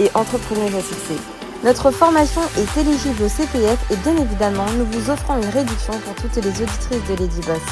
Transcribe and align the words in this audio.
et 0.00 0.10
entrepreneuse 0.14 0.74
à. 0.74 1.18
Notre 1.62 1.90
formation 1.90 2.42
est 2.58 2.80
éligible 2.80 3.22
au 3.22 3.28
CPF 3.28 3.90
et 3.90 3.96
bien 3.96 4.16
évidemment, 4.16 4.66
nous 4.72 4.84
vous 4.86 5.10
offrons 5.10 5.36
une 5.36 5.48
réduction 5.48 5.98
pour 6.00 6.14
toutes 6.16 6.36
les 6.36 6.50
auditrices 6.50 7.08
de 7.08 7.14
Lady 7.14 7.40
Boss. 7.40 7.62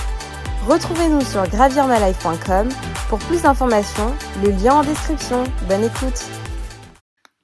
Retrouvez-nous 0.67 1.23
sur 1.23 1.47
gravirmalife.com 1.49 2.69
pour 3.09 3.19
plus 3.19 3.43
d'informations, 3.43 4.15
le 4.43 4.51
lien 4.51 4.77
en 4.77 4.83
description. 4.83 5.45
Bonne 5.69 5.85
écoute. 5.85 6.25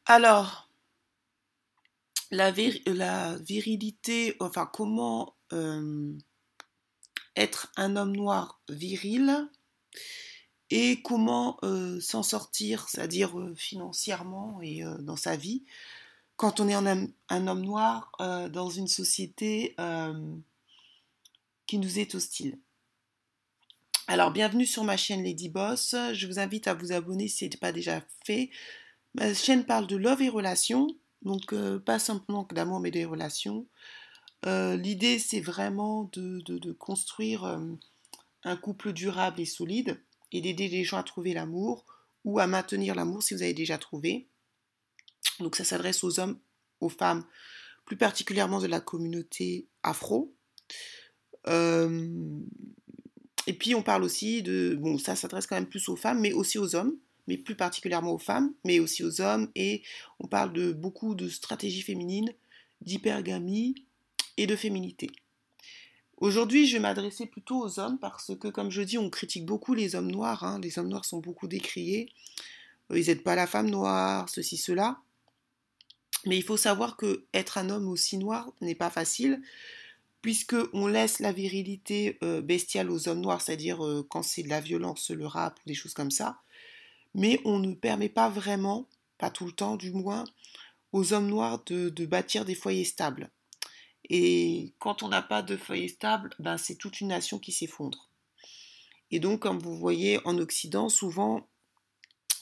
Alors, 0.06 0.70
la, 2.30 2.52
la 2.86 3.36
virilité, 3.36 4.36
enfin 4.40 4.70
comment 4.72 5.36
euh, 5.52 6.16
être 7.36 7.72
un 7.76 7.96
homme 7.96 8.16
noir 8.16 8.60
viril 8.68 9.48
et 10.70 11.00
comment 11.02 11.58
euh, 11.62 12.00
s'en 12.00 12.22
sortir, 12.22 12.88
c'est-à-dire 12.88 13.38
euh, 13.38 13.54
financièrement 13.54 14.60
et 14.62 14.84
euh, 14.84 14.98
dans 14.98 15.16
sa 15.16 15.36
vie, 15.36 15.64
quand 16.36 16.60
on 16.60 16.68
est 16.68 16.74
un, 16.74 17.46
homme 17.48 17.62
noir 17.62 18.12
dans 18.20 18.70
une 18.70 18.86
société 18.86 19.74
qui 21.66 21.78
nous 21.78 21.98
est 21.98 22.14
hostile. 22.14 22.60
Alors, 24.06 24.30
bienvenue 24.30 24.64
sur 24.64 24.84
ma 24.84 24.96
chaîne 24.96 25.24
Lady 25.24 25.48
Boss. 25.48 25.96
Je 26.12 26.28
vous 26.28 26.38
invite 26.38 26.68
à 26.68 26.74
vous 26.74 26.92
abonner 26.92 27.26
si 27.26 27.38
ce 27.38 27.44
n'est 27.46 27.58
pas 27.58 27.72
déjà 27.72 28.04
fait. 28.24 28.50
Ma 29.14 29.34
chaîne 29.34 29.64
parle 29.64 29.88
de 29.88 29.96
love 29.96 30.22
et 30.22 30.28
relations, 30.28 30.86
donc 31.22 31.52
pas 31.80 31.98
simplement 31.98 32.44
que 32.44 32.54
d'amour, 32.54 32.78
mais 32.78 32.92
des 32.92 33.04
relations. 33.04 33.66
L'idée, 34.46 35.18
c'est 35.18 35.40
vraiment 35.40 36.08
de 36.12 36.70
construire 36.70 37.58
un 38.44 38.56
couple 38.56 38.92
durable 38.92 39.40
et 39.40 39.44
solide 39.44 40.00
et 40.32 40.40
d'aider 40.40 40.68
les 40.68 40.84
gens 40.84 40.98
à 40.98 41.02
trouver 41.02 41.34
l'amour 41.34 41.84
ou 42.24 42.38
à 42.38 42.46
maintenir 42.46 42.94
l'amour 42.94 43.22
si 43.22 43.34
vous 43.34 43.42
avez 43.42 43.54
déjà 43.54 43.78
trouvé. 43.78 44.28
Donc 45.40 45.56
ça 45.56 45.64
s'adresse 45.64 46.04
aux 46.04 46.20
hommes, 46.20 46.38
aux 46.80 46.88
femmes, 46.88 47.24
plus 47.84 47.96
particulièrement 47.96 48.60
de 48.60 48.66
la 48.66 48.80
communauté 48.80 49.66
afro. 49.82 50.34
Euh, 51.46 52.40
et 53.46 53.54
puis 53.54 53.74
on 53.74 53.82
parle 53.82 54.02
aussi 54.02 54.42
de, 54.42 54.76
bon 54.78 54.98
ça 54.98 55.16
s'adresse 55.16 55.46
quand 55.46 55.56
même 55.56 55.68
plus 55.68 55.88
aux 55.88 55.96
femmes, 55.96 56.20
mais 56.20 56.32
aussi 56.32 56.58
aux 56.58 56.74
hommes, 56.74 56.96
mais 57.26 57.38
plus 57.38 57.56
particulièrement 57.56 58.12
aux 58.12 58.18
femmes, 58.18 58.52
mais 58.64 58.78
aussi 58.78 59.02
aux 59.02 59.20
hommes. 59.20 59.50
Et 59.54 59.82
on 60.20 60.28
parle 60.28 60.52
de 60.52 60.72
beaucoup 60.72 61.14
de 61.14 61.28
stratégies 61.28 61.82
féminines, 61.82 62.32
d'hypergamie 62.82 63.86
et 64.36 64.46
de 64.46 64.56
féminité. 64.56 65.08
Aujourd'hui, 66.20 66.66
je 66.66 66.72
vais 66.74 66.80
m'adresser 66.80 67.26
plutôt 67.26 67.62
aux 67.62 67.78
hommes 67.78 67.96
parce 68.00 68.36
que, 68.36 68.48
comme 68.48 68.72
je 68.72 68.82
dis, 68.82 68.98
on 68.98 69.08
critique 69.08 69.46
beaucoup 69.46 69.72
les 69.74 69.94
hommes 69.94 70.10
noirs. 70.10 70.42
Hein. 70.42 70.58
Les 70.60 70.80
hommes 70.80 70.88
noirs 70.88 71.04
sont 71.04 71.20
beaucoup 71.20 71.46
décriés. 71.46 72.12
Euh, 72.90 72.98
ils 72.98 73.06
n'aident 73.06 73.22
pas 73.22 73.36
la 73.36 73.46
femme 73.46 73.70
noire, 73.70 74.28
ceci, 74.28 74.56
cela. 74.56 74.98
Mais 76.26 76.36
il 76.36 76.42
faut 76.42 76.56
savoir 76.56 76.96
que 76.96 77.24
être 77.34 77.56
un 77.56 77.70
homme 77.70 77.88
aussi 77.88 78.18
noir 78.18 78.50
n'est 78.60 78.74
pas 78.74 78.90
facile, 78.90 79.40
puisque 80.20 80.56
on 80.72 80.88
laisse 80.88 81.20
la 81.20 81.30
virilité 81.30 82.18
euh, 82.24 82.40
bestiale 82.40 82.90
aux 82.90 83.08
hommes 83.08 83.20
noirs, 83.20 83.40
c'est-à-dire 83.40 83.86
euh, 83.86 84.04
quand 84.10 84.24
c'est 84.24 84.42
de 84.42 84.48
la 84.48 84.60
violence, 84.60 85.10
le 85.10 85.26
rap 85.26 85.60
ou 85.64 85.68
des 85.68 85.74
choses 85.74 85.94
comme 85.94 86.10
ça. 86.10 86.40
Mais 87.14 87.40
on 87.44 87.60
ne 87.60 87.74
permet 87.74 88.08
pas 88.08 88.28
vraiment, 88.28 88.88
pas 89.18 89.30
tout 89.30 89.46
le 89.46 89.52
temps 89.52 89.76
du 89.76 89.92
moins, 89.92 90.24
aux 90.92 91.12
hommes 91.12 91.28
noirs 91.28 91.62
de 91.64 92.06
bâtir 92.06 92.44
des 92.44 92.56
foyers 92.56 92.84
stables. 92.84 93.30
Et 94.04 94.74
quand 94.78 95.02
on 95.02 95.08
n'a 95.08 95.22
pas 95.22 95.42
de 95.42 95.56
foyer 95.56 95.88
stable, 95.88 96.30
ben 96.38 96.56
c'est 96.56 96.76
toute 96.76 97.00
une 97.00 97.08
nation 97.08 97.38
qui 97.38 97.52
s'effondre. 97.52 98.10
Et 99.10 99.20
donc, 99.20 99.40
comme 99.40 99.58
vous 99.58 99.76
voyez, 99.76 100.20
en 100.26 100.38
Occident, 100.38 100.88
souvent, 100.88 101.48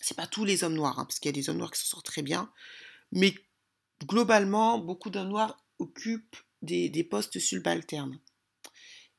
c'est 0.00 0.16
pas 0.16 0.26
tous 0.26 0.44
les 0.44 0.64
hommes 0.64 0.74
noirs, 0.74 0.98
hein, 0.98 1.04
parce 1.04 1.18
qu'il 1.18 1.28
y 1.28 1.34
a 1.34 1.40
des 1.40 1.48
hommes 1.48 1.58
noirs 1.58 1.72
qui 1.72 1.80
s'en 1.80 1.86
sortent 1.86 2.06
très 2.06 2.22
bien, 2.22 2.50
mais 3.12 3.34
globalement, 4.04 4.78
beaucoup 4.78 5.10
d'hommes 5.10 5.28
noirs 5.28 5.56
occupent 5.78 6.36
des, 6.62 7.04
postes 7.04 7.38
subalternes. 7.38 8.18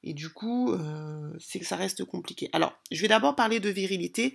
Et 0.04 0.14
du 0.14 0.30
coup, 0.30 0.72
euh, 0.74 1.34
c'est 1.40 1.59
que 1.59 1.66
ça 1.66 1.75
reste 1.75 2.04
compliqué. 2.06 2.50
Alors, 2.54 2.78
je 2.92 3.02
vais 3.02 3.08
d'abord 3.08 3.36
parler 3.36 3.59
de 3.59 3.69
virilité. 3.69 4.34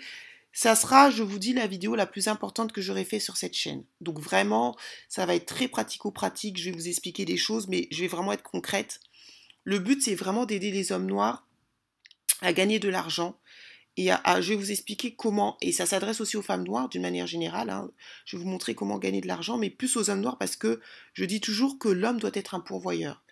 Ça 0.52 0.74
sera, 0.74 1.10
je 1.10 1.22
vous 1.22 1.38
dis, 1.38 1.54
la 1.54 1.66
vidéo 1.66 1.94
la 1.94 2.06
plus 2.06 2.28
importante 2.28 2.72
que 2.72 2.82
j'aurai 2.82 3.04
fait 3.04 3.20
sur 3.20 3.36
cette 3.36 3.56
chaîne. 3.56 3.84
Donc 4.00 4.20
vraiment, 4.20 4.76
ça 5.08 5.24
va 5.24 5.34
être 5.34 5.46
très 5.46 5.66
pratico-pratique. 5.66 6.58
Je 6.58 6.70
vais 6.70 6.76
vous 6.76 6.88
expliquer 6.88 7.24
des 7.24 7.38
choses, 7.38 7.68
mais 7.68 7.88
je 7.90 8.02
vais 8.02 8.08
vraiment 8.08 8.32
être 8.32 8.42
concrète. 8.42 9.00
Le 9.64 9.78
but, 9.78 10.02
c'est 10.02 10.14
vraiment 10.14 10.44
d'aider 10.44 10.70
les 10.70 10.92
hommes 10.92 11.06
noirs 11.06 11.46
à 12.42 12.52
gagner 12.52 12.78
de 12.78 12.90
l'argent. 12.90 13.38
Et 13.96 14.08
je 14.08 14.48
vais 14.48 14.56
vous 14.56 14.70
expliquer 14.70 15.14
comment, 15.14 15.58
et 15.60 15.70
ça 15.70 15.84
s'adresse 15.84 16.20
aussi 16.20 16.38
aux 16.38 16.42
femmes 16.42 16.64
noires 16.64 16.88
d'une 16.88 17.02
manière 17.02 17.26
générale. 17.26 17.68
Hein. 17.68 17.90
Je 18.24 18.36
vais 18.36 18.42
vous 18.42 18.48
montrer 18.48 18.74
comment 18.74 18.98
gagner 18.98 19.20
de 19.20 19.28
l'argent, 19.28 19.58
mais 19.58 19.68
plus 19.68 19.96
aux 19.96 20.08
hommes 20.08 20.22
noirs 20.22 20.38
parce 20.38 20.56
que 20.56 20.80
je 21.12 21.24
dis 21.26 21.40
toujours 21.40 21.78
que 21.78 21.88
l'homme 21.88 22.18
doit 22.18 22.30
être 22.34 22.54
un 22.54 22.60
pourvoyeur. 22.60 23.22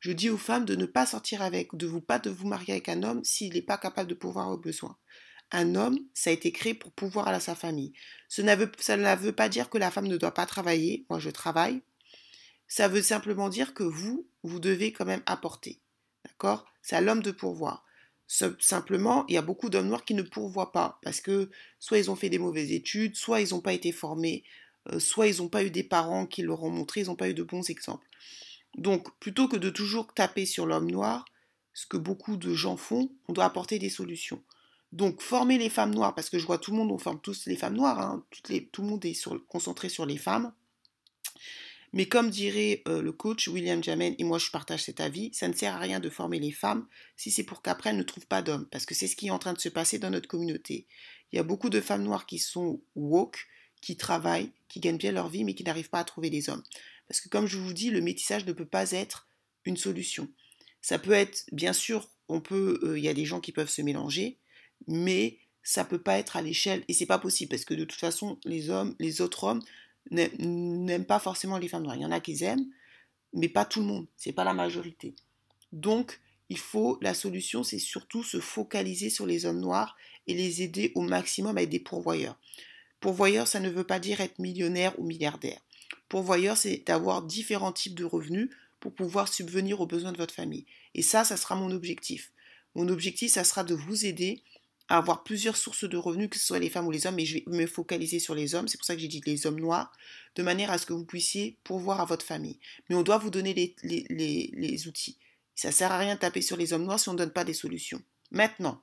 Je 0.00 0.12
dis 0.12 0.30
aux 0.30 0.38
femmes 0.38 0.64
de 0.64 0.74
ne 0.74 0.86
pas 0.86 1.04
sortir 1.04 1.42
avec, 1.42 1.74
de 1.74 1.86
vous 1.86 2.00
pas 2.00 2.18
de 2.18 2.30
vous 2.30 2.46
marier 2.46 2.72
avec 2.74 2.88
un 2.88 3.02
homme 3.02 3.24
s'il 3.24 3.54
n'est 3.54 3.62
pas 3.62 3.76
capable 3.76 4.08
de 4.08 4.14
pourvoir 4.14 4.50
aux 4.50 4.58
besoins. 4.58 4.96
Un 5.52 5.74
homme, 5.74 5.98
ça 6.12 6.30
a 6.30 6.32
été 6.32 6.50
créé 6.50 6.74
pour 6.74 6.92
pouvoir 6.92 7.28
à 7.28 7.40
sa 7.40 7.54
famille. 7.54 7.92
ça 8.28 8.42
ne 8.42 9.16
veut 9.16 9.32
pas 9.32 9.48
dire 9.48 9.70
que 9.70 9.78
la 9.78 9.90
femme 9.90 10.08
ne 10.08 10.16
doit 10.16 10.34
pas 10.34 10.46
travailler. 10.46 11.06
Moi, 11.08 11.18
je 11.18 11.30
travaille. 11.30 11.82
Ça 12.68 12.88
veut 12.88 13.02
simplement 13.02 13.48
dire 13.48 13.74
que 13.74 13.84
vous, 13.84 14.26
vous 14.42 14.58
devez 14.58 14.92
quand 14.92 15.04
même 15.04 15.22
apporter. 15.26 15.80
D'accord? 16.24 16.66
C'est 16.82 16.96
à 16.96 17.00
l'homme 17.00 17.22
de 17.22 17.30
pourvoir. 17.30 17.84
Simplement, 18.26 19.24
il 19.28 19.34
y 19.34 19.38
a 19.38 19.42
beaucoup 19.42 19.70
d'hommes 19.70 19.86
noirs 19.86 20.04
qui 20.04 20.14
ne 20.14 20.22
pourvoient 20.22 20.72
pas 20.72 20.98
parce 21.04 21.20
que 21.20 21.48
soit 21.78 21.98
ils 21.98 22.10
ont 22.10 22.16
fait 22.16 22.28
des 22.28 22.40
mauvaises 22.40 22.72
études, 22.72 23.14
soit 23.14 23.40
ils 23.40 23.50
n'ont 23.50 23.60
pas 23.60 23.72
été 23.72 23.92
formés, 23.92 24.42
euh, 24.90 24.98
soit 24.98 25.28
ils 25.28 25.38
n'ont 25.38 25.48
pas 25.48 25.62
eu 25.62 25.70
des 25.70 25.84
parents 25.84 26.26
qui 26.26 26.42
leur 26.42 26.64
ont 26.64 26.70
montré, 26.70 27.02
ils 27.02 27.06
n'ont 27.06 27.14
pas 27.14 27.28
eu 27.28 27.34
de 27.34 27.44
bons 27.44 27.70
exemples. 27.70 28.06
Donc, 28.76 29.16
plutôt 29.20 29.46
que 29.46 29.56
de 29.56 29.70
toujours 29.70 30.12
taper 30.12 30.44
sur 30.44 30.66
l'homme 30.66 30.90
noir, 30.90 31.24
ce 31.72 31.86
que 31.86 31.96
beaucoup 31.96 32.36
de 32.36 32.52
gens 32.52 32.76
font, 32.76 33.10
on 33.28 33.32
doit 33.32 33.44
apporter 33.44 33.78
des 33.78 33.90
solutions. 33.90 34.42
Donc, 34.96 35.20
former 35.20 35.58
les 35.58 35.68
femmes 35.68 35.94
noires, 35.94 36.14
parce 36.14 36.30
que 36.30 36.38
je 36.38 36.46
vois 36.46 36.56
tout 36.56 36.70
le 36.70 36.78
monde, 36.78 36.90
on 36.90 36.96
forme 36.96 37.20
tous 37.20 37.44
les 37.44 37.56
femmes 37.56 37.76
noires, 37.76 38.00
hein, 38.00 38.24
tout 38.72 38.80
le 38.80 38.88
monde 38.88 39.04
est 39.04 39.28
concentré 39.46 39.90
sur 39.90 40.06
les 40.06 40.16
femmes. 40.16 40.54
Mais 41.92 42.06
comme 42.06 42.30
dirait 42.30 42.82
euh, 42.88 43.02
le 43.02 43.12
coach 43.12 43.46
William 43.46 43.84
Jamen, 43.84 44.14
et 44.18 44.24
moi 44.24 44.38
je 44.38 44.50
partage 44.50 44.84
cet 44.84 45.00
avis, 45.00 45.34
ça 45.34 45.48
ne 45.48 45.52
sert 45.52 45.74
à 45.74 45.78
rien 45.78 46.00
de 46.00 46.08
former 46.08 46.38
les 46.38 46.50
femmes 46.50 46.86
si 47.14 47.30
c'est 47.30 47.44
pour 47.44 47.60
qu'après 47.60 47.90
elles 47.90 47.98
ne 47.98 48.02
trouvent 48.02 48.26
pas 48.26 48.40
d'hommes, 48.40 48.66
parce 48.70 48.86
que 48.86 48.94
c'est 48.94 49.06
ce 49.06 49.16
qui 49.16 49.26
est 49.26 49.30
en 49.30 49.38
train 49.38 49.52
de 49.52 49.60
se 49.60 49.68
passer 49.68 49.98
dans 49.98 50.08
notre 50.08 50.28
communauté. 50.28 50.86
Il 51.30 51.36
y 51.36 51.38
a 51.38 51.42
beaucoup 51.42 51.68
de 51.68 51.80
femmes 51.82 52.02
noires 52.02 52.24
qui 52.24 52.38
sont 52.38 52.80
woke, 52.94 53.46
qui 53.82 53.98
travaillent, 53.98 54.50
qui 54.68 54.80
gagnent 54.80 54.96
bien 54.96 55.12
leur 55.12 55.28
vie, 55.28 55.44
mais 55.44 55.54
qui 55.54 55.62
n'arrivent 55.62 55.90
pas 55.90 56.00
à 56.00 56.04
trouver 56.04 56.30
des 56.30 56.48
hommes. 56.48 56.62
Parce 57.06 57.20
que 57.20 57.28
comme 57.28 57.46
je 57.46 57.58
vous 57.58 57.74
dis, 57.74 57.90
le 57.90 58.00
métissage 58.00 58.46
ne 58.46 58.52
peut 58.52 58.64
pas 58.64 58.92
être 58.92 59.28
une 59.66 59.76
solution. 59.76 60.30
Ça 60.80 60.98
peut 60.98 61.12
être, 61.12 61.44
bien 61.52 61.74
sûr, 61.74 62.08
on 62.28 62.40
peut, 62.40 62.80
euh, 62.82 62.98
il 62.98 63.04
y 63.04 63.08
a 63.08 63.14
des 63.14 63.26
gens 63.26 63.40
qui 63.40 63.52
peuvent 63.52 63.68
se 63.68 63.82
mélanger, 63.82 64.38
mais 64.86 65.38
ça 65.62 65.84
peut 65.84 66.00
pas 66.00 66.18
être 66.18 66.36
à 66.36 66.42
l'échelle 66.42 66.84
et 66.88 66.92
c'est 66.92 67.06
pas 67.06 67.18
possible 67.18 67.50
parce 67.50 67.64
que 67.64 67.74
de 67.74 67.84
toute 67.84 67.98
façon 67.98 68.38
les 68.44 68.70
hommes, 68.70 68.94
les 68.98 69.20
autres 69.20 69.44
hommes 69.44 69.62
n'aiment 70.10 71.04
pas 71.04 71.18
forcément 71.18 71.58
les 71.58 71.68
femmes 71.68 71.82
noires. 71.82 71.96
Il 71.96 72.02
y 72.02 72.06
en 72.06 72.12
a 72.12 72.20
qui 72.20 72.42
aiment, 72.44 72.66
mais 73.32 73.48
pas 73.48 73.64
tout 73.64 73.80
le 73.80 73.86
monde. 73.86 74.06
C'est 74.16 74.32
pas 74.32 74.44
la 74.44 74.54
majorité. 74.54 75.14
Donc 75.72 76.20
il 76.48 76.58
faut 76.58 76.98
la 77.02 77.14
solution, 77.14 77.64
c'est 77.64 77.80
surtout 77.80 78.22
se 78.22 78.38
focaliser 78.38 79.10
sur 79.10 79.26
les 79.26 79.46
hommes 79.46 79.60
noirs 79.60 79.96
et 80.26 80.34
les 80.34 80.62
aider 80.62 80.92
au 80.94 81.00
maximum 81.00 81.58
à 81.58 81.62
être 81.62 81.70
des 81.70 81.80
pourvoyeurs. 81.80 82.38
Pourvoyeur, 83.00 83.46
ça 83.46 83.60
ne 83.60 83.68
veut 83.68 83.84
pas 83.84 83.98
dire 83.98 84.20
être 84.20 84.38
millionnaire 84.38 84.98
ou 84.98 85.04
milliardaire. 85.04 85.60
Pourvoyeur, 86.08 86.56
c'est 86.56 86.84
d'avoir 86.86 87.22
différents 87.22 87.72
types 87.72 87.94
de 87.94 88.04
revenus 88.04 88.50
pour 88.80 88.94
pouvoir 88.94 89.28
subvenir 89.28 89.80
aux 89.80 89.86
besoins 89.86 90.12
de 90.12 90.16
votre 90.16 90.34
famille. 90.34 90.66
Et 90.94 91.02
ça, 91.02 91.24
ça 91.24 91.36
sera 91.36 91.56
mon 91.56 91.70
objectif. 91.72 92.32
Mon 92.74 92.88
objectif, 92.88 93.32
ça 93.32 93.44
sera 93.44 93.64
de 93.64 93.74
vous 93.74 94.06
aider 94.06 94.42
à 94.88 94.98
avoir 94.98 95.24
plusieurs 95.24 95.56
sources 95.56 95.88
de 95.88 95.96
revenus, 95.96 96.30
que 96.30 96.38
ce 96.38 96.46
soit 96.46 96.58
les 96.58 96.70
femmes 96.70 96.86
ou 96.86 96.90
les 96.90 97.06
hommes, 97.06 97.16
mais 97.16 97.26
je 97.26 97.34
vais 97.34 97.44
me 97.46 97.66
focaliser 97.66 98.20
sur 98.20 98.34
les 98.34 98.54
hommes, 98.54 98.68
c'est 98.68 98.78
pour 98.78 98.86
ça 98.86 98.94
que 98.94 99.00
j'ai 99.00 99.08
dit 99.08 99.20
les 99.26 99.46
hommes 99.46 99.58
noirs, 99.58 99.92
de 100.36 100.42
manière 100.42 100.70
à 100.70 100.78
ce 100.78 100.86
que 100.86 100.92
vous 100.92 101.04
puissiez 101.04 101.58
pourvoir 101.64 102.00
à 102.00 102.04
votre 102.04 102.24
famille. 102.24 102.58
Mais 102.88 102.94
on 102.94 103.02
doit 103.02 103.18
vous 103.18 103.30
donner 103.30 103.52
les, 103.54 103.74
les, 103.82 104.50
les, 104.52 104.88
outils. 104.88 105.18
Ça 105.54 105.68
ne 105.68 105.72
sert 105.72 105.90
à 105.90 105.98
rien 105.98 106.14
de 106.14 106.20
taper 106.20 106.42
sur 106.42 106.56
les 106.56 106.72
hommes 106.72 106.84
noirs 106.84 107.00
si 107.00 107.08
on 107.08 107.14
ne 107.14 107.18
donne 107.18 107.32
pas 107.32 107.44
des 107.44 107.54
solutions. 107.54 108.02
Maintenant, 108.30 108.82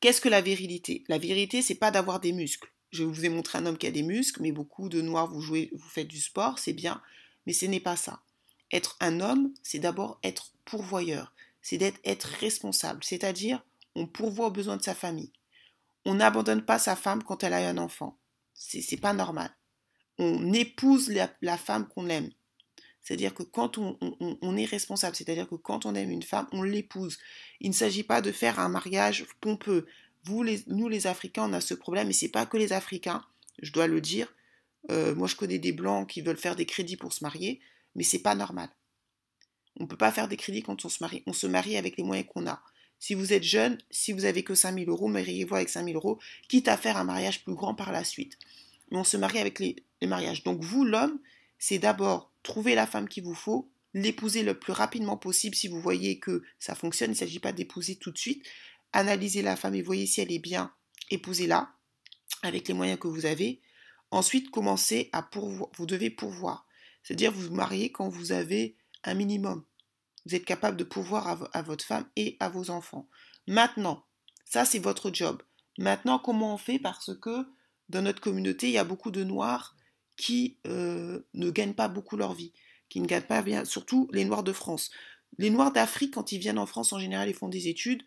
qu'est-ce 0.00 0.20
que 0.20 0.28
la 0.28 0.40
virilité? 0.40 1.04
La 1.08 1.18
virilité, 1.18 1.62
c'est 1.62 1.74
pas 1.74 1.90
d'avoir 1.90 2.20
des 2.20 2.32
muscles. 2.32 2.70
je 2.92 3.02
vous 3.02 3.24
ai 3.24 3.28
montré 3.28 3.58
un 3.58 3.66
homme 3.66 3.78
qui 3.78 3.86
a 3.86 3.92
des 3.92 4.02
muscles, 4.02 4.42
mais 4.42 4.52
beaucoup 4.52 4.88
de 4.88 5.00
noirs, 5.00 5.26
vous 5.26 5.40
jouez, 5.40 5.70
vous 5.72 5.88
faites 5.88 6.08
du 6.08 6.20
sport, 6.20 6.58
c'est 6.58 6.72
bien, 6.72 7.02
mais 7.46 7.52
ce 7.52 7.66
n'est 7.66 7.80
pas 7.80 7.96
ça. 7.96 8.22
Être 8.70 8.96
un 9.00 9.20
homme, 9.20 9.52
c'est 9.64 9.80
d'abord 9.80 10.20
être 10.22 10.52
pourvoyeur, 10.64 11.32
c'est 11.60 11.78
d'être 11.78 11.98
être 12.04 12.28
responsable, 12.40 13.02
c'est-à-dire 13.02 13.64
on 13.94 14.06
pourvoit 14.06 14.48
aux 14.48 14.52
besoins 14.52 14.76
de 14.76 14.82
sa 14.82 14.94
famille. 14.94 15.32
On 16.04 16.14
n'abandonne 16.14 16.64
pas 16.64 16.78
sa 16.78 16.96
femme 16.96 17.22
quand 17.22 17.44
elle 17.44 17.52
a 17.52 17.68
un 17.68 17.78
enfant. 17.78 18.18
C'est 18.54 19.00
pas 19.00 19.12
normal. 19.12 19.50
On 20.18 20.52
épouse 20.52 21.10
la, 21.40 21.56
femme 21.56 21.88
qu'on 21.88 22.08
aime. 22.08 22.30
C'est-à-dire 23.00 23.32
que 23.32 23.42
quand 23.42 23.78
on, 23.78 24.56
est 24.56 24.64
responsable, 24.64 25.16
c'est-à-dire 25.16 25.48
que 25.48 25.54
quand 25.54 25.86
on 25.86 25.94
aime 25.94 26.10
une 26.10 26.22
femme, 26.22 26.46
on 26.52 26.62
l'épouse. 26.62 27.18
Il 27.60 27.70
ne 27.70 27.74
s'agit 27.74 28.02
pas 28.02 28.20
de 28.20 28.32
faire 28.32 28.60
un 28.60 28.68
mariage 28.68 29.26
pompeux, 29.40 29.86
vous, 30.24 30.44
nous 30.66 30.88
les 30.88 31.06
Africains, 31.06 31.48
on 31.48 31.52
a 31.54 31.62
ce 31.62 31.72
problème, 31.72 32.10
et 32.10 32.12
c'est 32.12 32.28
pas 32.28 32.44
que 32.44 32.58
les 32.58 32.74
Africains, 32.74 33.24
je 33.62 33.72
dois 33.72 33.86
le 33.86 34.02
dire. 34.02 34.34
Euh, 34.90 35.14
moi, 35.14 35.26
je 35.26 35.36
connais 35.36 35.58
des 35.58 35.72
blancs 35.72 36.08
qui 36.08 36.20
veulent 36.20 36.36
faire 36.36 36.56
des 36.56 36.66
crédits 36.66 36.98
pour 36.98 37.14
se 37.14 37.24
marier, 37.24 37.60
mais 37.94 38.04
c'est 38.04 38.20
pas 38.20 38.34
normal. 38.34 38.68
On 39.78 39.84
ne 39.84 39.88
peut 39.88 39.96
pas 39.96 40.12
faire 40.12 40.28
des 40.28 40.36
crédits 40.36 40.62
quand 40.62 40.84
on 40.84 40.88
se 40.88 41.02
marie. 41.02 41.22
On 41.26 41.32
se 41.32 41.46
marie 41.46 41.76
avec 41.76 41.96
les 41.96 42.04
moyens 42.04 42.28
qu'on 42.28 42.46
a. 42.46 42.62
Si 43.00 43.14
vous 43.14 43.32
êtes 43.32 43.42
jeune, 43.42 43.78
si 43.90 44.12
vous 44.12 44.24
avez 44.24 44.44
que 44.44 44.54
5000 44.54 44.88
euros, 44.88 45.08
mariez-vous 45.08 45.56
avec 45.56 45.68
5000 45.68 45.96
euros, 45.96 46.20
quitte 46.48 46.68
à 46.68 46.76
faire 46.76 46.96
un 46.96 47.04
mariage 47.04 47.42
plus 47.42 47.54
grand 47.54 47.74
par 47.74 47.90
la 47.90 48.04
suite. 48.04 48.38
Mais 48.90 48.98
on 48.98 49.04
se 49.04 49.16
marie 49.16 49.38
avec 49.38 49.58
les, 49.58 49.76
les 50.00 50.06
mariages. 50.06 50.44
Donc 50.44 50.62
vous, 50.62 50.84
l'homme, 50.84 51.18
c'est 51.58 51.78
d'abord 51.78 52.30
trouver 52.42 52.76
la 52.76 52.86
femme 52.86 53.08
qu'il 53.08 53.24
vous 53.24 53.34
faut, 53.34 53.68
l'épouser 53.94 54.44
le 54.44 54.54
plus 54.54 54.72
rapidement 54.72 55.16
possible 55.16 55.56
si 55.56 55.66
vous 55.66 55.80
voyez 55.80 56.20
que 56.20 56.42
ça 56.60 56.76
fonctionne. 56.76 57.10
Il 57.10 57.14
ne 57.14 57.18
s'agit 57.18 57.40
pas 57.40 57.52
d'épouser 57.52 57.96
tout 57.96 58.12
de 58.12 58.18
suite 58.18 58.46
analysez 58.92 59.42
la 59.42 59.56
femme 59.56 59.74
et 59.74 59.82
voyez 59.82 60.06
si 60.06 60.20
elle 60.20 60.32
est 60.32 60.38
bien, 60.38 60.72
épousez-la 61.10 61.72
avec 62.42 62.68
les 62.68 62.74
moyens 62.74 62.98
que 62.98 63.08
vous 63.08 63.26
avez. 63.26 63.60
Ensuite, 64.10 64.50
commencez 64.50 65.08
à 65.12 65.22
pourvoir. 65.22 65.70
Vous 65.76 65.86
devez 65.86 66.10
pourvoir. 66.10 66.66
C'est-à-dire 67.02 67.32
vous 67.32 67.48
vous 67.48 67.54
mariez 67.54 67.92
quand 67.92 68.08
vous 68.08 68.32
avez 68.32 68.76
un 69.04 69.14
minimum. 69.14 69.62
Vous 70.30 70.36
êtes 70.36 70.44
capable 70.44 70.76
de 70.76 70.84
pourvoir 70.84 71.48
à, 71.52 71.62
votre 71.62 71.84
femme 71.84 72.06
et 72.14 72.36
à 72.38 72.48
vos 72.48 72.70
enfants. 72.70 73.08
Maintenant, 73.48 74.04
ça 74.44 74.64
c'est 74.64 74.78
votre 74.78 75.12
job. 75.12 75.42
Maintenant, 75.76 76.20
comment 76.20 76.54
on 76.54 76.56
fait 76.56 76.78
Parce 76.78 77.12
que 77.20 77.48
dans 77.88 78.00
notre 78.00 78.20
communauté, 78.20 78.68
il 78.68 78.74
y 78.74 78.78
a 78.78 78.84
beaucoup 78.84 79.10
de 79.10 79.24
noirs 79.24 79.74
qui 80.16 80.56
euh, 80.68 81.18
ne 81.34 81.50
gagnent 81.50 81.74
pas 81.74 81.88
beaucoup 81.88 82.16
leur 82.16 82.32
vie, 82.34 82.52
qui 82.88 83.00
ne 83.00 83.06
gagnent 83.06 83.22
pas 83.22 83.42
bien, 83.42 83.64
surtout 83.64 84.08
les 84.12 84.24
noirs 84.24 84.44
de 84.44 84.52
France. 84.52 84.92
Les 85.38 85.50
noirs 85.50 85.72
d'Afrique, 85.72 86.14
quand 86.14 86.30
ils 86.30 86.38
viennent 86.38 86.60
en 86.60 86.66
France, 86.66 86.92
en 86.92 87.00
général, 87.00 87.28
ils 87.28 87.34
font 87.34 87.48
des 87.48 87.66
études, 87.66 88.04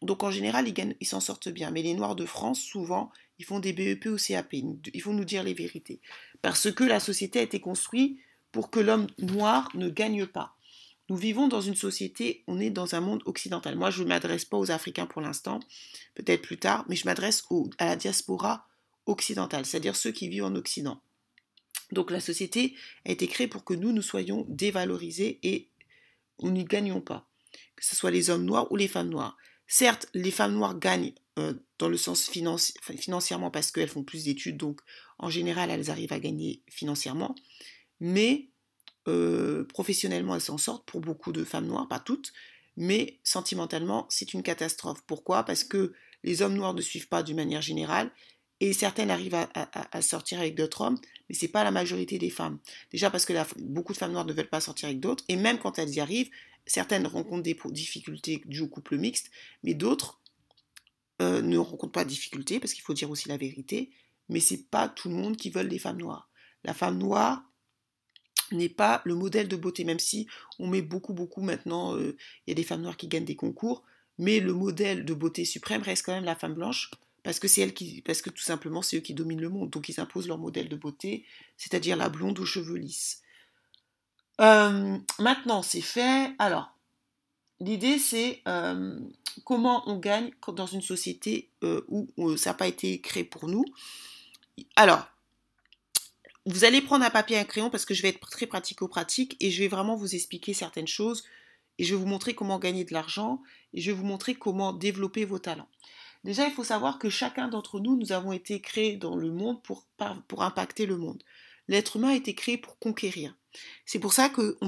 donc 0.00 0.22
en 0.22 0.30
général, 0.30 0.72
ils, 1.00 1.06
s'en 1.08 1.18
sortent 1.18 1.48
bien. 1.48 1.72
Mais 1.72 1.82
les 1.82 1.94
Noirs 1.94 2.14
de 2.14 2.24
France, 2.24 2.60
souvent, 2.60 3.10
ils 3.40 3.44
font 3.44 3.58
des 3.58 3.72
BEP 3.72 4.06
ou 4.06 4.16
CAP. 4.16 4.52
Il 4.52 5.02
faut 5.02 5.12
nous 5.12 5.24
dire 5.24 5.42
les 5.42 5.54
vérités. 5.54 6.00
Parce 6.40 6.70
que 6.70 6.84
la 6.84 7.00
société 7.00 7.40
a 7.40 7.42
été 7.42 7.58
construite 7.58 8.20
pour 8.52 8.70
que 8.70 8.78
l'homme 8.78 9.08
noir 9.18 9.68
ne 9.74 9.88
gagne 9.88 10.24
pas. 10.24 10.54
Nous 11.08 11.16
vivons 11.16 11.48
dans 11.48 11.60
une 11.60 11.74
société, 11.74 12.44
on 12.46 12.60
est 12.60 12.70
dans 12.70 12.94
un 12.94 13.00
monde 13.00 13.22
occidental. 13.24 13.76
Moi, 13.76 13.90
je 13.90 14.02
ne 14.02 14.08
m'adresse 14.08 14.44
pas 14.44 14.58
aux 14.58 14.70
Africains 14.70 15.06
pour 15.06 15.22
l'instant, 15.22 15.60
peut-être 16.14 16.42
plus 16.42 16.58
tard, 16.58 16.84
mais 16.88 16.96
je 16.96 17.06
m'adresse 17.06 17.44
à 17.78 17.86
la 17.86 17.96
diaspora 17.96 18.66
occidentale, 19.06 19.64
c'est-à-dire 19.64 19.96
ceux 19.96 20.12
qui 20.12 20.28
vivent 20.28 20.44
en 20.44 20.54
Occident. 20.54 21.00
Donc 21.92 22.10
la 22.10 22.20
société 22.20 22.74
a 23.06 23.10
été 23.10 23.26
créée 23.26 23.48
pour 23.48 23.64
que 23.64 23.72
nous, 23.72 23.92
nous 23.92 24.02
soyons 24.02 24.44
dévalorisés 24.48 25.38
et 25.42 25.70
nous 26.42 26.50
n'y 26.50 26.64
gagnions 26.64 27.00
pas, 27.00 27.26
que 27.76 27.84
ce 27.84 27.96
soit 27.96 28.10
les 28.10 28.28
hommes 28.28 28.44
noirs 28.44 28.70
ou 28.70 28.76
les 28.76 28.88
femmes 28.88 29.08
noires. 29.08 29.38
Certes, 29.66 30.08
les 30.12 30.30
femmes 30.30 30.54
noires 30.54 30.78
gagnent 30.78 31.14
euh, 31.38 31.54
dans 31.78 31.88
le 31.88 31.96
sens 31.96 32.28
financièrement 32.28 33.50
parce 33.50 33.70
qu'elles 33.70 33.88
font 33.88 34.02
plus 34.02 34.24
d'études, 34.24 34.58
donc 34.58 34.80
en 35.18 35.30
général, 35.30 35.70
elles 35.70 35.90
arrivent 35.90 36.12
à 36.12 36.20
gagner 36.20 36.62
financièrement, 36.68 37.34
mais 38.00 38.48
euh, 39.08 39.64
professionnellement, 39.64 40.34
elles 40.34 40.40
s'en 40.40 40.58
sortent 40.58 40.86
pour 40.86 41.00
beaucoup 41.00 41.32
de 41.32 41.44
femmes 41.44 41.66
noires, 41.66 41.88
pas 41.88 41.98
toutes, 41.98 42.32
mais 42.76 43.18
sentimentalement, 43.24 44.06
c'est 44.08 44.34
une 44.34 44.42
catastrophe. 44.42 45.02
Pourquoi? 45.06 45.44
Parce 45.44 45.64
que 45.64 45.94
les 46.24 46.42
hommes 46.42 46.54
noirs 46.54 46.74
ne 46.74 46.80
suivent 46.82 47.08
pas 47.08 47.22
d'une 47.22 47.36
manière 47.36 47.62
générale, 47.62 48.10
et 48.60 48.72
certaines 48.72 49.10
arrivent 49.10 49.36
à, 49.54 50.02
sortir 50.02 50.40
avec 50.40 50.56
d'autres 50.56 50.80
hommes, 50.80 50.98
mais 51.28 51.34
ce 51.34 51.44
n'est 51.44 51.50
pas 51.50 51.64
la 51.64 51.70
majorité 51.70 52.18
des 52.18 52.30
femmes. 52.30 52.58
Déjà 52.90 53.08
parce 53.08 53.24
que 53.24 53.32
beaucoup 53.62 53.92
de 53.92 53.98
femmes 53.98 54.12
noires 54.12 54.24
ne 54.24 54.32
veulent 54.32 54.48
pas 54.48 54.60
sortir 54.60 54.88
avec 54.88 55.00
d'autres, 55.00 55.24
et 55.28 55.36
même 55.36 55.58
quand 55.58 55.78
elles 55.78 55.94
y 55.94 56.00
arrivent, 56.00 56.30
certaines 56.66 57.06
rencontrent 57.06 57.44
des 57.44 57.56
difficultés 57.66 58.42
du 58.46 58.68
couple 58.68 58.98
mixte, 58.98 59.30
mais 59.62 59.74
d'autres 59.74 60.20
euh, 61.22 61.40
ne 61.40 61.56
rencontrent 61.56 61.92
pas 61.92 62.04
de 62.04 62.10
difficultés, 62.10 62.58
parce 62.58 62.74
qu'il 62.74 62.82
faut 62.82 62.94
dire 62.94 63.10
aussi 63.10 63.28
la 63.28 63.36
vérité, 63.36 63.90
mais 64.28 64.40
c'est 64.40 64.68
pas 64.70 64.88
tout 64.88 65.08
le 65.08 65.14
monde 65.14 65.36
qui 65.36 65.50
veut 65.50 65.64
des 65.64 65.78
femmes 65.78 65.98
noires. 65.98 66.28
La 66.64 66.74
femme 66.74 66.98
noire 66.98 67.47
n'est 68.52 68.68
pas 68.68 69.02
le 69.04 69.14
modèle 69.14 69.48
de 69.48 69.56
beauté, 69.56 69.84
même 69.84 69.98
si 69.98 70.26
on 70.58 70.66
met 70.66 70.82
beaucoup, 70.82 71.12
beaucoup 71.12 71.42
maintenant, 71.42 71.96
euh, 71.96 72.16
il 72.46 72.50
y 72.50 72.52
a 72.52 72.54
des 72.54 72.64
femmes 72.64 72.82
noires 72.82 72.96
qui 72.96 73.08
gagnent 73.08 73.24
des 73.24 73.36
concours, 73.36 73.84
mais 74.18 74.40
le 74.40 74.52
modèle 74.52 75.04
de 75.04 75.14
beauté 75.14 75.44
suprême 75.44 75.82
reste 75.82 76.04
quand 76.04 76.12
même 76.12 76.24
la 76.24 76.36
femme 76.36 76.54
blanche, 76.54 76.90
parce 77.22 77.38
que 77.38 77.48
c'est 77.48 77.60
elle 77.60 77.74
qui, 77.74 78.02
parce 78.02 78.22
que 78.22 78.30
tout 78.30 78.42
simplement 78.42 78.82
c'est 78.82 78.96
eux 78.96 79.00
qui 79.00 79.14
dominent 79.14 79.40
le 79.40 79.48
monde, 79.48 79.70
donc 79.70 79.88
ils 79.88 80.00
imposent 80.00 80.28
leur 80.28 80.38
modèle 80.38 80.68
de 80.68 80.76
beauté, 80.76 81.24
c'est-à-dire 81.56 81.96
la 81.96 82.08
blonde 82.08 82.38
aux 82.38 82.46
cheveux 82.46 82.78
lisses. 82.78 83.22
Euh, 84.40 84.96
maintenant, 85.18 85.62
c'est 85.62 85.80
fait. 85.80 86.32
Alors, 86.38 86.72
l'idée, 87.60 87.98
c'est 87.98 88.40
euh, 88.46 88.98
comment 89.44 89.82
on 89.88 89.98
gagne 89.98 90.30
dans 90.46 90.66
une 90.66 90.82
société 90.82 91.50
où 91.88 92.36
ça 92.36 92.50
n'a 92.50 92.54
pas 92.54 92.68
été 92.68 93.00
créé 93.00 93.24
pour 93.24 93.48
nous. 93.48 93.64
Alors, 94.76 95.08
vous 96.50 96.64
allez 96.64 96.80
prendre 96.80 97.04
un 97.04 97.10
papier 97.10 97.36
et 97.36 97.40
un 97.40 97.44
crayon 97.44 97.68
parce 97.68 97.84
que 97.84 97.92
je 97.92 98.00
vais 98.00 98.08
être 98.08 98.30
très 98.30 98.46
pratico-pratique 98.46 99.36
et 99.40 99.50
je 99.50 99.62
vais 99.62 99.68
vraiment 99.68 99.96
vous 99.96 100.14
expliquer 100.14 100.54
certaines 100.54 100.88
choses 100.88 101.24
et 101.78 101.84
je 101.84 101.94
vais 101.94 102.00
vous 102.00 102.06
montrer 102.06 102.34
comment 102.34 102.58
gagner 102.58 102.84
de 102.84 102.94
l'argent 102.94 103.42
et 103.74 103.82
je 103.82 103.90
vais 103.90 103.96
vous 103.96 104.04
montrer 104.04 104.34
comment 104.34 104.72
développer 104.72 105.26
vos 105.26 105.38
talents. 105.38 105.68
Déjà, 106.24 106.46
il 106.46 106.52
faut 106.52 106.64
savoir 106.64 106.98
que 106.98 107.10
chacun 107.10 107.48
d'entre 107.48 107.80
nous, 107.80 107.96
nous 107.96 108.12
avons 108.12 108.32
été 108.32 108.60
créés 108.60 108.96
dans 108.96 109.14
le 109.14 109.30
monde 109.30 109.62
pour, 109.62 109.86
pour 110.26 110.42
impacter 110.42 110.86
le 110.86 110.96
monde. 110.96 111.22
L'être 111.68 111.96
humain 111.96 112.08
a 112.08 112.14
été 112.14 112.34
créé 112.34 112.56
pour 112.56 112.78
conquérir. 112.78 113.36
C'est 113.84 113.98
pour 113.98 114.14
ça 114.14 114.30
que 114.30 114.58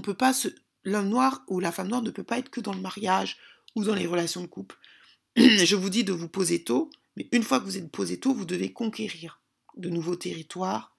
l'homme 0.85 1.09
noir 1.09 1.43
ou 1.49 1.61
la 1.61 1.73
femme 1.73 1.89
noire 1.89 2.03
ne 2.03 2.11
peut 2.11 2.23
pas 2.23 2.39
être 2.39 2.51
que 2.51 2.61
dans 2.61 2.75
le 2.75 2.81
mariage 2.81 3.39
ou 3.75 3.85
dans 3.85 3.95
les 3.95 4.07
relations 4.07 4.43
de 4.43 4.47
couple. 4.47 4.79
Je 5.37 5.77
vous 5.77 5.91
dis 5.91 6.05
de 6.05 6.13
vous 6.13 6.29
poser 6.29 6.63
tôt, 6.63 6.91
mais 7.17 7.27
une 7.33 7.43
fois 7.43 7.59
que 7.59 7.65
vous 7.65 7.79
êtes 7.79 7.91
posé 7.91 8.21
tôt, 8.21 8.35
vous 8.35 8.45
devez 8.45 8.73
conquérir 8.73 9.41
de 9.77 9.89
nouveaux 9.89 10.17
territoires, 10.17 10.90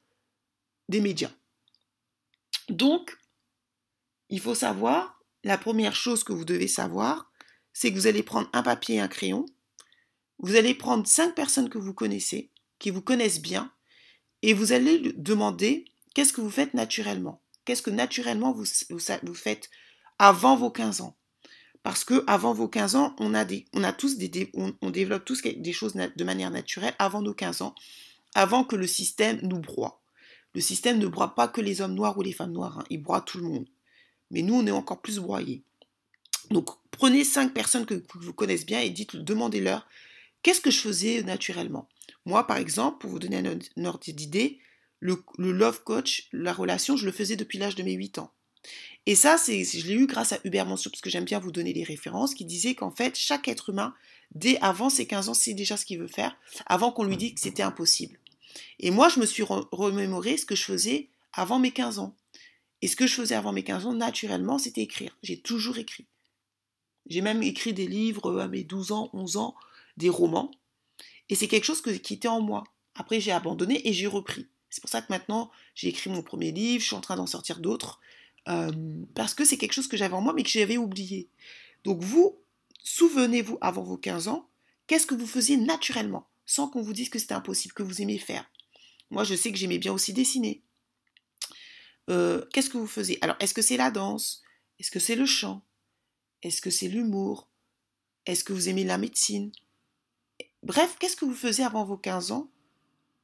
des 0.90 1.02
médias. 1.02 1.32
Donc, 2.70 3.18
il 4.30 4.40
faut 4.40 4.56
savoir, 4.56 5.22
la 5.44 5.58
première 5.58 5.96
chose 5.96 6.24
que 6.24 6.34
vous 6.34 6.46
devez 6.46 6.68
savoir, 6.68 7.32
c'est 7.74 7.92
que 7.92 7.96
vous 7.96 8.08
allez 8.08 8.24
prendre 8.24 8.50
un 8.54 8.64
papier 8.64 8.96
et 8.96 9.00
un 9.00 9.08
crayon, 9.08 9.46
vous 10.40 10.56
allez 10.56 10.74
prendre 10.74 11.06
cinq 11.08 11.36
personnes 11.36 11.70
que 11.70 11.78
vous 11.78 11.94
connaissez, 11.94 12.52
qui 12.80 12.90
vous 12.90 13.02
connaissent 13.02 13.42
bien, 13.42 13.72
et 14.42 14.54
vous 14.54 14.72
allez 14.72 15.14
demander 15.16 15.86
qu'est-ce 16.14 16.34
que 16.34 16.42
vous 16.42 16.50
faites 16.50 16.74
naturellement 16.74 17.42
Qu'est-ce 17.66 17.82
que 17.82 17.92
naturellement 17.92 18.54
vous, 18.54 18.66
faites 19.34 19.70
avant 20.18 20.56
vos 20.56 20.72
15 20.72 21.02
ans? 21.02 21.16
Parce 21.84 22.04
que 22.04 22.24
avant 22.28 22.54
vos 22.54 22.68
15 22.68 22.96
ans, 22.96 23.16
on 23.20 23.34
a, 23.34 23.46
des, 23.46 23.66
on 23.74 23.84
a 23.84 23.94
tous 23.94 24.18
des, 24.18 24.52
on, 24.54 24.90
développe 24.90 25.26
tous 25.26 25.42
des 25.42 25.74
choses 25.74 25.94
de 25.94 26.24
manière 26.24 26.52
naturelle 26.52 26.96
avant 27.00 27.22
nos 27.22 27.34
15 27.34 27.62
ans, 27.62 27.76
avant 28.34 28.64
que 28.64 28.76
le 28.76 28.88
système 28.88 29.40
nous 29.44 29.60
broie. 29.60 30.01
Le 30.54 30.62
système 30.62 31.00
ne 31.00 31.08
broie 31.08 31.36
pas 31.36 31.48
que 31.48 31.62
les 31.62 31.82
hommes 31.82 31.96
noirs 31.96 32.18
ou 32.18 32.22
les 32.22 32.34
femmes 32.34 32.52
noires, 32.52 32.80
hein, 32.80 32.84
il 32.90 33.02
broie 33.02 33.22
tout 33.22 33.38
le 33.38 33.46
monde. 33.46 33.68
Mais 34.32 34.42
nous, 34.42 34.56
on 34.56 34.66
est 34.66 34.72
encore 34.72 35.02
plus 35.02 35.20
broyés. 35.20 35.64
Donc, 36.50 36.70
prenez 36.92 37.24
cinq 37.24 37.54
personnes 37.54 37.86
que, 37.86 38.04
vous 38.16 38.34
connaissez 38.34 38.66
bien 38.66 38.82
et 38.82 38.90
dites, 38.90 39.16
demandez-leur, 39.16 39.88
qu'est-ce 40.44 40.62
que 40.62 40.72
je 40.72 40.80
faisais 40.80 41.24
naturellement? 41.24 41.88
Moi, 42.26 42.46
par 42.46 42.58
exemple, 42.58 43.00
pour 43.00 43.10
vous 43.10 43.20
donner 43.20 43.38
un 43.38 43.86
ordre 43.86 44.04
d'idée, 44.06 44.60
le, 45.00 45.24
love 45.38 45.84
coach, 45.84 46.28
la 46.32 46.54
relation, 46.54 46.96
je 46.96 47.06
le 47.06 47.12
faisais 47.12 47.36
depuis 47.36 47.58
l'âge 47.58 47.76
de 47.76 47.84
mes 47.84 47.94
8 47.94 48.20
ans. 48.20 48.32
Et 49.08 49.16
ça, 49.16 49.38
c'est, 49.38 49.64
je 49.64 49.88
l'ai 49.88 49.96
eu 49.96 50.06
grâce 50.06 50.34
à 50.34 50.40
Hubert 50.44 50.68
Mansour, 50.68 50.92
parce 50.92 51.02
que 51.02 51.10
j'aime 51.10 51.26
bien 51.26 51.40
vous 51.40 51.52
donner 51.52 51.74
des 51.74 51.84
références, 51.84 52.36
qui 52.36 52.46
disait 52.46 52.76
qu'en 52.76 52.92
fait, 52.92 53.18
chaque 53.18 53.48
être 53.48 53.70
humain, 53.70 53.96
dès 54.36 54.60
avant 54.60 54.90
ses 54.90 55.08
15 55.08 55.30
ans, 55.30 55.34
sait 55.34 55.56
déjà 55.56 55.76
ce 55.76 55.86
qu'il 55.86 56.00
veut 56.00 56.08
faire, 56.08 56.38
avant 56.68 56.92
qu'on 56.92 57.04
lui 57.04 57.18
dise 57.18 57.34
que 57.34 57.40
c'était 57.40 57.64
impossible. 57.64 58.20
Et 58.80 58.92
moi, 58.92 59.10
je 59.10 59.20
me 59.20 59.26
suis 59.26 59.44
remémoré 59.44 60.38
ce 60.38 60.46
que 60.46 60.56
je 60.56 60.64
faisais 60.64 61.10
avant 61.34 61.60
mes 61.60 61.72
15 61.72 62.00
ans. 62.00 62.16
Et 62.82 62.88
ce 62.88 62.96
que 62.96 63.08
je 63.08 63.14
faisais 63.14 63.36
avant 63.36 63.54
mes 63.54 63.64
15 63.64 63.86
ans, 63.86 63.94
naturellement, 63.94 64.58
c'était 64.58 64.82
écrire. 64.82 65.18
J'ai 65.24 65.40
toujours 65.40 65.78
écrit. 65.78 66.08
J'ai 67.08 67.22
même 67.22 67.44
écrit 67.44 67.74
des 67.74 67.88
livres 67.88 68.40
à 68.40 68.48
mes 68.48 68.64
12 68.64 68.92
ans, 68.92 69.10
11 69.14 69.38
ans, 69.38 69.56
des 69.98 70.10
romans. 70.10 70.52
Et 71.30 71.36
c'est 71.36 71.48
quelque 71.48 71.66
chose 71.66 71.82
qui 71.82 72.14
était 72.14 72.28
en 72.28 72.42
moi. 72.42 72.64
Après, 72.96 73.20
j'ai 73.20 73.32
abandonné 73.32 73.88
et 73.88 73.94
j'ai 73.94 74.08
repris. 74.08 74.48
C'est 74.70 74.82
pour 74.82 74.90
ça 74.90 75.02
que 75.02 75.12
maintenant, 75.12 75.52
j'ai 75.76 75.90
écrit 75.90 76.10
mon 76.10 76.24
premier 76.24 76.52
livre, 76.52 76.82
je 76.82 76.88
suis 76.88 76.96
en 76.96 77.02
train 77.02 77.18
d'en 77.18 77.28
sortir 77.28 77.60
d'autres, 77.60 78.00
euh, 78.48 78.72
parce 79.16 79.34
que 79.34 79.46
c'est 79.46 79.58
quelque 79.58 79.74
chose 79.74 79.88
que 79.88 79.98
j'avais 79.98 80.14
en 80.14 80.22
moi, 80.22 80.34
mais 80.34 80.44
que 80.44 80.50
j'avais 80.50 80.78
oublié. 80.78 81.30
Donc 81.84 82.02
vous, 82.02 82.40
souvenez-vous, 82.84 83.58
avant 83.62 83.84
vos 83.84 83.98
15 83.98 84.30
ans, 84.30 84.48
qu'est-ce 84.88 85.06
que 85.06 85.16
vous 85.16 85.28
faisiez 85.28 85.58
naturellement? 85.58 86.28
Sans 86.46 86.68
qu'on 86.68 86.82
vous 86.82 86.94
dise 86.94 87.10
que 87.10 87.20
c'est 87.20 87.32
impossible, 87.32 87.74
que 87.74 87.84
vous 87.84 88.02
aimez 88.02 88.18
faire. 88.18 88.50
Moi, 89.10 89.24
je 89.24 89.36
sais 89.36 89.52
que 89.52 89.58
j'aimais 89.58 89.78
bien 89.78 89.94
aussi 89.94 90.14
dessiner. 90.14 90.64
Euh, 92.10 92.46
qu'est-ce 92.54 92.70
que 92.70 92.78
vous 92.78 92.88
faisiez? 92.88 93.18
Alors, 93.22 93.36
est-ce 93.40 93.54
que 93.54 93.62
c'est 93.62 93.78
la 93.78 93.92
danse? 93.92 94.42
Est-ce 94.80 94.92
que 94.92 95.00
c'est 95.00 95.16
le 95.16 95.26
chant? 95.26 95.64
Est-ce 96.44 96.62
que 96.62 96.70
c'est 96.70 96.88
l'humour? 96.88 97.50
Est-ce 98.26 98.44
que 98.44 98.54
vous 98.54 98.70
aimez 98.70 98.84
la 98.84 98.98
médecine? 98.98 99.52
Bref, 100.64 100.98
qu'est-ce 101.00 101.16
que 101.16 101.26
vous 101.26 101.36
faisiez 101.36 101.64
avant 101.64 101.86
vos 101.86 101.98
15 101.98 102.32
ans? 102.32 102.50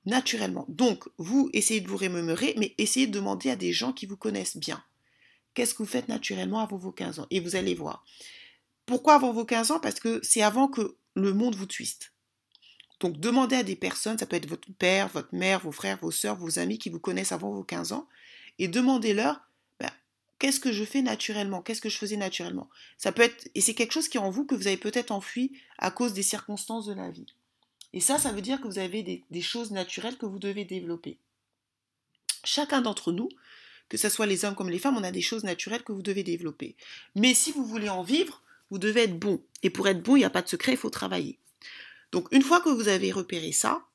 Naturellement 0.06 0.66
Donc, 0.70 1.04
vous 1.18 1.50
essayez 1.54 1.82
de 1.82 1.88
vous 1.88 1.98
rémunérer, 1.98 2.54
mais 2.58 2.74
essayez 2.78 3.08
de 3.08 3.12
demander 3.12 3.50
à 3.50 3.56
des 3.56 3.74
gens 3.74 3.94
qui 3.94 4.06
vous 4.06 4.18
connaissent 4.18 4.58
bien. 4.58 4.84
Qu'est-ce 5.54 5.74
que 5.74 5.84
vous 5.84 5.90
faites 5.90 6.08
naturellement 6.08 6.60
avant 6.60 6.78
vos 6.78 6.92
15 6.92 7.20
ans? 7.20 7.28
Et 7.30 7.40
vous 7.40 7.56
allez 7.56 7.76
voir. 7.76 8.06
Pourquoi 8.86 9.16
avant 9.16 9.34
vos 9.34 9.46
15 9.46 9.72
ans? 9.72 9.80
Parce 9.80 10.00
que 10.00 10.20
c'est 10.24 10.42
avant 10.42 10.68
que 10.68 10.98
le 11.16 11.34
monde 11.34 11.56
vous 11.56 11.66
twiste. 11.66 12.14
Donc 13.00 13.20
demandez 13.20 13.56
à 13.56 13.64
des 13.64 13.76
personnes, 13.76 14.18
ça 14.18 14.26
peut 14.26 14.36
être 14.36 14.48
votre 14.48 14.72
père, 14.74 15.08
votre 15.10 15.34
mère, 15.34 15.60
vos 15.60 15.72
frères, 15.72 16.00
vos 16.02 16.12
soeurs, 16.12 16.36
vos 16.36 16.60
amis 16.60 16.80
qui 16.80 16.90
vous 16.90 17.00
connaissent 17.00 17.32
avant 17.32 17.52
vos 17.52 17.64
15 17.64 17.92
ans, 17.92 18.08
et 18.60 18.68
demandez-leur 18.68 19.42
ben, 19.80 19.92
qu'est-ce 20.40 20.60
que 20.60 20.72
je 20.72 20.84
fais 20.84 21.02
naturellement, 21.02 21.62
qu'est-ce 21.62 21.82
que 21.82 21.90
je 21.90 21.98
faisais 21.98 22.18
naturellement? 22.18 22.70
Ça 22.98 23.12
peut 23.12 23.22
être, 23.22 23.50
et 23.54 23.62
c'est 23.62 23.76
quelque 23.76 23.94
chose 23.94 24.08
qui 24.08 24.18
est 24.18 24.22
en 24.22 24.32
vous 24.32 24.46
que 24.46 24.56
vous 24.56 24.68
avez 24.68 24.78
peut-être 24.78 25.12
enfui 25.12 25.52
à 25.78 25.92
cause 25.92 26.14
des 26.14 26.24
circonstances 26.24 26.88
de 26.88 26.94
la 26.94 27.12
vie. 27.12 27.28
Et 27.94 28.02
ça, 28.02 28.18
ça 28.18 28.32
veut 28.32 28.42
dire 28.42 28.60
que 28.60 28.68
vous 28.68 28.80
avez 28.80 29.04
des, 29.04 29.24
des 29.30 29.42
choses 29.42 29.72
naturelles 29.72 30.18
que 30.18 30.26
vous 30.26 30.40
devez 30.40 30.66
développer. 30.66 31.18
Chacun 32.44 32.82
d'entre 32.82 33.12
nous, 33.12 33.30
que 33.90 33.98
ce 33.98 34.10
soit 34.10 34.26
les 34.26 34.44
hommes 34.44 34.56
comme 34.56 34.70
les 34.70 34.80
femmes, 34.80 34.98
on 34.98 35.04
a 35.04 35.12
des 35.12 35.22
choses 35.22 35.44
naturelles 35.44 35.84
que 35.84 35.92
vous 35.92 36.02
devez 36.02 36.24
développer. 36.24 36.76
Mais 37.16 37.34
si 37.34 37.52
vous 37.52 37.66
voulez 37.66 37.90
en 37.90 38.04
vivre, 38.04 38.42
vous 38.70 38.80
devez 38.80 39.04
être 39.04 39.18
bon. 39.18 39.42
Et 39.64 39.70
pour 39.70 39.88
être 39.88 40.02
bon, 40.02 40.16
il 40.16 40.20
n'y 40.20 40.26
a 40.26 40.30
pas 40.30 40.42
de 40.42 40.50
secret, 40.50 40.74
il 40.74 40.78
faut 40.78 40.90
travailler. 40.90 41.40
Donc 42.12 42.28
une 42.32 42.42
fois 42.42 42.62
que 42.62 42.70
vous 42.70 42.88
avez 42.88 43.12
repéré 43.12 43.52
ça, 43.52 43.88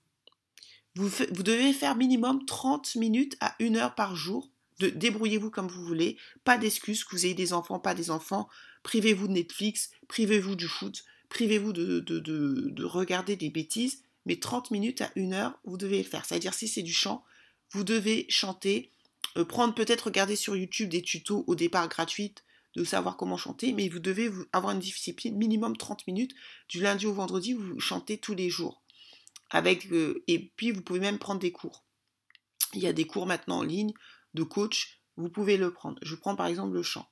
vous, 0.94 1.08
devez 1.42 1.72
faire 1.72 1.96
minimum 1.96 2.44
30 2.44 2.96
minutes 2.96 3.36
à 3.40 3.54
1 3.60 3.76
heure 3.76 3.94
par 3.94 4.14
jour. 4.14 4.50
De, 4.78 4.88
débrouillez-vous 4.90 5.50
comme 5.50 5.68
vous 5.68 5.84
voulez. 5.84 6.18
Pas 6.44 6.58
d'excuses 6.58 7.04
que 7.04 7.16
vous 7.16 7.24
ayez 7.24 7.34
des 7.34 7.52
enfants, 7.52 7.78
pas 7.78 7.94
des 7.94 8.10
enfants. 8.10 8.48
Privez-vous 8.82 9.28
de 9.28 9.32
Netflix, 9.32 9.90
privez-vous 10.08 10.56
du 10.56 10.66
foot, 10.66 11.04
privez-vous 11.28 11.72
de, 11.72 12.00
de, 12.00 12.18
de, 12.18 12.84
regarder 12.84 13.36
des 13.36 13.48
bêtises. 13.48 14.02
Mais 14.26 14.36
30 14.36 14.70
minutes 14.70 15.00
à 15.00 15.10
1 15.16 15.32
heure, 15.32 15.58
vous 15.64 15.76
devez 15.76 15.98
le 15.98 16.08
faire. 16.08 16.24
C'est-à-dire 16.24 16.54
si 16.54 16.68
c'est 16.68 16.82
du 16.82 16.92
chant, 16.92 17.24
vous 17.70 17.84
devez 17.84 18.26
chanter, 18.28 18.90
euh, 19.36 19.44
prendre 19.44 19.74
peut-être 19.74 20.02
regarder 20.06 20.36
sur 20.36 20.56
YouTube 20.56 20.90
des 20.90 21.02
tutos 21.02 21.44
au 21.46 21.54
départ 21.54 21.88
gratuites 21.88 22.44
de 22.74 22.84
savoir 22.84 23.16
comment 23.16 23.36
chanter, 23.36 23.72
mais 23.72 23.88
vous 23.88 23.98
devez 23.98 24.30
avoir 24.52 24.74
une 24.74 24.80
discipline 24.80 25.36
minimum 25.36 25.76
30 25.76 26.06
minutes. 26.06 26.34
Du 26.68 26.80
lundi 26.80 27.06
au 27.06 27.12
vendredi, 27.12 27.52
vous 27.52 27.78
chantez 27.80 28.18
tous 28.18 28.34
les 28.34 28.48
jours. 28.48 28.82
Avec, 29.50 29.90
euh, 29.92 30.22
et 30.28 30.50
puis, 30.56 30.70
vous 30.70 30.82
pouvez 30.82 31.00
même 31.00 31.18
prendre 31.18 31.40
des 31.40 31.52
cours. 31.52 31.84
Il 32.74 32.80
y 32.80 32.86
a 32.86 32.92
des 32.92 33.06
cours 33.06 33.26
maintenant 33.26 33.58
en 33.58 33.62
ligne 33.62 33.92
de 34.34 34.42
coach, 34.42 35.00
vous 35.16 35.28
pouvez 35.28 35.56
le 35.56 35.72
prendre. 35.72 35.98
Je 36.02 36.14
prends 36.14 36.36
par 36.36 36.46
exemple 36.46 36.72
le 36.72 36.82
chant. 36.82 37.06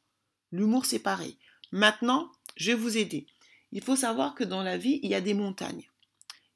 L'humour, 0.52 0.86
c'est 0.86 1.00
pareil. 1.00 1.36
Maintenant, 1.70 2.32
je 2.56 2.72
vais 2.72 2.76
vous 2.78 2.96
aider. 2.96 3.26
Il 3.72 3.82
faut 3.82 3.96
savoir 3.96 4.34
que 4.34 4.44
dans 4.44 4.62
la 4.62 4.78
vie, 4.78 5.00
il 5.02 5.10
y 5.10 5.14
a 5.14 5.20
des 5.20 5.34
montagnes. 5.34 5.90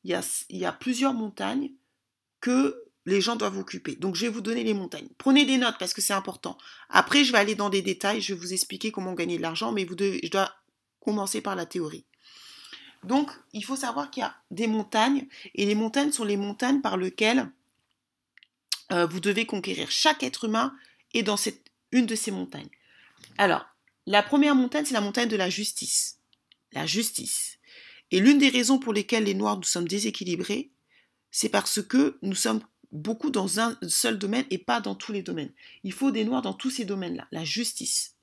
Il 0.03 0.11
y 0.11 0.15
a, 0.15 0.23
il 0.49 0.59
y 0.59 0.65
a 0.65 0.73
plusieurs 0.73 1.15
montagnes 1.15 1.71
que 2.41 2.84
les 3.07 3.21
gens 3.21 3.37
doivent 3.37 3.59
occuper. 3.59 3.97
Donc 3.97 4.17
je 4.17 4.23
vais 4.23 4.33
vous 4.33 4.41
donner 4.41 4.65
les 4.65 4.75
montagnes. 4.75 5.09
Prenez 5.19 5.45
des 5.45 5.59
notes 5.59 5.77
parce 5.79 5.95
que 5.95 6.01
c'est 6.01 6.13
important. 6.13 6.57
Après, 6.89 7.25
je 7.25 7.33
vais 7.33 7.39
aller 7.39 7.55
dans 7.55 7.71
des 7.71 7.83
détails, 7.83 8.21
je 8.21 8.35
vais 8.35 8.41
vous 8.41 8.53
expliquer 8.53 8.91
comment 8.91 9.15
gagner 9.15 9.37
de 9.37 9.43
l'argent, 9.43 9.73
mais 9.73 9.85
vous 9.85 9.97
je 9.99 10.31
dois 10.31 10.53
commencer 11.01 11.41
par 11.41 11.55
la 11.55 11.67
théorie. 11.67 12.07
Donc, 13.05 13.31
il 13.53 13.65
faut 13.65 13.77
savoir 13.77 14.11
qu'il 14.11 14.23
y 14.23 14.25
a 14.25 14.35
des 14.51 14.67
montagnes, 14.67 15.27
et 15.55 15.67
les 15.67 15.75
montagnes 15.75 16.11
sont 16.11 16.25
les 16.25 16.39
montagnes 16.39 16.81
par 16.81 16.97
lesquelles 16.97 17.51
euh, 18.93 19.07
vous 19.07 19.21
devez 19.21 19.45
conquérir. 19.45 19.91
Chaque 19.91 20.23
être 20.23 20.45
humain 20.45 20.75
est 21.13 21.23
dans 21.23 21.37
une 21.93 22.07
de 22.07 22.15
ces 22.15 22.31
montagnes. 22.31 22.71
Alors, 23.37 23.67
la 24.07 24.23
première 24.23 24.55
montagne, 24.55 24.85
c'est 24.87 24.95
la 24.95 25.01
montagne 25.03 25.29
de 25.29 25.37
la 25.37 25.51
justice. 25.51 26.19
La 26.73 26.87
justice. 26.87 27.59
Et 28.11 28.21
l'une 28.21 28.39
des 28.39 28.49
raisons 28.49 28.79
pour 28.79 28.93
lesquelles 28.93 29.25
les 29.25 29.35
Noirs 29.35 29.57
nous 29.57 29.63
sommes 29.65 29.89
déséquilibrés, 29.89 30.71
c'est 31.31 31.49
parce 31.49 31.83
que 31.83 32.19
nous 32.23 32.35
sommes 32.35 32.61
beaucoup 32.95 33.31
dans 33.31 33.61
un 33.61 33.77
seul 33.87 34.19
domaine 34.19 34.47
et 34.51 34.59
pas 34.59 34.81
dans 34.81 34.95
tous 34.95 35.13
les 35.13 35.23
domaines. 35.23 35.53
Il 35.83 35.93
faut 35.93 36.13
des 36.13 36.25
noirs 36.25 36.43
dans 36.43 36.55
tous 36.55 36.71
ces 36.71 36.85
domaines-là. 36.85 37.27
La 37.33 37.45
justice. 37.45 38.15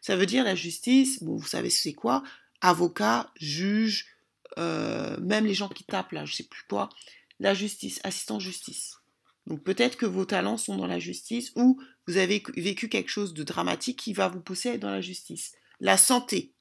Ça 0.00 0.16
veut 0.16 0.26
dire 0.26 0.44
la 0.44 0.54
justice, 0.54 1.22
bon, 1.22 1.36
vous 1.36 1.46
savez 1.46 1.70
c'est 1.70 1.94
quoi? 1.94 2.22
Avocat, 2.60 3.32
juge, 3.40 4.06
euh, 4.58 5.18
même 5.20 5.46
les 5.46 5.54
gens 5.54 5.68
qui 5.68 5.84
tapent 5.84 6.12
là, 6.12 6.24
je 6.24 6.34
sais 6.34 6.44
plus 6.44 6.62
quoi. 6.68 6.90
La 7.40 7.54
justice, 7.54 8.00
assistant 8.04 8.38
justice. 8.38 8.96
Donc 9.46 9.62
peut-être 9.62 9.96
que 9.96 10.06
vos 10.06 10.26
talents 10.26 10.58
sont 10.58 10.76
dans 10.76 10.86
la 10.86 10.98
justice 10.98 11.52
ou 11.56 11.80
vous 12.06 12.18
avez 12.18 12.42
vécu 12.56 12.88
quelque 12.88 13.08
chose 13.10 13.32
de 13.32 13.42
dramatique 13.42 13.98
qui 13.98 14.12
va 14.12 14.28
vous 14.28 14.40
pousser 14.40 14.70
à 14.70 14.74
être 14.74 14.80
dans 14.80 14.90
la 14.90 15.00
justice. 15.00 15.52
La 15.80 15.96
santé. 15.96 16.52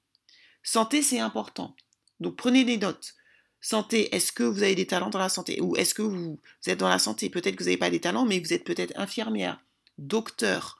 Santé, 0.64 1.02
c'est 1.02 1.20
important. 1.20 1.76
Donc 2.22 2.38
prenez 2.38 2.64
des 2.64 2.78
notes. 2.78 3.16
Santé, 3.62 4.16
est-ce 4.16 4.32
que 4.32 4.44
vous 4.44 4.64
avez 4.64 4.76
des 4.76 4.88
talents 4.88 5.10
dans 5.10 5.20
la 5.20 5.30
santé? 5.30 5.60
Ou 5.62 5.76
est-ce 5.76 5.94
que 5.94 6.02
vous, 6.02 6.40
êtes 6.66 6.80
dans 6.80 6.90
la 6.90 7.00
santé 7.00 7.30
Peut-être 7.30 7.56
que 7.56 7.64
vous 7.64 7.70
n'avez 7.70 7.78
pas 7.78 7.90
des 7.90 8.00
talents, 8.00 8.26
mais 8.26 8.40
vous 8.40 8.54
êtes 8.54 8.64
peut-être 8.64 8.98
infirmière, 8.98 9.60
docteur. 9.98 10.80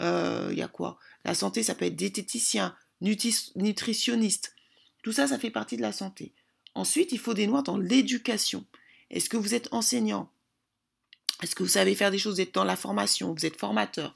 Il 0.00 0.06
euh, 0.06 0.52
y 0.52 0.62
a 0.62 0.68
quoi? 0.68 0.98
La 1.24 1.34
santé, 1.34 1.62
ça 1.62 1.74
peut 1.74 1.86
être 1.86 1.96
diététicien, 1.96 2.76
nutritionniste. 3.00 4.54
Tout 5.02 5.12
ça, 5.12 5.28
ça 5.28 5.38
fait 5.38 5.50
partie 5.50 5.76
de 5.76 5.82
la 5.82 5.92
santé. 5.92 6.32
Ensuite, 6.74 7.12
il 7.12 7.18
faut 7.18 7.34
des 7.34 7.46
noirs 7.46 7.62
dans 7.62 7.78
l'éducation. 7.78 8.64
Est-ce 9.10 9.30
que 9.30 9.36
vous 9.36 9.54
êtes 9.54 9.72
enseignant? 9.72 10.30
Est-ce 11.42 11.54
que 11.54 11.62
vous 11.62 11.70
savez 11.70 11.94
faire 11.94 12.10
des 12.10 12.18
choses? 12.18 12.34
Vous 12.34 12.40
êtes 12.40 12.54
dans 12.54 12.64
la 12.64 12.76
formation, 12.76 13.32
vous 13.32 13.46
êtes 13.46 13.58
formateur. 13.58 14.14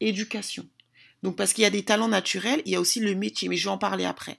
Éducation. 0.00 0.66
Donc, 1.22 1.36
parce 1.36 1.52
qu'il 1.52 1.62
y 1.62 1.66
a 1.66 1.70
des 1.70 1.84
talents 1.84 2.08
naturels, 2.08 2.62
il 2.64 2.72
y 2.72 2.76
a 2.76 2.80
aussi 2.80 3.00
le 3.00 3.14
métier, 3.14 3.48
mais 3.48 3.56
je 3.56 3.64
vais 3.64 3.70
en 3.70 3.78
parler 3.78 4.04
après. 4.04 4.38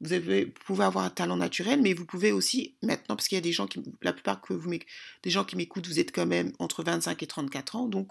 Vous, 0.00 0.20
pouvez 0.64 0.84
avoir 0.84 1.04
un 1.04 1.10
talent 1.10 1.36
naturel, 1.36 1.82
mais 1.82 1.92
vous 1.92 2.06
pouvez 2.06 2.30
aussi, 2.30 2.76
maintenant, 2.82 3.16
parce 3.16 3.26
qu'il 3.26 3.36
y 3.36 3.40
a 3.40 3.42
des 3.42 3.52
gens 3.52 3.66
qui, 3.66 3.82
la 4.00 4.12
plupart 4.12 4.40
que 4.40 4.52
vous, 4.52 4.70
des 4.70 5.30
gens 5.30 5.44
qui 5.44 5.56
m'écoutent, 5.56 5.88
vous 5.88 5.98
êtes 5.98 6.14
quand 6.14 6.26
même 6.26 6.52
entre 6.60 6.84
25 6.84 7.20
et 7.22 7.26
34 7.26 7.76
ans, 7.76 7.88
donc 7.88 8.08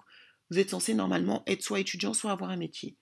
vous 0.50 0.58
êtes 0.58 0.70
censé 0.70 0.92
normalement 0.92 1.42
être 1.46 1.62
soit 1.62 1.80
étudiant, 1.80 2.12
soit 2.12 2.32
avoir 2.32 2.50
un 2.50 2.56
métier. 2.56 2.96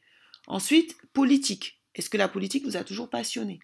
Ensuite, 0.46 0.96
politique. 1.12 1.80
Est-ce 1.94 2.10
que 2.10 2.16
la 2.16 2.28
politique 2.28 2.64
vous 2.64 2.76
a 2.76 2.84
toujours 2.84 3.10
passionné? 3.10 3.58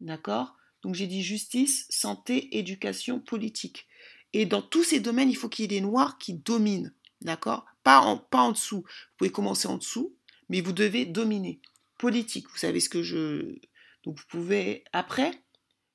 D'accord? 0.00 0.54
Donc 0.82 0.94
j'ai 0.94 1.06
dit 1.06 1.22
justice, 1.22 1.86
santé, 1.90 2.56
éducation, 2.58 3.18
politique. 3.18 3.86
Et 4.32 4.46
dans 4.46 4.62
tous 4.62 4.84
ces 4.84 5.00
domaines, 5.00 5.30
il 5.30 5.36
faut 5.36 5.48
qu'il 5.48 5.64
y 5.64 5.66
ait 5.66 5.80
des 5.80 5.80
noirs 5.80 6.18
qui 6.18 6.34
dominent. 6.34 6.92
D'accord? 7.22 7.66
Pas 7.82 8.00
en, 8.00 8.18
pas 8.18 8.42
en 8.42 8.52
dessous. 8.52 8.82
Vous 8.82 9.16
pouvez 9.16 9.30
commencer 9.30 9.66
en 9.66 9.78
dessous, 9.78 10.14
mais 10.48 10.60
vous 10.60 10.72
devez 10.72 11.04
dominer. 11.04 11.60
Politique, 11.98 12.48
vous 12.50 12.58
savez 12.58 12.78
ce 12.78 12.88
que 12.88 13.02
je, 13.02 13.58
donc 14.04 14.18
vous 14.18 14.26
pouvez, 14.28 14.84
après, 14.92 15.32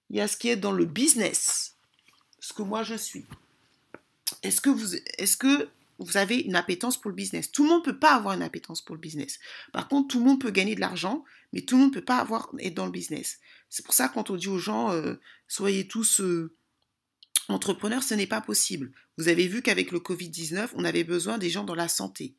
il 0.10 0.18
y 0.18 0.22
a 0.22 0.28
ce 0.28 0.38
qui 0.38 0.50
est 0.50 0.56
dans 0.56 0.72
le 0.72 0.86
business, 0.86 1.78
ce 2.40 2.54
que 2.54 2.62
moi 2.62 2.84
je 2.84 2.96
suis. 2.96 3.26
Est-ce 4.42 4.62
que 4.62 4.70
vous, 6.00 6.18
avez 6.18 6.38
une 6.38 6.56
appétence 6.56 7.00
pour 7.00 7.10
le 7.10 7.16
business? 7.16 7.52
Tout 7.52 7.64
le 7.64 7.70
monde 7.70 7.86
ne 7.86 7.92
peut 7.92 8.00
pas 8.00 8.14
avoir 8.14 8.36
une 8.36 8.42
appétence 8.42 8.82
pour 8.82 8.96
le 8.96 9.02
business. 9.02 9.40
Par 9.72 9.88
contre, 9.88 10.10
tout 10.10 10.20
le 10.20 10.26
monde 10.26 10.42
peut 10.42 10.52
gagner 10.52 10.76
de 10.76 10.82
l'argent, 10.82 11.24
mais 11.54 11.62
tout 11.62 11.76
le 11.76 11.84
monde 11.84 11.92
ne 11.92 12.00
peut 12.00 12.06
pas 12.06 12.18
avoir, 12.18 12.50
être 12.60 12.74
dans 12.74 12.86
le 12.86 12.92
business. 12.92 13.40
C'est 13.70 13.86
pour 13.86 13.94
ça 13.94 14.10
quand 14.10 14.30
on 14.30 14.36
dit 14.36 14.50
aux 14.50 14.60
gens, 14.60 14.92
euh, 14.92 15.16
soyez 15.48 15.88
tous 15.88 16.22
euh, 16.22 16.54
entrepreneurs, 17.48 18.04
ce 18.04 18.14
n'est 18.14 18.28
pas 18.28 18.42
possible. 18.42 18.92
Vous 19.18 19.28
avez 19.30 19.48
vu 19.48 19.62
qu'avec 19.62 19.92
le 19.92 20.00
Covid-19, 20.00 20.70
on 20.76 20.84
avait 20.84 21.04
besoin 21.04 21.38
des 21.38 21.50
gens 21.50 21.64
dans 21.64 21.76
la 21.76 21.88
santé. 21.88 22.36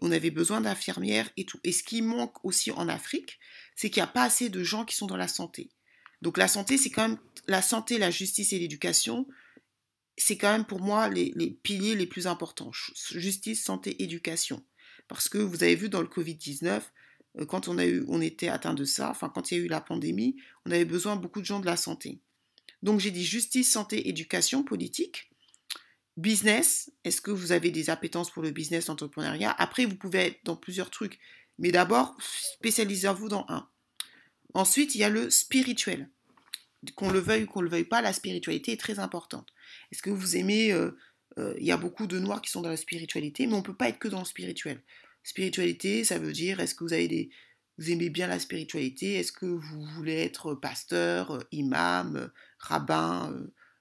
On 0.00 0.12
avait 0.12 0.30
besoin 0.30 0.60
d'infirmières 0.60 1.30
et 1.36 1.44
tout. 1.44 1.58
Et 1.64 1.72
ce 1.72 1.82
qui 1.82 2.02
manque 2.02 2.44
aussi 2.44 2.70
en 2.70 2.88
Afrique, 2.88 3.38
c'est 3.76 3.90
qu'il 3.90 4.00
n'y 4.00 4.08
a 4.08 4.12
pas 4.12 4.24
assez 4.24 4.48
de 4.48 4.62
gens 4.62 4.84
qui 4.84 4.94
sont 4.94 5.06
dans 5.06 5.16
la 5.16 5.28
santé. 5.28 5.70
Donc 6.22 6.36
la 6.38 6.48
santé, 6.48 6.78
c'est 6.78 6.90
quand 6.90 7.08
même 7.08 7.18
la 7.46 7.62
santé, 7.62 7.98
la 7.98 8.10
justice 8.10 8.52
et 8.52 8.58
l'éducation. 8.58 9.26
C'est 10.16 10.36
quand 10.36 10.50
même 10.50 10.64
pour 10.64 10.80
moi 10.80 11.08
les, 11.08 11.32
piliers 11.62 11.94
les 11.94 12.06
plus 12.06 12.26
importants. 12.26 12.72
Justice, 13.12 13.62
santé, 13.62 14.02
éducation. 14.02 14.64
Parce 15.06 15.28
que 15.28 15.38
vous 15.38 15.62
avez 15.62 15.76
vu 15.76 15.88
dans 15.88 16.02
le 16.02 16.08
Covid-19, 16.08 16.82
euh, 17.38 17.46
quand 17.46 17.68
on, 17.68 17.78
a 17.78 17.86
eu, 17.86 18.04
on 18.08 18.20
était 18.20 18.48
atteint 18.48 18.74
de 18.74 18.84
ça, 18.84 19.10
enfin 19.10 19.30
quand 19.32 19.50
il 19.50 19.58
y 19.58 19.60
a 19.60 19.64
eu 19.64 19.68
la 19.68 19.80
pandémie, 19.80 20.36
on 20.66 20.70
avait 20.70 20.84
besoin 20.84 21.16
beaucoup 21.16 21.40
de 21.40 21.46
gens 21.46 21.60
de 21.60 21.66
la 21.66 21.76
santé. 21.76 22.20
Donc 22.82 23.00
j'ai 23.00 23.10
dit 23.10 23.24
justice, 23.24 23.70
santé, 23.70 24.08
éducation, 24.08 24.62
politique. 24.62 25.30
Business, 26.18 26.90
est-ce 27.04 27.20
que 27.20 27.30
vous 27.30 27.52
avez 27.52 27.70
des 27.70 27.90
appétences 27.90 28.32
pour 28.32 28.42
le 28.42 28.50
business, 28.50 28.88
l'entrepreneuriat 28.88 29.54
Après, 29.56 29.84
vous 29.84 29.94
pouvez 29.94 30.18
être 30.18 30.40
dans 30.42 30.56
plusieurs 30.56 30.90
trucs. 30.90 31.20
Mais 31.60 31.70
d'abord, 31.70 32.16
spécialisez-vous 32.54 33.28
dans 33.28 33.46
un. 33.48 33.68
Ensuite, 34.52 34.96
il 34.96 34.98
y 34.98 35.04
a 35.04 35.10
le 35.10 35.30
spirituel. 35.30 36.10
Qu'on 36.96 37.10
le 37.10 37.20
veuille 37.20 37.44
ou 37.44 37.46
qu'on 37.46 37.60
ne 37.60 37.66
le 37.66 37.70
veuille 37.70 37.84
pas, 37.84 38.02
la 38.02 38.12
spiritualité 38.12 38.72
est 38.72 38.80
très 38.80 38.98
importante. 38.98 39.52
Est-ce 39.92 40.02
que 40.02 40.10
vous 40.10 40.36
aimez... 40.36 40.72
Euh, 40.72 40.98
euh, 41.38 41.54
il 41.60 41.66
y 41.66 41.70
a 41.70 41.76
beaucoup 41.76 42.08
de 42.08 42.18
noirs 42.18 42.42
qui 42.42 42.50
sont 42.50 42.62
dans 42.62 42.68
la 42.68 42.76
spiritualité, 42.76 43.46
mais 43.46 43.54
on 43.54 43.58
ne 43.58 43.62
peut 43.62 43.76
pas 43.76 43.88
être 43.88 44.00
que 44.00 44.08
dans 44.08 44.18
le 44.18 44.24
spirituel. 44.24 44.82
Spiritualité, 45.22 46.02
ça 46.02 46.18
veut 46.18 46.32
dire, 46.32 46.58
est-ce 46.58 46.74
que 46.74 46.82
vous 46.82 46.94
avez 46.94 47.06
des, 47.06 47.30
vous 47.76 47.92
aimez 47.92 48.10
bien 48.10 48.26
la 48.26 48.40
spiritualité? 48.40 49.14
Est-ce 49.14 49.30
que 49.30 49.46
vous 49.46 49.84
voulez 49.94 50.16
être 50.16 50.54
pasteur, 50.54 51.44
imam, 51.52 52.32
rabbin, 52.58 53.32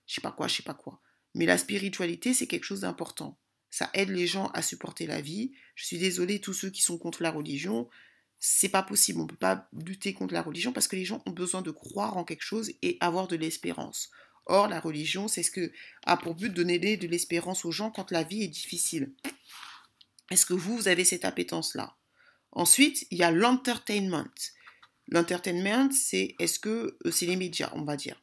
je 0.05 0.13
sais 0.13 0.21
pas 0.21 0.31
quoi, 0.31 0.47
je 0.47 0.57
sais 0.57 0.63
pas 0.63 0.75
quoi 0.75 1.01
Mais 1.35 1.45
la 1.45 1.57
spiritualité, 1.57 2.33
c'est 2.33 2.47
quelque 2.47 2.63
chose 2.63 2.81
d'important. 2.81 3.37
Ça 3.69 3.89
aide 3.93 4.09
les 4.09 4.27
gens 4.27 4.47
à 4.47 4.61
supporter 4.61 5.05
la 5.05 5.21
vie. 5.21 5.51
Je 5.75 5.85
suis 5.85 5.97
désolée, 5.97 6.39
tous 6.39 6.53
ceux 6.53 6.69
qui 6.69 6.81
sont 6.81 6.97
contre 6.97 7.21
la 7.21 7.31
religion, 7.31 7.89
c'est 8.39 8.69
pas 8.69 8.83
possible. 8.83 9.19
On 9.19 9.27
peut 9.27 9.35
pas 9.35 9.69
lutter 9.73 10.13
contre 10.13 10.33
la 10.33 10.41
religion 10.41 10.71
parce 10.73 10.87
que 10.87 10.95
les 10.95 11.05
gens 11.05 11.21
ont 11.25 11.31
besoin 11.31 11.61
de 11.61 11.71
croire 11.71 12.17
en 12.17 12.23
quelque 12.23 12.43
chose 12.43 12.71
et 12.81 12.97
avoir 13.01 13.27
de 13.27 13.35
l'espérance. 13.35 14.09
Or, 14.45 14.67
la 14.67 14.79
religion, 14.79 15.27
c'est 15.27 15.43
ce 15.43 15.51
que 15.51 15.71
a 16.05 16.15
pour 16.15 16.35
but 16.35 16.49
de 16.49 16.55
donner 16.55 16.79
de 16.97 17.07
l'espérance 17.07 17.65
aux 17.65 17.71
gens 17.71 17.91
quand 17.91 18.11
la 18.11 18.23
vie 18.23 18.43
est 18.43 18.47
difficile. 18.47 19.13
Est-ce 20.31 20.45
que 20.45 20.53
vous, 20.53 20.77
vous 20.77 20.87
avez 20.87 21.03
cette 21.03 21.25
appétence-là? 21.25 21.95
Ensuite, 22.51 23.05
il 23.11 23.17
y 23.17 23.23
a 23.23 23.31
l'entertainment. 23.31 24.31
L'entertainment, 25.09 25.91
c'est 25.91 26.35
est-ce 26.39 26.59
que 26.59 26.97
euh, 27.05 27.11
c'est 27.11 27.25
les 27.25 27.35
médias, 27.35 27.71
on 27.73 27.83
va 27.83 27.95
dire. 27.95 28.21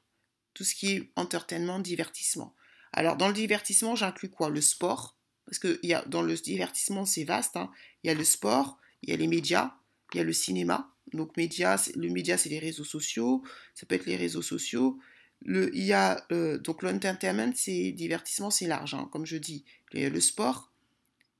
Tout 0.54 0.64
ce 0.64 0.74
qui 0.74 0.92
est 0.92 1.12
entertainment, 1.16 1.78
divertissement. 1.78 2.54
Alors, 2.94 3.16
dans 3.16 3.28
le 3.28 3.34
divertissement, 3.34 3.96
j'inclus 3.96 4.30
quoi? 4.30 4.48
Le 4.48 4.60
sport, 4.60 5.16
parce 5.46 5.58
que 5.58 5.80
y 5.82 5.92
a, 5.92 6.04
dans 6.06 6.22
le 6.22 6.34
divertissement, 6.34 7.04
c'est 7.04 7.24
vaste. 7.24 7.56
Hein. 7.56 7.70
Il 8.02 8.06
y 8.06 8.10
a 8.10 8.14
le 8.14 8.24
sport, 8.24 8.78
il 9.02 9.10
y 9.10 9.12
a 9.12 9.16
les 9.16 9.26
médias, 9.26 9.74
il 10.12 10.18
y 10.18 10.20
a 10.20 10.24
le 10.24 10.32
cinéma. 10.32 10.90
Donc, 11.12 11.36
médias, 11.36 11.90
le 11.96 12.08
média, 12.08 12.38
c'est 12.38 12.48
les 12.48 12.60
réseaux 12.60 12.84
sociaux. 12.84 13.42
Ça 13.74 13.84
peut 13.84 13.96
être 13.96 14.06
les 14.06 14.16
réseaux 14.16 14.42
sociaux. 14.42 14.98
Il 15.44 15.92
euh, 16.32 16.58
donc, 16.58 16.82
l'entertainment, 16.82 17.52
c'est 17.56 17.90
divertissement, 17.92 18.50
c'est 18.50 18.66
large, 18.66 18.94
hein, 18.94 19.08
comme 19.12 19.26
je 19.26 19.36
dis. 19.36 19.64
Il 19.92 20.00
y 20.00 20.04
a 20.04 20.08
le 20.08 20.20
sport, 20.20 20.72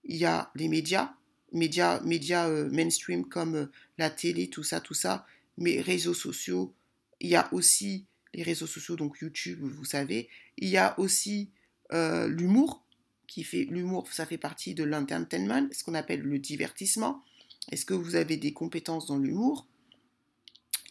il 0.05 0.17
y 0.17 0.25
a 0.25 0.51
les 0.57 0.69
médias, 0.69 1.15
médias, 1.53 2.01
médias 2.01 2.49
euh, 2.49 2.69
mainstream 2.71 3.27
comme 3.27 3.55
euh, 3.55 3.73
la 3.97 4.11
télé, 4.11 4.49
tout 4.49 4.65
ça, 4.65 4.81
tout 4.81 4.95
ça, 4.95 5.25
mais 5.57 5.81
réseaux 5.81 6.15
sociaux. 6.15 6.75
Il 7.21 7.31
y 7.31 7.37
a 7.37 7.49
aussi 7.55 8.07
les 8.35 8.43
réseaux 8.43 8.67
sociaux, 8.67 8.97
donc 8.97 9.19
YouTube, 9.21 9.61
vous 9.63 9.85
savez. 9.85 10.29
Il 10.59 10.69
y 10.69 10.77
a 10.77 10.99
aussi 10.99 11.51
l'humour, 11.91 12.85
qui 13.27 13.45
fait 13.45 13.65
l'humour, 13.65 14.07
ça 14.13 14.27
fait 14.27 14.39
partie 14.39 14.75
de 14.75 14.85
l'entertainment, 14.85 15.69
ce 15.73 15.85
qu'on 15.85 15.95
appelle 15.95 16.21
le 16.21 16.39
divertissement. 16.39 17.23
Est-ce 17.71 17.85
que 17.85 17.95
vous 17.95 18.17
avez 18.17 18.37
des 18.37 18.53
compétences 18.53 19.07
dans 19.07 19.19
l'humour? 19.19 19.67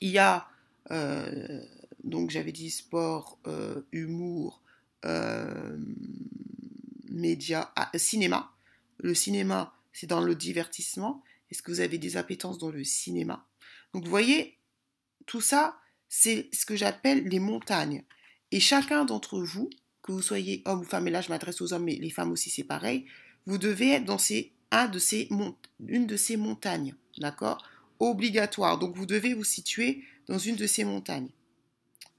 Il 0.02 0.10
y 0.10 0.18
a, 0.18 0.48
euh, 0.92 1.64
donc 2.04 2.32
j'avais 2.32 2.52
dit 2.52 2.72
sport, 2.72 3.40
euh, 3.48 3.82
humour, 3.92 4.62
euh, 5.06 5.78
média, 7.10 7.72
ah, 7.76 7.92
cinéma. 7.96 8.52
Le 8.98 9.14
cinéma, 9.14 9.74
c'est 9.92 10.08
dans 10.08 10.22
le 10.22 10.36
divertissement. 10.36 11.24
Est-ce 11.52 11.62
que 11.62 11.72
vous 11.72 11.80
avez 11.80 11.98
des 11.98 12.18
appétences 12.18 12.58
dans 12.58 12.72
le 12.72 12.84
cinéma? 12.84 13.46
Donc 13.94 14.04
vous 14.04 14.10
voyez, 14.10 14.58
tout 15.26 15.42
ça, 15.42 15.80
c'est 16.16 16.48
ce 16.54 16.68
que 16.68 16.76
j'appelle 16.76 17.28
les 17.28 17.40
montagnes. 17.40 18.04
Et 18.52 18.60
chacun 18.60 19.04
d'entre 19.04 19.40
vous, 19.40 19.72
que 20.04 20.12
vous 20.12 20.22
soyez 20.22 20.62
homme 20.66 20.82
ou 20.82 20.84
femme, 20.84 21.08
et 21.08 21.12
là 21.12 21.22
je 21.22 21.30
m'adresse 21.30 21.60
aux 21.60 21.74
hommes, 21.74 21.86
mais 21.86 21.96
les 21.96 22.12
femmes 22.12 22.32
aussi 22.32 22.52
c'est 22.52 22.64
pareil, 22.64 23.08
vous 23.48 23.58
devez 23.58 23.94
être 23.94 24.06
dans 24.06 24.20
ces, 24.20 24.52
un 24.70 24.88
de 24.88 25.00
ces, 25.00 25.28
une 25.88 26.06
de 26.06 26.16
ces 26.16 26.38
montagnes, 26.38 26.94
d'accord? 27.18 27.68
Obligatoire. 27.98 28.78
Donc 28.78 28.96
vous 28.96 29.08
devez 29.08 29.34
vous 29.34 29.44
situer 29.44 30.04
dans 30.28 30.38
une 30.38 30.56
de 30.56 30.68
ces 30.68 30.84
montagnes. 30.84 31.32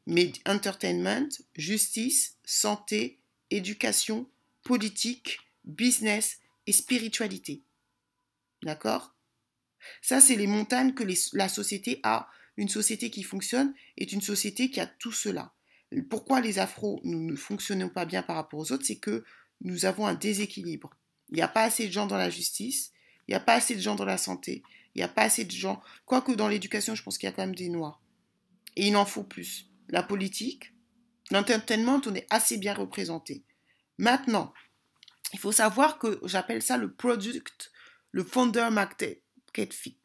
Mais 0.08 0.32
entertainment, 0.44 1.28
justice, 1.54 2.36
santé, 2.44 3.20
éducation, 3.50 4.28
politique, 4.64 5.38
business 5.64 6.40
et 6.66 6.72
spiritualité. 6.72 7.62
D'accord? 8.64 9.14
Ça, 10.02 10.20
c'est 10.20 10.34
les 10.34 10.48
montagnes 10.48 10.94
que 10.94 11.04
la 11.34 11.48
société 11.48 12.00
a. 12.02 12.28
Une 12.56 12.68
société 12.68 13.10
qui 13.10 13.22
fonctionne 13.22 13.74
est 13.96 14.12
une 14.12 14.20
société 14.20 14.70
qui 14.70 14.80
a 14.80 14.86
tout 14.86 15.12
cela 15.12 15.54
pourquoi 16.02 16.40
les 16.40 16.58
afros, 16.58 17.00
nous 17.04 17.20
ne 17.20 17.36
fonctionnons 17.36 17.88
pas 17.88 18.04
bien 18.04 18.22
par 18.22 18.36
rapport 18.36 18.60
aux 18.60 18.72
autres, 18.72 18.84
c'est 18.84 18.96
que 18.96 19.24
nous 19.60 19.84
avons 19.84 20.06
un 20.06 20.14
déséquilibre. 20.14 20.90
Il 21.30 21.36
n'y 21.36 21.42
a 21.42 21.48
pas 21.48 21.62
assez 21.62 21.86
de 21.86 21.92
gens 21.92 22.06
dans 22.06 22.16
la 22.16 22.30
justice, 22.30 22.92
il 23.26 23.32
n'y 23.32 23.36
a 23.36 23.40
pas 23.40 23.54
assez 23.54 23.74
de 23.74 23.80
gens 23.80 23.94
dans 23.94 24.04
la 24.04 24.18
santé, 24.18 24.62
il 24.94 24.98
n'y 24.98 25.04
a 25.04 25.08
pas 25.08 25.22
assez 25.22 25.44
de 25.44 25.50
gens, 25.50 25.82
quoique 26.04 26.32
dans 26.32 26.48
l'éducation, 26.48 26.94
je 26.94 27.02
pense 27.02 27.18
qu'il 27.18 27.28
y 27.28 27.32
a 27.32 27.34
quand 27.34 27.42
même 27.42 27.54
des 27.54 27.68
noirs. 27.68 28.00
Et 28.76 28.88
il 28.88 28.96
en 28.96 29.06
faut 29.06 29.24
plus. 29.24 29.66
La 29.88 30.02
politique, 30.02 30.72
l'entertainment, 31.30 32.00
on 32.06 32.14
est 32.14 32.26
assez 32.30 32.58
bien 32.58 32.74
représenté. 32.74 33.44
Maintenant, 33.98 34.52
il 35.32 35.38
faut 35.38 35.52
savoir 35.52 35.98
que 35.98 36.20
j'appelle 36.24 36.62
ça 36.62 36.76
le 36.76 36.92
product, 36.92 37.70
le 38.10 38.24
founder 38.24 38.68
market 38.70 39.22
fit. 39.70 39.98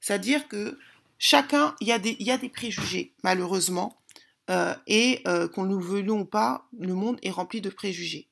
C'est-à-dire 0.00 0.48
que 0.48 0.78
chacun, 1.18 1.74
il 1.80 1.88
y, 1.88 2.24
y 2.24 2.30
a 2.30 2.38
des 2.38 2.48
préjugés, 2.48 3.14
malheureusement, 3.22 4.00
euh, 4.48 4.74
et 4.86 5.22
euh, 5.26 5.48
qu'on 5.48 5.64
nous 5.64 5.80
veuillons 5.80 6.20
ou 6.20 6.24
pas, 6.24 6.68
le 6.78 6.94
monde 6.94 7.18
est 7.22 7.30
rempli 7.30 7.60
de 7.60 7.70
préjugés. 7.70 8.28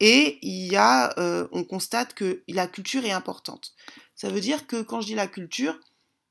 Et 0.00 0.38
il 0.42 0.72
y 0.72 0.76
a, 0.76 1.16
euh, 1.20 1.46
on 1.52 1.62
constate 1.62 2.14
que 2.14 2.42
la 2.48 2.66
culture 2.66 3.04
est 3.04 3.12
importante. 3.12 3.74
Ça 4.16 4.28
veut 4.28 4.40
dire 4.40 4.66
que 4.66 4.82
quand 4.82 5.00
je 5.00 5.06
dis 5.06 5.14
la 5.14 5.28
culture, 5.28 5.78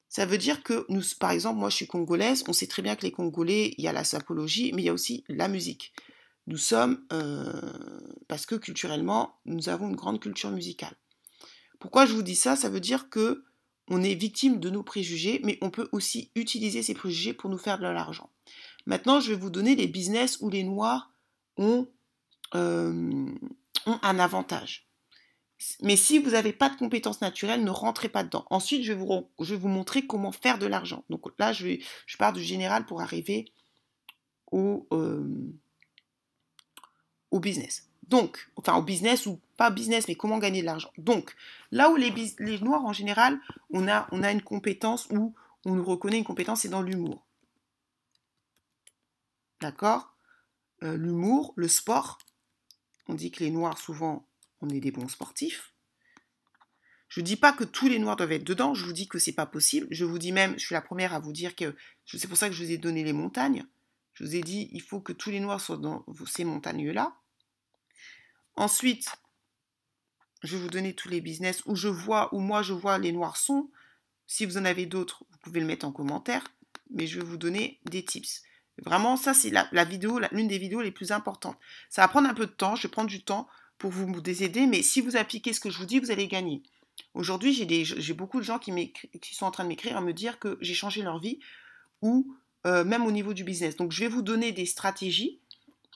ça 0.10 0.26
veut 0.26 0.38
dire 0.38 0.64
que 0.64 0.86
nous, 0.90 1.02
par 1.18 1.32
exemple, 1.32 1.60
moi 1.60 1.70
je 1.70 1.78
suis 1.78 1.88
congolaise, 1.88 2.44
on 2.48 2.54
sait 2.54 2.68
très 2.68 2.82
bien 2.82 2.96
que 2.96 3.04
les 3.04 3.12
Congolais, 3.12 3.74
il 3.78 3.84
y 3.84 3.88
a 3.88 3.94
la 3.94 4.04
sapologie, 4.04 4.72
mais 4.74 4.84
il 4.84 4.86
y 4.86 4.90
a 4.90 4.94
aussi 4.94 5.24
la 5.28 5.48
musique. 5.48 5.94
Nous 6.46 6.58
sommes, 6.58 7.04
parce 8.28 8.46
que 8.46 8.54
culturellement, 8.54 9.40
nous 9.46 9.70
avons 9.70 9.90
une 9.90 9.96
grande 9.96 10.20
culture 10.20 10.52
musicale. 10.52 10.96
Pourquoi 11.80 12.06
je 12.06 12.14
vous 12.14 12.22
dis 12.22 12.36
ça? 12.36 12.56
Ça 12.56 12.70
veut 12.70 12.82
dire 12.82 13.10
que 13.10 13.44
on 13.90 14.04
est 14.04 14.16
victime 14.16 14.60
de 14.60 14.70
nos 14.70 14.84
préjugés, 14.84 15.42
mais 15.44 15.58
on 15.62 15.70
peut 15.70 15.90
aussi 15.92 16.32
utiliser 16.36 16.84
ces 16.84 16.94
préjugés 16.94 17.34
pour 17.34 17.50
nous 17.50 17.58
faire 17.58 17.80
de 17.80 17.88
l'argent. 17.88 18.30
Maintenant, 18.86 19.20
je 19.20 19.32
vais 19.32 19.40
vous 19.40 19.50
donner 19.50 19.76
des 19.76 19.88
business 19.88 20.38
où 20.42 20.50
les 20.50 20.64
noirs 20.64 21.12
ont, 21.58 21.88
euh, 22.56 23.26
un 23.86 24.20
avantage. 24.20 24.88
Mais 25.82 25.96
si 25.96 26.20
vous 26.20 26.32
n'avez 26.32 26.52
pas 26.52 26.70
de 26.70 26.76
compétences 26.76 27.22
naturelles, 27.22 27.64
ne 27.64 27.70
rentrez 27.70 28.10
pas 28.10 28.24
dedans. 28.24 28.46
Ensuite, 28.50 28.84
je 28.84 28.94
vais 28.94 29.00
vous, 29.00 29.68
montrer 29.68 30.06
comment 30.06 30.32
faire 30.32 30.58
de 30.58 30.66
l'argent. 30.66 31.06
Donc 31.10 31.26
là, 31.40 31.54
je, 31.54 31.78
pars 32.18 32.34
du 32.34 32.44
général 32.44 32.86
pour 32.86 33.02
arriver 33.02 33.46
au, 34.52 34.88
euh, 34.92 35.26
au 37.32 37.40
business. 37.40 37.90
Donc, 38.10 38.50
enfin 38.56 38.76
au 38.76 38.82
business 38.82 39.26
ou 39.26 39.40
pas 39.58 39.70
business, 39.70 40.08
mais 40.08 40.16
comment 40.16 40.38
gagner 40.38 40.62
de 40.62 40.66
l'argent. 40.66 40.92
Donc, 40.98 41.36
là 41.72 41.90
où 41.90 41.96
les, 41.96 42.12
noirs 42.60 42.86
en 42.86 42.94
général, 42.94 43.40
on 43.70 43.88
a, 43.88 44.08
une 44.12 44.42
compétence 44.42 45.08
où 45.10 45.34
on 45.66 45.76
nous 45.76 45.86
reconnaît 45.86 46.18
une 46.18 46.24
compétence, 46.24 46.62
c'est 46.62 46.70
dans 46.70 46.82
l'humour. 46.82 47.26
D'accord? 49.62 50.16
Euh, 50.84 50.98
L'humour, 50.98 51.54
le 51.56 51.68
sport. 51.68 52.18
On 53.08 53.14
dit 53.14 53.32
que 53.32 53.44
les 53.44 53.52
noirs, 53.52 53.78
souvent, 53.78 54.28
on 54.62 54.70
est 54.70 54.80
des 54.80 54.92
bons 54.92 55.08
sportifs. 55.08 55.74
Je 57.08 57.22
ne 57.22 57.26
dis 57.26 57.36
pas 57.36 57.54
que 57.54 57.64
tous 57.64 57.88
les 57.88 58.00
noirs 58.00 58.16
doivent 58.16 58.32
être 58.32 58.44
dedans, 58.44 58.74
je 58.74 58.86
vous 58.86 58.94
dis 58.94 59.08
que 59.08 59.20
c'est 59.20 59.34
pas 59.34 59.46
possible. 59.46 59.88
Je 59.92 60.04
vous 60.04 60.18
dis 60.18 60.32
même, 60.32 60.54
je 60.58 60.66
suis 60.66 60.74
la 60.74 60.82
première 60.82 61.14
à 61.14 61.20
vous 61.20 61.32
dire 61.32 61.56
que 61.56 61.76
c'est 62.06 62.28
pour 62.28 62.38
ça 62.38 62.50
que 62.50 62.56
je 62.56 62.64
vous 62.64 62.72
ai 62.72 62.78
donné 62.78 63.04
les 63.04 63.14
montagnes. 63.14 63.66
Je 64.14 64.24
vous 64.24 64.36
ai 64.36 64.42
dit, 64.42 64.70
il 64.72 64.82
faut 64.82 65.00
que 65.00 65.14
tous 65.14 65.30
les 65.30 65.40
noirs 65.40 65.62
soient 65.62 65.78
dans 65.78 66.04
ces 66.26 66.44
montagnes-là. 66.44 67.16
Ensuite, 68.56 69.08
je 70.44 70.56
vais 70.56 70.62
vous 70.62 70.70
donner 70.70 70.94
tous 70.94 71.10
les 71.10 71.22
business 71.22 71.64
où 71.66 71.76
je 71.76 71.88
vois, 71.88 72.34
où 72.34 72.40
moi 72.40 72.62
je 72.62 72.74
vois 72.74 72.98
les 72.98 73.12
noirs 73.12 73.38
sont. 73.38 73.70
Si 74.28 74.46
vous 74.46 74.58
en 74.58 74.66
avez 74.66 74.86
d'autres, 74.86 75.24
vous 75.32 75.38
pouvez 75.40 75.60
le 75.60 75.66
mettre 75.66 75.86
en 75.86 75.92
commentaire. 75.92 76.44
Mais 76.90 77.08
je 77.08 77.20
vais 77.20 77.26
vous 77.26 77.38
donner 77.38 77.80
des 77.86 78.04
tips. 78.04 78.44
Vraiment, 78.82 79.18
ça, 79.18 79.34
c'est 79.34 79.52
la, 79.52 79.86
vidéo, 79.86 80.20
l'une 80.32 80.48
des 80.48 80.58
vidéos 80.58 80.82
les 80.82 80.92
plus 80.92 81.12
importantes. 81.12 81.58
Ça 81.90 82.02
va 82.02 82.08
prendre 82.08 82.28
un 82.28 82.34
peu 82.34 82.48
de 82.48 82.52
temps, 82.52 82.76
je 82.76 82.84
vais 82.88 82.92
prendre 82.92 83.10
du 83.10 83.24
temps 83.24 83.48
pour 83.78 83.92
vous 83.92 84.12
aider, 84.28 84.66
mais 84.66 84.82
si 84.82 85.02
vous 85.02 85.16
appliquez 85.16 85.54
ce 85.54 85.60
que 85.60 85.70
je 85.70 85.78
vous 85.78 85.86
dis, 85.86 86.00
vous 86.00 86.12
allez 86.12 86.28
gagner. 86.28 86.64
Aujourd'hui, 87.14 87.54
j'ai 87.54 88.14
beaucoup 88.14 88.40
de 88.40 88.46
gens 88.46 88.60
qui, 88.60 88.94
qui, 89.22 89.36
sont 89.36 89.46
en 89.46 89.52
train 89.52 89.64
de 89.64 89.70
m'écrire 89.70 89.98
à 89.98 90.02
me 90.02 90.14
dire 90.14 90.40
que 90.40 90.58
j'ai 90.62 90.74
changé 90.74 91.02
leur 91.04 91.20
vie, 91.20 91.40
ou 92.02 92.36
euh, 92.66 92.84
même 92.84 93.06
au 93.06 93.12
niveau 93.12 93.34
du 93.34 93.44
business. 93.44 93.76
Donc, 93.76 93.92
je 93.92 94.00
vais 94.00 94.08
vous 94.08 94.22
donner 94.22 94.52
des 94.52 94.66
stratégies. 94.66 95.40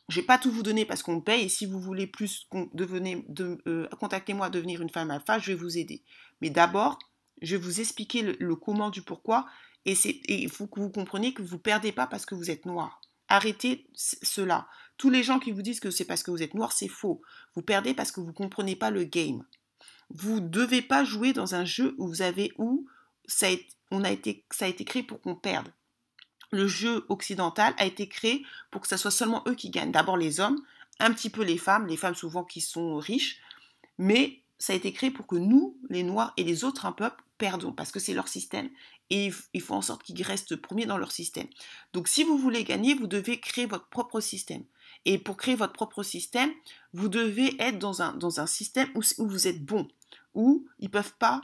Je 0.10 0.22
vais 0.22 0.26
pas 0.26 0.38
tout 0.38 0.52
vous 0.52 0.64
donner 0.64 0.86
parce 0.86 1.04
qu'on 1.04 1.22
paye, 1.22 1.46
et 1.46 1.50
si 1.50 1.66
vous 1.66 1.80
voulez 1.80 2.08
plus, 2.08 2.48
devenez, 2.74 3.26
de, 3.28 3.58
euh, 3.68 3.88
contactez-moi 4.00 4.50
devenir 4.50 4.82
une 4.82 4.90
femme 4.90 5.12
alpha, 5.12 5.40
je 5.40 5.52
vais 5.52 5.58
vous 5.58 5.78
aider. 5.78 6.04
Mais 6.42 6.50
d'abord, 6.50 6.98
je 7.42 7.56
vais 7.56 7.62
vous 7.62 7.82
expliquer 7.82 8.22
le 8.22 8.56
comment 8.56 8.90
du 8.90 9.02
pourquoi, 9.02 9.46
et, 9.88 9.96
il 10.28 10.50
faut 10.50 10.68
que 10.68 10.82
vous 10.82 10.90
compreniez 10.90 11.34
que 11.34 11.42
vous 11.42 11.56
ne 11.56 11.62
perdez 11.62 11.94
pas 11.94 12.08
parce 12.08 12.26
que 12.26 12.36
vous 12.36 12.52
êtes 12.52 12.66
noir. 12.66 13.00
Arrêtez 13.30 13.88
cela. 13.96 14.68
Tous 14.98 15.10
les 15.10 15.24
gens 15.24 15.40
qui 15.40 15.52
vous 15.52 15.62
disent 15.62 15.80
que 15.80 15.92
c'est 15.92 16.06
parce 16.06 16.24
que 16.24 16.32
vous 16.32 16.44
êtes 16.44 16.54
noir, 16.54 16.74
c'est 16.74 16.88
faux. 16.88 17.22
Vous 17.56 17.62
perdez 17.62 17.94
parce 17.94 18.12
que 18.12 18.20
vous 18.20 18.28
ne 18.28 18.34
comprenez 18.34 18.76
pas 18.76 18.92
le 18.92 19.06
game. 19.06 19.44
Vous 20.10 20.40
ne 20.40 20.48
devez 20.48 20.82
pas 20.82 21.04
jouer 21.06 21.34
dans 21.34 21.56
un 21.56 21.66
jeu 21.66 21.96
où 21.98 22.08
vous 22.08 22.22
avez 22.22 22.52
où 22.58 22.86
ça 23.28 23.48
a, 23.48 23.56
on 23.92 24.04
a 24.04 24.12
été, 24.12 24.46
ça 24.52 24.66
a 24.66 24.68
été 24.68 24.84
créé 24.84 25.04
pour 25.04 25.22
qu'on 25.22 25.36
perde. 25.36 25.70
Le 26.52 26.68
jeu 26.68 27.06
occidental 27.10 27.74
a 27.78 27.86
été 27.86 28.08
créé 28.08 28.46
pour 28.72 28.82
que 28.82 28.88
ce 28.88 28.98
soit 28.98 29.12
seulement 29.12 29.44
eux 29.48 29.56
qui 29.56 29.70
gagnent. 29.70 29.92
D'abord 29.92 30.18
les 30.18 30.40
hommes, 30.40 30.62
un 31.00 31.12
petit 31.14 31.30
peu 31.30 31.44
les 31.44 31.58
femmes, 31.58 31.88
les 31.88 31.98
femmes 31.98 32.16
souvent 32.16 32.44
qui 32.44 32.62
sont 32.62 32.98
riches, 32.98 33.40
mais 33.98 34.42
ça 34.58 34.74
a 34.74 34.76
été 34.76 34.92
créé 34.94 35.12
pour 35.12 35.28
que 35.28 35.36
nous, 35.36 35.78
les 35.90 36.04
Noirs 36.04 36.34
et 36.38 36.44
les 36.44 36.64
autres 36.64 36.86
un 36.86 36.92
peuple, 36.92 37.24
perdons, 37.38 37.72
parce 37.72 37.92
que 37.92 38.00
c'est 38.00 38.14
leur 38.14 38.28
système 38.28 38.70
et 39.10 39.32
il 39.54 39.62
faut 39.62 39.76
en 39.76 39.82
sorte 39.82 40.04
qu'ils 40.04 40.22
restent 40.24 40.56
premiers 40.56 40.86
dans 40.86 40.98
leur 40.98 41.12
système. 41.12 41.48
Donc 41.94 42.08
si 42.08 42.24
vous 42.24 42.38
voulez 42.38 42.64
gagner, 42.64 42.94
vous 42.94 43.08
devez 43.08 43.40
créer 43.40 43.66
votre 43.66 43.88
propre 43.88 44.20
système. 44.20 44.64
Et 45.06 45.18
pour 45.18 45.38
créer 45.38 45.56
votre 45.56 45.74
propre 45.74 46.04
système, 46.04 46.52
vous 46.94 47.08
devez 47.08 47.56
être 47.62 47.80
dans 47.80 48.02
un, 48.02 48.14
dans 48.14 48.40
un 48.40 48.48
système 48.48 48.90
où, 48.96 49.02
vous 49.26 49.48
êtes 49.48 49.64
bon, 49.64 49.88
où 50.34 50.68
ils 50.80 50.86
ne 50.86 50.92
peuvent 50.92 51.14
pas 51.20 51.42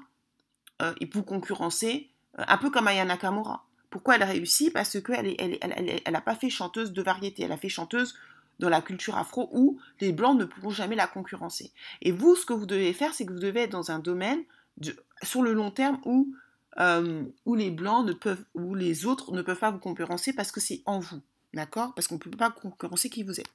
euh, 0.81 0.93
vous 1.13 1.23
concurrencer, 1.23 2.09
euh, 2.39 2.43
un 2.47 2.57
peu 2.57 2.69
comme 2.69 2.87
Ayana 2.87 3.13
Nakamura. 3.13 3.65
Pourquoi 3.93 4.15
elle 4.15 4.23
a 4.23 4.25
réussi? 4.25 4.71
Parce 4.71 4.99
qu'elle 4.99 5.35
n'a 5.37 6.01
elle, 6.03 6.21
pas 6.25 6.33
fait 6.33 6.49
chanteuse 6.49 6.93
de 6.93 7.03
variété, 7.03 7.43
elle 7.43 7.51
a 7.51 7.57
fait 7.57 7.69
chanteuse 7.69 8.15
dans 8.57 8.67
la 8.67 8.81
culture 8.81 9.15
afro 9.15 9.49
où 9.51 9.79
les 10.01 10.11
blancs 10.11 10.35
ne 10.35 10.45
pourront 10.45 10.71
jamais 10.71 10.95
la 10.95 11.05
concurrencer. 11.05 11.71
Et 12.01 12.11
vous, 12.11 12.35
ce 12.35 12.43
que 12.43 12.53
vous 12.53 12.65
devez 12.65 12.91
faire, 12.93 13.13
c'est 13.13 13.23
que 13.23 13.31
vous 13.31 13.39
devez 13.39 13.61
être 13.61 13.71
dans 13.71 13.91
un 13.91 13.99
domaine 13.99 14.41
sur 15.21 15.43
le 15.43 15.53
long 15.53 15.69
terme 15.69 15.99
où, 16.05 16.33
euh, 16.79 17.23
où 17.45 17.53
les 17.53 17.69
blancs 17.69 18.03
ne 18.07 18.13
peuvent, 18.13 18.43
où 18.55 18.73
les 18.73 19.05
autres 19.05 19.31
ne 19.31 19.43
peuvent 19.43 19.59
pas 19.59 19.69
vous 19.69 19.77
concurrencer 19.77 20.33
parce 20.33 20.51
que 20.51 20.59
c'est 20.59 20.81
en 20.87 20.97
vous. 20.97 21.21
D'accord? 21.53 21.93
Parce 21.93 22.07
qu'on 22.07 22.15
ne 22.15 22.19
peut 22.19 22.31
pas 22.31 22.49
concurrencer 22.49 23.11
qui 23.11 23.21
vous 23.21 23.39
êtes. 23.39 23.53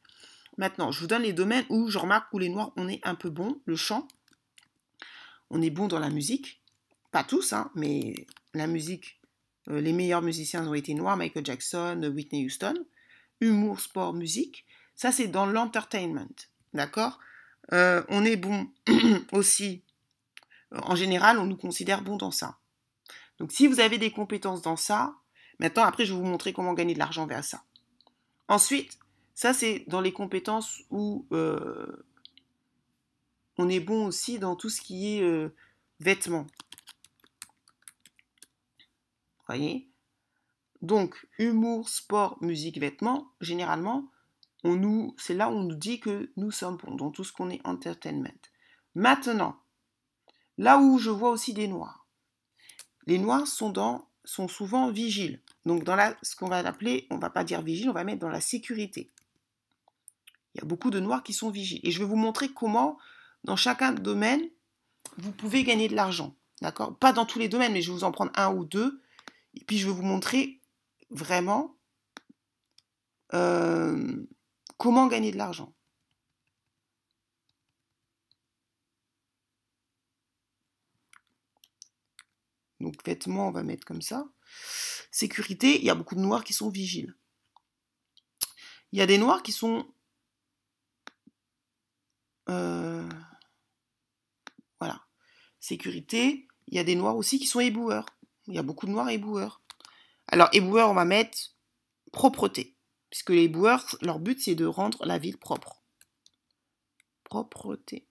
Maintenant, 0.57 0.92
je 0.92 1.01
vous 1.01 1.09
donne 1.09 1.22
les 1.22 1.33
domaines 1.33 1.64
où 1.68 1.90
je 1.90 1.98
remarque 1.98 2.33
où 2.33 2.38
les 2.38 2.48
noirs, 2.48 2.70
on 2.77 2.87
est 2.87 3.05
un 3.05 3.16
peu 3.16 3.29
bon. 3.29 3.61
Le 3.64 3.74
chant, 3.74 4.07
on 5.51 5.61
est 5.61 5.70
bon 5.70 5.88
dans 5.88 5.98
la 5.98 6.11
musique. 6.11 6.62
Pas 7.11 7.24
tous, 7.24 7.53
hein, 7.53 7.72
mais 7.74 8.14
la 8.55 8.68
musique, 8.68 9.18
les 9.69 9.93
meilleurs 9.93 10.23
musiciens 10.23 10.67
ont 10.67 10.75
été 10.75 10.95
noirs, 10.95 11.17
Michael 11.17 11.45
Jackson, 11.45 12.13
Whitney 12.15 12.45
Houston. 12.45 12.75
Humour, 13.41 13.81
sport, 13.81 14.15
musique. 14.15 14.67
Ça, 14.97 15.13
c'est 15.13 15.29
dans 15.29 15.47
l'entertainment. 15.47 16.27
D'accord? 16.75 17.21
Euh, 17.73 18.03
On 18.09 18.25
est 18.25 18.37
bon 18.37 18.69
aussi. 19.33 19.83
En 20.73 20.97
général, 20.97 21.39
on 21.39 21.47
nous 21.47 21.57
considère 21.57 22.03
bon 22.03 22.17
dans 22.17 22.31
ça. 22.31 22.59
Donc, 23.39 23.53
si 23.53 23.67
vous 23.67 23.81
avez 23.81 23.99
des 23.99 24.11
compétences 24.11 24.63
dans 24.63 24.77
ça, 24.77 25.15
maintenant, 25.61 25.85
après, 25.85 26.05
je 26.05 26.13
vais 26.13 26.19
vous 26.19 26.27
montrer 26.27 26.53
comment 26.53 26.75
gagner 26.75 26.95
de 26.95 26.99
l'argent 26.99 27.27
vers 27.27 27.45
ça. 27.45 27.63
Ensuite, 28.49 28.99
ça, 29.35 29.55
c'est 29.55 29.85
dans 29.87 30.01
les 30.01 30.13
compétences 30.13 30.83
où 30.91 31.27
euh, 31.33 32.05
on 33.57 33.69
est 33.69 33.81
bon 33.81 34.07
aussi 34.07 34.39
dans 34.39 34.57
tout 34.57 34.69
ce 34.69 34.81
qui 34.81 35.17
est 35.17 35.23
euh, 35.23 35.55
vêtements. 36.01 36.47
Voyez? 39.49 39.89
Donc, 40.83 41.27
humour, 41.39 41.89
sport, 41.89 42.39
musique, 42.41 42.79
vêtements, 42.79 43.33
généralement, 43.41 44.09
on 44.65 44.77
nous, 44.77 45.15
c'est 45.19 45.35
là 45.35 45.49
où 45.49 45.55
on 45.55 45.65
nous 45.65 45.75
dit 45.75 46.01
que 46.01 46.31
nous 46.37 46.51
sommes 46.51 46.77
bons 46.77 46.95
dans 46.95 47.11
tout 47.11 47.25
ce 47.25 47.33
qu'on 47.33 47.51
est 47.51 47.65
entertainment. 47.67 48.29
Maintenant, 48.95 49.59
là 50.57 50.79
où 50.79 50.99
je 50.99 51.11
vois 51.11 51.31
aussi 51.31 51.55
des 51.55 51.69
noirs, 51.69 52.07
les 53.07 53.19
noirs 53.19 53.47
sont, 53.47 53.71
dans, 53.71 54.09
sont 54.25 54.49
souvent 54.49 54.91
vigiles. 54.91 55.41
Donc, 55.65 55.85
dans 55.85 55.97
la, 55.97 56.17
ce 56.23 56.37
qu'on 56.37 56.49
va 56.49 56.59
appeler, 56.59 57.07
on 57.11 57.19
va 57.19 57.31
pas 57.31 57.45
dire 57.45 57.63
vigile, 57.63 57.91
on 57.91 57.95
va 57.95 58.05
mettre 58.05 58.21
dans 58.21 58.29
la 58.29 58.41
sécurité. 58.41 59.11
Il 60.55 60.59
y 60.59 60.65
a 60.65 60.67
beaucoup 60.67 60.91
de 60.91 61.01
noirs 61.01 61.23
qui 61.23 61.33
sont 61.33 61.51
vigiles. 61.51 61.81
Et 61.83 61.91
je 61.91 61.99
vais 61.99 62.05
vous 62.05 62.17
montrer 62.17 62.49
comment, 62.51 62.99
dans 63.45 63.57
chacun 63.57 63.93
domaine, 63.93 64.43
vous 65.17 65.33
pouvez 65.33 65.65
gagner 65.65 65.89
de 65.89 65.95
l'argent. 65.95 66.35
D'accord? 66.61 66.97
Pas 66.99 67.13
dans 67.13 67.25
tous 67.25 67.39
les 67.39 67.49
domaines, 67.49 67.73
mais 67.73 67.83
je 67.83 67.91
vais 67.91 67.99
vous 67.99 68.05
en 68.05 68.13
prendre 68.13 68.33
un 68.35 68.53
ou 68.53 68.65
deux. 68.65 69.01
Et 69.59 69.64
puis, 69.64 69.79
je 69.79 69.87
vais 69.87 69.92
vous 69.92 70.03
montrer 70.03 70.61
vraiment 71.11 71.77
euh, 73.35 74.25
comment 74.77 75.09
gagner 75.09 75.33
de 75.33 75.37
l'argent. 75.37 75.75
Donc, 82.81 83.05
vêtements, 83.05 83.49
on 83.49 83.51
va 83.51 83.64
mettre 83.64 83.85
comme 83.85 84.03
ça. 84.03 84.25
Sécurité, 85.11 85.77
il 85.79 85.85
y 85.85 85.90
a 85.90 85.97
beaucoup 85.97 86.14
de 86.14 86.21
noirs 86.21 86.44
qui 86.44 86.53
sont 86.53 86.71
vigiles. 86.71 87.16
Il 88.92 88.99
y 88.99 89.03
a 89.03 89.07
des 89.07 89.18
noirs 89.18 89.42
qui 89.42 89.53
sont... 89.53 89.92
Euh, 92.49 93.09
voilà. 94.79 95.05
Sécurité, 95.59 96.47
il 96.68 96.75
y 96.75 96.79
a 96.79 96.85
des 96.85 96.94
noirs 96.94 97.16
aussi 97.16 97.40
qui 97.40 97.47
sont 97.47 97.61
éboueurs. 97.61 98.07
Il 98.49 98.55
y 98.55 98.59
a 98.59 98.63
beaucoup 98.63 98.87
de 98.87 98.93
noirs 98.93 99.11
éboueurs. 99.11 99.61
Alors, 100.27 100.49
éboueurs, 100.53 100.91
on 100.91 100.95
va 100.95 101.05
mettre 101.05 101.55
propreté. 102.13 102.77
Puisque 103.11 103.31
les 103.31 103.45
éboueurs, 103.45 103.97
leur 104.03 104.19
but, 104.19 104.41
c'est 104.41 104.55
de 104.55 104.65
rendre 104.65 105.05
la 105.05 105.19
ville 105.19 105.39
propre. 105.39 105.83
Propreté. 107.25 108.09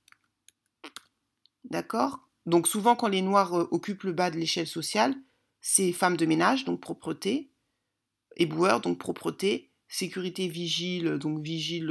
D'accord? 1.65 2.19
Donc, 2.45 2.67
souvent, 2.67 2.95
quand 2.95 3.08
les 3.08 3.21
noirs 3.21 3.54
euh, 3.56 3.67
occupent 3.71 4.04
le 4.04 4.13
bas 4.13 4.32
de 4.32 4.38
l'échelle 4.38 4.67
sociale, 4.67 5.15
c'est 5.60 5.91
femmes 5.91 6.17
de 6.17 6.26
ménage, 6.26 6.65
donc 6.65 6.80
propreté, 6.80 7.52
éboueur, 8.38 8.80
donc 8.80 9.00
propreté, 9.00 9.71
sécurité 9.88 10.47
vigile, 10.47 11.17
donc 11.17 11.43
vigile 11.43 11.89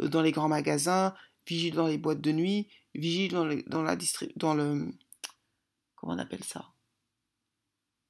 euh, 0.00 0.08
dans 0.08 0.22
les 0.22 0.32
grands 0.32 0.48
magasins, 0.48 1.14
vigile 1.46 1.74
dans 1.74 1.86
les 1.86 1.98
boîtes 1.98 2.20
de 2.20 2.32
nuit, 2.32 2.68
vigile 2.94 3.32
dans, 3.32 3.48
dans 3.66 3.82
la 3.82 3.96
dans 4.36 4.54
le 4.54 4.92
comment 5.96 6.12
on 6.14 6.18
appelle 6.18 6.44
ça? 6.44 6.72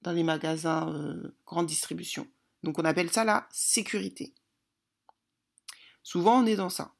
Dans 0.02 0.12
les 0.12 0.22
magasins 0.22 0.92
euh, 0.92 1.34
grande 1.46 1.66
distribution. 1.66 2.26
Donc 2.62 2.78
on 2.78 2.84
appelle 2.84 3.10
ça 3.10 3.24
la 3.24 3.48
sécurité. 3.50 4.32
Souvent 6.02 6.42
on 6.42 6.46
est 6.46 6.56
dans 6.56 6.70
ça. 6.70 6.92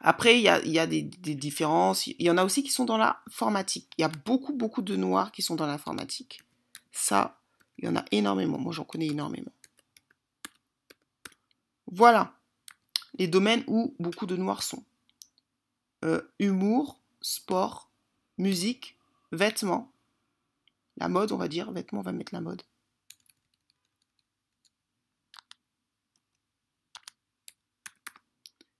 Après, 0.00 0.38
il 0.38 0.42
y 0.42 0.78
a, 0.78 0.86
des, 0.86 1.02
différences. 1.02 2.06
Il 2.06 2.22
y 2.22 2.30
en 2.30 2.38
a 2.38 2.44
aussi 2.44 2.62
qui 2.62 2.70
sont 2.70 2.84
dans 2.84 2.98
l'informatique. 2.98 3.90
Il 3.98 4.02
y 4.02 4.04
a 4.04 4.08
beaucoup, 4.08 4.52
beaucoup 4.52 4.80
de 4.80 4.94
noirs 4.94 5.32
qui 5.32 5.42
sont 5.42 5.56
dans 5.56 5.66
l'informatique. 5.66 6.40
Ça, 6.92 7.40
il 7.78 7.86
y 7.86 7.88
en 7.88 7.96
a 7.96 8.04
énormément. 8.12 8.58
Moi, 8.58 8.72
j'en 8.72 8.84
connais 8.84 9.08
énormément. 9.08 9.50
Voilà 11.90 12.38
les 13.18 13.28
domaines 13.28 13.64
où 13.66 13.94
beaucoup 13.98 14.26
de 14.26 14.36
noirs 14.36 14.62
sont. 14.62 14.84
Euh, 16.04 16.22
humour, 16.38 17.00
sport, 17.20 17.90
musique, 18.38 18.96
vêtements. 19.32 19.92
La 20.98 21.08
mode, 21.08 21.32
on 21.32 21.36
va 21.36 21.48
dire. 21.48 21.72
Vêtements, 21.72 22.00
on 22.00 22.04
va 22.04 22.12
mettre 22.12 22.34
la 22.34 22.40
mode. 22.40 22.62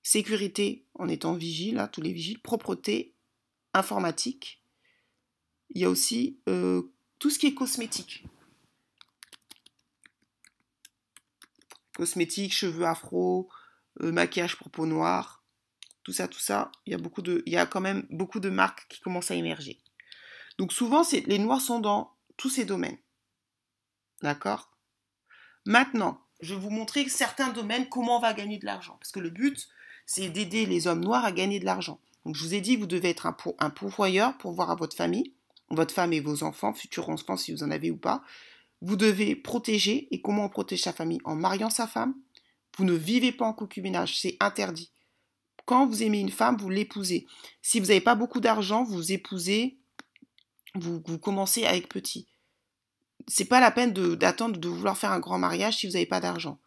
sécurité 0.08 0.86
en 0.94 1.06
étant 1.06 1.34
vigile, 1.34 1.74
là, 1.74 1.86
tous 1.86 2.00
les 2.00 2.14
vigiles, 2.14 2.40
propreté, 2.40 3.14
informatique. 3.74 4.62
Il 5.68 5.82
y 5.82 5.84
a 5.84 5.90
aussi 5.90 6.40
euh, 6.48 6.80
tout 7.18 7.28
ce 7.28 7.38
qui 7.38 7.48
est 7.48 7.54
cosmétique. 7.54 8.24
Cosmétique, 11.94 12.54
cheveux 12.54 12.86
afro, 12.86 13.50
euh, 14.00 14.10
maquillage 14.10 14.56
pour 14.56 14.70
peau 14.70 14.86
tout 16.04 16.12
ça, 16.14 16.26
tout 16.26 16.40
ça. 16.40 16.72
Il 16.86 16.92
y 16.92 16.94
a 16.94 16.98
beaucoup 16.98 17.20
de, 17.20 17.42
il 17.44 17.52
y 17.52 17.58
a 17.58 17.66
quand 17.66 17.82
même 17.82 18.06
beaucoup 18.08 18.40
de 18.40 18.48
marques 18.48 18.86
qui 18.88 19.00
commencent 19.00 19.30
à 19.30 19.34
émerger. 19.34 19.78
Donc 20.58 20.72
souvent, 20.72 21.02
les 21.12 21.38
noirs 21.38 21.60
sont 21.60 21.80
dans 21.80 22.12
tous 22.36 22.50
ces 22.50 22.64
domaines. 22.64 22.98
D'accord? 24.22 24.70
Maintenant, 25.64 26.20
je 26.40 26.54
vais 26.54 26.60
vous 26.60 26.70
montrer 26.70 27.08
certains 27.08 27.52
domaines, 27.52 27.88
comment 27.88 28.18
on 28.18 28.20
va 28.20 28.32
gagner 28.32 28.58
de 28.58 28.66
l'argent. 28.66 28.96
Parce 29.00 29.12
que 29.12 29.20
le 29.20 29.30
but, 29.30 29.68
c'est 30.06 30.28
d'aider 30.28 30.66
les 30.66 30.86
hommes 30.86 31.04
noirs 31.04 31.24
à 31.24 31.32
gagner 31.32 31.60
de 31.60 31.64
l'argent. 31.64 32.00
Donc 32.24 32.34
je 32.34 32.44
vous 32.44 32.54
ai 32.54 32.60
dit, 32.60 32.76
vous 32.76 32.86
devez 32.86 33.10
être 33.10 33.26
un, 33.26 33.70
pourvoyeur 33.70 34.36
pour 34.38 34.52
voir 34.52 34.70
à 34.70 34.74
votre 34.74 34.96
famille, 34.96 35.32
votre 35.70 35.94
femme 35.94 36.12
et 36.12 36.20
vos 36.20 36.42
enfants, 36.42 36.74
futurs 36.74 37.08
enfants 37.08 37.36
si 37.36 37.52
vous 37.52 37.62
en 37.62 37.70
avez 37.70 37.90
ou 37.90 37.96
pas. 37.96 38.22
Vous 38.80 38.96
devez 38.96 39.36
protéger. 39.36 40.08
Et 40.10 40.20
comment 40.20 40.44
on 40.44 40.48
protège 40.48 40.82
sa 40.82 40.92
famille? 40.92 41.20
En 41.24 41.34
mariant 41.34 41.70
sa 41.70 41.86
femme. 41.86 42.14
Vous 42.76 42.84
ne 42.84 42.92
vivez 42.92 43.32
pas 43.32 43.46
en 43.46 43.52
concubinage, 43.52 44.20
c'est 44.20 44.36
interdit. 44.40 44.92
Quand 45.64 45.86
vous 45.86 46.02
aimez 46.02 46.20
une 46.20 46.30
femme, 46.30 46.56
vous 46.56 46.70
l'épousez. 46.70 47.26
Si 47.60 47.80
vous 47.80 47.86
n'avez 47.86 48.00
pas 48.00 48.14
beaucoup 48.14 48.40
d'argent, 48.40 48.84
vous 48.84 49.12
épousez, 49.12 49.78
vous, 50.78 51.02
vous 51.06 51.18
commencez 51.18 51.64
avec 51.64 51.88
petit. 51.88 52.28
C'est 53.26 53.46
pas 53.46 53.60
la 53.60 53.70
peine 53.70 53.92
d'attendre 53.92 54.58
de, 54.58 54.68
vouloir 54.68 54.96
faire 54.96 55.12
un 55.12 55.20
grand 55.20 55.38
mariage 55.38 55.78
si 55.78 55.86
vous 55.86 55.94
n'avez 55.94 56.06
pas 56.06 56.20
d'argent. 56.20 56.58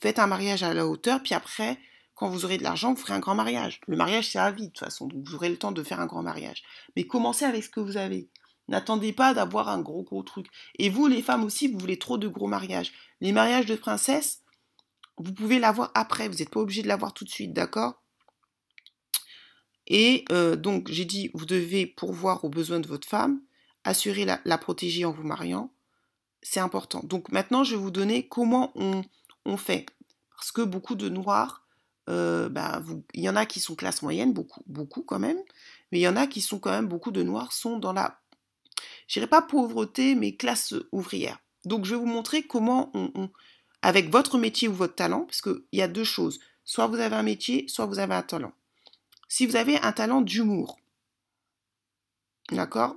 Faites 0.00 0.18
un 0.18 0.26
mariage 0.26 0.62
à 0.62 0.74
la 0.74 0.86
hauteur, 0.86 1.22
puis 1.22 1.34
après, 1.34 1.78
quand 2.14 2.28
vous 2.28 2.44
aurez 2.44 2.58
de 2.58 2.62
l'argent, 2.62 2.92
vous 2.92 3.00
ferez 3.00 3.14
un 3.14 3.20
grand 3.20 3.34
mariage. 3.34 3.80
Le 3.86 3.96
mariage, 3.96 4.30
c'est 4.30 4.38
à 4.38 4.50
vie, 4.50 4.68
de 4.68 4.72
toute 4.72 4.80
façon, 4.80 5.06
donc 5.06 5.26
vous 5.26 5.34
aurez 5.34 5.48
le 5.48 5.56
temps 5.56 5.72
de 5.72 5.82
faire 5.82 6.00
un 6.00 6.06
grand 6.06 6.22
mariage. 6.22 6.62
Mais 6.96 7.06
commencez 7.06 7.44
avec 7.44 7.64
ce 7.64 7.70
que 7.70 7.80
vous 7.80 7.96
avez. 7.96 8.28
N'attendez 8.68 9.12
pas 9.12 9.34
d'avoir 9.34 9.68
un 9.68 9.80
gros, 9.80 10.04
gros 10.04 10.22
truc. 10.22 10.46
Et 10.78 10.90
vous, 10.90 11.06
les 11.06 11.22
femmes 11.22 11.44
aussi, 11.44 11.68
vous 11.68 11.78
voulez 11.78 11.98
trop 11.98 12.18
de 12.18 12.28
gros 12.28 12.46
mariages. 12.46 12.92
Les 13.20 13.32
mariages 13.32 13.66
de 13.66 13.74
princesse, 13.74 14.42
vous 15.16 15.32
pouvez 15.32 15.58
l'avoir 15.58 15.90
après. 15.94 16.28
Vous 16.28 16.36
n'êtes 16.36 16.50
pas 16.50 16.60
obligé 16.60 16.82
de 16.82 16.88
l'avoir 16.88 17.12
tout 17.12 17.24
de 17.24 17.30
suite, 17.30 17.52
d'accord? 17.52 18.00
Et 19.88 20.24
euh, 20.30 20.54
donc, 20.54 20.88
j'ai 20.88 21.04
dit, 21.04 21.30
vous 21.34 21.46
devez 21.46 21.84
pourvoir 21.84 22.44
aux 22.44 22.48
besoins 22.48 22.78
de 22.78 22.86
votre 22.86 23.08
femme, 23.08 23.40
assurer 23.84 24.24
la, 24.24 24.58
protéger 24.58 25.04
en 25.04 25.12
vous 25.12 25.22
mariant. 25.22 25.72
C'est 26.42 26.60
important. 26.60 27.00
Donc 27.04 27.30
maintenant, 27.30 27.64
je 27.64 27.76
vais 27.76 27.82
vous 27.82 27.90
donner 27.90 28.26
comment 28.28 28.72
on, 28.74 29.56
fait. 29.56 29.86
Parce 30.36 30.52
que 30.52 30.62
beaucoup 30.62 30.94
de 30.94 31.08
noirs 31.08 31.66
euh, 32.08 32.48
bah, 32.48 32.82
il 33.14 33.22
y 33.22 33.28
en 33.28 33.36
a 33.36 33.46
qui 33.46 33.60
sont 33.60 33.74
classe 33.74 34.02
moyenne, 34.02 34.32
beaucoup, 34.32 34.62
beaucoup 34.66 35.02
quand 35.02 35.18
même, 35.18 35.38
mais 35.92 35.98
il 35.98 36.02
y 36.02 36.08
en 36.08 36.16
a 36.16 36.26
qui 36.26 36.40
sont 36.40 36.58
quand 36.58 36.70
même, 36.70 36.88
beaucoup 36.88 37.10
de 37.10 37.22
noirs 37.22 37.52
sont 37.52 37.78
dans 37.78 37.92
la, 37.92 38.20
je 39.06 39.14
dirais 39.14 39.28
pas 39.28 39.42
pauvreté, 39.42 40.14
mais 40.14 40.34
classe 40.36 40.74
ouvrière. 40.92 41.38
Donc 41.64 41.84
je 41.84 41.94
vais 41.94 42.00
vous 42.00 42.06
montrer 42.06 42.42
comment 42.42 42.90
on, 42.94 43.30
avec 43.82 44.10
votre 44.10 44.38
métier 44.38 44.68
ou 44.68 44.74
votre 44.74 44.94
talent, 44.94 45.20
parce 45.22 45.42
qu'il 45.42 45.62
y 45.72 45.82
a 45.82 45.88
deux 45.88 46.04
choses. 46.04 46.40
Soit 46.64 46.86
vous 46.86 47.00
avez 47.00 47.16
un 47.16 47.22
métier, 47.22 47.66
soit 47.68 47.86
vous 47.86 47.98
avez 47.98 48.14
un 48.14 48.22
talent. 48.22 48.52
Si 49.28 49.46
vous 49.46 49.56
avez 49.56 49.78
un 49.80 49.92
talent 49.92 50.20
d'humour, 50.20 50.78
d'accord? 52.50 52.96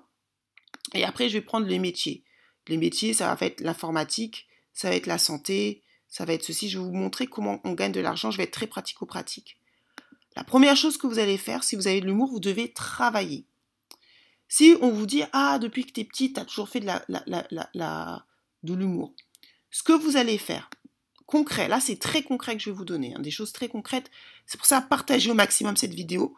Et 0.93 1.03
après, 1.03 1.29
je 1.29 1.33
vais 1.33 1.41
prendre 1.41 1.67
les 1.67 1.79
métiers. 1.79 2.23
Les 2.67 2.77
métiers, 2.77 3.13
ça 3.13 3.33
va 3.33 3.45
être 3.45 3.61
l'informatique, 3.61 4.47
ça 4.73 4.89
va 4.89 4.95
être 4.95 5.07
la 5.07 5.17
santé, 5.17 5.81
ça 6.07 6.25
va 6.25 6.33
être 6.33 6.43
ceci. 6.43 6.69
Je 6.69 6.79
vais 6.79 6.85
vous 6.85 6.93
montrer 6.93 7.27
comment 7.27 7.59
on 7.63 7.73
gagne 7.73 7.91
de 7.91 7.99
l'argent. 7.99 8.31
Je 8.31 8.37
vais 8.37 8.43
être 8.43 8.51
très 8.51 8.67
pratico-pratique. 8.67 9.57
La 10.35 10.43
première 10.43 10.75
chose 10.75 10.97
que 10.97 11.07
vous 11.07 11.19
allez 11.19 11.37
faire, 11.37 11.63
si 11.63 11.75
vous 11.75 11.87
avez 11.87 12.01
de 12.01 12.05
l'humour, 12.05 12.29
vous 12.29 12.39
devez 12.39 12.71
travailler. 12.71 13.45
Si 14.47 14.75
on 14.81 14.91
vous 14.91 15.05
dit, 15.05 15.23
ah, 15.31 15.57
depuis 15.59 15.85
que 15.85 15.91
tu 15.91 16.01
es 16.01 16.03
petite, 16.03 16.35
tu 16.35 16.39
as 16.39 16.45
toujours 16.45 16.69
fait 16.69 16.79
de 16.79 18.73
l'humour. 18.73 19.13
Ce 19.71 19.81
que 19.81 19.93
vous 19.93 20.17
allez 20.17 20.37
faire, 20.37 20.69
concret, 21.25 21.67
là 21.67 21.79
c'est 21.79 21.95
très 21.95 22.21
concret 22.21 22.55
que 22.55 22.61
je 22.61 22.69
vais 22.69 22.75
vous 22.75 22.85
donner, 22.85 23.15
hein, 23.15 23.19
des 23.19 23.31
choses 23.31 23.51
très 23.51 23.67
concrètes. 23.67 24.11
C'est 24.45 24.57
pour 24.57 24.67
ça, 24.67 24.81
partagez 24.81 25.31
au 25.31 25.33
maximum 25.33 25.75
cette 25.75 25.95
vidéo 25.95 26.37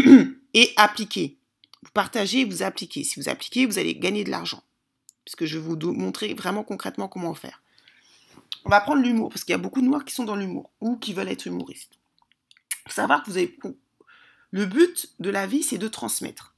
et 0.54 0.72
appliquez. 0.76 1.36
Vous 1.82 1.90
partagez, 1.92 2.44
vous 2.44 2.62
appliquez. 2.62 3.04
Si 3.04 3.20
vous 3.20 3.28
appliquez, 3.28 3.66
vous 3.66 3.78
allez 3.78 3.94
gagner 3.94 4.24
de 4.24 4.30
l'argent. 4.30 4.62
Puisque 5.24 5.44
je 5.44 5.58
vais 5.58 5.64
vous 5.64 5.76
montrer 5.92 6.34
vraiment 6.34 6.64
concrètement 6.64 7.08
comment 7.08 7.34
faire. 7.34 7.62
On 8.64 8.70
va 8.70 8.80
prendre 8.80 9.02
l'humour, 9.02 9.30
parce 9.30 9.44
qu'il 9.44 9.52
y 9.52 9.54
a 9.54 9.58
beaucoup 9.58 9.80
de 9.80 9.86
noirs 9.86 10.04
qui 10.04 10.14
sont 10.14 10.24
dans 10.24 10.36
l'humour 10.36 10.70
ou 10.80 10.96
qui 10.96 11.14
veulent 11.14 11.28
être 11.28 11.46
humoristes. 11.46 11.98
Il 12.86 12.90
faut 12.90 12.94
savoir 12.94 13.22
que 13.22 13.30
vous 13.30 13.36
avez. 13.38 13.58
Le 14.50 14.66
but 14.66 15.14
de 15.20 15.30
la 15.30 15.46
vie, 15.46 15.62
c'est 15.62 15.78
de 15.78 15.88
transmettre. 15.88 16.54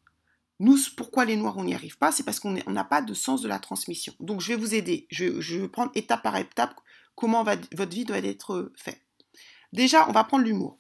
Nous, 0.59 0.79
pourquoi 0.97 1.25
les 1.25 1.37
noirs, 1.37 1.57
on 1.59 1.65
n'y 1.65 1.75
arrive 1.75 1.99
pas 1.99 2.13
C'est 2.13 2.23
parce 2.23 2.41
qu'on 2.41 2.53
n'a 2.53 2.85
pas 2.85 3.03
de 3.03 3.15
sens 3.15 3.43
de 3.43 3.49
la 3.49 3.59
transmission. 3.59 4.15
Donc, 4.21 4.41
je 4.41 4.49
vais 4.49 4.57
vous 4.57 4.75
aider. 4.75 5.07
Je, 5.11 5.41
je 5.41 5.59
vais 5.59 5.69
prendre 5.69 5.93
étape 5.95 6.23
par 6.23 6.37
étape 6.37 6.81
comment 7.15 7.45
votre 7.45 7.91
vie 7.91 8.05
doit 8.05 8.19
être 8.19 8.73
faite. 8.77 9.01
Déjà, 9.73 10.09
on 10.09 10.13
va 10.13 10.25
prendre 10.25 10.45
l'humour. 10.45 10.79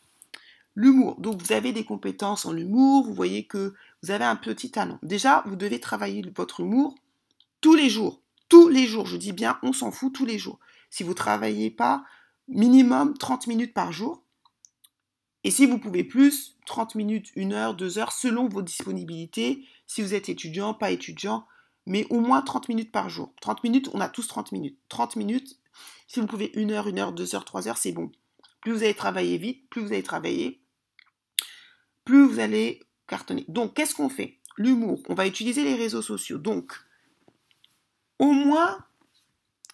L'humour. 0.74 1.20
Donc, 1.20 1.42
vous 1.42 1.52
avez 1.52 1.72
des 1.72 1.85
compétences 1.85 2.46
en 2.46 2.56
humour. 2.56 3.04
Vous 3.04 3.14
voyez 3.14 3.44
que 3.44 3.74
vous 4.02 4.11
avez 4.11 4.24
un 4.24 4.37
petit 4.37 4.70
talent. 4.70 4.98
Déjà, 5.02 5.42
vous 5.46 5.56
devez 5.56 5.80
travailler 5.80 6.22
votre 6.35 6.61
humour 6.61 6.94
tous 7.61 7.74
les 7.74 7.90
jours. 7.90 8.20
Tous 8.48 8.68
les 8.68 8.87
jours. 8.87 9.06
Je 9.06 9.16
dis 9.16 9.32
bien, 9.32 9.58
on 9.62 9.72
s'en 9.72 9.90
fout 9.90 10.12
tous 10.12 10.24
les 10.24 10.38
jours. 10.38 10.58
Si 10.90 11.02
vous 11.02 11.11
ne 11.11 11.14
travaillez 11.14 11.70
pas, 11.70 12.04
minimum 12.48 13.16
30 13.16 13.46
minutes 13.46 13.74
par 13.74 13.92
jour. 13.92 14.22
Et 15.44 15.50
si 15.50 15.66
vous 15.66 15.78
pouvez 15.78 16.04
plus, 16.04 16.56
30 16.66 16.94
minutes, 16.94 17.32
1 17.37 17.52
heure, 17.52 17.74
2 17.74 17.98
heures, 17.98 18.12
selon 18.12 18.48
vos 18.48 18.62
disponibilités, 18.62 19.64
si 19.87 20.02
vous 20.02 20.14
êtes 20.14 20.28
étudiant, 20.28 20.72
pas 20.72 20.90
étudiant, 20.90 21.46
mais 21.87 22.06
au 22.11 22.20
moins 22.20 22.42
30 22.42 22.68
minutes 22.68 22.92
par 22.92 23.08
jour. 23.08 23.32
30 23.40 23.64
minutes, 23.64 23.90
on 23.92 24.00
a 24.00 24.08
tous 24.08 24.26
30 24.28 24.52
minutes. 24.52 24.78
30 24.88 25.16
minutes, 25.16 25.58
si 26.06 26.20
vous 26.20 26.26
pouvez 26.26 26.52
1 26.54 26.70
heure, 26.70 26.87
1 26.87 26.98
heure, 26.98 27.12
2 27.12 27.35
heures, 27.35 27.44
3 27.44 27.68
heures, 27.68 27.78
c'est 27.78 27.92
bon. 27.92 28.12
Plus 28.61 28.72
vous 28.72 28.82
allez 28.85 28.94
travailler 28.94 29.38
vite, 29.38 29.68
plus 29.68 29.82
vous 29.82 29.92
allez 29.92 30.04
travailler, 30.04 30.62
plus 32.04 32.26
vous 32.26 32.38
allez 32.40 32.80
cartonner. 33.06 33.44
Donc, 33.48 33.74
qu'est-ce 33.74 33.94
qu'on 33.94 34.08
fait? 34.08 34.38
L'humour. 34.56 35.02
On 35.08 35.14
va 35.14 35.26
utiliser 35.26 35.64
les 35.64 35.74
réseaux 35.74 36.02
sociaux. 36.02 36.38
Donc, 36.38 36.72
au 38.18 38.32
moins, 38.32 38.84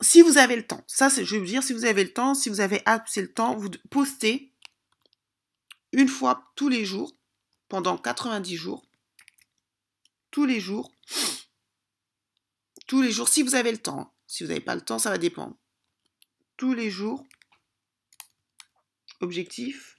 si 0.01 0.23
vous 0.23 0.39
avez 0.39 0.57
le 0.57 0.67
temps, 0.67 0.85
ça, 0.87 1.09
je 1.09 1.37
vous 1.37 1.45
dire, 1.45 1.63
si 1.63 1.73
vous 1.73 1.85
avez 1.85 2.05
le 2.05 2.13
temps, 2.13 2.35
si 2.35 2.49
vous 2.49 2.61
avez 2.61 2.83
assez 2.87 3.21
le 3.21 3.33
temps, 3.33 3.57
vous 3.57 3.71
postez 3.91 4.53
une 5.93 6.09
fois 6.09 6.53
tous 6.55 6.69
les 6.69 6.85
jours, 6.85 7.13
pendant 7.69 7.99
90 7.99 8.57
jours, 8.57 8.87
tous 10.31 10.45
les 10.45 10.61
jours, 10.61 10.93
tous 12.87 13.03
les 13.03 13.11
jours, 13.11 13.29
si 13.29 13.43
vous 13.43 13.55
avez 13.55 13.73
le 13.73 13.79
temps. 13.79 14.15
Si 14.27 14.45
vous 14.45 14.51
n'avez 14.51 14.61
pas 14.61 14.75
le 14.75 14.83
temps, 14.83 14.99
ça 14.99 15.11
va 15.11 15.19
dépendre. 15.19 15.57
Tous 16.57 16.75
les 16.75 16.91
jours, 16.91 17.25
objectif, 19.21 19.98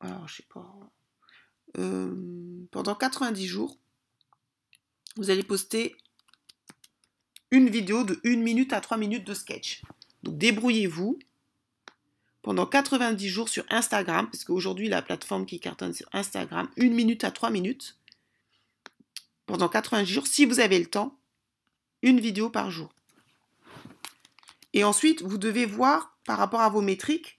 alors 0.00 0.28
je 0.28 0.36
sais 0.36 0.46
pas, 0.52 0.66
euh, 1.78 2.66
pendant 2.70 2.94
90 2.94 3.46
jours, 3.46 3.78
vous 5.16 5.30
allez 5.30 5.42
poster 5.42 5.96
une 7.50 7.68
vidéo 7.68 8.04
de 8.04 8.20
1 8.24 8.36
minute 8.36 8.72
à 8.72 8.80
3 8.80 8.96
minutes 8.96 9.26
de 9.26 9.34
sketch. 9.34 9.82
Donc 10.22 10.38
débrouillez-vous 10.38 11.18
pendant 12.42 12.66
90 12.66 13.28
jours 13.28 13.48
sur 13.48 13.64
Instagram, 13.70 14.28
parce 14.30 14.44
qu'aujourd'hui 14.44 14.88
la 14.88 15.02
plateforme 15.02 15.46
qui 15.46 15.60
cartonne 15.60 15.94
sur 15.94 16.08
Instagram, 16.12 16.68
1 16.78 16.88
minute 16.90 17.24
à 17.24 17.30
3 17.30 17.50
minutes, 17.50 17.98
pendant 19.46 19.68
90 19.68 20.12
jours, 20.12 20.26
si 20.26 20.44
vous 20.44 20.60
avez 20.60 20.78
le 20.78 20.86
temps, 20.86 21.18
une 22.02 22.20
vidéo 22.20 22.50
par 22.50 22.70
jour. 22.70 22.92
Et 24.72 24.84
ensuite, 24.84 25.22
vous 25.22 25.38
devez 25.38 25.66
voir 25.66 26.18
par 26.24 26.38
rapport 26.38 26.60
à 26.60 26.68
vos 26.68 26.80
métriques 26.80 27.38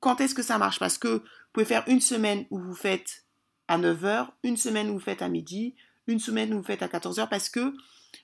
quand 0.00 0.20
est-ce 0.20 0.34
que 0.34 0.42
ça 0.42 0.58
marche? 0.58 0.78
Parce 0.78 0.98
que 0.98 1.08
vous 1.08 1.52
pouvez 1.52 1.66
faire 1.66 1.84
une 1.86 2.00
semaine 2.00 2.46
où 2.50 2.58
vous 2.58 2.74
faites 2.74 3.24
à 3.68 3.78
9h, 3.78 4.28
une 4.42 4.56
semaine 4.56 4.90
où 4.90 4.94
vous 4.94 5.00
faites 5.00 5.22
à 5.22 5.28
midi, 5.28 5.74
une 6.06 6.18
semaine 6.18 6.52
où 6.52 6.58
vous 6.58 6.64
faites 6.64 6.82
à 6.82 6.88
14h, 6.88 7.28
parce 7.28 7.48
que 7.48 7.74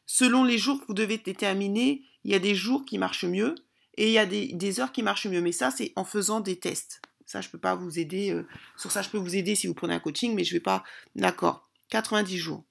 selon 0.07 0.45
les 0.45 0.59
jours 0.59 0.81
que 0.81 0.87
vous 0.87 0.95
devez 0.95 1.19
déterminer, 1.19 2.03
il 2.25 2.33
y 2.33 2.35
a 2.35 2.41
des 2.41 2.55
jours 2.55 2.85
qui 2.85 2.99
marchent 2.99 3.25
mieux 3.25 3.55
et 3.97 4.09
il 4.09 4.13
y 4.13 4.19
a 4.19 4.27
des, 4.27 4.81
heures 4.81 4.93
qui 4.93 5.03
marchent 5.03 5.27
mieux. 5.27 5.41
Mais 5.41 5.53
ça, 5.53 5.71
c'est 5.71 5.93
en 5.97 6.05
faisant 6.05 6.41
des 6.41 6.57
tests. 6.59 7.01
Ça, 7.25 7.41
je 7.41 7.49
ne 7.49 7.53
peux 7.53 7.59
pas 7.59 7.75
vous 7.75 7.99
aider. 7.99 8.33
Euh, 8.33 8.47
sur 8.77 8.91
ça, 8.93 9.03
je 9.03 9.09
peux 9.09 9.19
vous 9.19 9.37
aider 9.37 9.55
si 9.55 9.67
vous 9.67 9.75
prenez 9.75 9.95
un 9.95 10.01
coaching, 10.01 10.35
mais 10.35 10.45
je 10.45 10.55
ne 10.55 10.59
vais 10.59 10.63
pas. 10.63 10.85
D'accord. 11.15 11.69
90 11.91 12.37
jours. 12.39 12.65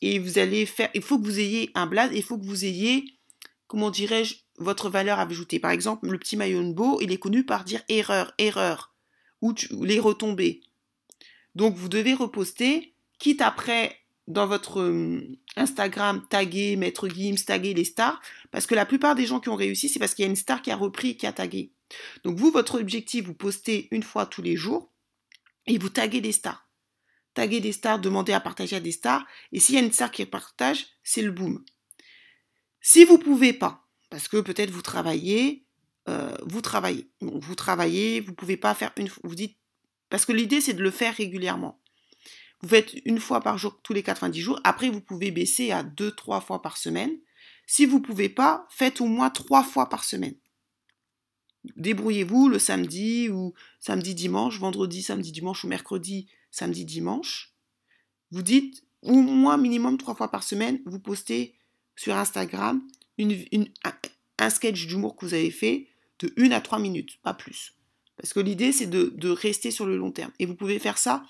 Et 0.00 0.18
vous 0.18 0.38
allez 0.38 0.66
faire. 0.66 0.90
Il 0.94 1.02
faut 1.02 1.18
que 1.18 1.24
vous 1.24 1.38
ayez 1.38 1.70
un 1.74 1.86
blast, 1.86 2.12
il 2.14 2.22
faut 2.22 2.38
que 2.38 2.44
vous 2.44 2.64
ayez, 2.64 3.04
comment 3.66 3.90
dirais-je, 3.90 4.36
votre 4.58 4.90
valeur 4.90 5.18
ajoutée. 5.18 5.58
Par 5.58 5.70
exemple, 5.70 6.08
le 6.08 6.18
petit 6.18 6.36
beau, 6.36 7.00
il 7.00 7.12
est 7.12 7.18
connu 7.18 7.44
par 7.44 7.64
dire 7.64 7.82
erreur, 7.88 8.32
erreur, 8.38 8.94
ou 9.40 9.54
les 9.82 9.98
retombées. 9.98 10.62
Donc, 11.54 11.76
vous 11.76 11.88
devez 11.88 12.14
reposter, 12.14 12.94
quitte 13.18 13.42
après 13.42 13.98
dans 14.28 14.46
votre 14.46 14.80
euh, 14.80 15.38
Instagram, 15.56 16.24
taguer 16.28 16.76
Maître 16.76 17.08
Gims, 17.08 17.44
taguer 17.44 17.74
les 17.74 17.84
stars, 17.84 18.20
parce 18.50 18.66
que 18.66 18.74
la 18.74 18.86
plupart 18.86 19.14
des 19.14 19.26
gens 19.26 19.40
qui 19.40 19.48
ont 19.48 19.56
réussi, 19.56 19.88
c'est 19.88 19.98
parce 19.98 20.14
qu'il 20.14 20.24
y 20.24 20.28
a 20.28 20.30
une 20.30 20.36
star 20.36 20.62
qui 20.62 20.70
a 20.70 20.76
repris, 20.76 21.16
qui 21.16 21.26
a 21.26 21.32
tagué. 21.32 21.72
Donc 22.24 22.38
vous, 22.38 22.50
votre 22.50 22.80
objectif, 22.80 23.24
vous 23.24 23.34
postez 23.34 23.88
une 23.90 24.02
fois 24.02 24.26
tous 24.26 24.42
les 24.42 24.56
jours 24.56 24.90
et 25.66 25.76
vous 25.78 25.88
taguez 25.88 26.20
des 26.20 26.32
stars. 26.32 26.68
Taguez 27.34 27.60
des 27.60 27.72
stars, 27.72 27.98
demandez 27.98 28.32
à 28.32 28.40
partager 28.40 28.76
à 28.76 28.80
des 28.80 28.92
stars, 28.92 29.26
et 29.52 29.60
s'il 29.60 29.74
y 29.74 29.78
a 29.78 29.80
une 29.80 29.92
star 29.92 30.10
qui 30.10 30.24
partage, 30.26 30.86
c'est 31.02 31.22
le 31.22 31.30
boom. 31.30 31.64
Si 32.80 33.04
vous 33.04 33.18
pouvez 33.18 33.52
pas, 33.52 33.81
parce 34.12 34.28
que 34.28 34.36
peut-être 34.36 34.70
vous 34.70 34.82
travaillez, 34.82 35.64
euh, 36.10 36.36
vous 36.44 36.60
travaillez, 36.60 37.10
vous 37.22 37.54
travaillez, 37.54 38.20
vous 38.20 38.34
pouvez 38.34 38.58
pas 38.58 38.74
faire 38.74 38.92
une, 38.98 39.08
vous 39.24 39.34
dites, 39.34 39.56
parce 40.10 40.26
que 40.26 40.32
l'idée 40.32 40.60
c'est 40.60 40.74
de 40.74 40.82
le 40.82 40.90
faire 40.90 41.16
régulièrement. 41.16 41.80
Vous 42.60 42.68
faites 42.68 42.94
une 43.06 43.18
fois 43.18 43.40
par 43.40 43.56
jour 43.56 43.80
tous 43.82 43.94
les 43.94 44.02
90 44.02 44.38
jours. 44.38 44.60
Après, 44.64 44.90
vous 44.90 45.00
pouvez 45.00 45.30
baisser 45.30 45.72
à 45.72 45.82
deux, 45.82 46.12
trois 46.12 46.42
fois 46.42 46.60
par 46.60 46.76
semaine. 46.76 47.10
Si 47.66 47.86
vous 47.86 48.00
ne 48.00 48.04
pouvez 48.04 48.28
pas, 48.28 48.66
faites 48.68 49.00
au 49.00 49.06
moins 49.06 49.30
trois 49.30 49.64
fois 49.64 49.88
par 49.88 50.04
semaine. 50.04 50.36
Débrouillez-vous 51.76 52.50
le 52.50 52.58
samedi 52.58 53.30
ou 53.30 53.54
samedi, 53.80 54.14
dimanche, 54.14 54.60
vendredi, 54.60 55.02
samedi, 55.02 55.32
dimanche 55.32 55.64
ou 55.64 55.68
mercredi, 55.68 56.28
samedi, 56.50 56.84
dimanche. 56.84 57.54
Vous 58.30 58.42
dites 58.42 58.84
au 59.00 59.14
moins 59.14 59.56
minimum 59.56 59.96
trois 59.96 60.14
fois 60.14 60.30
par 60.30 60.42
semaine, 60.42 60.80
vous 60.84 61.00
postez 61.00 61.56
sur 61.96 62.14
Instagram 62.14 62.86
un, 64.38 64.50
sketch 64.50 64.86
d'humour 64.86 65.16
que 65.16 65.26
vous 65.26 65.34
avez 65.34 65.50
fait 65.50 65.88
de 66.18 66.32
une 66.36 66.52
à 66.52 66.60
trois 66.60 66.78
minutes, 66.78 67.20
pas 67.22 67.34
plus. 67.34 67.74
Parce 68.16 68.32
que 68.32 68.40
l'idée, 68.40 68.72
c'est 68.72 68.86
de, 68.86 69.12
de 69.14 69.30
rester 69.30 69.70
sur 69.70 69.86
le 69.86 69.96
long 69.96 70.12
terme. 70.12 70.32
Et 70.38 70.46
vous 70.46 70.54
pouvez 70.54 70.78
faire 70.78 70.98
ça 70.98 71.24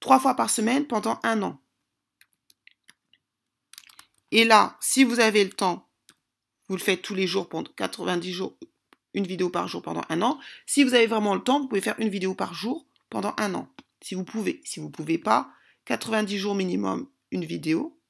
trois 0.00 0.18
fois 0.18 0.34
par 0.34 0.50
semaine 0.50 0.86
pendant 0.86 1.18
un 1.22 1.42
an. 1.42 1.60
Et 4.32 4.44
là, 4.44 4.76
si 4.80 5.04
vous 5.04 5.20
avez 5.20 5.44
le 5.44 5.50
temps, 5.50 5.88
vous 6.68 6.76
le 6.76 6.82
faites 6.82 7.02
tous 7.02 7.14
les 7.14 7.26
jours 7.26 7.48
pendant 7.48 7.70
90 7.76 8.32
jours, 8.32 8.56
une 9.14 9.26
vidéo 9.26 9.50
par 9.50 9.68
jour 9.68 9.82
pendant 9.82 10.02
un 10.08 10.22
an. 10.22 10.38
Si 10.66 10.84
vous 10.84 10.94
avez 10.94 11.06
vraiment 11.06 11.34
le 11.34 11.42
temps, 11.42 11.60
vous 11.60 11.68
pouvez 11.68 11.80
faire 11.80 11.98
une 11.98 12.08
vidéo 12.08 12.34
par 12.34 12.54
jour 12.54 12.86
pendant 13.10 13.34
un 13.38 13.54
an. 13.54 13.68
Si 14.00 14.14
vous 14.14 14.24
pouvez. 14.24 14.60
Si 14.64 14.80
vous 14.80 14.86
ne 14.86 14.92
pouvez 14.92 15.18
pas, 15.18 15.50
90 15.84 16.38
jours 16.38 16.54
minimum, 16.54 17.08
une 17.30 17.44
vidéo. 17.44 18.00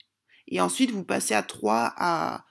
Et 0.47 0.61
ensuite, 0.61 0.91
vous 0.91 1.05
passez 1.05 1.35
à 1.35 1.43
3 1.43 1.93
à... 1.97 2.45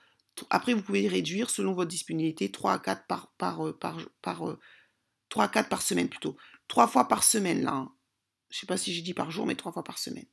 Après, 0.50 0.74
vous 0.74 0.82
pouvez 0.82 1.08
réduire 1.08 1.50
selon 1.50 1.74
votre 1.74 1.90
disponibilité, 1.90 2.50
3 2.50 2.72
à 2.72 2.78
4 2.78 3.06
par, 3.06 3.32
par, 3.38 3.66
euh, 3.66 3.78
par, 3.78 3.98
par, 4.22 4.38
3 5.28 5.44
euh, 5.44 5.46
à 5.46 5.48
4 5.48 5.68
par 5.68 5.82
semaine 5.82 6.08
plutôt. 6.08 6.36
3 6.68 6.86
fois 6.86 7.08
par 7.08 7.22
semaine, 7.22 7.62
là. 7.62 7.72
Hein 7.72 7.92
je 8.52 8.58
ne 8.58 8.60
sais 8.60 8.66
pas 8.66 8.76
si 8.76 8.92
j'ai 8.92 9.00
dit 9.00 9.14
par 9.14 9.30
jour, 9.30 9.46
mais 9.46 9.54
trois 9.54 9.72
fois 9.72 9.82
par 9.82 9.98
semaine. 9.98 10.26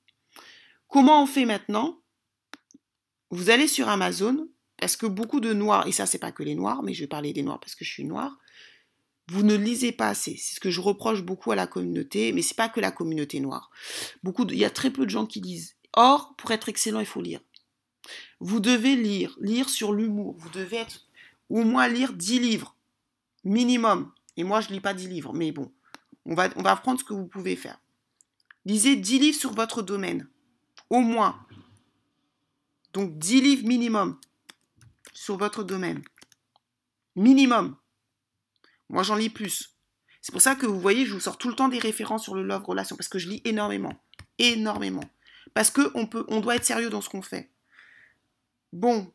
Comment 0.88 1.24
on 1.24 1.26
fait 1.26 1.46
maintenant? 1.46 2.02
Vous 3.32 3.50
allez 3.50 3.68
sur 3.68 3.88
Amazon, 3.88 4.50
parce 4.78 4.98
que 4.98 5.06
beaucoup 5.06 5.40
de 5.40 5.54
noirs, 5.54 5.88
et 5.88 5.94
ça 5.94 6.06
c'est 6.06 6.20
pas 6.20 6.34
que 6.34 6.44
les 6.44 6.56
noirs, 6.56 6.84
mais 6.84 6.94
je 6.94 7.02
vais 7.02 7.08
parler 7.08 7.32
des 7.32 7.44
noirs 7.44 7.62
parce 7.62 7.76
que 7.76 7.86
je 7.86 7.92
suis 7.92 8.04
noire, 8.04 8.38
vous 9.30 9.44
ne 9.44 9.56
lisez 9.56 9.94
pas 9.94 10.10
assez. 10.10 10.36
C'est 10.36 10.56
ce 10.56 10.60
que 10.60 10.70
je 10.70 10.82
reproche 10.82 11.22
beaucoup 11.22 11.52
à 11.52 11.56
la 11.56 11.66
communauté, 11.66 12.34
mais 12.34 12.42
c'est 12.42 12.58
pas 12.58 12.68
que 12.68 12.82
la 12.82 12.92
communauté 12.92 13.40
noire. 13.40 13.70
Beaucoup 14.22 14.46
il 14.48 14.58
y 14.58 14.66
a 14.66 14.70
très 14.70 14.92
peu 14.92 15.06
de 15.06 15.12
gens 15.12 15.26
qui 15.26 15.40
lisent. 15.40 15.78
Or, 15.94 16.36
pour 16.38 16.52
être 16.52 16.68
excellent, 16.68 17.00
il 17.00 17.06
faut 17.06 17.22
lire. 17.22 17.40
Vous 18.40 18.60
devez 18.60 18.96
lire, 18.96 19.36
lire 19.42 19.70
sur 19.70 19.94
l'humour. 19.94 20.36
Vous 20.38 20.50
devez 20.50 20.78
être 20.78 21.06
au 21.50 21.64
moins 21.64 21.88
lire 21.88 22.14
10 22.14 22.40
livres, 22.40 22.76
minimum. 23.44 24.12
Et 24.38 24.44
moi, 24.44 24.62
je 24.62 24.70
ne 24.70 24.74
lis 24.74 24.82
pas 24.82 24.94
10 24.94 25.08
livres, 25.08 25.34
mais 25.34 25.52
bon, 25.52 25.72
on 26.26 26.36
va, 26.36 26.50
on 26.56 26.98
ce 26.98 27.04
que 27.04 27.14
vous 27.14 27.28
pouvez 27.28 27.56
faire. 27.56 27.80
Lisez 28.66 28.96
10 28.96 29.20
livres 29.20 29.38
sur 29.38 29.54
votre 29.54 29.82
domaine, 29.82 30.28
au 30.90 31.00
moins. 31.00 31.46
Donc 32.94 33.18
10 33.18 33.42
livres 33.42 33.68
minimum 33.68 34.20
sur 35.14 35.38
votre 35.38 35.64
domaine. 35.64 36.02
Minimum. 37.16 37.76
Moi, 38.90 39.04
j'en 39.04 39.16
lis 39.16 39.30
plus. 39.30 39.76
C'est 40.22 40.32
pour 40.32 40.42
ça 40.42 40.56
que 40.56 40.66
vous 40.66 40.80
voyez, 40.80 41.06
je 41.06 41.14
vous 41.14 41.20
sors 41.20 41.38
tout 41.38 41.50
le 41.50 41.56
temps 41.56 41.68
des 41.68 41.80
références 41.80 42.24
sur 42.24 42.36
le 42.36 42.44
love 42.44 42.64
relation, 42.64 42.96
parce 42.96 43.10
que 43.10 43.20
je 43.20 43.30
lis 43.30 43.42
énormément. 43.46 43.94
Énormément. 44.38 45.04
Parce 45.54 45.72
qu'on 45.72 46.10
on 46.28 46.40
doit 46.40 46.56
être 46.56 46.66
sérieux 46.66 46.90
dans 46.90 47.02
ce 47.02 47.10
qu'on 47.10 47.22
fait. 47.22 47.52
Bon. 48.74 49.14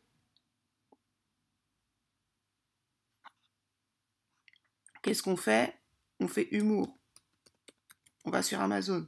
Qu'est-ce 5.01 5.23
qu'on 5.23 5.37
fait? 5.37 5.79
On 6.19 6.27
fait 6.27 6.47
humour. 6.51 6.97
On 8.25 8.31
va 8.31 8.41
sur 8.41 8.59
Amazon. 8.59 9.07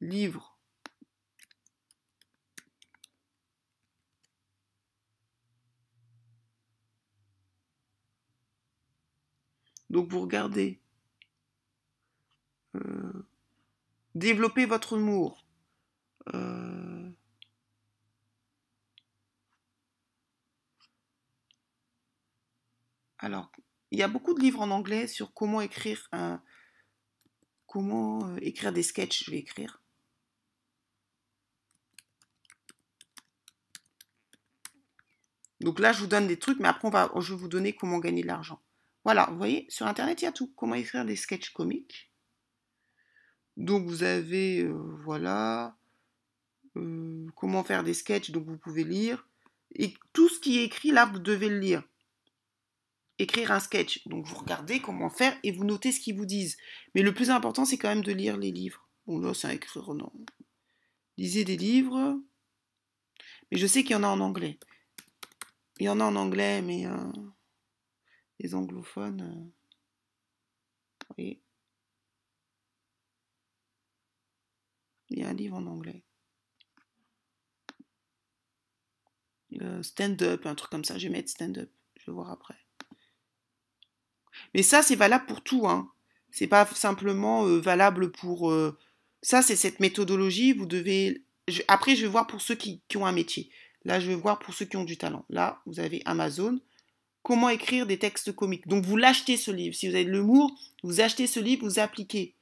Livre. 0.00 0.58
Donc 9.90 10.08
vous 10.08 10.20
regardez. 10.20 10.80
Euh, 12.76 13.26
développez 14.14 14.64
votre 14.64 14.96
humour. 14.96 15.46
Euh, 16.34 16.99
alors, 23.20 23.52
il 23.90 23.98
y 23.98 24.02
a 24.02 24.08
beaucoup 24.08 24.34
de 24.34 24.40
livres 24.40 24.62
en 24.62 24.70
anglais 24.70 25.06
sur 25.06 25.32
comment 25.34 25.60
écrire 25.60 26.08
un, 26.12 26.42
comment 27.66 28.26
euh, 28.26 28.38
écrire 28.40 28.72
des 28.72 28.82
sketchs. 28.82 29.24
Je 29.26 29.30
vais 29.30 29.38
écrire. 29.38 29.82
Donc 35.60 35.78
là, 35.78 35.92
je 35.92 36.00
vous 36.00 36.06
donne 36.06 36.26
des 36.26 36.38
trucs, 36.38 36.58
mais 36.60 36.68
après, 36.68 36.88
on 36.88 36.90
va, 36.90 37.12
je 37.20 37.34
vais 37.34 37.38
vous 37.38 37.48
donner 37.48 37.74
comment 37.74 37.98
gagner 37.98 38.22
de 38.22 38.26
l'argent. 38.26 38.62
Voilà, 39.04 39.26
vous 39.30 39.36
voyez, 39.36 39.66
sur 39.68 39.86
Internet, 39.86 40.22
il 40.22 40.24
y 40.24 40.28
a 40.28 40.32
tout. 40.32 40.50
Comment 40.56 40.74
écrire 40.74 41.04
des 41.04 41.16
sketchs 41.16 41.50
comiques. 41.50 42.10
Donc 43.58 43.86
vous 43.86 44.02
avez, 44.02 44.62
euh, 44.62 44.72
voilà, 45.04 45.76
euh, 46.76 47.26
comment 47.36 47.62
faire 47.64 47.84
des 47.84 47.92
sketchs, 47.92 48.30
donc 48.30 48.46
vous 48.46 48.56
pouvez 48.56 48.84
lire. 48.84 49.28
Et 49.74 49.92
tout 50.14 50.30
ce 50.30 50.40
qui 50.40 50.58
est 50.58 50.64
écrit, 50.64 50.92
là, 50.92 51.04
vous 51.04 51.18
devez 51.18 51.50
le 51.50 51.58
lire. 51.58 51.82
Écrire 53.20 53.52
un 53.52 53.60
sketch. 53.60 54.06
Donc 54.08 54.24
vous 54.26 54.36
regardez 54.36 54.80
comment 54.80 55.10
faire 55.10 55.38
et 55.42 55.52
vous 55.52 55.64
notez 55.64 55.92
ce 55.92 56.00
qu'ils 56.00 56.16
vous 56.16 56.24
disent. 56.24 56.56
Mais 56.94 57.02
le 57.02 57.12
plus 57.12 57.28
important, 57.28 57.66
c'est 57.66 57.76
quand 57.76 57.90
même 57.90 58.02
de 58.02 58.12
lire 58.12 58.38
les 58.38 58.50
livres. 58.50 58.88
Bon, 59.06 59.18
là, 59.18 59.34
c'est 59.34 59.48
à 59.48 59.52
écrire, 59.52 59.92
non. 59.92 60.10
Lisez 61.18 61.44
des 61.44 61.58
livres. 61.58 62.18
Mais 63.50 63.58
je 63.58 63.66
sais 63.66 63.82
qu'il 63.82 63.92
y 63.92 63.96
en 63.96 64.04
a 64.04 64.08
en 64.08 64.20
anglais. 64.20 64.58
Il 65.78 65.84
y 65.84 65.88
en 65.90 66.00
a 66.00 66.04
en 66.04 66.16
anglais, 66.16 66.62
mais... 66.62 66.86
Euh, 66.86 67.12
les 68.38 68.54
anglophones. 68.54 69.52
Euh. 71.18 71.34
Il 75.10 75.18
y 75.18 75.22
a 75.22 75.28
un 75.28 75.34
livre 75.34 75.56
en 75.56 75.66
anglais. 75.66 76.04
Euh, 79.60 79.82
stand-up, 79.82 80.46
un 80.46 80.54
truc 80.54 80.70
comme 80.70 80.84
ça. 80.84 80.96
Je 80.96 81.08
vais 81.08 81.12
mettre 81.12 81.28
stand-up. 81.28 81.70
Je 81.96 82.06
vais 82.06 82.14
voir 82.14 82.30
après. 82.30 82.56
Mais 84.54 84.62
ça, 84.62 84.82
c'est 84.82 84.96
valable 84.96 85.26
pour 85.26 85.42
tout. 85.42 85.68
Hein. 85.68 85.90
C'est 86.30 86.46
pas 86.46 86.66
simplement 86.66 87.46
euh, 87.46 87.58
valable 87.58 88.12
pour. 88.12 88.52
Ça, 89.22 89.42
c'est 89.42 89.56
cette 89.56 89.80
méthodologie. 89.80 90.52
Vous 90.52 90.66
devez. 90.66 91.22
Après, 91.68 91.96
je 91.96 92.02
vais 92.02 92.08
voir 92.08 92.26
pour 92.26 92.40
ceux 92.40 92.54
qui, 92.54 92.80
qui, 92.88 92.96
ont 92.96 93.06
un 93.06 93.12
métier. 93.12 93.50
Là, 93.84 93.98
je 93.98 94.06
vais 94.06 94.14
voir 94.14 94.38
pour 94.38 94.54
ceux 94.54 94.66
qui 94.66 94.76
ont 94.76 94.84
du 94.84 94.96
talent. 94.96 95.24
Là, 95.30 95.60
vous 95.66 95.80
avez 95.80 96.02
Amazon. 96.04 96.60
Comment 97.22 97.50
écrire 97.50 97.86
des 97.86 97.98
textes 97.98 98.32
comiques? 98.32 98.66
Donc 98.66 98.84
vous 98.84 98.96
l'achetez 98.96 99.36
ce 99.36 99.50
livre. 99.50 99.74
Si 99.74 99.88
vous 99.88 99.94
avez 99.94 100.04
de 100.04 100.10
l'humour, 100.10 100.50
vous 100.82 101.00
achetez 101.00 101.26
ce 101.26 101.40
livre, 101.40 101.66
vous 101.66 101.78
appliquez. 101.78 102.34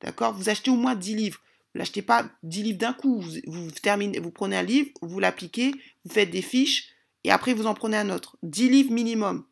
D'accord? 0.00 0.32
Vous 0.32 0.48
achetez 0.48 0.70
au 0.70 0.76
moins 0.76 0.94
10 0.94 1.14
livres. 1.14 1.40
Vous 1.72 1.78
l'achetez 1.78 2.02
pas 2.02 2.28
10 2.42 2.62
livres 2.62 2.78
d'un 2.78 2.92
coup. 2.92 3.22
Vous, 3.46 3.70
terminez, 3.70 4.18
vous 4.18 4.32
prenez 4.32 4.56
un 4.56 4.62
livre, 4.62 4.90
vous 5.02 5.20
l'appliquez, 5.20 5.72
vous 6.04 6.12
faites 6.12 6.30
des 6.30 6.42
fiches 6.42 6.88
et 7.22 7.30
après 7.30 7.54
vous 7.54 7.66
en 7.66 7.74
prenez 7.74 7.96
un 7.96 8.10
autre. 8.10 8.36
10 8.42 8.68
livres 8.68 8.92
minimum. 8.92 9.44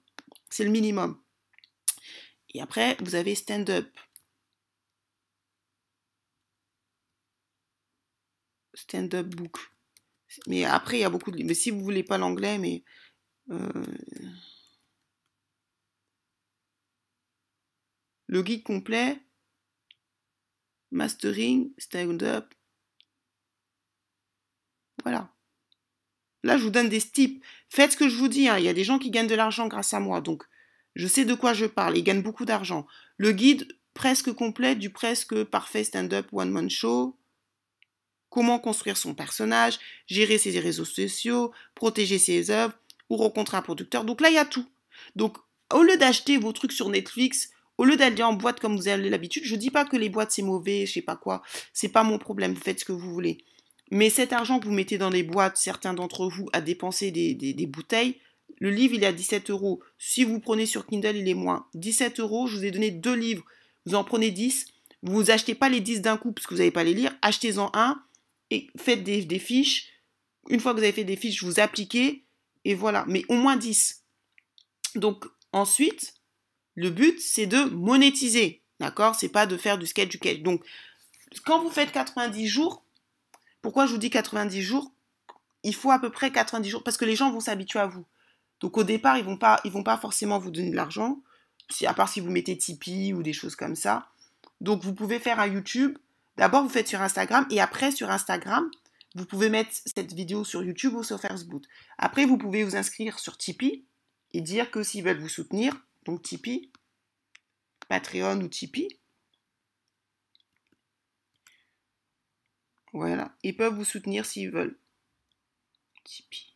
C'est 0.51 0.64
le 0.64 0.71
minimum. 0.71 1.17
Et 2.54 2.61
après, 2.61 2.96
vous 3.00 3.14
avez 3.14 3.34
stand-up. 3.34 3.88
Stand-up 8.74 9.26
book. 9.26 9.58
Mais 10.46 10.64
après, 10.64 10.98
il 10.98 11.00
y 11.00 11.04
a 11.04 11.11
beaucoup 11.11 11.30
de. 11.30 11.42
Mais 11.42 11.54
si 11.54 11.70
vous 11.70 11.80
voulez 11.80 12.02
pas 12.02 12.18
l'anglais, 12.18 12.58
mais 12.58 12.84
euh, 13.50 13.87
le 18.26 18.42
guide 18.42 18.62
complet, 18.62 19.20
mastering, 20.90 21.72
stand-up. 21.78 22.54
Voilà. 25.02 25.34
Là, 26.44 26.56
je 26.56 26.62
vous 26.62 26.70
donne 26.70 26.88
des 26.88 27.00
tips. 27.00 27.44
Faites 27.68 27.92
ce 27.92 27.96
que 27.96 28.08
je 28.08 28.16
vous 28.16 28.28
dis. 28.28 28.48
Hein. 28.48 28.58
Il 28.58 28.64
y 28.64 28.68
a 28.68 28.74
des 28.74 28.84
gens 28.84 28.98
qui 28.98 29.11
gagnent 29.11 29.26
de 29.26 29.34
l'argent 29.34 29.66
grâce 29.66 29.92
à 29.92 30.00
moi. 30.00 30.20
Donc, 30.20 30.44
je 30.94 31.07
sais 31.07 31.24
de 31.24 31.35
quoi 31.35 31.53
je 31.53 31.66
parle. 31.66 31.96
Ils 31.96 32.05
gagnent 32.05 32.22
beaucoup 32.22 32.44
d'argent. 32.44 32.87
Le 33.16 33.33
guide 33.33 33.68
presque 33.94 34.33
complet 34.33 34.77
du 34.77 34.90
presque 34.90 35.44
parfait 35.44 35.85
stand-up 35.85 36.27
one-man 36.33 36.70
show. 36.70 37.16
Comment 38.31 38.59
construire 38.59 38.96
son 38.96 39.14
personnage, 39.14 39.79
gérer 40.07 40.38
ses 40.38 40.59
réseaux 40.61 40.85
sociaux, 40.85 41.53
protéger 41.74 42.18
ses 42.18 42.51
œuvres, 42.51 42.74
ou 43.11 43.16
rencontrer 43.16 43.57
un 43.57 43.62
producteur. 43.62 44.05
Donc 44.05 44.20
là, 44.20 44.31
il 44.31 44.35
y 44.35 44.38
a 44.38 44.44
tout. 44.44 44.66
Donc, 45.16 45.37
au 45.72 45.83
lieu 45.83 45.96
d'acheter 45.96 46.38
vos 46.38 46.53
trucs 46.53 46.72
sur 46.72 46.88
Netflix, 46.88 47.51
au 47.77 47.85
lieu 47.85 47.96
d'aller 47.96 48.22
en 48.22 48.33
boîte 48.33 48.61
comme 48.61 48.77
vous 48.77 48.88
avez 48.88 49.09
l'habitude, 49.09 49.44
je 49.44 49.57
dis 49.57 49.70
pas 49.70 49.85
que 49.85 49.96
les 49.96 50.09
boîtes 50.09 50.33
c'est 50.33 50.42
mauvais, 50.42 50.87
je 50.87 50.94
sais 50.94 51.03
pas 51.03 51.16
quoi, 51.16 51.42
c'est 51.72 51.88
pas 51.88 52.03
mon 52.03 52.18
problème, 52.18 52.57
faites 52.57 52.81
ce 52.81 52.85
que 52.85 52.92
vous 52.92 53.12
voulez. 53.12 53.38
Mais 53.90 54.11
cet 54.11 54.33
argent 54.33 54.59
que 54.59 54.66
vous 54.66 54.72
mettez 54.72 54.98
dans 54.98 55.11
les 55.11 55.22
boîtes, 55.22 55.57
certains 55.57 55.94
d'entre 55.94 56.29
vous, 56.29 56.48
à 56.53 56.61
dépenser 56.61 57.11
des, 57.11 57.66
bouteilles, 57.66 58.18
le 58.61 58.70
livre 58.70 58.94
il 58.94 59.04
est 59.04 59.06
à 59.06 59.12
17 59.12 59.50
euros. 59.50 59.80
Si 59.98 60.24
vous 60.24 60.40
prenez 60.40 60.66
sur 60.66 60.87
Kindle, 60.87 61.16
il 61.16 61.28
est 61.28 61.34
moins. 61.34 61.66
17 61.74 62.20
euros, 62.20 62.46
je 62.46 62.56
vous 62.56 62.64
ai 62.64 62.70
donné 62.70 62.90
deux 62.90 63.14
livres, 63.14 63.44
vous 63.87 63.94
en 63.94 64.04
prenez 64.04 64.30
10. 64.30 64.66
Vous 65.02 65.30
achetez 65.30 65.54
pas 65.54 65.68
les 65.68 65.80
10 65.80 66.00
d'un 66.00 66.16
coup 66.16 66.32
parce 66.32 66.46
que 66.46 66.54
vous 66.54 66.58
n'allez 66.58 66.72
pas 66.72 66.84
les 66.84 66.94
lire, 66.94 67.14
achetez-en 67.22 67.70
un 67.74 68.02
et 68.50 68.68
faites 68.76 69.04
des, 69.04 69.38
fiches. 69.38 69.88
Une 70.48 70.61
fois 70.61 70.72
que 70.72 70.78
vous 70.78 70.84
avez 70.84 70.92
fait 70.92 71.04
des 71.04 71.16
fiches, 71.16 71.42
vous 71.42 71.61
appliquez 71.61 72.24
et 72.64 72.74
voilà, 72.74 73.04
mais 73.06 73.24
au 73.28 73.34
moins 73.34 73.56
10. 73.56 74.02
Donc 74.96 75.24
ensuite, 75.52 76.14
le 76.74 76.90
but, 76.90 77.20
c'est 77.20 77.46
de 77.46 77.64
monétiser. 77.64 78.62
D'accord? 78.80 79.14
C'est 79.14 79.28
pas 79.28 79.46
de 79.46 79.56
faire 79.56 79.78
du 79.78 79.87
sketch 79.87 80.08
du 80.08 80.16
sketch. 80.16 80.40
Donc, 80.40 80.62
quand 81.44 81.61
vous 81.62 81.70
faites 81.70 81.92
90 81.92 82.46
jours, 82.46 82.84
pourquoi 83.62 83.87
je 83.87 83.92
vous 83.92 83.98
dis 83.98 84.11
90 84.11 84.62
jours? 84.62 84.92
Il 85.64 85.74
faut 85.74 85.90
à 85.90 85.98
peu 85.98 86.11
près 86.11 86.30
90 86.30 86.68
jours 86.70 86.84
parce 86.84 86.96
que 86.96 87.04
les 87.04 87.16
gens 87.16 87.30
vont 87.30 87.40
s'habituer 87.40 87.80
à 87.80 87.87
vous. 87.87 88.06
Donc 88.61 88.77
au 88.77 88.85
départ, 88.85 89.18
ils 89.18 89.25
vont 89.25 89.37
pas, 89.37 89.61
vont 89.64 89.83
pas 89.83 89.97
forcément 89.97 90.38
vous 90.38 90.51
donner 90.51 90.71
de 90.71 90.77
l'argent, 90.77 91.21
si, 91.71 91.87
à 91.87 91.94
part 91.94 92.09
si 92.09 92.21
vous 92.21 92.31
mettez 92.31 92.57
Tipeee 92.57 93.12
ou 93.12 93.23
des 93.23 93.33
choses 93.33 93.57
comme 93.57 93.77
ça. 93.77 94.09
Donc 94.61 94.83
vous 94.83 94.94
pouvez 94.94 95.18
faire 95.18 95.40
un 95.40 95.47
YouTube. 95.47 95.97
D'abord, 96.37 96.62
vous 96.62 96.68
faites 96.68 96.88
sur 96.88 97.01
Instagram 97.01 97.47
et 97.51 97.61
après 97.61 97.90
sur 97.90 98.11
Instagram, 98.11 98.68
vous 99.14 99.27
pouvez 99.27 99.49
mettre 99.49 99.71
cette 99.87 100.12
vidéo 100.12 100.44
sur 100.44 100.62
YouTube 100.62 100.94
ou 100.94 101.03
sur 101.03 101.21
Facebook. 101.21 101.64
Après, 101.99 102.27
vous 102.27 102.39
pouvez 102.39 102.64
vous 102.64 102.76
inscrire 102.76 103.18
sur 103.18 103.37
Tipeee 103.37 103.85
et 104.32 104.41
dire 104.41 104.70
que 104.70 104.82
s'ils 104.82 105.05
veulent 105.05 105.20
vous 105.20 105.28
soutenir, 105.28 105.74
donc 106.05 106.22
Tipeee, 106.22 106.70
Patreon 107.89 108.41
ou 108.41 108.49
Tipeee, 108.49 108.99
voilà, 112.93 113.35
ils 113.43 113.57
peuvent 113.57 113.74
vous 113.74 113.85
soutenir 113.85 114.24
s'ils 114.24 114.51
veulent. 114.51 114.78
Tipeee. 116.05 116.55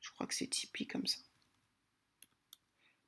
Je 0.00 0.10
crois 0.10 0.26
que 0.26 0.34
c'est 0.34 0.46
Tipeee 0.46 0.86
comme 0.86 1.06
ça. 1.06 1.18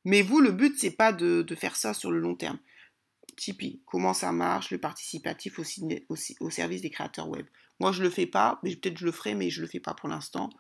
Mais 0.05 0.23
vous, 0.23 0.41
le 0.41 0.53
but, 0.53 0.79
c'est 0.79 0.91
pas 0.91 1.13
de, 1.13 1.45
faire 1.57 1.77
ça 1.77 1.95
sur 1.95 2.11
le 2.11 2.19
long 2.19 2.35
terme. 2.35 2.59
Tipeee, 3.37 3.83
comment 3.87 4.15
ça 4.15 4.33
marche, 4.33 4.71
le 4.71 4.79
participatif 4.79 5.59
au 5.59 6.51
service 6.51 6.83
des 6.83 6.91
créateurs 6.91 7.29
web. 7.29 7.47
Moi, 7.81 7.93
je 7.93 8.03
le 8.03 8.11
fais 8.11 8.27
pas, 8.27 8.61
mais 8.63 8.77
peut-être 8.77 8.99
je 8.99 9.05
le 9.05 9.13
ferai, 9.13 9.35
mais 9.35 9.51
je 9.51 9.61
le 9.61 9.67
fais 9.67 9.81
pas 9.81 9.95
pour 9.95 10.09
l'instant. 10.09 10.51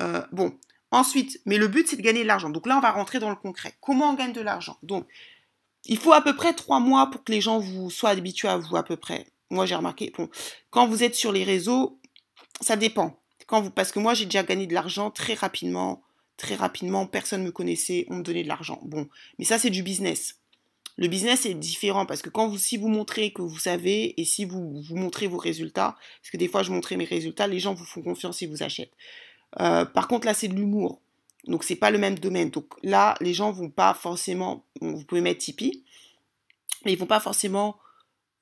Euh, 0.00 0.22
bon, 0.32 0.58
ensuite, 0.90 1.40
mais 1.44 1.58
le 1.58 1.68
but, 1.68 1.86
c'est 1.88 1.96
de 1.96 2.02
gagner 2.02 2.22
de 2.22 2.26
l'argent. 2.26 2.50
Donc 2.50 2.66
là, 2.66 2.76
on 2.76 2.80
va 2.80 2.90
rentrer 2.90 3.18
dans 3.18 3.30
le 3.30 3.36
concret. 3.36 3.74
Comment 3.80 4.10
on 4.10 4.14
gagne 4.14 4.32
de 4.32 4.40
l'argent? 4.40 4.78
Donc, 4.82 5.06
il 5.84 5.98
faut 5.98 6.12
à 6.12 6.22
peu 6.22 6.34
près 6.34 6.54
trois 6.54 6.80
mois 6.80 7.10
pour 7.10 7.24
que 7.24 7.32
les 7.32 7.40
gens 7.40 7.58
vous 7.58 7.90
soient 7.90 8.10
habitués 8.10 8.48
à 8.48 8.56
vous, 8.56 8.76
à 8.76 8.84
peu 8.84 8.96
près. 8.96 9.26
Moi, 9.50 9.66
j'ai 9.66 9.74
remarqué, 9.74 10.12
bon, 10.16 10.30
quand 10.70 10.86
vous 10.86 11.02
êtes 11.02 11.14
sur 11.14 11.32
les 11.32 11.44
réseaux, 11.44 12.00
ça 12.60 12.76
dépend. 12.76 13.20
Quand 13.46 13.60
vous, 13.60 13.70
parce 13.70 13.92
que 13.92 13.98
moi, 13.98 14.14
j'ai 14.14 14.24
déjà 14.24 14.42
gagné 14.42 14.66
de 14.66 14.72
l'argent 14.72 15.10
très 15.10 15.34
rapidement, 15.34 16.02
très 16.36 16.54
rapidement, 16.54 17.06
personne 17.06 17.42
ne 17.42 17.46
me 17.46 17.52
connaissait, 17.52 18.06
on 18.08 18.16
me 18.16 18.22
donnait 18.22 18.42
de 18.42 18.48
l'argent. 18.48 18.80
Bon, 18.84 19.08
mais 19.38 19.44
ça 19.44 19.58
c'est 19.58 19.70
du 19.70 19.82
business. 19.82 20.38
Le 20.96 21.08
business 21.08 21.46
est 21.46 21.54
différent 21.54 22.04
parce 22.04 22.20
que 22.20 22.28
quand 22.28 22.54
si 22.58 22.76
vous 22.76 22.88
montrez 22.88 23.32
que 23.32 23.40
vous 23.40 23.58
savez 23.58 24.20
et 24.20 24.24
si 24.24 24.44
vous, 24.44 24.82
vous 24.82 24.96
montrez 24.96 25.26
vos 25.26 25.38
résultats, 25.38 25.96
parce 26.20 26.30
que 26.30 26.36
des 26.36 26.48
fois 26.48 26.62
je 26.62 26.70
montrais 26.70 26.96
mes 26.96 27.04
résultats, 27.04 27.46
les 27.46 27.60
gens 27.60 27.74
vous 27.74 27.84
font 27.84 28.02
confiance 28.02 28.42
et 28.42 28.46
vous 28.46 28.62
achètent. 28.62 28.92
Euh, 29.60 29.84
par 29.84 30.08
contre 30.08 30.26
là 30.26 30.34
c'est 30.34 30.48
de 30.48 30.54
l'humour, 30.54 31.00
donc 31.46 31.64
c'est 31.64 31.76
pas 31.76 31.90
le 31.90 31.98
même 31.98 32.18
domaine. 32.18 32.50
Donc 32.50 32.74
là 32.82 33.14
les 33.20 33.32
gens 33.32 33.52
vont 33.52 33.70
pas 33.70 33.94
forcément, 33.94 34.66
vous 34.80 35.04
pouvez 35.04 35.22
mettre 35.22 35.40
Tipeee, 35.40 35.84
mais 36.84 36.92
ils 36.92 36.98
vont 36.98 37.06
pas 37.06 37.20
forcément 37.20 37.78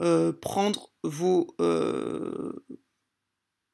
euh, 0.02 0.32
prendre 0.32 0.90
vos 1.04 1.54
euh, 1.60 2.64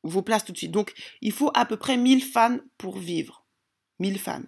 vos 0.02 0.22
places 0.22 0.44
tout 0.44 0.52
de 0.52 0.58
suite. 0.58 0.72
Donc 0.72 0.92
il 1.22 1.32
faut 1.32 1.50
à 1.54 1.64
peu 1.64 1.76
près 1.76 1.96
1000 1.96 2.22
fans 2.22 2.58
pour 2.76 2.98
vivre, 2.98 3.45
1000 3.98 4.18
fans. 4.18 4.42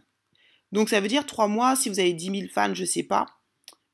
Donc 0.72 0.88
ça 0.88 1.00
veut 1.00 1.08
dire 1.08 1.26
3 1.26 1.48
mois, 1.48 1.76
si 1.76 1.88
vous 1.88 2.00
avez 2.00 2.12
10 2.12 2.40
000 2.40 2.48
fans, 2.52 2.74
je 2.74 2.84
sais 2.84 3.02
pas, 3.02 3.26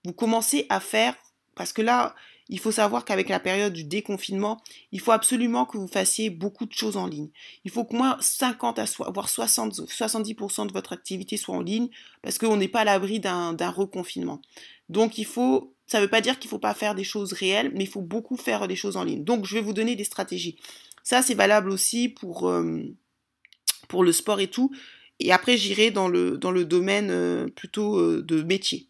vous 0.05 0.13
commencez 0.13 0.67
à 0.69 0.81
faire, 0.81 1.17
parce 1.55 1.73
que 1.73 1.83
là, 1.83 2.15
il 2.49 2.59
faut 2.59 2.73
savoir 2.73 3.05
qu'avec 3.05 3.29
la 3.31 3.41
période 3.41 3.73
du 3.73 3.85
déconfinement, 3.85 4.61
il 4.93 5.01
faut 5.01 5.13
absolument 5.13 5.65
que 5.65 5.79
vous 5.79 5.89
fassiez 5.89 6.29
beaucoup 6.29 6.67
de 6.67 6.73
choses 6.73 6.97
en 6.97 7.07
ligne. 7.07 7.31
Il 7.65 7.71
faut 7.71 7.85
qu'au 7.85 7.97
moins 7.97 8.19
50 8.21 8.79
à 8.79 8.85
voire 9.15 9.29
60, 9.29 9.73
70% 9.73 10.67
de 10.67 10.73
votre 10.73 10.93
activité 10.93 11.39
soit 11.39 11.55
en 11.55 11.63
ligne 11.63 11.89
parce 12.23 12.37
qu'on 12.37 12.57
n'est 12.57 12.69
pas 12.69 12.81
à 12.81 12.85
l'abri 12.85 13.19
d'un 13.19 13.71
reconfinement. 13.71 14.43
Donc 14.91 15.17
il 15.17 15.25
faut, 15.25 15.75
ça 15.87 15.99
ne 15.99 16.05
veut 16.05 16.11
pas 16.11 16.21
dire 16.21 16.39
qu'il 16.39 16.49
ne 16.49 16.51
faut 16.51 16.59
pas 16.59 16.75
faire 16.75 16.95
des 16.95 17.05
choses 17.05 17.33
réelles, 17.33 17.73
mais 17.75 17.85
il 17.85 17.91
faut 17.91 18.03
beaucoup 18.03 18.37
faire 18.37 18.69
des 18.69 18.77
choses 18.77 18.99
en 18.99 19.05
ligne. 19.05 19.25
Donc 19.25 19.47
je 19.47 19.55
vais 19.55 19.63
vous 19.63 19.73
donner 19.73 19.97
des 19.97 20.05
stratégies. 20.05 20.59
Ça 21.03 21.23
c'est 21.23 21.35
valable 21.35 21.71
aussi 21.71 22.11
pour, 22.11 22.49
euh, 22.51 22.83
pour 23.89 24.05
le 24.05 24.13
sport 24.13 24.41
et 24.41 24.49
tout. 24.49 24.71
Et 25.21 25.33
après 25.33 25.57
j'irai 25.57 25.91
dans 25.91 26.09
le, 26.09 26.37
dans 26.37 26.51
le 26.51 26.65
domaine 26.65 27.11
euh, 27.11 27.47
plutôt 27.49 27.99
euh, 27.99 28.23
de 28.23 28.43
métier. 28.43 28.89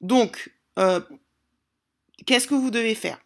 Donc, 0.00 0.52
euh, 0.78 1.00
qu'est-ce 2.26 2.46
que 2.46 2.54
vous 2.54 2.70
devez 2.70 2.94
faire? 2.94 3.20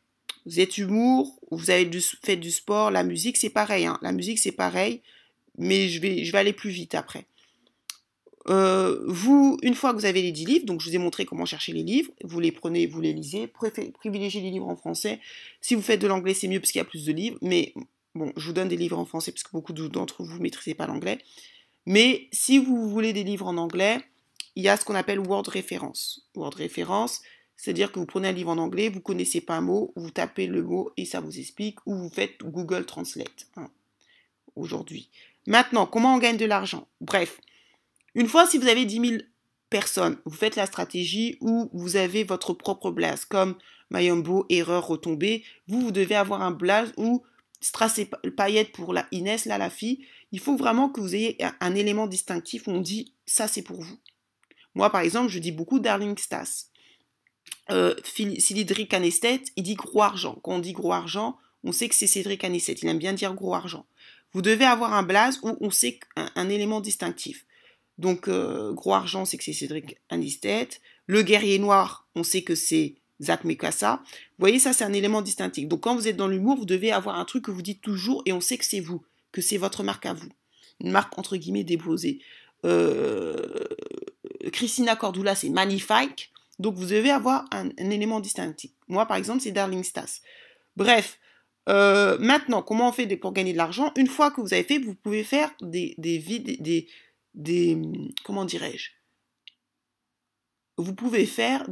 Vous 0.47 0.61
êtes 0.61 0.77
humour, 0.77 1.41
vous 1.51 1.71
avez 1.71 1.87
du, 1.87 2.03
du 2.37 2.51
sport, 2.51 2.91
la 2.91 3.05
musique, 3.05 3.37
c'est 3.37 3.51
pareil. 3.51 3.87
Hein. 3.87 3.99
La 4.03 4.13
musique, 4.13 4.39
c'est 4.39 4.53
pareil, 4.53 5.01
mais 5.57 5.89
je 5.89 6.01
vais, 6.01 6.25
je 6.25 6.33
vais 6.33 6.39
aller 6.39 6.53
plus 6.53 6.71
vite 6.71 6.95
après. 6.95 7.27
Vous, 8.47 9.57
une 9.63 9.75
fois 9.75 9.95
que 9.95 9.99
vous 9.99 10.05
avez 10.05 10.21
les 10.21 10.33
10 10.33 10.45
livres, 10.45 10.67
donc 10.67 10.83
je 10.83 10.91
vous 10.91 10.95
ai 10.95 10.99
montré 10.99 11.25
comment 11.25 11.47
chercher 11.47 11.73
les 11.73 11.83
livres, 11.83 12.11
vous 12.25 12.41
les 12.41 12.53
prenez, 12.53 12.87
vous 12.87 13.01
les 13.01 13.15
lisez, 13.15 13.47
privilégiez 13.47 14.43
les 14.43 14.51
livres 14.51 14.69
en 14.69 14.77
français. 14.77 15.19
Si 15.63 15.75
vous 15.75 15.81
faites 15.81 16.03
de 16.03 16.07
l'anglais, 16.07 16.35
c'est 16.35 16.49
mieux 16.49 16.61
parce 16.61 16.71
qu'il 16.71 16.79
y 16.79 16.83
a 16.83 16.85
plus 16.85 17.07
de 17.07 17.13
livres, 17.13 17.39
mais 17.41 17.73
bon, 18.15 18.35
je 18.37 18.47
vous 18.47 18.53
donne 18.53 18.69
des 18.69 18.77
livres 18.77 18.99
en 18.99 19.07
français 19.07 19.33
parce 19.33 19.45
que 19.45 19.53
beaucoup 19.53 19.73
d'entre 19.73 20.23
vous 20.23 20.37
ne 20.37 20.43
maîtrisez 20.43 20.75
pas 20.75 20.87
l'anglais. 20.87 21.21
Mais 21.87 22.29
si 22.33 22.59
vous 22.59 22.89
voulez 22.89 23.13
des 23.13 23.25
livres 23.25 23.47
en 23.47 23.57
anglais, 23.57 24.01
il 24.57 24.63
y 24.63 24.69
a 24.69 24.77
ce 24.77 24.85
qu'on 24.85 24.95
appelle 24.95 25.21
Word 25.21 25.49
Référence. 25.49 26.29
Word 26.35 26.55
Référence, 26.55 27.23
c'est-à-dire 27.57 27.93
que 27.93 27.99
vous 27.99 28.07
prenez 28.07 28.29
un 28.29 28.33
livre 28.33 28.51
en 28.51 28.59
anglais, 28.59 28.89
vous 28.89 29.01
connaissez 29.01 29.41
pas 29.41 29.57
un 29.57 29.61
mot, 29.61 29.93
vous 29.97 30.11
tapez 30.11 30.47
le 30.47 30.63
mot 30.63 30.91
et 30.97 31.05
ça 31.05 31.21
vous 31.21 31.39
explique, 31.39 31.79
ou 31.87 31.95
vous 31.95 32.11
faites 32.11 32.39
Google 32.43 32.87
Translate 32.87 33.47
hein, 33.57 33.71
aujourd'hui. 34.57 35.11
Maintenant, 35.47 35.87
comment 35.87 36.15
on 36.15 36.19
gagne 36.19 36.37
de 36.37 36.45
l'argent? 36.47 36.89
Bref, 37.01 37.41
une 38.15 38.29
fois 38.29 38.47
si 38.47 38.59
vous 38.59 38.69
avez 38.69 38.85
10 38.85 39.09
000 39.09 39.23
personnes, 39.71 40.19
vous 40.25 40.37
faites 40.37 40.57
la 40.57 40.67
stratégie 40.67 41.37
où 41.41 41.69
vous 41.73 41.97
avez 41.97 42.25
votre 42.25 42.55
propre 42.55 42.91
blaze, 42.91 43.25
comme 43.25 43.57
Mayombo, 43.91 44.47
erreur, 44.49 44.87
retombée, 44.87 45.45
vous, 45.69 45.81
vous 45.81 45.91
devez 45.91 46.15
avoir 46.15 46.43
un 46.43 46.51
blaze 46.51 46.93
où 46.97 47.23
strass 47.61 47.99
et 47.99 48.09
pour 48.73 48.93
la 48.93 49.07
Inès, 49.11 49.47
la 49.47 49.71
fille, 49.71 50.05
il 50.35 50.41
faut 50.41 50.57
vraiment 50.57 50.89
que 50.89 51.01
vous 51.01 51.15
ayez 51.15 51.39
un 51.61 51.77
élément 51.77 52.09
distinctif 52.09 52.67
où 52.67 52.73
on 52.73 52.81
dit 52.81 53.15
ça 53.25 53.47
c'est 53.47 53.63
pour 53.63 53.81
vous. 53.81 53.97
Moi, 54.75 54.91
par 54.91 55.03
exemple, 55.03 55.29
je 55.29 55.39
dis 55.39 55.53
beaucoup 55.53 55.79
Darling 55.79 56.19
Stas. 56.19 56.71
Euh, 57.71 57.95
Cédric 58.41 58.93
Anestet, 58.93 59.43
il 59.55 59.63
dit 59.63 59.77
gros 59.77 60.03
argent. 60.03 60.37
Quand 60.43 60.55
on 60.55 60.59
dit 60.59 60.73
gros 60.73 60.93
argent, 60.93 61.39
on 61.63 61.71
sait 61.71 61.89
que 61.89 61.95
c'est 61.95 62.09
Cédric 62.09 62.43
Anestet. 62.43 62.75
Il 62.83 62.89
aime 62.89 62.99
bien 62.99 63.13
dire 63.13 63.33
gros 63.33 63.55
argent. 63.55 63.87
Vous 64.33 64.43
devez 64.43 64.65
avoir 64.65 64.93
un 64.93 65.05
blaze 65.05 65.39
où 65.45 65.57
on 65.61 65.71
sait 65.71 66.01
un, 66.17 66.49
élément 66.49 66.81
distinctif. 66.81 67.47
Donc, 67.99 68.27
euh, 68.27 68.73
gros 68.73 68.95
argent, 68.95 69.25
c'est 69.25 69.39
que 69.39 69.45
c'est 69.45 69.53
Cédric 69.53 69.99
Anistet. 70.09 70.69
Le 71.07 71.23
guerrier 71.23 71.61
noir, 71.61 72.09
on 72.17 72.25
sait 72.25 72.43
que 72.43 72.57
c'est 72.57 72.97
Zach 73.23 73.45
Mekassa. 73.45 74.03
Vous 74.05 74.41
voyez, 74.41 74.59
ça, 74.59 74.73
c'est 74.73 74.83
un 74.83 74.95
élément 74.95 75.23
distinctif. 75.23 75.69
Donc, 75.69 75.83
quand 75.83 75.95
vous 75.95 76.09
êtes 76.09 76.17
dans 76.17 76.27
l'humour, 76.27 76.57
vous 76.57 76.67
devez 76.67 76.91
avoir 76.91 77.21
un 77.21 77.25
truc 77.25 77.45
que 77.45 77.53
vous 77.53 77.63
dites 77.63 77.83
toujours 77.83 78.25
et 78.27 78.33
on 78.33 78.41
sait 78.41 78.59
que 78.59 78.65
c'est 78.65 78.81
vous, 78.81 79.05
que 79.35 79.43
c'est 79.43 79.57
votre 79.57 79.83
marque 79.83 80.07
à 80.07 80.15
vous. 80.15 80.29
Une 80.81 80.93
marque, 80.93 81.19
entre 81.19 81.37
guillemets, 81.37 81.65
déposée. 81.65 82.21
Euh, 82.65 83.35
Christina 84.53 84.95
Cordula, 84.95 85.35
c'est 85.35 85.51
magnifique. 85.51 86.33
Donc 86.61 86.77
vous 86.77 86.87
devez 86.87 87.11
avoir 87.11 87.45
un, 87.51 87.69
élément 87.77 88.21
distinctif. 88.21 88.71
Moi, 88.87 89.05
par 89.07 89.17
exemple, 89.17 89.41
c'est 89.41 89.51
Darling 89.51 89.83
Stas. 89.83 90.21
Bref, 90.77 91.19
euh, 91.69 92.17
maintenant, 92.19 92.63
comment 92.63 92.89
on 92.89 92.93
fait 92.93 93.09
pour 93.17 93.33
gagner 93.33 93.53
de 93.53 93.59
l'argent? 93.59 93.93
Une 93.97 94.07
fois 94.07 94.31
que 94.31 94.41
vous 94.41 94.55
avez 94.55 94.63
fait, 94.63 94.79
vous 94.79 94.95
pouvez 94.95 95.25
faire 95.25 95.51
des, 95.61 95.97
des, 95.99 96.19
des, 96.19 96.87
des, 97.35 97.83
comment 98.25 98.45
dirais-je? 98.45 98.91
Vous 100.77 100.95
pouvez 100.95 101.27
faire 101.27 101.69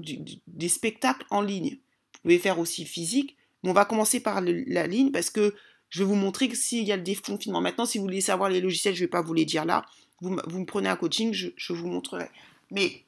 des 0.48 0.68
spectacles 0.68 1.26
en 1.30 1.42
ligne. 1.42 1.78
Vous 2.14 2.20
pouvez 2.22 2.38
faire 2.40 2.58
aussi 2.58 2.84
physique, 2.84 3.36
mais 3.62 3.70
on 3.70 3.72
va 3.72 3.84
commencer 3.84 4.18
par 4.18 4.40
la 4.40 4.86
ligne 4.88 5.12
parce 5.12 5.30
que 5.30 5.54
je 5.92 5.98
vais 5.98 6.06
vous 6.06 6.14
montrer 6.14 6.52
s'il 6.54 6.84
y 6.84 6.92
a 6.92 6.96
le 6.96 7.02
déconfinement. 7.02 7.60
Maintenant, 7.60 7.84
si 7.84 7.98
vous 7.98 8.04
voulez 8.04 8.22
savoir 8.22 8.48
les 8.48 8.62
logiciels, 8.62 8.94
je 8.94 9.00
ne 9.00 9.04
vais 9.04 9.10
pas 9.10 9.20
vous 9.20 9.34
les 9.34 9.44
dire 9.44 9.66
là. 9.66 9.84
Vous, 10.22 10.30
me 10.30 10.64
prenez 10.64 10.88
un 10.88 10.96
coaching, 10.96 11.34
je, 11.34 11.48
je 11.54 11.72
vous 11.74 11.86
montrerai. 11.86 12.30
Mais 12.70 13.04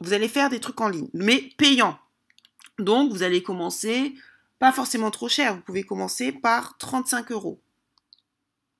vous 0.00 0.12
allez 0.12 0.28
faire 0.28 0.48
des 0.48 0.60
trucs 0.60 0.80
en 0.80 0.88
ligne, 0.88 1.08
mais 1.14 1.50
payants. 1.56 1.98
Donc, 2.78 3.10
vous 3.10 3.24
allez 3.24 3.42
commencer, 3.42 4.14
pas 4.60 4.70
forcément 4.70 5.10
trop 5.10 5.28
cher, 5.28 5.56
vous 5.56 5.62
pouvez 5.62 5.82
commencer 5.82 6.30
par 6.30 6.78
35 6.78 7.32
euros. 7.32 7.60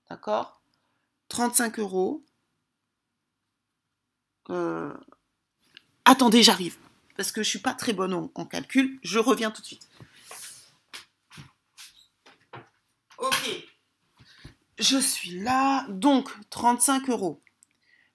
D'accord? 0.09 0.62
35 1.28 1.80
euros. 1.80 2.22
Euh, 4.51 4.93
attendez, 6.05 6.45
j'arrive. 6.45 6.76
Parce 7.16 7.32
que 7.32 7.43
je 7.43 7.49
ne 7.49 7.51
suis 7.51 7.59
pas 7.59 7.74
très 7.74 7.93
bonne 7.93 8.14
en, 8.14 8.47
calcul. 8.47 9.01
Je 9.03 9.18
reviens 9.18 9.51
tout 9.51 9.62
de 9.62 9.66
suite. 9.66 9.88
Ok. 13.23 13.64
Je 14.79 14.99
suis 14.99 15.39
là. 15.39 15.87
Donc, 15.89 16.29
35 16.51 17.09
euros. 17.09 17.41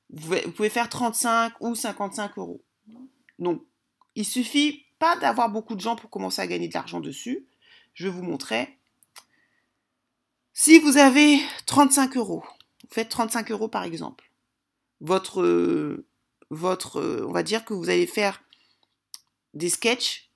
Vous 0.09 0.35
pouvez 0.51 0.69
faire 0.69 0.89
35 0.89 1.53
ou 1.61 1.75
55 1.75 2.37
euros. 2.37 2.61
Donc, 3.39 3.65
il 4.15 4.25
suffit 4.25 4.85
pas 4.99 5.15
d'avoir 5.15 5.49
beaucoup 5.49 5.75
de 5.75 5.81
gens 5.81 5.95
pour 5.95 6.09
commencer 6.09 6.41
à 6.41 6.47
gagner 6.47 6.67
de 6.67 6.73
l'argent 6.73 6.99
dessus. 6.99 7.45
Je 7.93 8.09
vous 8.09 8.21
montrer. 8.21 8.77
Si 10.53 10.77
vous 10.79 10.97
avez 10.97 11.39
35 11.67 12.17
euros, 12.17 12.43
vous 12.83 12.89
faites 12.93 13.09
35 13.09 13.51
euros 13.51 13.67
par 13.69 13.83
exemple. 13.83 14.29
Votre, 14.99 16.03
votre, 16.49 17.23
on 17.25 17.31
va 17.31 17.43
dire 17.43 17.63
que 17.63 17.73
vous 17.73 17.89
allez 17.89 18.07
faire 18.07 18.43
des 19.53 19.69
sketchs 19.69 20.26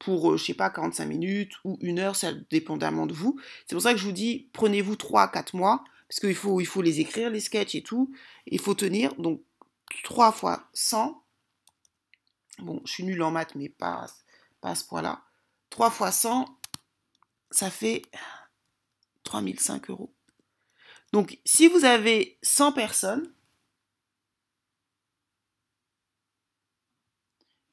pour, 0.00 0.36
je 0.36 0.44
sais 0.44 0.54
pas, 0.54 0.70
45 0.70 1.04
minutes 1.04 1.52
ou 1.64 1.78
une 1.80 2.00
heure, 2.00 2.16
ça 2.16 2.32
dépendamment 2.50 3.06
de 3.06 3.12
vous. 3.12 3.38
C'est 3.66 3.76
pour 3.76 3.82
ça 3.82 3.92
que 3.92 3.98
je 3.98 4.06
vous 4.06 4.12
dis, 4.12 4.48
prenez-vous 4.52 4.96
3 4.96 5.22
à 5.22 5.28
4 5.28 5.54
mois 5.54 5.84
parce 6.08 6.18
qu'il 6.18 6.34
faut, 6.34 6.60
il 6.60 6.66
faut 6.66 6.82
les 6.82 6.98
écrire, 6.98 7.30
les 7.30 7.38
sketchs 7.38 7.76
et 7.76 7.82
tout. 7.82 8.12
Il 8.46 8.58
faut 8.58 8.74
tenir. 8.74 9.14
Donc, 9.14 9.42
3 10.02 10.32
fois 10.32 10.68
100. 10.72 11.22
Bon, 12.58 12.82
je 12.84 12.92
suis 12.92 13.04
nulle 13.04 13.22
en 13.22 13.30
maths, 13.30 13.54
mais 13.54 13.68
pas, 13.68 14.06
pas 14.60 14.70
à 14.70 14.74
ce 14.74 14.84
point-là. 14.86 15.22
3 15.68 15.90
fois 15.90 16.10
100, 16.10 16.46
ça 17.50 17.70
fait 17.70 18.02
3005 19.22 19.90
euros. 19.90 20.12
Donc, 21.12 21.38
si 21.44 21.68
vous 21.68 21.84
avez 21.84 22.38
100 22.42 22.72
personnes 22.72 23.32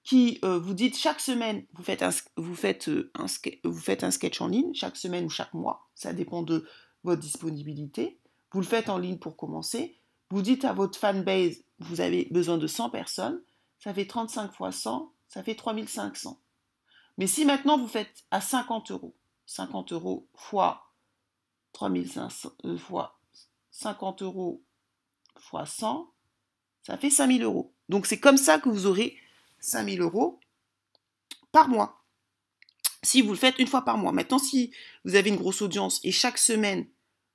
qui 0.07 0.39
euh, 0.45 0.57
vous 0.57 0.73
dites 0.73 0.97
chaque 0.97 1.19
semaine, 1.19 1.65
vous 1.73 1.83
faites, 1.83 2.01
un, 2.01 2.11
vous, 2.37 2.55
faites, 2.55 2.87
euh, 2.87 3.11
un, 3.15 3.25
vous 3.65 3.77
faites 3.77 4.05
un 4.05 4.11
sketch 4.11 4.39
en 4.39 4.47
ligne, 4.47 4.73
chaque 4.73 4.95
semaine 4.95 5.25
ou 5.25 5.29
chaque 5.29 5.53
mois, 5.53 5.89
ça 5.95 6.13
dépend 6.13 6.43
de 6.43 6.65
votre 7.03 7.21
disponibilité. 7.21 8.17
Vous 8.53 8.61
le 8.61 8.65
faites 8.65 8.87
en 8.87 8.99
ligne 8.99 9.17
pour 9.17 9.35
commencer. 9.35 9.99
Vous 10.29 10.41
dites 10.41 10.63
à 10.63 10.71
votre 10.71 10.97
fanbase, 10.97 11.61
vous 11.79 11.99
avez 11.99 12.29
besoin 12.31 12.57
de 12.57 12.67
100 12.67 12.89
personnes. 12.89 13.41
Ça 13.79 13.93
fait 13.93 14.05
35 14.05 14.53
fois 14.53 14.71
100, 14.71 15.11
ça 15.27 15.43
fait 15.43 15.55
3500. 15.55 16.39
Mais 17.17 17.27
si 17.27 17.43
maintenant 17.43 17.77
vous 17.77 17.89
faites 17.89 18.23
à 18.31 18.39
50 18.39 18.91
euros, 18.91 19.13
50 19.45 19.91
euros 19.91 20.25
fois 20.35 20.93
3500, 21.73 22.51
euh, 22.63 22.77
50 23.71 24.21
euros 24.21 24.63
fois 25.35 25.65
100, 25.65 26.09
ça 26.83 26.97
fait 26.97 27.09
5000 27.09 27.43
euros. 27.43 27.73
Donc 27.89 28.05
c'est 28.05 28.21
comme 28.21 28.37
ça 28.37 28.57
que 28.57 28.69
vous 28.69 28.85
aurez 28.85 29.17
5000 29.59 30.01
euros 30.01 30.39
par 31.51 31.69
mois. 31.69 32.03
Si 33.03 33.21
vous 33.21 33.29
le 33.29 33.37
faites 33.37 33.59
une 33.59 33.67
fois 33.67 33.83
par 33.83 33.97
mois. 33.97 34.11
Maintenant, 34.11 34.39
si 34.39 34.73
vous 35.05 35.15
avez 35.15 35.29
une 35.29 35.37
grosse 35.37 35.61
audience 35.61 35.99
et 36.03 36.11
chaque 36.11 36.37
semaine 36.37 36.87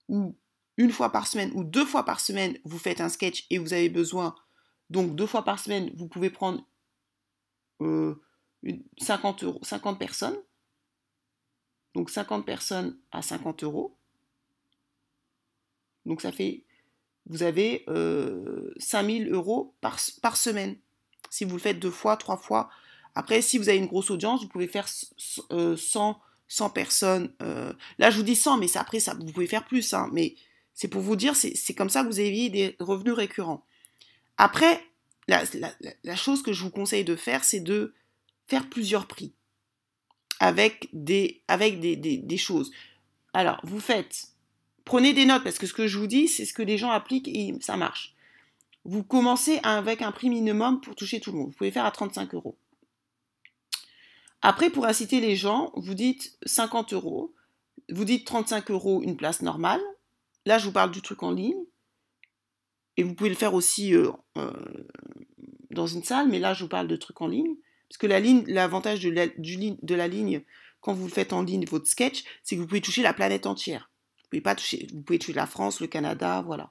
ou 0.08 0.36
une 0.76 0.92
fois 0.92 1.12
par 1.12 1.26
semaine 1.26 1.50
ou 1.54 1.64
deux 1.64 1.84
fois 1.84 2.04
par 2.04 2.20
semaine, 2.20 2.58
vous 2.64 2.78
faites 2.78 3.00
un 3.00 3.08
sketch 3.08 3.46
et 3.50 3.58
vous 3.58 3.72
avez 3.72 3.88
besoin, 3.88 4.34
donc 4.90 5.14
deux 5.14 5.26
fois 5.26 5.44
par 5.44 5.58
semaine, 5.58 5.90
vous 5.94 6.08
pouvez 6.08 6.30
prendre 6.30 6.66
50, 8.98 9.44
euros, 9.44 9.60
50 9.62 9.98
personnes. 9.98 10.36
Donc 11.94 12.08
50 12.10 12.46
personnes 12.46 12.98
à 13.10 13.20
50 13.20 13.64
euros. 13.64 13.96
Donc 16.06 16.22
ça 16.22 16.32
fait, 16.32 16.64
vous 17.26 17.42
avez 17.42 17.84
5000 18.78 19.30
euros 19.32 19.74
par 19.80 19.98
semaine. 20.36 20.78
Si 21.30 21.44
vous 21.44 21.56
le 21.56 21.60
faites 21.60 21.78
deux 21.78 21.90
fois, 21.90 22.16
trois 22.16 22.36
fois. 22.36 22.70
Après, 23.14 23.42
si 23.42 23.58
vous 23.58 23.68
avez 23.68 23.78
une 23.78 23.86
grosse 23.86 24.10
audience, 24.10 24.42
vous 24.42 24.48
pouvez 24.48 24.68
faire 24.68 24.88
100, 24.88 26.20
100 26.48 26.70
personnes. 26.70 27.32
là, 27.98 28.10
je 28.10 28.16
vous 28.16 28.22
dis 28.22 28.36
100, 28.36 28.58
mais 28.58 28.76
après, 28.76 29.00
ça, 29.00 29.14
vous 29.14 29.32
pouvez 29.32 29.46
faire 29.46 29.64
plus. 29.64 29.92
Hein, 29.94 30.08
mais 30.12 30.34
c'est 30.74 30.88
pour 30.88 31.02
vous 31.02 31.16
dire, 31.16 31.36
c'est 31.36 31.74
comme 31.74 31.90
ça 31.90 32.02
que 32.02 32.08
vous 32.08 32.20
avez 32.20 32.48
des 32.48 32.76
revenus 32.80 33.14
récurrents. 33.14 33.64
Après, 34.38 34.82
la, 35.28 36.16
chose 36.16 36.42
que 36.42 36.52
je 36.52 36.62
vous 36.62 36.70
conseille 36.70 37.04
de 37.04 37.16
faire, 37.16 37.44
c'est 37.44 37.60
de 37.60 37.94
faire 38.46 38.68
plusieurs 38.68 39.06
prix 39.06 39.34
avec 40.40 40.88
des, 40.92 41.42
choses. 42.36 42.72
Alors, 43.32 43.60
vous 43.62 43.80
faites, 43.80 44.28
prenez 44.84 45.12
des 45.12 45.24
notes 45.24 45.44
parce 45.44 45.58
que 45.58 45.66
ce 45.66 45.74
que 45.74 45.86
je 45.86 45.98
vous 45.98 46.08
dis, 46.08 46.26
c'est 46.26 46.44
ce 46.44 46.52
que 46.52 46.62
les 46.62 46.78
gens 46.78 46.90
appliquent 46.90 47.28
et 47.28 47.54
ça 47.60 47.76
marche. 47.76 48.14
Vous 48.84 49.04
commencez 49.04 49.60
avec 49.62 50.02
un 50.02 50.12
prix 50.12 50.28
minimum 50.28 50.80
pour 50.80 50.96
toucher 50.96 51.20
tout 51.20 51.32
le 51.32 51.38
monde. 51.38 51.48
Vous 51.48 51.56
pouvez 51.56 51.70
faire 51.70 51.84
à 51.84 51.90
35 51.90 52.34
euros. 52.34 52.56
Après, 54.40 54.70
pour 54.70 54.86
inciter 54.86 55.20
les 55.20 55.36
gens, 55.36 55.70
vous 55.76 55.94
dites 55.94 56.36
50 56.46 56.92
euros, 56.92 57.32
vous 57.90 58.04
dites 58.04 58.26
35 58.26 58.70
euros 58.70 59.02
une 59.02 59.16
place 59.16 59.42
normale, 59.42 59.80
Là, 60.44 60.58
je 60.58 60.64
vous 60.64 60.72
parle 60.72 60.90
du 60.90 61.02
truc 61.02 61.22
en 61.22 61.30
ligne. 61.30 61.64
Et 62.96 63.02
vous 63.02 63.14
pouvez 63.14 63.30
le 63.30 63.36
faire 63.36 63.54
aussi 63.54 63.94
euh, 63.94 64.10
euh, 64.36 64.52
dans 65.70 65.86
une 65.86 66.02
salle, 66.02 66.28
mais 66.28 66.38
là, 66.38 66.52
je 66.52 66.64
vous 66.64 66.68
parle 66.68 66.88
de 66.88 66.96
trucs 66.96 67.20
en 67.20 67.28
ligne. 67.28 67.56
Parce 67.88 67.98
que 67.98 68.06
la 68.06 68.20
l'avantage 68.20 69.00
de 69.00 69.10
la, 69.94 70.08
ligne, 70.08 70.42
quand 70.80 70.92
vous 70.92 71.08
faites 71.08 71.32
en 71.32 71.42
ligne, 71.42 71.64
votre 71.66 71.86
sketch, 71.86 72.24
c'est 72.42 72.56
que 72.56 72.60
vous 72.60 72.66
pouvez 72.66 72.80
toucher 72.80 73.02
la 73.02 73.14
planète 73.14 73.46
entière. 73.46 73.90
Vous 74.18 74.28
pouvez 74.30 74.40
pas 74.40 74.54
toucher, 74.54 74.88
vous 74.92 75.02
pouvez 75.02 75.18
toucher 75.18 75.34
la 75.34 75.46
France, 75.46 75.80
le 75.80 75.86
Canada, 75.86 76.42
voilà. 76.44 76.70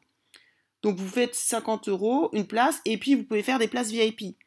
Donc 0.81 0.97
vous 0.97 1.07
faites 1.07 1.35
50 1.35 1.89
euros, 1.89 2.29
une 2.33 2.47
place, 2.47 2.81
et 2.85 2.97
puis 2.97 3.15
vous 3.15 3.23
pouvez 3.23 3.43
faire 3.43 3.59
des 3.59 3.67
places 3.67 3.91
VIP. 3.91 4.37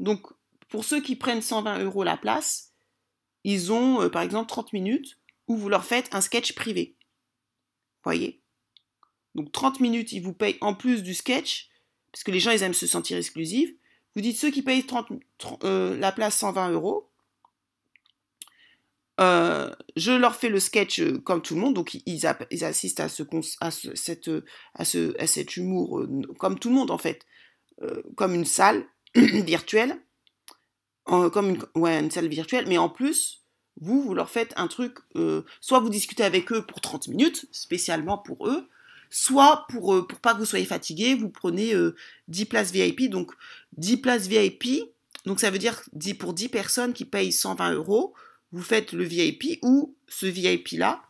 Donc 0.00 0.26
pour 0.68 0.84
ceux 0.84 1.00
qui 1.00 1.16
prennent 1.16 1.42
120 1.42 1.80
euros 1.84 2.02
la 2.02 2.16
place, 2.16 2.72
ils 3.44 3.72
ont 3.72 4.02
euh, 4.02 4.08
par 4.08 4.22
exemple 4.22 4.48
30 4.48 4.72
minutes 4.72 5.18
où 5.48 5.56
vous 5.56 5.68
leur 5.68 5.84
faites 5.84 6.14
un 6.14 6.20
sketch 6.20 6.54
privé. 6.54 6.96
Voyez? 8.04 8.40
Donc 9.34 9.52
30 9.52 9.80
minutes, 9.80 10.12
ils 10.12 10.22
vous 10.22 10.32
payent 10.32 10.58
en 10.60 10.74
plus 10.74 11.02
du 11.02 11.14
sketch, 11.14 11.68
parce 12.12 12.24
que 12.24 12.30
les 12.30 12.40
gens, 12.40 12.50
ils 12.50 12.62
aiment 12.62 12.74
se 12.74 12.86
sentir 12.86 13.16
exclusifs. 13.16 13.72
Vous 14.14 14.20
dites 14.20 14.36
ceux 14.36 14.50
qui 14.50 14.62
payent 14.62 14.84
30, 14.84 15.08
euh, 15.64 15.96
la 15.98 16.12
place 16.12 16.36
120 16.36 16.70
euros, 16.70 17.10
euh, 19.22 19.70
je 19.96 20.12
leur 20.12 20.34
fais 20.36 20.48
le 20.48 20.60
sketch 20.60 21.00
euh, 21.00 21.18
comme 21.18 21.42
tout 21.42 21.54
le 21.54 21.60
monde, 21.60 21.74
donc 21.74 21.94
ils, 22.06 22.26
assistent 22.26 23.00
à, 23.00 23.08
ce, 23.08 23.22
à, 23.60 23.70
cette, 23.70 24.30
à, 24.74 24.84
ce, 24.84 25.20
à 25.20 25.26
cet 25.26 25.56
humour 25.56 26.06
comme 26.38 26.58
tout 26.58 26.68
le 26.68 26.74
monde 26.74 26.90
en 26.90 26.98
fait, 26.98 27.24
comme 28.14 28.34
une 28.34 28.44
salle 28.44 28.84
virtuelle, 29.14 29.96
comme 31.04 31.50
une, 31.50 31.62
ouais, 31.74 31.98
une 31.98 32.10
salle 32.10 32.28
virtuelle, 32.28 32.66
mais 32.68 32.78
en 32.78 32.88
plus, 32.88 33.42
vous, 33.80 34.02
vous 34.02 34.14
leur 34.14 34.30
faites 34.30 34.52
un 34.56 34.68
truc, 34.68 34.98
soit 35.60 35.80
vous 35.80 35.90
discutez 35.90 36.22
avec 36.22 36.52
eux 36.52 36.64
pour 36.64 36.80
30 36.80 37.08
minutes, 37.08 37.46
spécialement 37.52 38.18
pour 38.18 38.48
eux, 38.48 38.68
Soit 39.14 39.66
pour, 39.68 39.94
euh, 39.94 40.06
pour 40.06 40.20
pas 40.20 40.32
que 40.32 40.38
vous 40.38 40.46
soyez 40.46 40.64
fatigué, 40.64 41.14
vous 41.14 41.28
prenez 41.28 41.74
10 42.28 42.42
euh, 42.42 42.46
places 42.48 42.72
VIP. 42.72 43.10
Donc 43.10 43.30
10 43.76 43.98
places 43.98 44.26
VIP, 44.26 44.88
donc 45.26 45.38
ça 45.38 45.50
veut 45.50 45.58
dire 45.58 45.82
10 45.92 46.14
pour 46.14 46.32
10 46.32 46.48
personnes 46.48 46.94
qui 46.94 47.04
payent 47.04 47.30
120 47.30 47.74
euros, 47.74 48.14
vous 48.52 48.62
faites 48.62 48.92
le 48.92 49.04
VIP 49.04 49.58
ou 49.62 49.96
ce 50.08 50.26
VIP-là, 50.26 51.02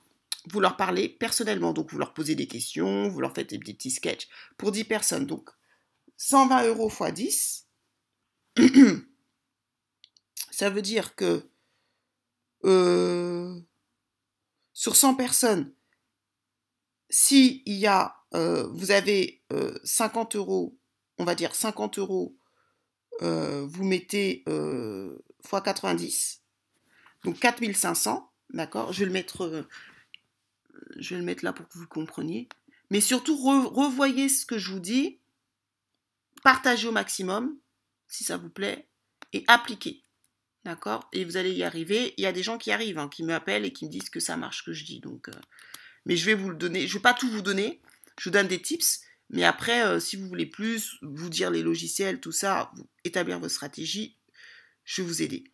vous 0.47 0.61
leur 0.61 0.77
parlez 0.77 1.09
personnellement. 1.09 1.73
Donc 1.73 1.91
vous 1.91 1.99
leur 1.99 2.15
posez 2.15 2.35
des 2.35 2.47
questions, 2.47 3.09
vous 3.09 3.21
leur 3.21 3.35
faites 3.35 3.51
des 3.51 3.59
petits 3.59 3.91
sketchs 3.91 4.29
pour 4.57 4.73
10 4.73 4.85
personnes. 4.85 5.27
Donc 5.27 5.51
120 6.17 6.67
euros 6.69 6.91
x 6.91 7.13
10, 7.13 7.69
ça 10.51 10.71
veut 10.71 10.83
dire 10.83 11.15
que 11.17 11.49
euh, 12.65 13.61
sur 14.73 14.95
100 14.95 15.17
personnes, 15.17 15.75
si 17.11 17.63
il 17.67 17.75
y 17.75 17.87
a, 17.87 18.17
euh, 18.35 18.69
vous 18.69 18.91
avez 18.93 19.43
50 19.85 20.35
euh, 20.35 20.39
euros, 20.39 20.79
on 21.19 21.25
va 21.25 21.35
dire 21.35 21.55
50 21.55 21.99
euros, 21.99 22.37
vous 23.21 23.85
mettez 23.85 24.45
x 24.49 25.63
90, 25.65 26.42
donc 27.25 27.39
4500, 27.39 28.31
d'accord 28.51 28.93
Je 28.93 29.01
vais 29.01 29.07
le 29.07 29.13
mettre, 29.13 29.67
je 30.97 31.15
vais 31.15 31.21
le 31.21 31.27
mettre 31.27 31.45
là 31.45 31.53
pour 31.53 31.69
que 31.69 31.79
vous 31.79 31.87
compreniez. 31.87 32.49
Mais 32.91 33.01
surtout, 33.01 33.37
revoyez 33.37 34.29
ce 34.29 34.45
que 34.45 34.59
je 34.59 34.71
vous 34.71 34.81
dis, 34.81 35.19
partagez 36.43 36.89
au 36.89 36.93
maximum, 36.93 37.57
si 38.09 38.25
ça 38.25 38.37
vous 38.37 38.51
plaît, 38.51 38.87
et 39.33 39.45
appliquez. 39.47 40.03
D'accord 40.65 41.09
Et 41.13 41.25
vous 41.25 41.37
allez 41.37 41.53
y 41.53 41.65
arriver. 41.65 42.15
Il 42.19 42.23
y 42.23 42.27
a 42.27 42.33
des 42.33 42.43
gens 42.43 42.59
qui 42.59 42.71
arrivent, 42.71 42.99
hein, 42.99 43.09
qui 43.09 43.25
m'appellent 43.25 43.65
et 43.65 43.73
qui 43.73 43.87
me 43.87 43.91
disent 43.91 44.11
que 44.11 44.21
ça 44.21 44.37
marche, 44.37 44.65
que 44.65 44.73
je 44.73 44.85
dis. 44.85 45.01
Donc, 45.01 45.29
mais 46.05 46.17
je 46.17 46.27
vais 46.27 46.35
vous 46.35 46.51
le 46.51 46.57
donner. 46.57 46.87
Je 46.87 46.93
ne 46.95 46.99
vais 46.99 47.03
pas 47.03 47.15
tout 47.15 47.29
vous 47.29 47.43
donner. 47.43 47.81
Je 48.19 48.29
vous 48.29 48.33
donne 48.33 48.49
des 48.49 48.61
tips. 48.61 49.01
Mais 49.31 49.45
après, 49.45 49.85
euh, 49.85 49.99
si 49.99 50.17
vous 50.17 50.29
voulez 50.29 50.47
plus, 50.47 50.99
vous 51.01 51.31
dire 51.31 51.51
les 51.51 51.63
logiciels, 51.63 52.21
tout 52.21 52.33
ça, 52.33 52.71
établir 53.05 53.41
votre 53.41 53.53
stratégie, 53.53 54.19
je 54.85 55.01
vais 55.01 55.09
vous 55.09 55.23
aider. 55.23 55.52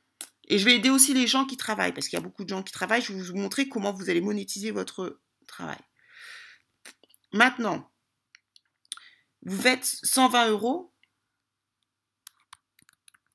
Et 0.49 0.59
je 0.59 0.64
vais 0.64 0.76
aider 0.76 0.90
aussi 0.90 1.14
les 1.14 1.26
gens 1.26 1.44
qui 1.44 1.57
travaillent, 1.57 1.92
parce 1.92 2.09
qu'il 2.09 2.18
y 2.18 2.22
a 2.22 2.24
beaucoup 2.24 2.44
de 2.44 2.49
gens 2.49 2.62
qui 2.62 2.72
travaillent. 2.72 3.03
Je 3.03 3.12
vais 3.12 3.22
vous 3.22 3.36
montrer 3.36 3.68
comment 3.68 3.92
vous 3.92 4.11
allez 4.11 4.20
monétiser 4.20 4.70
votre 4.70 5.20
travail. 5.46 5.78
Maintenant, 7.32 7.90
vous 9.42 9.61
faites 9.61 9.84
120 9.84 10.49
euros 10.49 10.92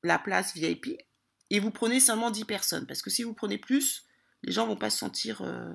la 0.01 0.19
place 0.19 0.53
VIP 0.53 0.97
et 1.49 1.59
vous 1.59 1.71
prenez 1.71 1.99
seulement 1.99 2.31
10 2.31 2.45
personnes. 2.45 2.87
Parce 2.87 3.01
que 3.01 3.09
si 3.09 3.23
vous 3.23 3.33
prenez 3.33 3.57
plus, 3.57 4.05
les 4.41 4.51
gens 4.51 4.63
ne 4.63 4.71
vont 4.71 4.77
pas 4.77 4.89
se 4.89 4.97
sentir... 4.97 5.41
Euh, 5.41 5.71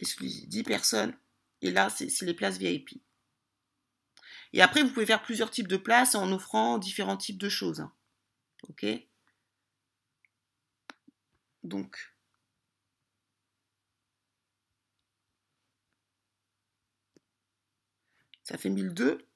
exclusif, 0.00 0.48
10 0.48 0.62
personnes. 0.62 1.16
Et 1.62 1.70
là, 1.70 1.90
c'est 1.90 2.22
les 2.22 2.34
places 2.34 2.58
VIP. 2.58 3.02
Et 4.52 4.62
après, 4.62 4.82
vous 4.82 4.90
pouvez 4.90 5.06
faire 5.06 5.22
plusieurs 5.22 5.50
types 5.50 5.68
de 5.68 5.76
places 5.76 6.14
en 6.14 6.32
offrant 6.32 6.78
différents 6.78 7.16
types 7.16 7.38
de 7.38 7.48
choses. 7.48 7.80
Hein. 7.80 7.92
Ok? 8.68 8.86
Donc, 11.62 12.14
ça 18.42 18.58
fait 18.58 18.70
1002. 18.70 19.26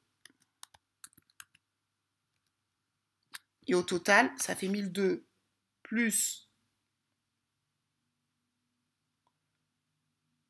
Et 3.67 3.75
au 3.75 3.83
total, 3.83 4.31
ça 4.37 4.55
fait 4.55 4.69
1002 4.69 5.27
plus 5.83 6.45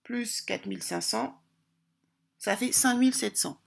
plus 0.04 0.42
4500, 0.42 1.42
ça 2.38 2.56
fait 2.56 2.72
5700. 2.72 3.60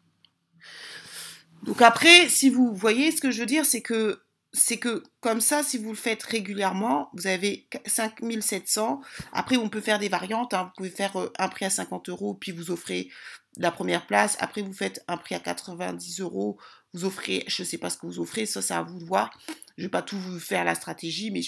Donc 1.63 1.81
après, 1.81 2.29
si 2.29 2.49
vous 2.49 2.73
voyez 2.73 3.11
ce 3.11 3.19
que 3.19 3.31
je 3.31 3.39
veux 3.39 3.47
dire, 3.47 3.65
c'est 3.65 3.81
que 3.81 4.23
c'est 4.53 4.77
que 4.77 5.03
comme 5.19 5.41
ça, 5.41 5.63
si 5.63 5.77
vous 5.77 5.89
le 5.89 5.95
faites 5.95 6.23
régulièrement, 6.23 7.09
vous 7.13 7.27
avez 7.27 7.67
5700. 7.85 9.01
Après, 9.33 9.57
on 9.57 9.69
peut 9.69 9.81
faire 9.81 9.99
des 9.99 10.09
variantes. 10.09 10.53
Hein. 10.53 10.65
Vous 10.65 10.71
pouvez 10.77 10.89
faire 10.89 11.15
euh, 11.17 11.31
un 11.37 11.49
prix 11.49 11.65
à 11.65 11.69
50 11.69 12.09
euros, 12.09 12.33
puis 12.33 12.51
vous 12.51 12.71
offrez 12.71 13.09
la 13.57 13.71
première 13.71 14.05
place. 14.07 14.37
Après, 14.39 14.61
vous 14.61 14.73
faites 14.73 15.03
un 15.07 15.17
prix 15.17 15.35
à 15.35 15.39
90 15.39 16.21
euros. 16.21 16.57
Vous 16.93 17.05
offrez, 17.05 17.43
je 17.47 17.61
ne 17.61 17.67
sais 17.67 17.77
pas 17.77 17.89
ce 17.89 17.97
que 17.97 18.05
vous 18.05 18.19
offrez, 18.19 18.45
ça, 18.45 18.61
c'est 18.61 18.73
à 18.73 18.81
vous 18.81 18.99
de 18.99 19.05
voir. 19.05 19.37
Je 19.77 19.83
ne 19.83 19.87
vais 19.87 19.91
pas 19.91 20.01
tout 20.01 20.17
vous 20.17 20.39
faire 20.39 20.63
la 20.63 20.75
stratégie, 20.75 21.31
mais 21.31 21.41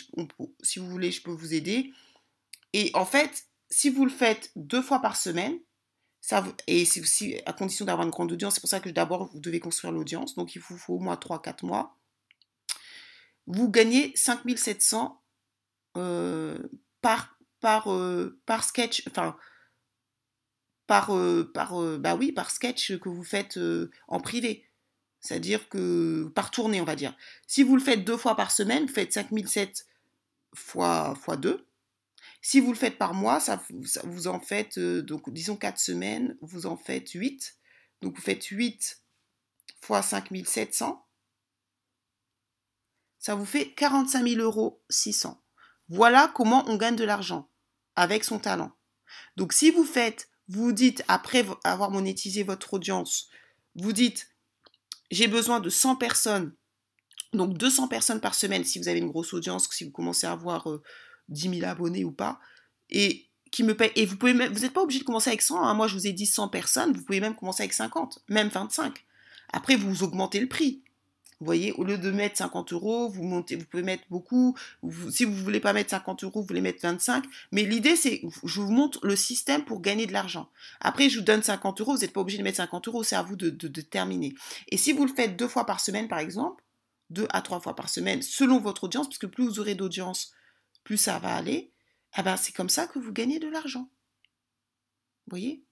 si 0.62 0.80
vous 0.80 0.90
voulez, 0.90 1.12
je 1.12 1.22
peux 1.22 1.32
vous 1.32 1.54
aider. 1.54 1.92
Et 2.74 2.92
en 2.94 3.06
fait, 3.06 3.46
si 3.70 3.90
vous 3.90 4.06
le 4.06 4.12
faites 4.12 4.52
deux 4.56 4.82
fois 4.82 5.02
par 5.02 5.16
semaine, 5.16 5.58
ça, 6.22 6.46
et 6.68 6.86
c'est 6.86 7.00
aussi 7.00 7.40
à 7.46 7.54
condition 7.54 7.86
d'avoir 7.86 8.06
une 8.06 8.12
grande 8.12 8.32
audience, 8.32 8.56
c'est 8.56 8.62
pour 8.62 8.70
ça 8.70 8.80
que 8.80 8.90
d'abord 8.90 9.32
vous 9.32 9.40
devez 9.40 9.60
construire 9.60 9.94
l'audience, 9.94 10.36
donc 10.36 10.54
il 10.56 10.60
vous 10.60 10.78
faut 10.78 10.96
au 10.96 11.00
moins 11.00 11.16
3-4 11.16 11.66
mois, 11.66 11.98
vous 13.50 13.70
gagnez 13.70 14.14
5700 14.16 15.22
euh, 15.98 16.58
par, 17.02 17.38
par, 17.60 17.92
euh, 17.92 18.40
par 18.46 18.64
sketch, 18.64 19.04
enfin, 19.10 19.36
par, 20.86 21.16
euh, 21.16 21.52
par, 21.52 21.74
bah 21.98 22.18
par 22.36 22.52
sketch 22.52 22.98
que 23.00 23.10
vous 23.10 23.24
faites 23.24 23.60
en 24.08 24.20
privé. 24.20 24.66
C'est-à-dire 25.20 25.68
que 25.68 26.32
par 26.36 26.52
tournée, 26.52 26.80
on 26.80 26.86
va 26.86 26.96
dire. 26.96 27.18
Si 27.48 27.64
vous 27.64 27.76
le 27.76 27.82
faites 27.82 28.06
deux 28.06 28.18
fois 28.18 28.36
par 28.36 28.52
semaine, 28.52 28.86
vous 28.86 28.94
faites 28.94 29.12
5007 29.12 29.88
fois, 30.54 31.16
fois 31.16 31.36
2, 31.36 31.68
Si 32.42 32.60
vous 32.60 32.72
le 32.72 32.78
faites 32.78 32.98
par 32.98 33.14
mois, 33.14 33.40
ça, 33.40 33.62
vous 34.04 34.28
en 34.28 34.40
faites, 34.40 34.80
donc 34.80 35.32
disons 35.34 35.58
4 35.58 35.80
semaines, 35.80 36.38
vous 36.42 36.68
en 36.68 36.78
faites 36.78 37.10
8. 37.10 37.58
Donc 38.02 38.16
vous 38.16 38.22
faites 38.22 38.46
8 38.46 39.02
fois 39.82 40.02
5700. 40.04 41.04
Ça 43.20 43.36
vous 43.36 43.46
fait 43.46 43.74
45 43.74 44.28
000 44.28 44.42
euros 44.42 44.82
600. 44.90 45.42
Voilà 45.90 46.32
comment 46.34 46.64
on 46.68 46.78
gagne 46.78 46.96
de 46.96 47.04
l'argent 47.04 47.50
avec 47.96 48.24
son 48.24 48.40
talent. 48.40 48.72
Donc 49.36 49.54
si 49.54 49.72
vous 49.72 49.84
faites, 49.84 50.30
vous 50.48 50.72
dites, 50.72 51.04
après 51.08 51.46
avoir 51.64 51.92
monétisé 51.92 52.44
votre 52.44 52.74
audience, 52.74 53.28
vous 53.76 53.94
dites, 53.94 54.30
j'ai 55.12 55.28
besoin 55.28 55.60
de 55.60 55.70
100 55.70 55.96
personnes, 55.98 56.54
donc 57.34 57.58
200 57.58 57.88
personnes 57.88 58.22
par 58.22 58.36
semaine 58.36 58.64
si 58.64 58.80
vous 58.80 58.88
avez 58.88 59.00
une 59.00 59.10
grosse 59.10 59.34
audience, 59.34 59.68
si 59.72 59.84
vous 59.84 59.92
commencez 59.92 60.28
à 60.28 60.32
avoir 60.32 60.68
10 61.30 61.48
euh, 61.48 61.54
000 61.54 61.66
abonnés 61.66 62.06
ou 62.06 62.12
pas, 62.12 62.40
et 62.90 63.28
qui 63.52 63.64
me 63.64 63.76
paye, 63.76 63.92
et 63.96 64.06
vous 64.06 64.18
pouvez 64.18 64.34
vous 64.34 64.60
n'êtes 64.60 64.74
pas 64.74 64.82
obligé 64.82 65.00
de 65.00 65.06
commencer 65.06 65.30
avec 65.30 65.42
100, 65.42 65.62
hein. 65.62 65.74
moi 65.74 65.88
je 65.88 65.96
vous 65.96 66.08
ai 66.08 66.14
dit 66.14 66.26
100 66.26 66.50
personnes, 66.50 66.94
vous 66.94 67.04
pouvez 67.04 67.20
même 67.20 67.36
commencer 67.36 67.64
avec 67.64 67.74
50, 67.74 68.24
même 68.30 68.50
25. 68.50 69.06
Après, 69.52 69.76
vous 69.76 70.04
augmentez 70.04 70.40
le 70.40 70.48
prix. 70.48 70.84
Vous 71.40 71.46
voyez, 71.46 71.72
au 71.74 71.86
lieu 71.86 71.98
de 71.98 72.12
mettre 72.12 72.38
50 72.38 72.74
euros, 72.74 73.08
vous 73.08 73.24
montez, 73.24 73.56
vous 73.56 73.64
pouvez 73.64 73.84
mettre 73.84 74.04
beaucoup. 74.10 74.58
si 75.10 75.24
vous 75.24 75.34
voulez 75.34 75.62
pas 75.62 75.72
mettre 75.72 75.92
50 75.92 76.26
euros, 76.26 76.42
vous 76.42 76.48
voulez 76.48 76.60
mettre 76.60 76.82
25. 76.82 77.24
Mais 77.54 77.64
l'idée, 77.64 77.96
c'est, 77.96 78.22
je 78.44 78.60
vous 78.60 78.72
montre 78.72 79.00
le 79.04 79.16
système 79.16 79.64
pour 79.64 79.80
gagner 79.80 80.06
de 80.06 80.12
l'argent. 80.12 80.50
Après, 80.82 81.10
je 81.10 81.20
vous 81.20 81.24
donne 81.24 81.42
50 81.42 81.80
euros, 81.80 81.94
vous 81.94 82.02
n'êtes 82.02 82.12
pas 82.12 82.20
obligé 82.20 82.38
de 82.38 82.44
mettre 82.44 82.58
50 82.58 82.90
euros, 82.90 83.04
c'est 83.04 83.16
à 83.16 83.24
vous 83.24 83.38
de, 83.38 83.50
de, 83.50 83.82
terminer. 83.82 84.36
Et 84.68 84.76
si 84.76 84.92
vous 84.92 85.06
le 85.06 85.14
faites 85.14 85.38
deux 85.38 85.48
fois 85.48 85.66
par 85.66 85.80
semaine, 85.80 86.10
par 86.10 86.20
exemple, 86.20 86.62
deux 87.10 87.28
à 87.30 87.42
trois 87.42 87.62
fois 87.62 87.74
par 87.74 87.88
semaine, 87.88 88.22
selon 88.22 88.60
votre 88.60 88.84
audience, 88.84 89.08
parce 89.08 89.18
que 89.18 89.26
plus 89.26 89.46
vous 89.46 89.62
aurez 89.62 89.76
d'audience, 89.76 90.34
plus 90.84 90.98
ça 90.98 91.20
va 91.20 91.36
aller, 91.36 91.72
eh 92.18 92.22
ben, 92.22 92.36
c'est 92.36 92.52
comme 92.52 92.70
ça 92.70 92.86
que 92.86 93.00
vous 93.00 93.14
gagnez 93.14 93.40
de 93.40 93.48
l'argent. 93.48 93.90
Vous 95.28 95.32
voyez? 95.32 95.64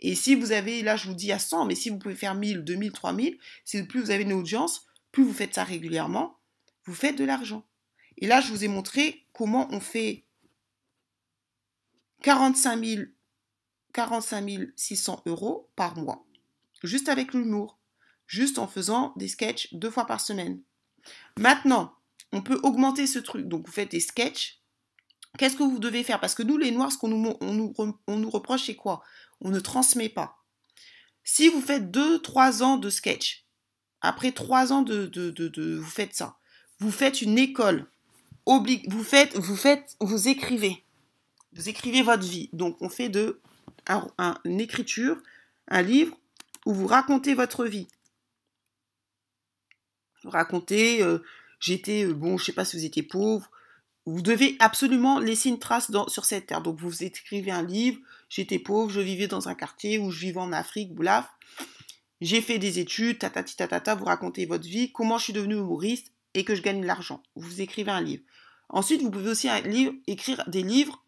Et 0.00 0.14
si 0.14 0.34
vous 0.34 0.52
avez, 0.52 0.82
là 0.82 0.96
je 0.96 1.08
vous 1.08 1.14
dis 1.14 1.32
à 1.32 1.38
100, 1.38 1.64
mais 1.64 1.74
si 1.74 1.88
vous 1.88 1.98
pouvez 1.98 2.14
faire 2.14 2.34
1000, 2.34 2.62
2000, 2.62 2.92
3000, 2.92 3.38
c'est 3.64 3.84
plus 3.84 4.02
vous 4.02 4.10
avez 4.10 4.24
une 4.24 4.34
audience, 4.34 4.84
plus 5.14 5.22
vous 5.22 5.32
faites 5.32 5.54
ça 5.54 5.62
régulièrement, 5.62 6.40
vous 6.84 6.94
faites 6.94 7.16
de 7.16 7.24
l'argent. 7.24 7.64
Et 8.18 8.26
là, 8.26 8.40
je 8.40 8.50
vous 8.50 8.64
ai 8.64 8.68
montré 8.68 9.26
comment 9.32 9.68
on 9.70 9.78
fait 9.78 10.26
45 12.22 13.08
600 14.74 15.22
euros 15.26 15.70
par 15.76 15.96
mois, 15.96 16.26
juste 16.82 17.08
avec 17.08 17.32
l'humour, 17.32 17.78
juste 18.26 18.58
en 18.58 18.66
faisant 18.66 19.12
des 19.16 19.28
sketchs 19.28 19.72
deux 19.72 19.90
fois 19.90 20.06
par 20.06 20.20
semaine. 20.20 20.60
Maintenant, 21.38 21.94
on 22.32 22.42
peut 22.42 22.58
augmenter 22.64 23.06
ce 23.06 23.20
truc. 23.20 23.46
Donc, 23.46 23.66
vous 23.66 23.72
faites 23.72 23.92
des 23.92 24.00
sketchs. 24.00 24.60
Qu'est-ce 25.38 25.56
que 25.56 25.62
vous 25.62 25.78
devez 25.78 26.02
faire? 26.02 26.18
Parce 26.18 26.34
que 26.34 26.42
nous, 26.42 26.58
les 26.58 26.72
Noirs, 26.72 26.90
ce 26.90 26.98
qu'on 26.98 27.08
nous, 27.08 27.38
nous 27.40 28.30
reproche, 28.30 28.66
c'est 28.66 28.74
quoi? 28.74 29.04
On 29.40 29.50
ne 29.50 29.60
transmet 29.60 30.08
pas. 30.08 30.44
Si 31.22 31.48
vous 31.48 31.60
faites 31.60 31.84
2-3 31.84 32.62
ans 32.62 32.78
de 32.78 32.90
sketch, 32.90 33.43
après 34.04 34.32
trois 34.32 34.72
ans 34.72 34.82
de, 34.82 35.06
de, 35.06 35.76
vous 35.76 35.90
faites 35.90 36.14
ça. 36.14 36.36
Vous 36.78 36.90
faites 36.90 37.22
une 37.22 37.38
école. 37.38 37.86
vous 38.46 39.02
faites, 39.02 39.36
vous 39.36 39.56
faites, 39.56 39.96
vous 40.00 40.28
écrivez. 40.28 40.84
Vous 41.54 41.68
écrivez 41.68 42.02
votre 42.02 42.24
vie. 42.24 42.50
Donc 42.52 42.76
on 42.80 42.90
fait 42.90 43.08
de 43.08 43.40
un, 43.86 44.38
une 44.44 44.60
écriture, 44.60 45.16
un 45.68 45.82
livre 45.82 46.16
où 46.66 46.74
vous 46.74 46.86
racontez 46.86 47.34
votre 47.34 47.64
vie. 47.64 47.88
Vous 50.22 50.30
racontez, 50.30 51.02
euh, 51.02 51.18
j'étais, 51.60 52.04
euh, 52.04 52.12
bon, 52.14 52.36
je 52.36 52.44
sais 52.44 52.52
pas 52.52 52.64
si 52.64 52.76
vous 52.76 52.84
étiez 52.84 53.02
pauvre. 53.02 53.50
Vous 54.06 54.20
devez 54.20 54.56
absolument 54.58 55.18
laisser 55.18 55.48
une 55.48 55.58
trace 55.58 55.90
sur 56.08 56.26
cette 56.26 56.46
terre. 56.46 56.60
Donc 56.60 56.78
vous 56.78 57.04
écrivez 57.04 57.50
un 57.50 57.62
livre, 57.62 58.00
j'étais 58.28 58.58
pauvre, 58.58 58.90
je 58.90 59.00
vivais 59.00 59.28
dans 59.28 59.48
un 59.48 59.54
quartier 59.54 59.98
où 59.98 60.10
je 60.10 60.20
vivais 60.20 60.40
en 60.40 60.52
Afrique, 60.52 60.94
blaf 60.94 61.30
j'ai 62.20 62.40
fait 62.40 62.58
des 62.58 62.78
études, 62.78 63.18
tatati 63.18 63.56
vous 63.98 64.04
racontez 64.04 64.46
votre 64.46 64.66
vie, 64.66 64.92
comment 64.92 65.18
je 65.18 65.24
suis 65.24 65.32
devenu 65.32 65.56
humoriste 65.56 66.12
et 66.34 66.44
que 66.44 66.54
je 66.54 66.62
gagne 66.62 66.80
de 66.80 66.86
l'argent. 66.86 67.22
Vous 67.36 67.60
écrivez 67.60 67.90
un 67.90 68.00
livre. 68.00 68.22
Ensuite, 68.68 69.02
vous 69.02 69.10
pouvez 69.10 69.30
aussi 69.30 69.48
écrire 70.06 70.42
des 70.46 70.62
livres 70.62 71.04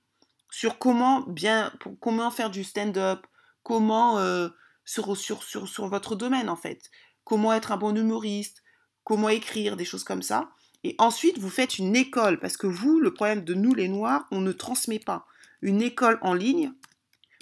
sur 0.51 0.79
comment 0.79 1.23
bien, 1.23 1.73
comment 2.01 2.31
faire 2.31 2.51
du 2.51 2.65
stand-up, 2.65 3.27
comment 3.63 4.19
euh, 4.19 4.49
sur, 4.85 5.17
sur, 5.17 5.43
sur, 5.43 5.69
sur 5.69 5.89
votre 5.89 6.15
domaine 6.15 6.49
en 6.49 6.57
fait, 6.57 6.91
comment 7.25 7.53
être 7.53 7.73
un 7.73 7.77
bon 7.77 7.97
humoriste, 7.97 8.63
comment 9.05 9.29
écrire, 9.29 9.77
des 9.77 9.85
choses 9.85 10.05
comme 10.05 10.23
ça. 10.23 10.51
Et 10.85 10.95
ensuite, 10.99 11.39
vous 11.39 11.51
faites 11.51 11.79
une 11.79 11.97
école, 11.97 12.39
parce 12.39 12.57
que 12.57 12.67
vous, 12.67 13.01
le 13.01 13.13
problème 13.13 13.45
de 13.45 13.55
nous 13.55 13.75
les 13.75 13.89
Noirs, 13.89 14.27
on 14.31 14.41
ne 14.41 14.53
transmet 14.53 15.01
pas 15.01 15.27
une 15.63 15.83
école 15.83 16.19
en 16.23 16.35
ligne, 16.35 16.73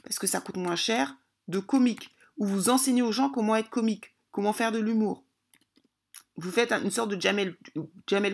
parce 0.03 0.19
que 0.19 0.27
ça 0.27 0.41
coûte 0.41 0.57
moins 0.57 0.77
cher, 0.77 1.17
de 1.49 1.59
comique 1.59 2.14
où 2.37 2.47
vous 2.47 2.69
enseignez 2.69 3.03
aux 3.03 3.13
gens 3.13 3.31
comment 3.31 3.57
être 3.57 3.71
comique, 3.71 4.15
comment 4.31 4.53
faire 4.53 4.73
de 4.73 4.79
l'humour. 4.79 5.25
Vous 6.37 6.51
faites 6.51 6.73
une 6.73 6.91
sorte 6.91 7.11
de 7.11 7.21
Jamel, 7.21 7.57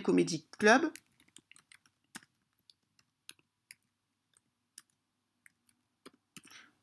Comedy 0.01 0.47
Club. 0.57 0.91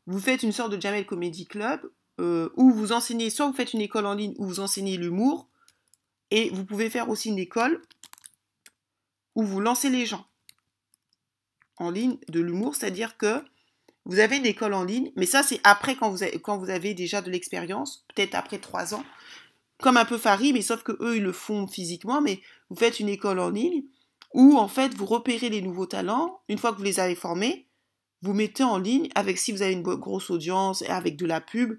Vous 0.06 0.20
faites 0.20 0.42
une 0.42 0.52
sorte 0.52 0.72
de 0.72 0.80
Jamel 0.80 1.04
Comedy 1.04 1.46
Club 1.46 1.80
euh, 2.20 2.50
où 2.56 2.70
vous 2.70 2.92
enseignez, 2.92 3.30
soit 3.30 3.46
vous 3.46 3.52
faites 3.52 3.74
une 3.74 3.80
école 3.80 4.06
en 4.06 4.14
ligne 4.14 4.34
où 4.38 4.46
vous 4.46 4.60
enseignez 4.60 4.96
l'humour, 4.96 5.48
et 6.30 6.50
vous 6.50 6.64
pouvez 6.64 6.90
faire 6.90 7.08
aussi 7.08 7.28
une 7.28 7.38
école 7.38 7.82
où 9.34 9.42
vous 9.42 9.60
lancez 9.60 9.88
les 9.88 10.06
gens 10.06 10.26
en 11.76 11.90
ligne 11.90 12.18
de 12.28 12.40
l'humour, 12.40 12.74
c'est-à-dire 12.74 13.16
que 13.16 13.44
vous 14.08 14.20
avez 14.20 14.38
une 14.38 14.46
école 14.46 14.72
en 14.72 14.84
ligne, 14.84 15.12
mais 15.16 15.26
ça, 15.26 15.42
c'est 15.42 15.60
après 15.64 15.94
quand 15.94 16.10
vous, 16.10 16.70
avez, 16.70 16.94
déjà 16.94 17.20
de 17.20 17.30
l'expérience, 17.30 18.06
peut-être 18.14 18.34
après 18.34 18.58
trois 18.58 18.94
ans, 18.94 19.04
comme 19.82 19.98
un 19.98 20.06
peu 20.06 20.16
Farid, 20.16 20.54
mais 20.54 20.62
sauf 20.62 20.82
que 20.82 20.96
eux, 21.00 21.18
ils 21.18 21.22
le 21.22 21.30
font 21.30 21.66
physiquement, 21.66 22.22
mais 22.22 22.40
vous 22.70 22.76
faites 22.76 23.00
une 23.00 23.10
école 23.10 23.38
en 23.38 23.50
ligne 23.50 23.84
où, 24.32 24.56
en 24.56 24.66
fait, 24.66 24.94
vous 24.94 25.04
repérez 25.04 25.50
les 25.50 25.60
nouveaux 25.60 25.86
talents. 25.86 26.40
Une 26.48 26.56
fois 26.56 26.72
que 26.72 26.78
vous 26.78 26.84
les 26.84 27.00
avez 27.00 27.14
formés, 27.14 27.66
vous 28.22 28.32
mettez 28.32 28.64
en 28.64 28.78
ligne 28.78 29.10
avec, 29.14 29.36
si 29.36 29.52
vous 29.52 29.60
avez 29.60 29.74
une 29.74 29.82
grosse 29.82 30.30
audience, 30.30 30.82
avec 30.88 31.16
de 31.16 31.26
la 31.26 31.42
pub, 31.42 31.78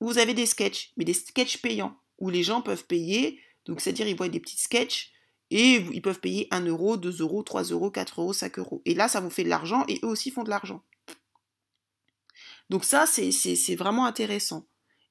vous 0.00 0.18
avez 0.18 0.34
des 0.34 0.46
sketchs, 0.46 0.92
mais 0.96 1.04
des 1.04 1.14
sketchs 1.14 1.62
payants, 1.62 1.96
où 2.18 2.28
les 2.28 2.42
gens 2.42 2.60
peuvent 2.60 2.86
payer, 2.86 3.38
donc 3.66 3.80
c'est-à-dire 3.80 4.08
ils 4.08 4.16
voient 4.16 4.28
des 4.28 4.40
petits 4.40 4.60
sketchs, 4.60 5.12
et 5.52 5.76
ils 5.76 6.02
peuvent 6.02 6.20
payer 6.20 6.48
1 6.50 6.62
euro, 6.66 6.96
2 6.96 7.20
euros, 7.20 7.44
3 7.44 7.62
euros, 7.64 7.90
4 7.90 8.20
euros, 8.20 8.32
5 8.32 8.58
euros. 8.58 8.82
Et 8.84 8.94
là, 8.94 9.06
ça 9.06 9.20
vous 9.20 9.30
fait 9.30 9.44
de 9.44 9.48
l'argent, 9.48 9.84
et 9.86 10.00
eux 10.02 10.08
aussi 10.08 10.32
font 10.32 10.42
de 10.42 10.50
l'argent. 10.50 10.82
Donc 12.72 12.86
ça, 12.86 13.04
c'est 13.04 13.74
vraiment 13.74 14.06
intéressant. 14.06 14.66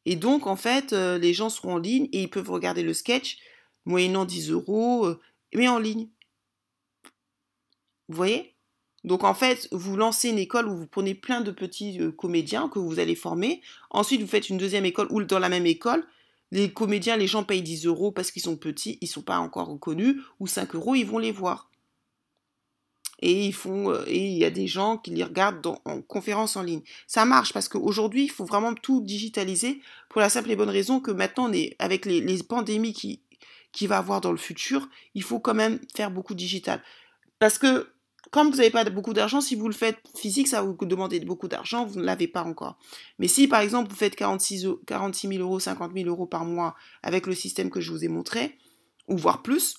Et 0.07 0.15
donc, 0.15 0.47
en 0.47 0.55
fait, 0.55 0.93
euh, 0.93 1.19
les 1.19 1.31
gens 1.31 1.51
seront 1.51 1.75
en 1.75 1.77
ligne 1.77 2.09
et 2.11 2.23
ils 2.23 2.29
peuvent 2.29 2.49
regarder 2.49 2.81
le 2.81 2.91
sketch, 2.91 3.37
moyennant 3.85 4.25
10 4.25 4.49
euros, 4.49 5.05
euh, 5.05 5.19
mais 5.53 5.67
en 5.67 5.77
ligne. 5.77 6.09
Vous 8.09 8.15
voyez? 8.15 8.55
Donc, 9.03 9.23
en 9.23 9.35
fait, 9.35 9.67
vous 9.71 9.95
lancez 9.95 10.29
une 10.29 10.39
école 10.39 10.69
où 10.69 10.75
vous 10.75 10.87
prenez 10.87 11.13
plein 11.13 11.41
de 11.41 11.51
petits 11.51 12.01
euh, 12.01 12.11
comédiens 12.11 12.67
que 12.67 12.79
vous 12.79 12.97
allez 12.97 13.13
former. 13.13 13.61
Ensuite, 13.91 14.21
vous 14.21 14.27
faites 14.27 14.49
une 14.49 14.57
deuxième 14.57 14.85
école 14.85 15.05
ou 15.11 15.23
dans 15.23 15.37
la 15.37 15.49
même 15.49 15.67
école, 15.67 16.03
les 16.49 16.73
comédiens, 16.73 17.15
les 17.15 17.27
gens 17.27 17.43
payent 17.43 17.61
10 17.61 17.85
euros 17.85 18.11
parce 18.11 18.31
qu'ils 18.31 18.41
sont 18.41 18.57
petits, 18.57 18.97
ils 19.01 19.05
ne 19.05 19.11
sont 19.11 19.21
pas 19.21 19.37
encore 19.37 19.67
reconnus, 19.67 20.15
ou 20.39 20.47
5 20.47 20.73
euros, 20.73 20.95
ils 20.95 21.05
vont 21.05 21.19
les 21.19 21.31
voir 21.31 21.70
et 23.21 23.45
ils 23.45 23.53
font 23.53 23.91
euh, 23.91 24.03
et 24.07 24.27
il 24.27 24.37
y 24.37 24.45
a 24.45 24.49
des 24.49 24.67
gens 24.67 24.97
qui 24.97 25.11
les 25.11 25.23
regardent 25.23 25.75
en 25.85 26.01
conférence 26.01 26.55
en 26.55 26.63
ligne. 26.63 26.81
Ça 27.07 27.25
marche 27.25 27.53
parce 27.53 27.67
qu'aujourd'hui, 27.67 28.23
il 28.23 28.31
faut 28.31 28.45
vraiment 28.45 28.73
tout 28.73 29.01
digitaliser 29.01 29.81
pour 30.09 30.21
la 30.21 30.29
simple 30.29 30.51
et 30.51 30.55
bonne 30.55 30.69
raison 30.69 30.99
que 30.99 31.11
maintenant, 31.11 31.49
on 31.49 31.53
est, 31.53 31.75
avec 31.79 32.05
les, 32.05 32.43
pandémies 32.43 32.93
qui, 32.93 33.21
qui 33.71 33.87
va 33.87 33.97
avoir 33.97 34.21
dans 34.21 34.31
le 34.31 34.37
futur, 34.37 34.89
il 35.13 35.23
faut 35.23 35.39
quand 35.39 35.53
même 35.53 35.79
faire 35.95 36.11
beaucoup 36.11 36.33
digital. 36.33 36.81
Parce 37.39 37.57
que 37.57 37.87
comme 38.31 38.49
vous 38.49 38.57
n'avez 38.57 38.69
pas 38.69 38.85
beaucoup 38.85 39.13
d'argent, 39.13 39.41
si 39.41 39.55
vous 39.55 39.67
le 39.67 39.73
faites 39.73 39.99
physique, 40.15 40.47
ça 40.47 40.61
va 40.61 40.67
vous 40.67 40.85
demander 40.85 41.19
beaucoup 41.19 41.47
d'argent, 41.47 41.85
vous 41.85 41.99
ne 41.99 42.05
l'avez 42.05 42.27
pas 42.27 42.43
encore. 42.43 42.77
Mais 43.19 43.27
si 43.27 43.47
par 43.47 43.61
exemple 43.61 43.89
vous 43.89 43.95
faites 43.95 44.15
46, 44.15 44.67
46 44.87 45.27
000 45.27 45.39
euros, 45.41 45.59
50 45.59 45.91
000 45.93 46.07
euros 46.07 46.25
par 46.25 46.45
mois 46.45 46.75
avec 47.03 47.27
le 47.27 47.35
système 47.35 47.69
que 47.69 47.81
je 47.81 47.91
vous 47.91 48.05
ai 48.05 48.07
montré, 48.07 48.57
ou 49.07 49.17
voire 49.17 49.41
plus, 49.41 49.75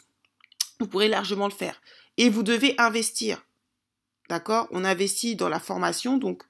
vous 0.81 0.87
pourrez 0.87 1.09
largement 1.09 1.47
le 1.47 1.53
faire 1.53 1.81
et 2.17 2.29
vous 2.29 2.43
devez 2.43 2.75
investir. 2.79 3.47
D'accord? 4.29 4.69
On 4.71 4.85
investit 4.85 5.37
dans 5.37 5.49
la 5.49 5.61
formation, 5.61 6.17
donc 6.17 6.43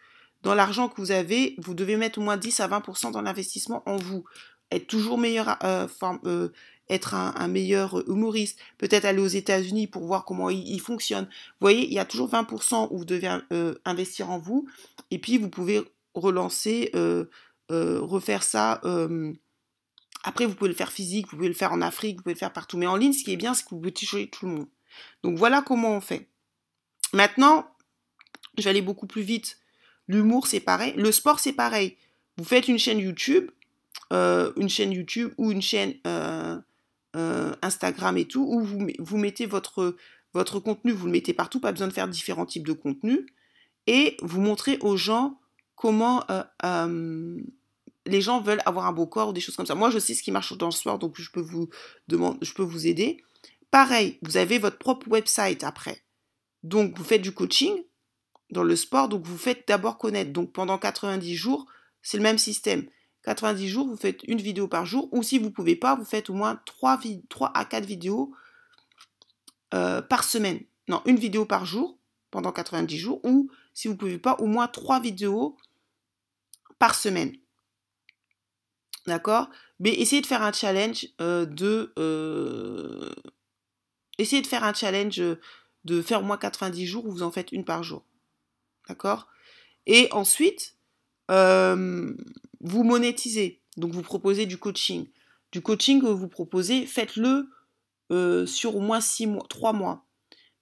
dans 0.42 0.54
l'argent 0.54 0.88
que 0.88 1.00
vous 1.00 1.10
avez, 1.10 1.54
vous 1.58 1.74
devez 1.74 1.96
mettre 1.96 2.18
au 2.18 2.22
moins 2.22 2.36
10 2.36 2.60
à 2.60 2.68
20% 2.68 3.12
dans 3.12 3.22
l'investissement 3.22 3.82
en 3.86 3.96
vous. 3.96 4.24
Être 4.70 4.86
toujours 4.86 5.18
meilleur, 5.18 5.58
euh, 5.64 5.86
euh, 6.24 6.48
être 6.88 7.14
un, 7.14 7.48
meilleur 7.48 8.08
humoriste, 8.08 8.58
peut-être 8.78 9.04
aller 9.04 9.20
aux 9.20 9.26
États-Unis 9.26 9.86
pour 9.86 10.04
voir 10.04 10.24
comment 10.24 10.50
il, 10.50 10.80
fonctionne. 10.80 11.24
Vous 11.24 11.60
voyez, 11.60 11.86
il 11.86 11.92
y 11.92 11.98
a 11.98 12.04
toujours 12.04 12.30
20% 12.30 12.88
où 12.90 12.98
vous 12.98 13.04
devez 13.04 13.28
euh, 13.52 13.74
investir 13.84 14.30
en 14.30 14.38
vous, 14.38 14.66
et 15.10 15.18
puis 15.18 15.38
vous 15.38 15.48
pouvez 15.48 15.82
relancer, 16.14 16.90
refaire 17.68 18.42
ça. 18.42 18.80
après, 20.24 20.46
vous 20.46 20.54
pouvez 20.54 20.70
le 20.70 20.76
faire 20.76 20.92
physique, 20.92 21.26
vous 21.30 21.36
pouvez 21.36 21.48
le 21.48 21.54
faire 21.54 21.72
en 21.72 21.82
Afrique, 21.82 22.16
vous 22.16 22.22
pouvez 22.22 22.34
le 22.34 22.38
faire 22.38 22.52
partout. 22.52 22.78
Mais 22.78 22.86
en 22.86 22.96
ligne, 22.96 23.12
ce 23.12 23.24
qui 23.24 23.32
est 23.32 23.36
bien, 23.36 23.54
c'est 23.54 23.64
que 23.64 23.70
vous 23.70 23.78
pouvez 23.78 23.92
toucher 23.92 24.28
tout 24.28 24.46
le 24.46 24.52
monde. 24.52 24.68
Donc 25.22 25.36
voilà 25.36 25.62
comment 25.62 25.90
on 25.90 26.01
fait. 26.01 26.28
Maintenant, 27.12 27.66
je 28.59 28.64
vais 28.64 28.70
aller 28.70 28.82
beaucoup 28.82 29.07
plus 29.07 29.22
vite. 29.22 29.59
L'humour, 30.09 30.47
c'est 30.47 30.61
pareil. 30.61 30.95
Le 30.97 31.12
sport, 31.12 31.40
c'est 31.40 31.53
pareil. 31.53 31.97
Vous 32.36 32.45
faites 32.45 32.68
une 32.68 32.78
chaîne 32.78 32.99
YouTube, 32.99 33.51
euh, 34.12 34.53
une 34.57 34.68
chaîne 34.68 34.93
YouTube 34.93 35.32
ou 35.38 35.53
une 35.53 35.62
chaîne 35.62 35.95
euh, 36.07 36.59
euh, 37.16 37.55
Instagram 37.62 38.16
et 38.16 38.26
tout, 38.26 38.45
où 38.47 38.62
vous, 38.62 39.16
mettez 39.16 39.47
votre, 39.47 39.97
contenu, 40.61 40.93
vous 40.93 41.07
le 41.07 41.12
mettez 41.12 41.34
partout, 41.34 41.61
pas 41.61 41.72
besoin 41.72 41.88
de 41.88 41.93
faire 41.93 42.09
différents 42.09 42.47
types 42.47 42.66
de 42.66 42.72
contenus, 42.72 43.20
et 43.86 44.16
vous 44.22 44.40
montrez 44.40 44.78
aux 44.80 44.97
gens 44.97 45.38
comment 45.76 46.24
les 48.05 48.20
gens 48.20 48.40
veulent 48.40 48.62
avoir 48.66 48.86
un 48.86 48.93
beau 48.93 49.07
corps 49.07 49.28
ou 49.28 49.32
des 49.32 49.40
choses 49.40 49.57
comme 49.57 49.66
ça. 49.66 49.74
Moi, 49.74 49.90
je 49.90 49.99
sais 49.99 50.14
ce 50.14 50.22
qui 50.22 50.32
marche 50.32 50.57
dans 50.57 50.66
le 50.66 50.72
sport, 50.72 50.99
donc 50.99 51.20
je 51.20 51.30
peux 51.30 51.40
vous, 51.40 51.68
demander, 52.09 52.38
je 52.43 52.53
peux 52.53 52.62
vous 52.62 52.86
aider. 52.86 53.22
Pareil, 53.72 54.18
vous 54.20 54.36
avez 54.36 54.58
votre 54.58 54.76
propre 54.76 55.08
website 55.08 55.64
après. 55.64 56.04
Donc, 56.62 56.98
vous 56.98 57.04
faites 57.04 57.22
du 57.22 57.32
coaching 57.32 57.82
dans 58.50 58.64
le 58.64 58.76
sport, 58.76 59.08
donc 59.08 59.24
vous 59.24 59.38
faites 59.38 59.66
d'abord 59.66 59.96
connaître. 59.96 60.30
Donc, 60.30 60.52
pendant 60.52 60.76
90 60.76 61.34
jours, 61.34 61.66
c'est 62.02 62.18
le 62.18 62.22
même 62.22 62.36
système. 62.36 62.86
90 63.22 63.68
jours, 63.68 63.88
vous 63.88 63.96
faites 63.96 64.24
une 64.24 64.42
vidéo 64.42 64.68
par 64.68 64.84
jour, 64.84 65.08
ou 65.10 65.22
si 65.22 65.38
vous 65.38 65.46
ne 65.46 65.50
pouvez 65.50 65.74
pas, 65.74 65.94
vous 65.94 66.04
faites 66.04 66.28
au 66.28 66.34
moins 66.34 66.60
3, 66.66 67.00
3 67.30 67.50
à 67.54 67.64
4 67.64 67.86
vidéos 67.86 68.34
euh, 69.72 70.02
par 70.02 70.24
semaine. 70.24 70.60
Non, 70.86 71.00
une 71.06 71.18
vidéo 71.18 71.46
par 71.46 71.64
jour 71.64 71.98
pendant 72.30 72.52
90 72.52 72.98
jours, 72.98 73.20
ou 73.24 73.50
si 73.72 73.88
vous 73.88 73.94
ne 73.94 73.98
pouvez 73.98 74.18
pas, 74.18 74.34
au 74.34 74.46
moins 74.46 74.68
3 74.68 75.00
vidéos 75.00 75.56
par 76.78 76.94
semaine. 76.94 77.34
D'accord? 79.06 79.48
Mais 79.80 79.94
essayez 79.94 80.20
de 80.20 80.26
faire 80.26 80.42
un 80.42 80.52
challenge 80.52 81.08
euh, 81.22 81.46
de... 81.46 81.94
Euh, 81.98 83.10
essayez 84.18 84.42
de 84.42 84.46
faire 84.46 84.64
un 84.64 84.74
challenge 84.74 85.22
de 85.84 86.02
faire 86.02 86.20
au 86.20 86.24
moins 86.24 86.36
90 86.36 86.86
jours 86.86 87.06
où 87.06 87.10
vous 87.10 87.22
en 87.22 87.30
faites 87.30 87.52
une 87.52 87.64
par 87.64 87.82
jour. 87.82 88.04
D'accord? 88.88 89.28
Et 89.86 90.08
ensuite, 90.12 90.76
vous 91.28 92.84
monétisez. 92.84 93.62
Donc 93.76 93.92
vous 93.92 94.02
proposez 94.02 94.46
du 94.46 94.58
coaching. 94.58 95.06
Du 95.50 95.60
coaching 95.60 96.00
que 96.00 96.06
vous 96.06 96.28
proposez, 96.28 96.86
faites-le 96.86 97.48
euh, 98.10 98.46
sur 98.46 98.76
au 98.76 98.80
moins 98.80 99.00
6 99.00 99.26
mois, 99.26 99.44
3 99.48 99.72
mois. 99.72 100.06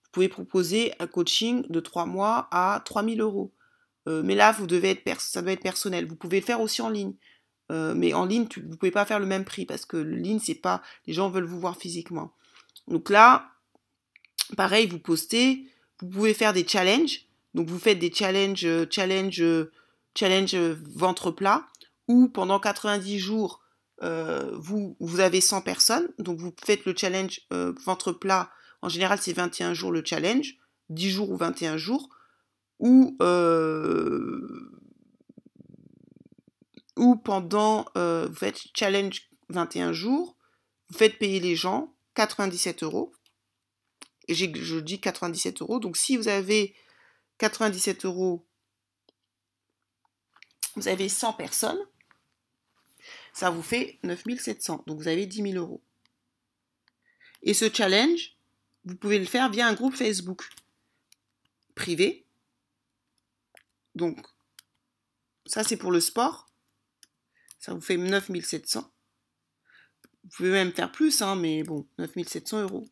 Vous 0.05 0.11
pouvez 0.13 0.29
proposer 0.29 0.93
un 0.99 1.07
coaching 1.07 1.65
de 1.69 1.81
3 1.81 2.07
mois 2.07 2.49
à 2.51 2.83
3000 2.85 3.21
euros. 3.21 3.53
Euh, 4.09 4.23
mais 4.25 4.35
là, 4.35 4.53
ça 4.53 5.43
doit 5.43 5.53
être 5.53 5.63
personnel. 5.63 6.07
Vous 6.07 6.17
pouvez 6.17 6.41
le 6.41 6.47
faire 6.47 6.61
aussi 6.61 6.83
en 6.83 6.89
ligne. 6.89 7.15
Euh, 7.71 7.95
mais 7.95 8.15
en 8.15 8.25
ligne, 8.25 8.47
vous 8.57 8.69
ne 8.69 8.77
pouvez 8.77 8.91
pas 8.91 9.05
faire 9.05 9.21
le 9.21 9.27
même 9.27 9.45
prix 9.45 9.65
parce 9.67 9.85
que 9.85 9.97
ligne, 9.97 10.41
c'est 10.41 10.55
pas. 10.55 10.83
Les 11.07 11.13
gens 11.13 11.31
veulent 11.31 11.45
vous 11.45 11.61
voir 11.61 11.77
physiquement. 11.77 12.33
Donc 12.91 13.09
là, 13.09 13.53
pareil, 14.57 14.87
vous 14.87 14.99
postez. 14.99 15.67
Vous 16.01 16.09
pouvez 16.09 16.35
faire 16.35 16.53
des 16.53 16.67
challenges. 16.67 17.27
Donc 17.55 17.69
vous 17.69 17.79
faites 17.79 17.99
des 17.99 18.13
challenges, 18.13 18.67
challenge, 18.91 19.43
challenge 20.15 20.55
ventre 20.55 21.31
plat 21.31 21.67
où 22.11 22.29
pendant 22.29 22.59
90 22.59 23.21
jours, 23.21 23.61
euh, 24.03 24.51
vous, 24.59 24.97
avez 25.21 25.41
100 25.41 25.63
personnes, 25.63 26.09
donc 26.19 26.39
vous 26.39 26.53
faites 26.65 26.85
le 26.85 26.95
challenge 26.97 27.43
euh, 27.53 27.73
ventre 27.85 28.11
plat, 28.11 28.51
en 28.83 28.89
général 28.89 29.21
c'est 29.23 29.33
21 29.33 29.75
jours 29.75 29.93
le 29.93 30.03
challenge, 30.05 30.57
10 30.89 31.11
jours 31.11 31.31
ou 31.31 31.37
21 31.37 31.77
jours, 31.77 32.09
ou, 32.81 33.17
euh, 33.23 34.81
ou 36.97 37.15
pendant, 37.15 37.87
vous 37.95 38.35
faites 38.35 38.61
challenge 38.75 39.31
21 39.51 39.93
jours, 39.93 40.37
vous 40.89 40.99
faites 40.99 41.17
payer 41.17 41.39
les 41.39 41.55
gens 41.55 41.95
97 42.15 42.83
euros, 42.83 43.13
et 44.29 44.35
je 44.35 44.79
dis 44.81 45.01
97 45.01 45.63
euros, 45.63 45.81
donc 45.81 45.97
si 45.97 46.17
vous 46.17 46.29
avez 46.29 46.75
97 47.39 48.05
euros, 48.05 48.47
vous 50.77 50.89
avez 50.89 51.09
100 51.09 51.33
personnes, 51.33 51.81
ça 53.33 53.51
vous 53.51 53.63
fait 53.63 53.99
9700. 54.03 54.85
Donc 54.87 54.99
vous 54.99 55.09
avez 55.09 55.27
10 55.27 55.53
000 55.53 55.55
euros. 55.55 55.83
Et 57.43 57.55
ce 57.55 57.73
challenge, 57.73 58.37
vous 58.85 58.97
pouvez 58.97 59.19
le 59.19 59.25
faire 59.25 59.51
via 59.51 59.67
un 59.67 59.75
groupe 59.75 59.95
Facebook 59.95 60.49
privé. 61.75 62.27
Donc, 63.95 64.19
ça 65.47 65.65
c'est 65.65 65.77
pour 65.77 65.91
le 65.91 66.01
sport. 66.01 66.49
Ça 67.59 67.75
vous 67.75 67.81
fait 67.81 67.97
9700. 67.97 68.91
Vous 70.25 70.31
pouvez 70.37 70.51
même 70.51 70.73
faire 70.73 70.93
plus, 70.93 71.23
hein, 71.23 71.37
mais 71.37 71.63
bon, 71.63 71.87
9700 71.99 72.63
euros. 72.63 72.87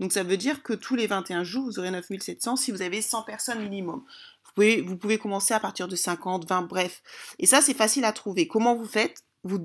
Donc 0.00 0.12
ça 0.12 0.22
veut 0.22 0.38
dire 0.38 0.62
que 0.62 0.72
tous 0.72 0.96
les 0.96 1.06
21 1.06 1.44
jours, 1.44 1.66
vous 1.66 1.78
aurez 1.78 1.90
9700 1.90 2.56
si 2.56 2.72
vous 2.72 2.80
avez 2.80 3.02
100 3.02 3.22
personnes 3.22 3.62
minimum. 3.62 4.02
Vous 4.44 4.52
pouvez, 4.54 4.80
vous 4.80 4.96
pouvez 4.96 5.18
commencer 5.18 5.52
à 5.52 5.60
partir 5.60 5.88
de 5.88 5.94
50, 5.94 6.48
20, 6.48 6.62
bref. 6.62 7.02
Et 7.38 7.46
ça, 7.46 7.60
c'est 7.60 7.74
facile 7.74 8.04
à 8.04 8.12
trouver. 8.12 8.48
Comment 8.48 8.74
vous 8.74 8.86
faites? 8.86 9.22
Vous, 9.44 9.60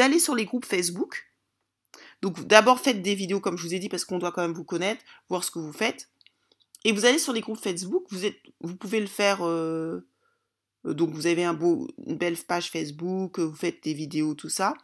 allez 0.00 0.18
sur 0.18 0.34
les 0.34 0.44
groupes 0.44 0.66
Facebook. 0.66 1.32
Donc 2.22 2.46
d'abord 2.46 2.80
faites 2.80 3.00
des 3.00 3.14
vidéos 3.14 3.40
comme 3.40 3.56
je 3.56 3.66
vous 3.66 3.74
ai 3.74 3.78
dit 3.78 3.88
parce 3.88 4.04
qu'on 4.04 4.18
doit 4.18 4.30
quand 4.30 4.42
même 4.42 4.52
vous 4.52 4.64
connaître, 4.64 5.02
voir 5.28 5.42
ce 5.42 5.50
que 5.50 5.58
vous 5.58 5.72
faites. 5.72 6.10
Et 6.84 6.92
vous 6.92 7.04
allez 7.04 7.18
sur 7.18 7.32
les 7.32 7.40
groupes 7.40 7.60
Facebook, 7.60 8.04
vous, 8.10 8.26
êtes, 8.26 8.38
vous 8.60 8.76
pouvez 8.76 9.00
le 9.00 9.06
faire. 9.06 9.42
Euh, 9.42 10.06
euh, 10.86 10.94
donc 10.94 11.10
vous 11.10 11.26
avez 11.26 11.44
un 11.44 11.54
beau, 11.54 11.88
une 12.06 12.16
belle 12.16 12.36
page 12.36 12.70
Facebook, 12.70 13.38
vous 13.38 13.54
faites 13.54 13.82
des 13.82 13.94
vidéos, 13.94 14.34
tout 14.34 14.48
ça. 14.48 14.74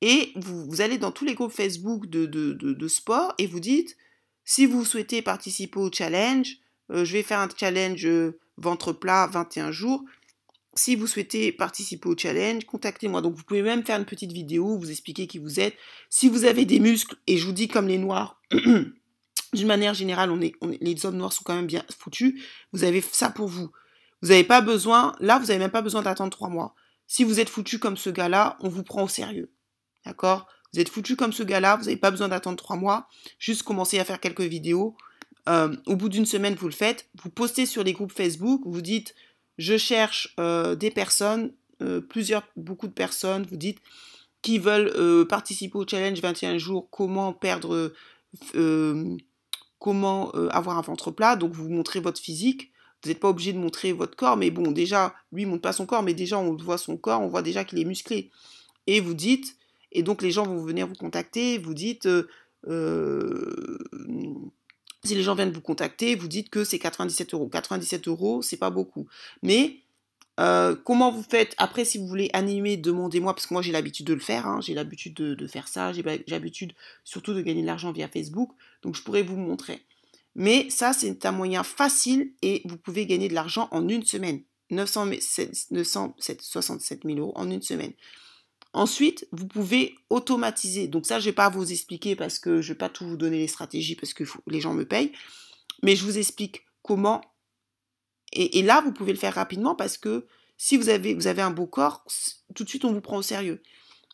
Et 0.00 0.32
vous, 0.36 0.80
allez 0.80 0.98
dans 0.98 1.12
tous 1.12 1.24
les 1.24 1.34
groupes 1.34 1.52
Facebook 1.52 2.06
de, 2.06 2.26
de, 2.26 2.52
de, 2.52 2.88
sport 2.88 3.34
et 3.38 3.46
vous 3.46 3.60
dites, 3.60 3.96
si 4.44 4.66
vous 4.66 4.84
souhaitez 4.84 5.22
participer 5.22 5.78
au 5.78 5.90
challenge, 5.90 6.58
euh, 6.90 7.04
je 7.04 7.12
vais 7.14 7.22
faire 7.22 7.38
un 7.38 7.48
challenge 7.56 8.06
ventre 8.56 8.92
plat 8.92 9.26
21 9.26 9.72
jours. 9.72 10.04
Si 10.74 10.96
vous 10.96 11.06
souhaitez 11.06 11.52
participer 11.52 12.08
au 12.08 12.16
challenge, 12.16 12.64
contactez-moi. 12.64 13.22
Donc 13.22 13.34
vous 13.34 13.44
pouvez 13.44 13.62
même 13.62 13.84
faire 13.84 13.98
une 13.98 14.04
petite 14.04 14.32
vidéo, 14.32 14.76
vous 14.76 14.90
expliquer 14.90 15.26
qui 15.26 15.38
vous 15.38 15.60
êtes. 15.60 15.76
Si 16.10 16.28
vous 16.28 16.44
avez 16.44 16.64
des 16.64 16.80
muscles, 16.80 17.16
et 17.26 17.38
je 17.38 17.46
vous 17.46 17.52
dis 17.52 17.68
comme 17.68 17.86
les 17.86 17.98
noirs, 17.98 18.42
d'une 19.52 19.68
manière 19.68 19.94
générale, 19.94 20.30
on 20.30 20.40
est, 20.40 20.54
les 20.80 21.06
hommes 21.06 21.16
noirs 21.16 21.32
sont 21.32 21.44
quand 21.44 21.54
même 21.54 21.66
bien 21.66 21.84
foutus, 21.96 22.42
vous 22.72 22.82
avez 22.82 23.00
ça 23.00 23.30
pour 23.30 23.48
vous. 23.48 23.70
Vous 24.20 24.30
n'avez 24.30 24.44
pas 24.44 24.60
besoin, 24.60 25.14
là, 25.20 25.38
vous 25.38 25.46
n'avez 25.46 25.58
même 25.58 25.70
pas 25.70 25.82
besoin 25.82 26.02
d'attendre 26.02 26.30
trois 26.30 26.48
mois. 26.48 26.74
Si 27.06 27.22
vous 27.22 27.38
êtes 27.38 27.50
foutu 27.50 27.78
comme 27.78 27.96
ce 27.96 28.10
gars-là, 28.10 28.56
on 28.60 28.68
vous 28.68 28.82
prend 28.82 29.04
au 29.04 29.08
sérieux. 29.08 29.53
D'accord? 30.06 30.46
Vous 30.72 30.80
êtes 30.80 30.88
foutu 30.88 31.14
comme 31.14 31.32
ce 31.32 31.44
gars-là, 31.44 31.76
vous 31.76 31.84
n'avez 31.84 31.96
pas 31.96 32.10
besoin 32.10 32.28
d'attendre 32.28 32.56
trois 32.56 32.76
mois. 32.76 33.08
Juste 33.38 33.62
commencer 33.62 33.98
à 34.00 34.04
faire 34.04 34.18
quelques 34.18 34.40
vidéos. 34.40 34.96
Euh, 35.48 35.74
au 35.86 35.94
bout 35.94 36.08
d'une 36.08 36.26
semaine, 36.26 36.54
vous 36.54 36.66
le 36.66 36.72
faites. 36.72 37.08
Vous 37.22 37.30
postez 37.30 37.64
sur 37.66 37.84
les 37.84 37.92
groupes 37.92 38.12
Facebook, 38.12 38.62
vous 38.64 38.80
dites 38.80 39.14
je 39.56 39.76
cherche 39.76 40.34
euh, 40.40 40.74
des 40.74 40.90
personnes, 40.90 41.52
euh, 41.80 42.00
plusieurs, 42.00 42.42
beaucoup 42.56 42.88
de 42.88 42.92
personnes, 42.92 43.46
vous 43.48 43.56
dites, 43.56 43.78
qui 44.42 44.58
veulent 44.58 45.26
participer 45.28 45.78
au 45.78 45.86
challenge 45.86 46.20
21 46.20 46.58
jours, 46.58 46.88
comment 46.90 47.32
perdre, 47.32 47.92
comment 49.78 50.30
avoir 50.32 50.76
un 50.76 50.82
ventre 50.82 51.12
plat. 51.12 51.36
Donc 51.36 51.52
vous 51.52 51.68
montrez 51.70 52.00
votre 52.00 52.20
physique. 52.20 52.72
Vous 53.02 53.10
n'êtes 53.10 53.20
pas 53.20 53.28
obligé 53.28 53.52
de 53.52 53.58
montrer 53.58 53.92
votre 53.92 54.16
corps, 54.16 54.36
mais 54.36 54.50
bon, 54.50 54.72
déjà, 54.72 55.14
lui 55.30 55.42
il 55.42 55.46
montre 55.46 55.62
pas 55.62 55.72
son 55.72 55.86
corps, 55.86 56.02
mais 56.02 56.14
déjà 56.14 56.38
on 56.38 56.56
voit 56.56 56.78
son 56.78 56.96
corps, 56.96 57.20
on 57.20 57.28
voit 57.28 57.42
déjà 57.42 57.64
qu'il 57.64 57.78
est 57.78 57.84
musclé. 57.84 58.30
Et 58.86 59.00
vous 59.00 59.14
dites, 59.14 59.56
et 59.94 60.02
donc 60.02 60.22
les 60.22 60.30
gens 60.30 60.44
vont 60.44 60.62
venir 60.62 60.86
vous 60.86 60.94
contacter, 60.94 61.58
vous 61.58 61.74
dites, 61.74 62.08
si 65.04 65.14
les 65.14 65.22
gens 65.22 65.34
viennent 65.34 65.52
vous 65.52 65.60
contacter, 65.60 66.14
vous 66.14 66.28
dites 66.28 66.50
que 66.50 66.64
c'est 66.64 66.78
97 66.78 67.34
euros. 67.34 67.48
97 67.48 68.08
euros, 68.08 68.42
c'est 68.42 68.56
pas 68.56 68.70
beaucoup. 68.70 69.06
Mais 69.42 69.80
euh, 70.40 70.74
comment 70.74 71.12
vous 71.12 71.22
faites? 71.22 71.54
Après, 71.58 71.84
si 71.84 71.98
vous 71.98 72.06
voulez 72.06 72.30
animer, 72.32 72.76
demandez-moi, 72.76 73.34
parce 73.34 73.46
que 73.46 73.54
moi 73.54 73.62
j'ai 73.62 73.72
l'habitude 73.72 74.06
de 74.06 74.14
le 74.14 74.20
faire. 74.20 74.46
Hein. 74.46 74.60
j'ai 74.60 74.74
l'habitude 74.74 75.14
de, 75.14 75.46
faire 75.46 75.68
ça. 75.68 75.92
J'ai 75.92 76.02
l'habitude 76.26 76.72
surtout 77.04 77.34
de 77.34 77.42
gagner 77.42 77.62
de 77.62 77.66
l'argent 77.66 77.92
via 77.92 78.08
Facebook. 78.08 78.50
Donc 78.82 78.96
je 78.96 79.02
pourrais 79.02 79.22
vous 79.22 79.36
montrer. 79.36 79.82
Mais 80.34 80.68
ça, 80.70 80.92
c'est 80.92 81.26
un 81.26 81.32
moyen 81.32 81.62
facile 81.62 82.32
et 82.42 82.62
vous 82.64 82.76
pouvez 82.76 83.06
gagner 83.06 83.28
de 83.28 83.34
l'argent 83.34 83.68
en 83.70 83.88
une 83.88 84.04
semaine. 84.04 84.40
967 84.70 87.02
000 87.04 87.18
euros 87.18 87.32
en 87.36 87.50
une 87.50 87.62
semaine. 87.62 87.92
Ensuite, 88.74 89.28
vous 89.30 89.46
pouvez 89.46 89.94
automatiser. 90.10 90.88
Donc 90.88 91.06
ça, 91.06 91.20
je 91.20 91.26
ne 91.26 91.30
vais 91.30 91.34
pas 91.34 91.48
vous 91.48 91.70
expliquer 91.70 92.16
parce 92.16 92.40
que 92.40 92.60
je 92.60 92.68
ne 92.68 92.74
vais 92.74 92.78
pas 92.78 92.88
tout 92.88 93.06
vous 93.06 93.16
donner 93.16 93.38
les 93.38 93.46
stratégies 93.46 93.94
parce 93.94 94.12
que 94.12 94.24
les 94.48 94.60
gens 94.60 94.74
me 94.74 94.84
payent. 94.84 95.12
Mais 95.84 95.94
je 95.94 96.04
vous 96.04 96.18
explique 96.18 96.64
comment. 96.82 97.20
Et, 98.32 98.62
là, 98.62 98.80
vous 98.80 98.90
pouvez 98.90 99.12
le 99.12 99.18
faire 99.18 99.34
rapidement 99.34 99.76
parce 99.76 99.96
que 99.96 100.26
si 100.56 100.76
vous 100.76 100.88
avez, 100.88 101.16
un 101.40 101.52
beau 101.52 101.66
corps, 101.66 102.04
tout 102.56 102.64
de 102.64 102.68
suite, 102.68 102.84
on 102.84 102.92
vous 102.92 103.00
prend 103.00 103.18
au 103.18 103.22
sérieux. 103.22 103.62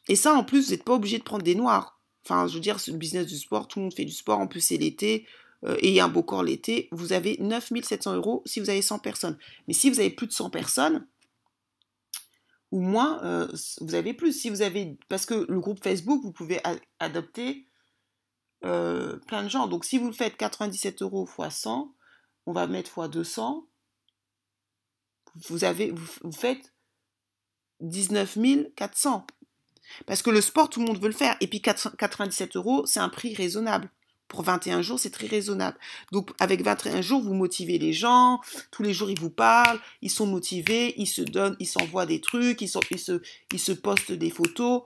Et 0.08 0.16
ça, 0.16 0.34
en 0.34 0.44
plus, 0.44 0.66
vous 0.66 0.70
n'êtes 0.72 0.84
pas 0.84 0.92
obligé 0.92 1.16
de 1.16 1.22
prendre 1.22 1.42
des 1.42 1.54
noirs. 1.54 1.98
Enfin, 2.26 2.46
je 2.46 2.54
veux 2.54 2.61
dire, 2.61 2.80
c'est 2.80 2.90
le 2.90 2.98
business 2.98 3.26
du 3.26 3.38
sport, 3.38 3.66
tout 3.66 3.78
le 3.78 3.84
monde 3.84 3.94
fait 3.94 4.04
du 4.04 4.12
sport, 4.12 4.38
en 4.38 4.46
plus 4.46 4.61
c'est 4.61 4.76
l'été, 4.76 5.26
euh, 5.64 5.76
et 5.80 6.00
un 6.02 6.08
beau 6.08 6.22
corps 6.22 6.42
l'été, 6.42 6.88
vous 6.92 7.14
avez 7.14 7.38
9700 7.40 8.16
euros 8.16 8.42
si 8.44 8.61
vous 8.61 8.68
avez 8.68 8.82
100 8.82 8.98
personnes. 8.98 9.38
Mais 9.68 9.74
si 9.74 9.88
vous 9.88 10.00
avez 10.00 10.11
plus 10.11 10.26
de 10.26 10.32
100 10.32 10.50
personnes, 10.50 11.06
ou 12.71 12.81
moins, 12.81 13.23
euh, 13.25 13.49
vous 13.81 13.95
avez 13.95 14.14
plus. 14.14 14.33
Si 14.33 14.51
vous 14.51 14.62
avez, 14.62 14.99
parce 15.09 15.27
que 15.27 15.47
le 15.49 15.61
groupe 15.61 15.83
Facebook, 15.83 16.23
vous 16.23 16.33
pouvez 16.33 16.61
adopter 16.99 17.68
euh, 18.64 19.16
plein 19.27 19.43
de 19.43 19.49
gens. 19.49 19.66
Donc 19.66 19.85
si 19.85 19.99
vous 19.99 20.07
le 20.07 20.12
faites 20.12 20.37
97 20.37 21.03
euros 21.03 21.29
x 21.39 21.57
100, 21.57 21.95
on 22.47 22.53
va 22.53 22.66
mettre 22.66 22.99
x 22.99 23.11
200, 23.11 23.66
vous, 25.49 25.64
avez, 25.64 25.91
vous, 25.91 26.33
faites 26.33 26.73
19 27.81 28.39
400. 28.77 29.27
Parce 30.07 30.23
que 30.23 30.31
le 30.31 30.41
sport, 30.41 30.68
tout 30.68 30.81
le 30.81 30.87
monde 30.87 31.01
veut 31.01 31.09
le 31.09 31.14
faire. 31.14 31.37
Et 31.41 31.49
puis 31.49 31.61
97 31.61 32.57
euros, 32.57 32.87
c'est 32.87 33.01
un 33.01 33.09
prix 33.09 33.35
raisonnable. 33.35 33.91
Pour 34.31 34.45
21 34.45 34.81
jours, 34.81 35.01
c'est 35.01 35.11
très 35.11 35.26
raisonnable. 35.26 35.76
Donc 36.12 36.31
avec 36.39 36.62
21 36.62 37.03
jours, 37.03 37.20
vous 37.20 37.35
motivez 37.35 37.78
les 37.78 37.93
gens. 37.93 38.41
Tous 38.70 38.85
les 38.85 38.95
jours, 38.95 39.11
ils 39.11 39.18
vous 39.18 39.28
parlent. 39.28 39.81
Ils 40.03 40.11
sont 40.11 40.24
motivés. 40.24 40.95
Ils 40.97 41.09
se 41.09 41.20
donnent, 41.20 41.57
ils 41.59 41.66
s'envoient 41.66 42.07
des 42.07 42.20
trucs. 42.20 42.62
Ils, 42.62 42.68
se, 42.68 42.78
se 43.57 43.72
postent 43.72 44.12
des 44.12 44.31
photos. 44.31 44.83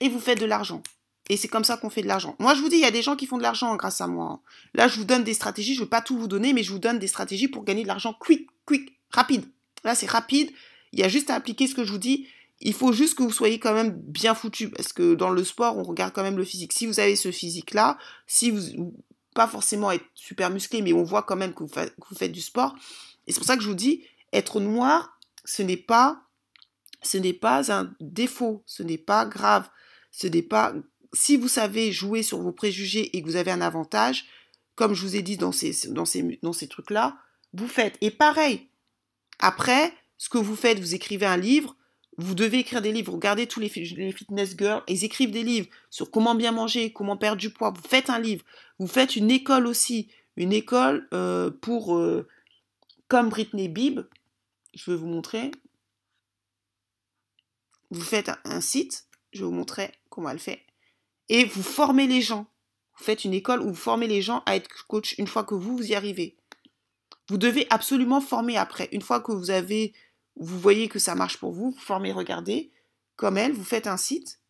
Et 0.00 0.08
vous 0.08 0.18
faites 0.18 0.40
de 0.40 0.46
l'argent. 0.46 0.82
Et 1.28 1.36
c'est 1.36 1.48
comme 1.48 1.62
ça 1.62 1.76
qu'on 1.76 1.90
fait 1.90 2.00
de 2.00 2.06
l'argent. 2.06 2.36
Moi, 2.38 2.54
je 2.54 2.62
vous 2.62 2.70
dis, 2.70 2.76
il 2.76 2.82
y 2.82 2.86
a 2.86 2.90
des 2.90 3.02
gens 3.02 3.16
qui 3.16 3.26
font 3.26 3.36
de 3.36 3.42
l'argent 3.42 3.76
grâce 3.76 4.00
à 4.00 4.06
moi. 4.06 4.40
Là, 4.72 4.88
je 4.88 4.96
vous 4.96 5.04
donne 5.04 5.24
des 5.24 5.34
stratégies. 5.34 5.74
Je 5.74 5.80
ne 5.80 5.84
veux 5.84 5.90
pas 5.90 6.00
tout 6.00 6.16
vous 6.16 6.28
donner, 6.28 6.54
mais 6.54 6.62
je 6.62 6.72
vous 6.72 6.78
donne 6.78 6.98
des 6.98 7.06
stratégies 7.06 7.48
pour 7.48 7.64
gagner 7.64 7.82
de 7.82 7.88
l'argent 7.88 8.14
quick, 8.18 8.48
quick, 8.64 8.98
rapide. 9.10 9.44
Là, 9.84 9.94
c'est 9.94 10.08
rapide. 10.08 10.50
Il 10.92 11.00
y 11.00 11.02
a 11.02 11.08
juste 11.08 11.28
à 11.28 11.34
appliquer 11.34 11.66
ce 11.66 11.74
que 11.74 11.84
je 11.84 11.92
vous 11.92 11.98
dis. 11.98 12.28
Il 12.60 12.74
faut 12.74 12.92
juste 12.92 13.16
que 13.16 13.22
vous 13.22 13.32
soyez 13.32 13.58
quand 13.58 13.74
même 13.74 13.90
bien 13.90 14.34
foutu. 14.34 14.70
Parce 14.70 14.92
que 14.92 15.14
dans 15.14 15.30
le 15.30 15.44
sport, 15.44 15.76
on 15.76 15.82
regarde 15.82 16.12
quand 16.14 16.22
même 16.22 16.38
le 16.38 16.44
physique. 16.44 16.72
Si 16.72 16.86
vous 16.86 17.00
avez 17.00 17.16
ce 17.16 17.30
physique-là, 17.30 17.98
si 18.26 18.50
vous, 18.50 18.94
pas 19.34 19.46
forcément 19.46 19.90
être 19.90 20.04
super 20.14 20.50
musclé, 20.50 20.82
mais 20.82 20.92
on 20.92 21.02
voit 21.02 21.22
quand 21.22 21.36
même 21.36 21.52
que 21.52 21.64
vous, 21.64 22.16
faites 22.16 22.32
du 22.32 22.40
sport. 22.40 22.74
Et 23.26 23.32
c'est 23.32 23.38
pour 23.38 23.46
ça 23.46 23.56
que 23.56 23.62
je 23.62 23.68
vous 23.68 23.74
dis, 23.74 24.04
être 24.32 24.60
noir, 24.60 25.18
ce 25.44 25.62
n'est 25.62 25.76
pas, 25.76 26.22
ce 27.02 27.18
n'est 27.18 27.34
pas 27.34 27.72
un 27.72 27.94
défaut. 28.00 28.62
Ce 28.66 28.82
n'est 28.82 28.98
pas 28.98 29.26
grave. 29.26 29.68
Ce 30.10 30.26
n'est 30.26 30.42
pas 30.42 30.74
si 31.16 31.36
vous 31.36 31.48
savez 31.48 31.92
jouer 31.92 32.22
sur 32.22 32.40
vos 32.40 32.52
préjugés 32.52 33.16
et 33.16 33.22
que 33.22 33.26
vous 33.26 33.36
avez 33.36 33.50
un 33.50 33.60
avantage, 33.60 34.26
comme 34.74 34.94
je 34.94 35.02
vous 35.02 35.16
ai 35.16 35.22
dit 35.22 35.36
dans 35.36 35.52
ces, 35.52 35.88
dans 35.88 36.04
ces, 36.04 36.38
dans 36.42 36.52
ces 36.52 36.68
trucs-là, 36.68 37.16
vous 37.54 37.68
faites. 37.68 37.96
Et 38.00 38.10
pareil, 38.10 38.68
après, 39.38 39.92
ce 40.18 40.28
que 40.28 40.38
vous 40.38 40.56
faites, 40.56 40.78
vous 40.78 40.94
écrivez 40.94 41.26
un 41.26 41.36
livre, 41.36 41.75
vous 42.18 42.34
devez 42.34 42.60
écrire 42.60 42.82
des 42.82 42.92
livres. 42.92 43.12
Regardez 43.12 43.46
tous 43.46 43.60
les, 43.60 43.68
fitness 43.68 44.56
girls, 44.56 44.82
ils 44.88 45.04
écrivent 45.04 45.30
des 45.30 45.42
livres 45.42 45.68
sur 45.90 46.10
comment 46.10 46.34
bien 46.34 46.52
manger, 46.52 46.92
comment 46.92 47.16
perdre 47.16 47.38
du 47.38 47.50
poids. 47.50 47.70
Vous 47.70 47.86
faites 47.86 48.10
un 48.10 48.18
livre. 48.18 48.44
Vous 48.78 48.86
faites 48.86 49.16
une 49.16 49.30
école 49.30 49.66
aussi. 49.66 50.08
Une 50.36 50.52
école 50.52 51.08
euh, 51.14 51.50
pour, 51.50 51.96
euh, 51.96 52.28
comme 53.08 53.30
Britney 53.30 53.68
Bibb, 53.68 54.00
je 54.74 54.90
vais 54.90 54.96
vous 54.96 55.06
montrer. 55.06 55.50
Vous 57.90 58.02
faites 58.02 58.30
un 58.44 58.60
site, 58.60 59.06
je 59.32 59.40
vais 59.40 59.46
vous 59.46 59.52
montrer 59.52 59.92
comment 60.10 60.28
elle 60.28 60.38
fait 60.38 60.66
et 61.28 61.44
vous 61.44 61.62
formez 61.62 62.06
les 62.06 62.22
gens. 62.22 62.46
Vous 62.98 63.04
faites 63.04 63.24
une 63.24 63.34
école 63.34 63.60
où 63.60 63.68
vous 63.68 63.74
formez 63.74 64.06
les 64.06 64.22
gens 64.22 64.42
à 64.46 64.56
être 64.56 64.86
coach 64.86 65.14
une 65.18 65.26
fois 65.26 65.44
que 65.44 65.54
vous, 65.54 65.76
vous 65.76 65.90
y 65.90 65.94
arrivez. 65.94 66.36
Vous 67.28 67.38
devez 67.38 67.66
absolument 67.70 68.20
former 68.20 68.56
après. 68.56 68.88
Une 68.92 69.02
fois 69.02 69.20
que 69.20 69.32
vous 69.32 69.50
avez, 69.50 69.92
vous 70.36 70.60
voyez 70.60 70.88
que 70.88 70.98
ça 70.98 71.14
marche 71.14 71.38
pour 71.38 71.52
vous, 71.52 71.70
vous 71.70 71.78
formez, 71.78 72.12
regardez, 72.12 72.70
comme 73.16 73.38
elle, 73.38 73.52
vous 73.52 73.64
faites 73.64 73.86
un 73.86 73.96
site. 73.96 74.40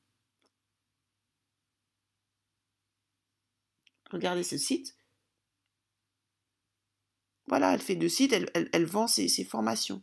Regardez 4.11 4.43
ce 4.43 4.59
site. 4.59 4.97
Voilà, 7.49 7.75
elle 7.75 7.81
fait 7.81 7.95
deux 7.95 8.09
sites, 8.09 8.33
elle, 8.33 8.87
vend 8.87 9.07
ses, 9.07 9.45
formations. 9.45 10.03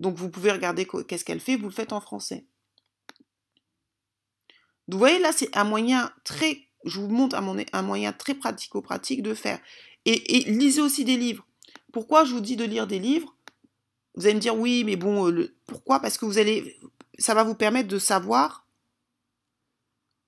Donc 0.00 0.16
vous 0.16 0.30
pouvez 0.30 0.50
regarder 0.50 0.86
qu'est-ce 1.06 1.24
qu'elle 1.24 1.40
fait, 1.40 1.56
vous 1.56 1.68
le 1.68 1.70
faites 1.70 1.92
en 1.92 2.00
français. 2.00 2.46
Vous 4.88 4.98
voyez, 4.98 5.18
là, 5.18 5.32
c'est 5.32 5.54
un 5.56 5.64
moyen 5.64 6.12
très, 6.24 6.68
je 6.84 7.00
vous 7.00 7.08
montre 7.08 7.36
un, 7.36 7.82
moyen 7.82 8.12
très 8.12 8.34
pratico-pratique 8.34 9.22
de 9.22 9.34
faire. 9.34 9.60
Et, 10.06 10.44
lisez 10.50 10.80
aussi 10.80 11.04
des 11.04 11.16
livres. 11.16 11.46
Pourquoi 11.92 12.24
je 12.24 12.32
vous 12.32 12.40
dis 12.40 12.56
de 12.56 12.64
lire 12.64 12.86
des 12.86 12.98
livres? 12.98 13.34
Vous 14.14 14.26
allez 14.26 14.34
me 14.34 14.40
dire, 14.40 14.56
oui, 14.56 14.84
mais 14.84 14.96
bon, 14.96 15.30
euh, 15.30 15.54
pourquoi? 15.66 16.00
Parce 16.00 16.18
que 16.18 16.24
vous 16.24 16.38
allez, 16.38 16.78
ça 17.18 17.34
va 17.34 17.44
vous 17.44 17.54
permettre 17.54 17.88
de 17.88 17.98
savoir 17.98 18.66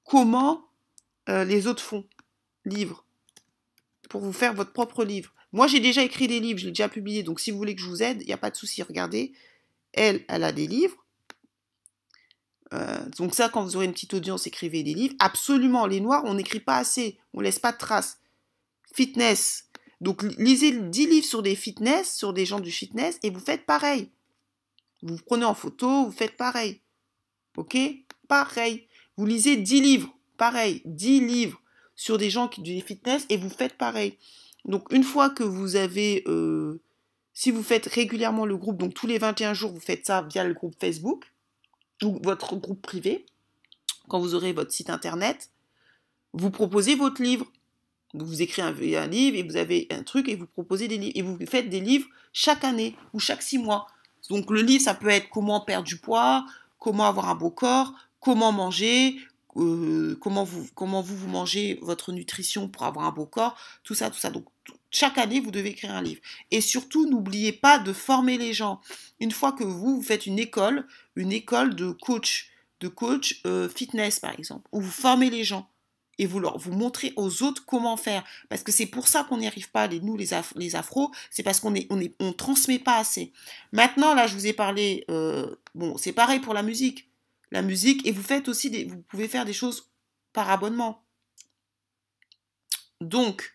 comment 0.05 0.69
euh, 1.29 1.45
les 1.45 1.67
autres 1.67 1.83
font. 1.83 2.05
Livres. 2.65 3.05
Pour 4.11 4.21
vous 4.21 4.33
faire 4.33 4.55
votre 4.55 4.73
propre 4.73 5.05
livre. 5.05 5.33
Moi, 5.53 5.69
j'ai 5.69 5.79
déjà 5.79 6.03
écrit 6.03 6.27
des 6.27 6.41
livres, 6.41 6.59
je 6.59 6.67
l'ai 6.67 6.73
déjà 6.73 6.89
publié. 6.89 7.23
Donc, 7.23 7.39
si 7.39 7.51
vous 7.51 7.59
voulez 7.59 7.77
que 7.77 7.81
je 7.81 7.87
vous 7.87 8.03
aide, 8.03 8.23
il 8.23 8.27
n'y 8.27 8.33
a 8.33 8.39
pas 8.39 8.51
de 8.51 8.57
souci. 8.57 8.83
Regardez, 8.83 9.33
elle, 9.93 10.25
elle 10.29 10.43
a 10.43 10.53
des 10.53 10.67
livres. 10.67 11.07
Euh, 12.75 13.09
donc 13.17 13.35
ça, 13.35 13.49
quand 13.49 13.63
vous 13.63 13.77
aurez 13.77 13.87
une 13.87 13.93
petite 13.93 14.15
audience, 14.15 14.47
écrivez 14.47 14.83
des 14.83 14.95
livres. 14.95 15.15
Absolument, 15.19 15.87
les 15.87 16.01
noirs, 16.01 16.23
on 16.25 16.35
n'écrit 16.35 16.61
pas 16.61 16.77
assez, 16.77 17.19
on 17.33 17.41
laisse 17.41 17.59
pas 17.59 17.73
de 17.73 17.79
traces. 17.79 18.19
Fitness. 18.93 19.66
Donc 20.01 20.23
lisez 20.39 20.73
10 20.73 21.07
livres 21.07 21.27
sur 21.27 21.43
des 21.43 21.57
fitness, 21.57 22.15
sur 22.15 22.33
des 22.33 22.45
gens 22.45 22.61
du 22.61 22.71
fitness, 22.71 23.19
et 23.23 23.31
vous 23.31 23.41
faites 23.41 23.65
pareil. 23.65 24.11
Vous, 25.03 25.17
prenez 25.25 25.45
en 25.45 25.55
photo, 25.55 26.05
vous 26.05 26.13
faites 26.13 26.37
pareil. 26.37 26.81
Ok? 27.57 27.77
Pareil. 28.29 28.89
Vous 29.17 29.27
lisez 29.27 29.57
10 29.57 29.81
livres, 29.81 30.15
pareil, 30.37 30.83
10 30.85 31.21
livres 31.21 31.61
sur 31.95 32.19
des 32.19 32.29
gens 32.29 32.49
qui 32.49 32.61
du 32.61 32.81
fitness, 32.81 33.25
et 33.31 33.37
vous 33.37 33.49
faites 33.49 33.79
pareil. 33.79 34.19
Donc 34.65 34.93
une 34.93 35.05
fois 35.05 35.31
que 35.31 35.43
vous 35.43 35.77
avez... 35.77 36.25
Euh, 36.27 36.81
si 37.33 37.51
vous 37.51 37.63
faites 37.63 37.87
régulièrement 37.87 38.47
le 38.47 38.57
groupe, 38.57 38.79
donc 38.79 38.95
tous 38.95 39.07
les 39.07 39.19
21 39.19 39.53
jours, 39.53 39.71
vous 39.71 39.81
faites 39.81 40.07
ça 40.07 40.23
via 40.23 40.43
le 40.45 40.55
groupe 40.55 40.75
Facebook, 40.81 41.33
ou 42.03 42.19
votre 42.23 42.57
groupe 42.57 42.81
privé, 42.81 43.27
quand 44.09 44.21
vous 44.21 44.35
aurez 44.35 44.53
votre 44.53 44.73
site 44.73 44.91
internet, 44.91 45.51
vous 46.33 46.51
proposez 46.51 46.95
votre 46.95 47.23
livre. 47.23 47.51
Vous 48.19 48.43
écrivez 48.43 48.97
un, 48.97 49.07
livre 49.07 49.37
et 49.37 49.43
vous 49.43 49.57
avez 49.57 49.87
un 49.91 50.03
truc 50.03 50.29
et 50.29 50.37
vous 50.37 50.47
proposez 50.47 50.89
des 50.89 50.99
livres. 50.99 51.13
Et 51.15 51.23
vous 51.23 51.39
faites 51.47 51.69
des 51.69 51.81
livres 51.81 52.07
chaque 52.33 52.65
année 52.65 52.97
ou 53.13 53.21
chaque 53.21 53.43
six 53.43 53.59
mois. 53.59 53.87
Donc 54.31 54.51
le 54.51 54.63
livre, 54.63 54.83
ça 54.83 54.95
peut 54.95 55.09
être 55.09 55.29
comment 55.29 55.61
perdre 55.61 55.87
du 55.87 55.99
poids, 55.99 56.47
comment 56.79 57.07
avoir 57.07 57.29
un 57.29 57.35
beau 57.35 57.51
corps, 57.51 57.95
comment 58.21 58.53
manger, 58.53 59.17
euh, 59.57 60.19
comment, 60.21 60.45
vous, 60.45 60.67
comment 60.75 61.01
vous, 61.01 61.17
vous 61.17 61.29
mangez 61.29 61.79
votre 61.83 62.13
nutrition 62.13 62.69
pour 62.69 62.83
avoir 62.83 63.07
un 63.07 63.13
beau 63.13 63.27
corps, 63.27 63.57
tout 63.85 63.95
ça, 63.95 64.11
tout 64.11 64.19
ça. 64.19 64.31
Donc 64.31 64.47
chaque 64.91 65.19
année, 65.19 65.41
vous 65.41 65.51
devez 65.51 65.71
écrire 65.71 65.93
un 65.93 66.03
livre. 66.03 66.21
Et 66.51 66.61
surtout, 66.61 67.09
n'oubliez 67.09 67.53
pas 67.53 67.79
de 67.79 67.93
former 67.93 68.39
les 68.39 68.53
gens. 68.53 68.81
Une 69.21 69.31
fois 69.31 69.53
que 69.53 69.65
vous, 69.65 69.97
vous 69.97 70.03
faites 70.03 70.27
une 70.27 70.39
école, 70.39 70.87
une 71.17 71.33
école 71.33 71.75
de 71.75 71.91
coach, 71.91 72.51
de 72.81 72.89
coach 72.89 73.41
euh, 73.47 73.69
fitness 73.69 74.21
par 74.21 74.33
exemple, 74.33 74.69
où 74.73 74.81
vous 74.81 74.91
formez 74.91 75.31
les 75.31 75.45
gens 75.45 75.69
et 76.19 76.27
vous 76.27 76.41
leur 76.41 76.59
vous 76.59 76.73
montrez 76.73 77.13
aux 77.17 77.43
autres 77.43 77.65
comment 77.67 77.97
faire. 77.97 78.25
Parce 78.49 78.63
que 78.63 78.73
c'est 78.73 78.87
pour 78.87 79.09
ça 79.09 79.25
qu'on 79.25 79.39
n'y 79.39 79.47
arrive 79.47 79.71
pas, 79.71 79.87
les, 79.87 80.01
nous 80.01 80.17
les, 80.17 80.31
les 80.57 80.77
afros, 80.77 81.11
c'est 81.31 81.43
parce 81.43 81.61
qu'on 81.61 81.75
est, 81.75 81.89
transmet 82.37 82.79
pas 82.79 82.99
assez. 82.99 83.33
Maintenant, 83.73 84.15
là, 84.15 84.27
je 84.27 84.35
vous 84.35 84.47
ai 84.47 84.53
parlé, 84.53 85.05
euh, 85.11 85.57
bon, 85.75 85.97
c'est 85.97 86.13
pareil 86.13 86.41
pour 86.41 86.55
la 86.55 86.63
musique. 86.63 87.09
La 87.53 87.63
musique, 87.63 88.07
et 88.07 88.13
vous 88.13 88.23
faites 88.23 88.49
aussi 88.49 88.71
des, 88.71 88.85
vous 88.85 89.01
pouvez 89.03 89.29
faire 89.29 89.45
des 89.45 89.53
choses 89.53 89.91
par 90.33 90.51
abonnement. 90.51 91.03
Donc, 93.01 93.53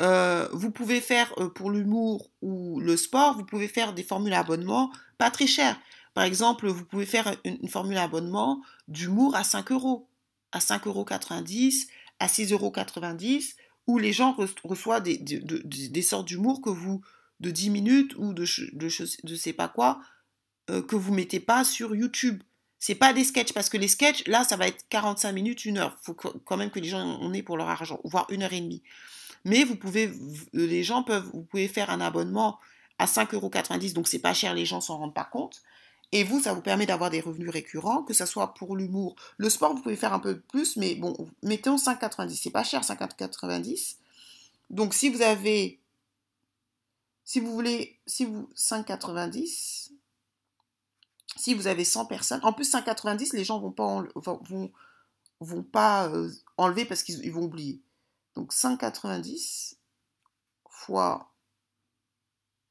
euh, 0.00 0.48
vous 0.52 0.70
pouvez 0.70 1.00
faire 1.00 1.34
pour 1.54 1.70
l'humour 1.70 2.30
ou 2.42 2.80
le 2.80 2.96
sport, 2.96 3.36
vous 3.36 3.44
pouvez 3.44 3.66
faire 3.66 3.94
des 3.94 4.02
formules 4.02 4.34
abonnement 4.34 4.92
pas 5.18 5.30
très 5.30 5.46
chères. 5.46 5.78
Par 6.14 6.24
exemple, 6.24 6.66
vous 6.66 6.84
pouvez 6.84 7.06
faire 7.06 7.36
une, 7.44 7.68
formule 7.68 7.98
abonnement 7.98 8.62
d'humour 8.88 9.36
à 9.36 9.44
5 9.44 9.70
euros, 9.72 10.07
à 10.52 10.58
5,90 10.58 10.88
euros, 10.88 11.06
à 12.18 12.26
6,90 12.26 12.52
euros, 12.52 12.72
où 13.86 13.98
les 13.98 14.12
gens 14.12 14.36
reçoivent 14.64 15.02
des, 15.02 16.02
sortes 16.02 16.26
d'humour 16.26 16.60
que 16.60 16.70
vous, 16.70 17.00
de 17.40 17.50
10 17.50 17.70
minutes 17.70 18.14
ou 18.16 18.32
de, 18.32 18.44
je 18.44 19.34
sais 19.34 19.52
pas 19.52 19.68
quoi, 19.68 20.00
euh, 20.70 20.82
que 20.82 20.96
vous 20.96 21.14
mettez 21.14 21.40
pas 21.40 21.64
sur 21.64 21.94
YouTube. 21.94 22.42
C'est 22.78 22.94
pas 22.94 23.12
des 23.12 23.24
sketchs, 23.24 23.52
parce 23.52 23.68
que 23.68 23.76
les 23.76 23.88
sketchs, 23.88 24.26
là, 24.26 24.44
ça 24.44 24.56
va 24.56 24.68
être 24.68 24.86
45 24.88 25.32
minutes, 25.32 25.64
une 25.64 25.78
heure. 25.78 25.96
Il 26.02 26.04
faut 26.04 26.14
quand 26.14 26.56
même 26.56 26.70
que 26.70 26.78
les 26.78 26.88
gens 26.88 27.00
en 27.00 27.32
aient 27.32 27.42
pour 27.42 27.56
leur 27.56 27.68
argent, 27.68 27.98
voire 28.04 28.26
une 28.30 28.42
heure 28.42 28.52
et 28.52 28.60
demie. 28.60 28.82
Mais 29.44 29.64
vous 29.64 29.76
pouvez, 29.76 30.12
les 30.52 30.84
gens 30.84 31.02
peuvent, 31.02 31.28
vous 31.32 31.42
pouvez 31.42 31.68
faire 31.68 31.90
un 31.90 32.00
abonnement 32.00 32.58
à 32.98 33.06
5,90 33.06 33.34
euros, 33.34 33.94
donc 33.94 34.08
c'est 34.08 34.18
pas 34.18 34.34
cher, 34.34 34.54
les 34.54 34.66
gens 34.66 34.80
s'en 34.80 34.98
rendent 34.98 35.14
pas 35.14 35.24
compte. 35.24 35.62
Et 36.12 36.24
vous, 36.24 36.40
ça 36.40 36.54
vous 36.54 36.62
permet 36.62 36.86
d'avoir 36.86 37.10
des 37.10 37.20
revenus 37.20 37.50
récurrents, 37.50 38.02
que 38.02 38.14
ce 38.14 38.24
soit 38.24 38.54
pour 38.54 38.76
l'humour. 38.76 39.14
Le 39.36 39.50
sport, 39.50 39.74
vous 39.74 39.82
pouvez 39.82 39.96
faire 39.96 40.14
un 40.14 40.18
peu 40.18 40.40
plus, 40.40 40.76
mais 40.76 40.94
bon, 40.94 41.14
mettons 41.42 41.76
5,90. 41.76 42.34
C'est 42.34 42.50
pas 42.50 42.64
cher, 42.64 42.82
5,90. 42.82 43.96
Donc 44.70 44.94
si 44.94 45.10
vous 45.10 45.22
avez, 45.22 45.80
si 47.24 47.40
vous 47.40 47.52
voulez, 47.52 47.98
si 48.06 48.24
vous 48.24 48.48
5,90, 48.56 49.90
si 51.36 51.54
vous 51.54 51.66
avez 51.66 51.84
100 51.84 52.06
personnes, 52.06 52.40
en 52.42 52.52
plus 52.52 52.72
5,90, 52.72 53.36
les 53.36 53.44
gens 53.44 53.60
vont 53.60 53.70
pas 53.70 54.02
vont, 55.40 55.62
pas 55.62 56.08
euh, 56.08 56.30
enlever 56.56 56.84
parce 56.84 57.02
qu'ils 57.02 57.32
vont 57.32 57.44
oublier. 57.44 57.80
Donc 58.34 58.52
5,90 58.52 59.76
fois 60.68 61.32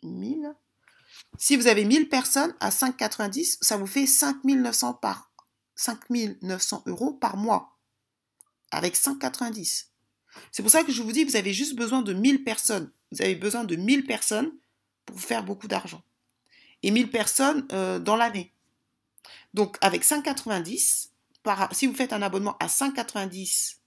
1000 0.04 0.56
si 1.38 1.56
vous 1.56 1.68
avez 1.68 1.86
1000 1.86 2.10
personnes 2.10 2.56
à 2.60 2.70
5,90, 2.70 3.58
ça 3.62 3.78
vous 3.78 3.88
fait 3.88 4.08
5900 4.08 4.96
par 4.96 5.32
5900 5.76 6.84
euros 6.88 7.14
par 7.14 7.38
mois 7.38 7.78
avec 8.72 8.96
5,90. 8.96 9.86
C'est 10.52 10.62
pour 10.62 10.72
ça 10.72 10.84
que 10.84 10.92
je 10.92 11.02
vous 11.02 11.12
dis, 11.12 11.24
vous 11.24 11.36
avez 11.36 11.54
juste 11.54 11.76
besoin 11.76 12.02
de 12.02 12.14
1000 12.14 12.44
personnes. 12.44 12.92
Vous 13.12 13.22
avez 13.22 13.36
besoin 13.36 13.64
de 13.64 13.76
1000 13.76 14.06
personnes 14.06 14.52
pour 15.06 15.20
faire 15.20 15.44
beaucoup 15.44 15.68
d'argent. 15.68 16.04
et 16.84 16.92
1000 16.92 17.10
personnes 17.10 17.66
euh, 17.72 17.98
dans 17.98 18.16
l'année. 18.16 18.54
Donc 19.54 19.78
avec 19.82 20.04
5,90, 20.04 21.10
si 21.72 21.88
vous 21.88 21.96
faites 21.96 22.14
un 22.14 22.22
abonnement 22.22 22.56
à 22.60 22.68
5,90, 22.68 23.78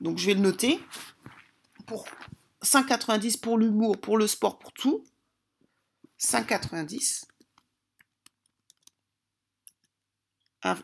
donc 0.00 0.18
je 0.18 0.26
vais 0.26 0.34
le 0.34 0.40
noter, 0.40 0.80
pour 1.86 2.06
5,90 2.62 3.40
pour 3.40 3.56
l'humour, 3.58 3.98
pour 3.98 4.18
le 4.18 4.26
sport, 4.26 4.58
pour 4.58 4.72
tout, 4.72 5.04
5,90. 6.18 7.26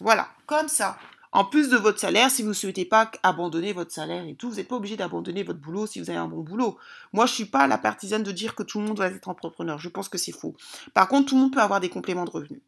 Voilà, 0.00 0.28
comme 0.46 0.68
ça. 0.68 0.98
En 1.34 1.44
plus 1.44 1.68
de 1.68 1.76
votre 1.76 1.98
salaire, 1.98 2.30
si 2.30 2.42
vous 2.42 2.50
ne 2.50 2.54
souhaitez 2.54 2.84
pas 2.84 3.10
abandonner 3.24 3.72
votre 3.72 3.90
salaire 3.90 4.24
et 4.24 4.36
tout, 4.36 4.48
vous 4.50 4.56
n'êtes 4.56 4.68
pas 4.68 4.76
obligé 4.76 4.96
d'abandonner 4.96 5.42
votre 5.42 5.58
boulot 5.58 5.88
si 5.88 5.98
vous 5.98 6.08
avez 6.08 6.18
un 6.18 6.28
bon 6.28 6.42
boulot. 6.42 6.78
Moi, 7.12 7.26
je 7.26 7.32
ne 7.32 7.34
suis 7.34 7.44
pas 7.46 7.66
la 7.66 7.76
partisane 7.76 8.22
de 8.22 8.30
dire 8.30 8.54
que 8.54 8.62
tout 8.62 8.78
le 8.78 8.86
monde 8.86 8.96
doit 8.96 9.08
être 9.08 9.28
entrepreneur. 9.28 9.76
Je 9.80 9.88
pense 9.88 10.08
que 10.08 10.16
c'est 10.16 10.30
faux. 10.30 10.54
Par 10.94 11.08
contre, 11.08 11.30
tout 11.30 11.34
le 11.34 11.42
monde 11.42 11.52
peut 11.52 11.60
avoir 11.60 11.80
des 11.80 11.88
compléments 11.88 12.24
de 12.24 12.30
revenus. 12.30 12.62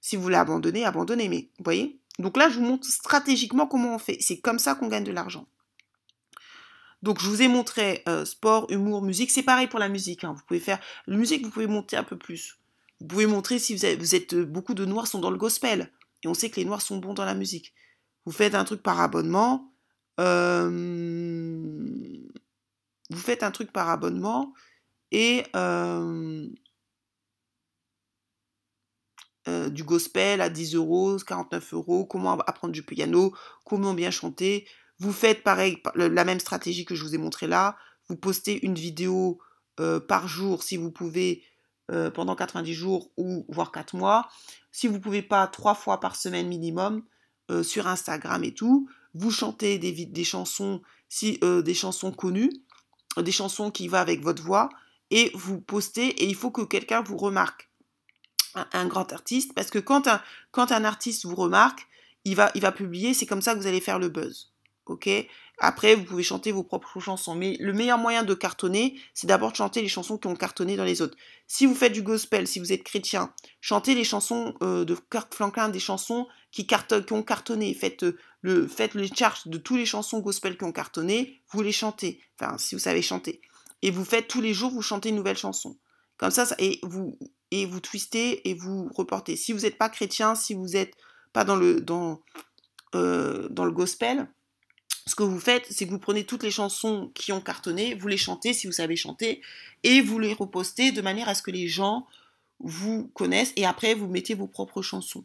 Si 0.00 0.16
vous 0.16 0.22
voulez 0.22 0.36
abandonner, 0.36 0.86
abandonnez. 0.86 1.28
Mais 1.28 1.50
vous 1.58 1.64
voyez? 1.64 2.00
Donc 2.18 2.38
là, 2.38 2.48
je 2.48 2.58
vous 2.58 2.64
montre 2.64 2.86
stratégiquement 2.86 3.66
comment 3.66 3.94
on 3.94 3.98
fait. 3.98 4.16
C'est 4.20 4.40
comme 4.40 4.58
ça 4.58 4.74
qu'on 4.74 4.88
gagne 4.88 5.04
de 5.04 5.12
l'argent. 5.12 5.46
Donc 7.02 7.20
je 7.20 7.28
vous 7.28 7.42
ai 7.42 7.48
montré 7.48 8.02
euh, 8.08 8.24
sport, 8.24 8.70
humour, 8.70 9.02
musique. 9.02 9.30
C'est 9.30 9.42
pareil 9.42 9.66
pour 9.66 9.80
la 9.80 9.90
musique. 9.90 10.24
Hein. 10.24 10.32
Vous 10.34 10.42
pouvez 10.46 10.60
faire 10.60 10.80
la 11.06 11.16
musique, 11.18 11.44
vous 11.44 11.50
pouvez 11.50 11.66
monter 11.66 11.98
un 11.98 12.04
peu 12.04 12.16
plus. 12.16 12.56
Vous 13.02 13.06
pouvez 13.06 13.26
montrer 13.26 13.58
si 13.58 13.76
vous, 13.76 13.84
êtes 14.14 14.32
euh, 14.32 14.46
beaucoup 14.46 14.72
de 14.72 14.86
noirs 14.86 15.06
sont 15.06 15.18
dans 15.18 15.30
le 15.30 15.36
gospel. 15.36 15.90
Et 16.22 16.28
on 16.28 16.34
sait 16.34 16.50
que 16.50 16.56
les 16.56 16.64
noirs 16.64 16.82
sont 16.82 16.98
bons 16.98 17.14
dans 17.14 17.24
la 17.24 17.34
musique. 17.34 17.74
Vous 18.26 18.32
faites 18.32 18.54
un 18.54 18.64
truc 18.64 18.82
par 18.82 19.00
abonnement. 19.00 19.72
Euh, 20.20 20.68
vous 23.10 23.18
faites 23.18 23.42
un 23.42 23.50
truc 23.50 23.72
par 23.72 23.88
abonnement 23.88 24.52
et 25.10 25.44
euh, 25.56 26.46
euh, 29.48 29.70
du 29.70 29.82
gospel 29.82 30.42
à 30.42 30.50
10 30.50 30.74
euros, 30.74 31.16
49 31.26 31.72
euros, 31.74 32.04
comment 32.04 32.38
apprendre 32.40 32.72
du 32.72 32.82
piano, 32.82 33.34
comment 33.64 33.94
bien 33.94 34.10
chanter. 34.10 34.68
Vous 34.98 35.12
faites 35.12 35.42
pareil, 35.42 35.82
la 35.94 36.24
même 36.24 36.40
stratégie 36.40 36.84
que 36.84 36.94
je 36.94 37.02
vous 37.02 37.14
ai 37.14 37.18
montré 37.18 37.46
là. 37.46 37.78
Vous 38.08 38.16
postez 38.16 38.64
une 38.64 38.74
vidéo 38.74 39.40
par 40.08 40.28
jour 40.28 40.62
si 40.62 40.76
vous 40.76 40.90
pouvez 40.90 41.42
pendant 42.14 42.36
90 42.36 42.72
jours 42.72 43.10
ou 43.16 43.44
voire 43.48 43.72
4 43.72 43.96
mois. 43.96 44.28
Si 44.72 44.86
vous 44.86 44.94
ne 44.94 44.98
pouvez 44.98 45.22
pas 45.22 45.46
trois 45.46 45.74
fois 45.74 46.00
par 46.00 46.16
semaine 46.16 46.48
minimum 46.48 47.02
euh, 47.50 47.62
sur 47.62 47.88
Instagram 47.88 48.44
et 48.44 48.54
tout, 48.54 48.88
vous 49.14 49.30
chantez 49.30 49.78
des, 49.78 49.92
des 49.92 50.24
chansons, 50.24 50.82
si, 51.08 51.38
euh, 51.42 51.62
des 51.62 51.74
chansons 51.74 52.12
connues, 52.12 52.52
des 53.16 53.32
chansons 53.32 53.70
qui 53.72 53.88
vont 53.88 53.98
avec 53.98 54.22
votre 54.22 54.42
voix, 54.42 54.68
et 55.10 55.32
vous 55.34 55.60
postez, 55.60 56.06
et 56.06 56.26
il 56.26 56.36
faut 56.36 56.52
que 56.52 56.62
quelqu'un 56.62 57.02
vous 57.02 57.16
remarque. 57.16 57.68
Un, 58.72 58.86
grand 58.86 59.12
artiste, 59.12 59.52
parce 59.54 59.70
que 59.70 59.78
quand 59.78 60.08
un, 60.08 60.20
quand 60.50 60.72
un 60.72 60.84
artiste 60.84 61.24
vous 61.24 61.36
remarque, 61.36 61.86
il 62.24 62.34
va, 62.34 62.50
il 62.56 62.60
va 62.60 62.72
publier, 62.72 63.14
c'est 63.14 63.26
comme 63.26 63.42
ça 63.42 63.54
que 63.54 63.60
vous 63.60 63.68
allez 63.68 63.80
faire 63.80 64.00
le 64.00 64.08
buzz. 64.08 64.52
Ok? 64.86 65.08
Après, 65.62 65.94
vous 65.94 66.04
pouvez 66.04 66.22
chanter 66.22 66.52
vos 66.52 66.64
propres 66.64 67.00
chansons. 67.00 67.34
Mais 67.34 67.56
le 67.60 67.74
meilleur 67.74 67.98
moyen 67.98 68.22
de 68.22 68.32
cartonner, 68.32 68.98
c'est 69.12 69.26
d'abord 69.26 69.52
de 69.52 69.56
chanter 69.56 69.82
les 69.82 69.88
chansons 69.88 70.16
qui 70.16 70.26
ont 70.26 70.34
cartonné 70.34 70.74
dans 70.74 70.84
les 70.84 71.02
autres. 71.02 71.18
Si 71.46 71.66
vous 71.66 71.74
faites 71.74 71.92
du 71.92 72.00
gospel, 72.00 72.48
si 72.48 72.60
vous 72.60 72.72
êtes 72.72 72.82
chrétien, 72.82 73.34
chantez 73.60 73.94
les 73.94 74.04
chansons 74.04 74.54
euh, 74.62 74.86
de 74.86 74.96
Kirk 75.10 75.34
Franklin, 75.34 75.68
des 75.68 75.78
chansons 75.78 76.26
qui, 76.50 76.66
ont 77.10 77.22
cartonné. 77.22 77.74
Faites, 77.74 78.04
euh, 78.04 78.18
le, 78.40 78.66
faites 78.66 78.94
le 78.94 79.06
charge 79.06 79.46
de 79.48 79.58
toutes 79.58 79.76
les 79.76 79.84
chansons 79.84 80.20
gospel 80.20 80.56
qui 80.56 80.64
ont 80.64 80.72
cartonné, 80.72 81.42
vous 81.50 81.60
les 81.60 81.72
chantez. 81.72 82.22
Enfin, 82.40 82.56
si 82.56 82.74
vous 82.74 82.80
savez 82.80 83.02
chanter. 83.02 83.42
Et 83.82 83.90
vous 83.90 84.06
faites 84.06 84.28
tous 84.28 84.40
les 84.40 84.54
jours, 84.54 84.70
vous 84.70 84.82
chantez 84.82 85.10
une 85.10 85.16
nouvelle 85.16 85.36
chanson. 85.36 85.76
Comme 86.16 86.30
ça, 86.30 86.46
et, 86.58 86.80
vous, 86.82 87.18
et 87.50 87.66
vous 87.66 87.80
twistez 87.80 88.48
et 88.48 88.54
vous 88.54 88.88
reportez. 88.94 89.36
Si 89.36 89.52
vous 89.52 89.60
n'êtes 89.60 89.76
pas 89.76 89.90
chrétien, 89.90 90.34
si 90.34 90.54
vous 90.54 90.68
n'êtes 90.68 90.94
pas 91.34 91.44
dans 91.44 91.56
le, 91.56 91.82
dans, 91.82 92.22
euh, 92.94 93.46
dans 93.50 93.66
le 93.66 93.72
gospel, 93.72 94.26
ce 95.06 95.14
que 95.14 95.22
vous 95.22 95.40
faites, 95.40 95.66
c'est 95.70 95.86
que 95.86 95.90
vous 95.90 95.98
prenez 95.98 96.24
toutes 96.24 96.42
les 96.42 96.50
chansons 96.50 97.10
qui 97.14 97.32
ont 97.32 97.40
cartonné, 97.40 97.94
vous 97.94 98.08
les 98.08 98.16
chantez 98.16 98.52
si 98.52 98.66
vous 98.66 98.72
savez 98.72 98.96
chanter, 98.96 99.40
et 99.82 100.00
vous 100.00 100.18
les 100.18 100.32
repostez 100.32 100.92
de 100.92 101.00
manière 101.00 101.28
à 101.28 101.34
ce 101.34 101.42
que 101.42 101.50
les 101.50 101.68
gens 101.68 102.06
vous 102.58 103.08
connaissent, 103.14 103.52
et 103.56 103.66
après 103.66 103.94
vous 103.94 104.06
mettez 104.06 104.34
vos 104.34 104.46
propres 104.46 104.82
chansons. 104.82 105.24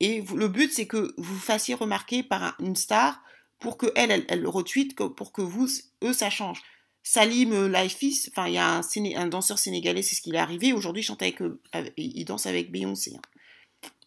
Et 0.00 0.24
le 0.34 0.48
but, 0.48 0.72
c'est 0.72 0.86
que 0.86 1.14
vous 1.16 1.38
fassiez 1.38 1.74
remarquer 1.74 2.24
par 2.24 2.56
une 2.58 2.74
star 2.74 3.22
pour 3.60 3.76
que 3.78 3.86
elle, 3.94 4.24
elle, 4.28 4.40
le 4.40 4.48
retweet, 4.48 4.96
pour 4.96 5.32
que 5.32 5.42
vous, 5.42 5.68
eux, 6.02 6.12
ça 6.12 6.28
change. 6.28 6.60
Salim 7.04 7.68
Laifis, 7.68 8.28
enfin, 8.30 8.48
il 8.48 8.54
y 8.54 8.58
a 8.58 8.80
un, 8.80 9.26
danseur 9.26 9.58
sénégalais, 9.58 10.02
c'est 10.02 10.16
ce 10.16 10.22
qui 10.22 10.32
est 10.32 10.38
arrivé. 10.38 10.72
Aujourd'hui, 10.72 11.02
il 11.02 11.04
chante 11.04 11.22
avec, 11.22 11.40
euh, 11.40 11.60
il 11.96 12.24
danse 12.24 12.46
avec 12.46 12.72
Beyoncé. 12.72 13.14
Hein 13.16 13.20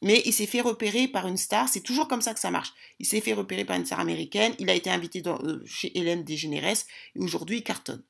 mais 0.02 0.22
il 0.26 0.34
s'est 0.34 0.46
fait 0.46 0.62
repérer 0.62 1.08
par 1.08 1.28
une 1.28 1.38
star, 1.38 1.68
c'est 1.68 1.82
toujours 1.82 2.08
comme 2.08 2.22
ça 2.22 2.34
que 2.34 2.40
ça 2.40 2.52
marche. 2.52 2.74
Il 3.00 3.06
s'est 3.06 3.22
fait 3.22 3.34
repérer 3.34 3.66
par 3.66 3.76
une 3.76 3.86
star 3.86 4.00
américaine, 4.00 4.54
il 4.60 4.70
a 4.70 4.74
été 4.74 4.90
invité 4.90 5.24
euh, 5.26 5.62
chez 5.66 5.98
Hélène 5.98 6.24
DeGeneres, 6.24 6.84
et 7.16 7.20
aujourd'hui 7.20 7.58
il 7.58 7.64
cartonne. 7.64 8.04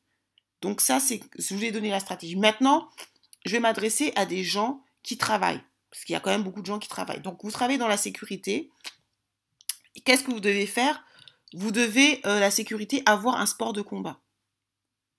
Donc 0.61 0.82
ça, 0.82 0.99
c'est, 0.99 1.22
je 1.38 1.53
vous 1.53 1.63
ai 1.63 1.72
donné 1.72 1.89
la 1.89 1.99
stratégie. 1.99 2.36
Maintenant, 2.36 2.89
je 3.45 3.51
vais 3.51 3.59
m'adresser 3.59 4.11
à 4.16 4.26
des 4.26 4.43
gens 4.43 4.84
qui 5.03 5.18
travaillent, 5.18 5.61
parce 5.91 6.03
qu'il 6.03 6.13
y 6.13 6.18
a 6.18 6.20
quand 6.20 6.32
même 6.32 6.43
beaucoup 6.43 6.61
de 6.61 6.66
gens 6.66 6.80
qui 6.80 6.89
travaillent. 6.89 7.22
Donc 7.22 7.43
vous 7.43 7.51
travaillez 7.51 7.78
dans 7.78 7.88
la 7.88 7.97
sécurité. 7.97 8.70
Qu'est-ce 10.03 10.24
que 10.24 10.32
vous 10.32 10.39
devez 10.39 10.66
faire? 10.66 11.03
Vous 11.53 11.72
devez, 11.72 12.20
euh, 12.26 12.39
la 12.39 12.51
sécurité, 12.51 13.03
avoir 13.05 13.39
un 13.39 13.45
sport 13.45 13.72
de 13.72 13.82
combat. 13.82 14.20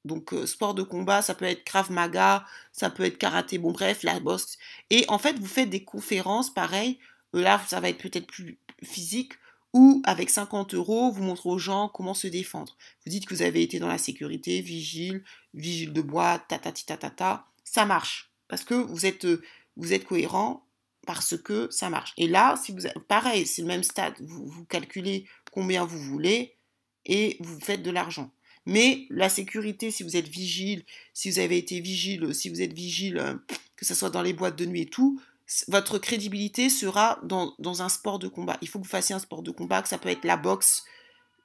Donc, 0.07 0.33
euh, 0.33 0.47
sport 0.47 0.75
de 0.75 0.83
combat, 0.83 1.21
ça 1.21 1.35
peut 1.35 1.45
être 1.45 1.65
Krav 1.65 1.91
Maga, 1.91 2.47
ça 2.73 2.91
peut 2.91 3.05
être 3.05 3.19
karaté, 3.19 3.59
bon, 3.59 3.73
bref, 3.73 4.03
la 4.03 4.21
boxe. 4.21 4.57
Et 4.91 5.05
en 5.09 5.19
fait, 5.19 5.39
vous 5.39 5.47
faites 5.47 5.69
des 5.69 5.85
conférences, 5.85 6.53
pareil. 6.53 6.99
Euh, 7.35 7.43
là, 7.43 7.61
ça 7.67 7.81
va 7.81 7.89
être 7.89 7.99
peut-être 7.99 8.27
plus 8.27 8.59
physique, 8.83 9.33
ou 9.73 10.01
avec 10.05 10.31
50 10.31 10.75
euros, 10.75 11.11
vous 11.11 11.23
montrez 11.23 11.51
aux 11.51 11.59
gens 11.59 11.89
comment 11.89 12.15
se 12.15 12.29
défendre. 12.29 12.77
Vous 13.05 13.11
dites 13.11 13.27
que 13.27 13.35
vous 13.35 13.43
avez 13.43 13.63
été 13.63 13.79
dans 13.79 13.89
la 13.89 13.99
sécurité, 13.99 14.61
vigile, 14.61 15.25
vigile 15.55 15.93
de 15.93 16.01
bois, 16.01 16.39
ta 16.39 16.59
ta 16.59 16.73
ta 16.73 16.97
ta. 16.97 17.47
Ça 17.65 17.85
marche. 17.85 18.33
Parce 18.49 18.65
que 18.65 18.75
vous 18.75 19.07
êtes, 19.07 19.25
euh, 19.25 19.43
vous 19.77 19.99
cohérent, 19.99 20.67
parce 21.07 21.37
que 21.37 21.69
ça 21.71 21.91
marche. 21.91 22.15
Et 22.17 22.29
là, 22.29 22.57
si 22.63 22.73
vous, 22.73 22.89
pareil, 23.09 23.47
c'est 23.47 23.63
le 23.63 23.69
même 23.69 23.83
stade. 23.83 24.15
Vous, 24.21 24.47
vous 24.47 24.65
calculez 24.65 25.27
combien 25.53 25.85
vous 25.85 25.99
voulez 25.99 26.57
et 27.05 27.37
vous 27.41 27.61
faites 27.61 27.83
de 27.83 27.91
l'argent. 27.91 28.31
Mais 28.67 29.07
la 29.11 29.29
sécurité, 29.29 29.91
si 29.93 30.03
vous 30.03 30.17
êtes 30.17 30.29
vigile, 30.29 30.85
si 31.15 31.31
vous 31.31 31.39
avez 31.39 31.57
été 31.57 31.81
vigile, 31.81 32.35
si 32.35 32.51
vous 32.51 32.61
êtes 32.61 32.73
vigile, 32.73 33.19
euh, 33.19 33.35
que 33.77 33.85
ce 33.85 33.95
soit 33.95 34.11
dans 34.11 34.23
les 34.23 34.33
boîtes 34.33 34.57
de 34.57 34.67
nuit 34.67 34.83
et 34.83 34.87
tout, 34.87 35.21
votre 35.69 35.99
crédibilité 35.99 36.69
sera 36.69 37.21
dans, 37.23 37.55
un 37.83 37.89
sport 37.89 38.19
de 38.19 38.27
combat. 38.27 38.59
Il 38.61 38.69
faut 38.69 38.81
que 38.81 38.85
vous 38.85 38.91
fassiez 38.91 39.15
un 39.15 39.21
sport 39.21 39.43
de 39.43 39.53
combat, 39.53 39.83
que 39.83 39.89
ça 39.89 39.99
peut 39.99 40.09
être 40.09 40.25
la 40.25 40.37
boxe, 40.37 40.85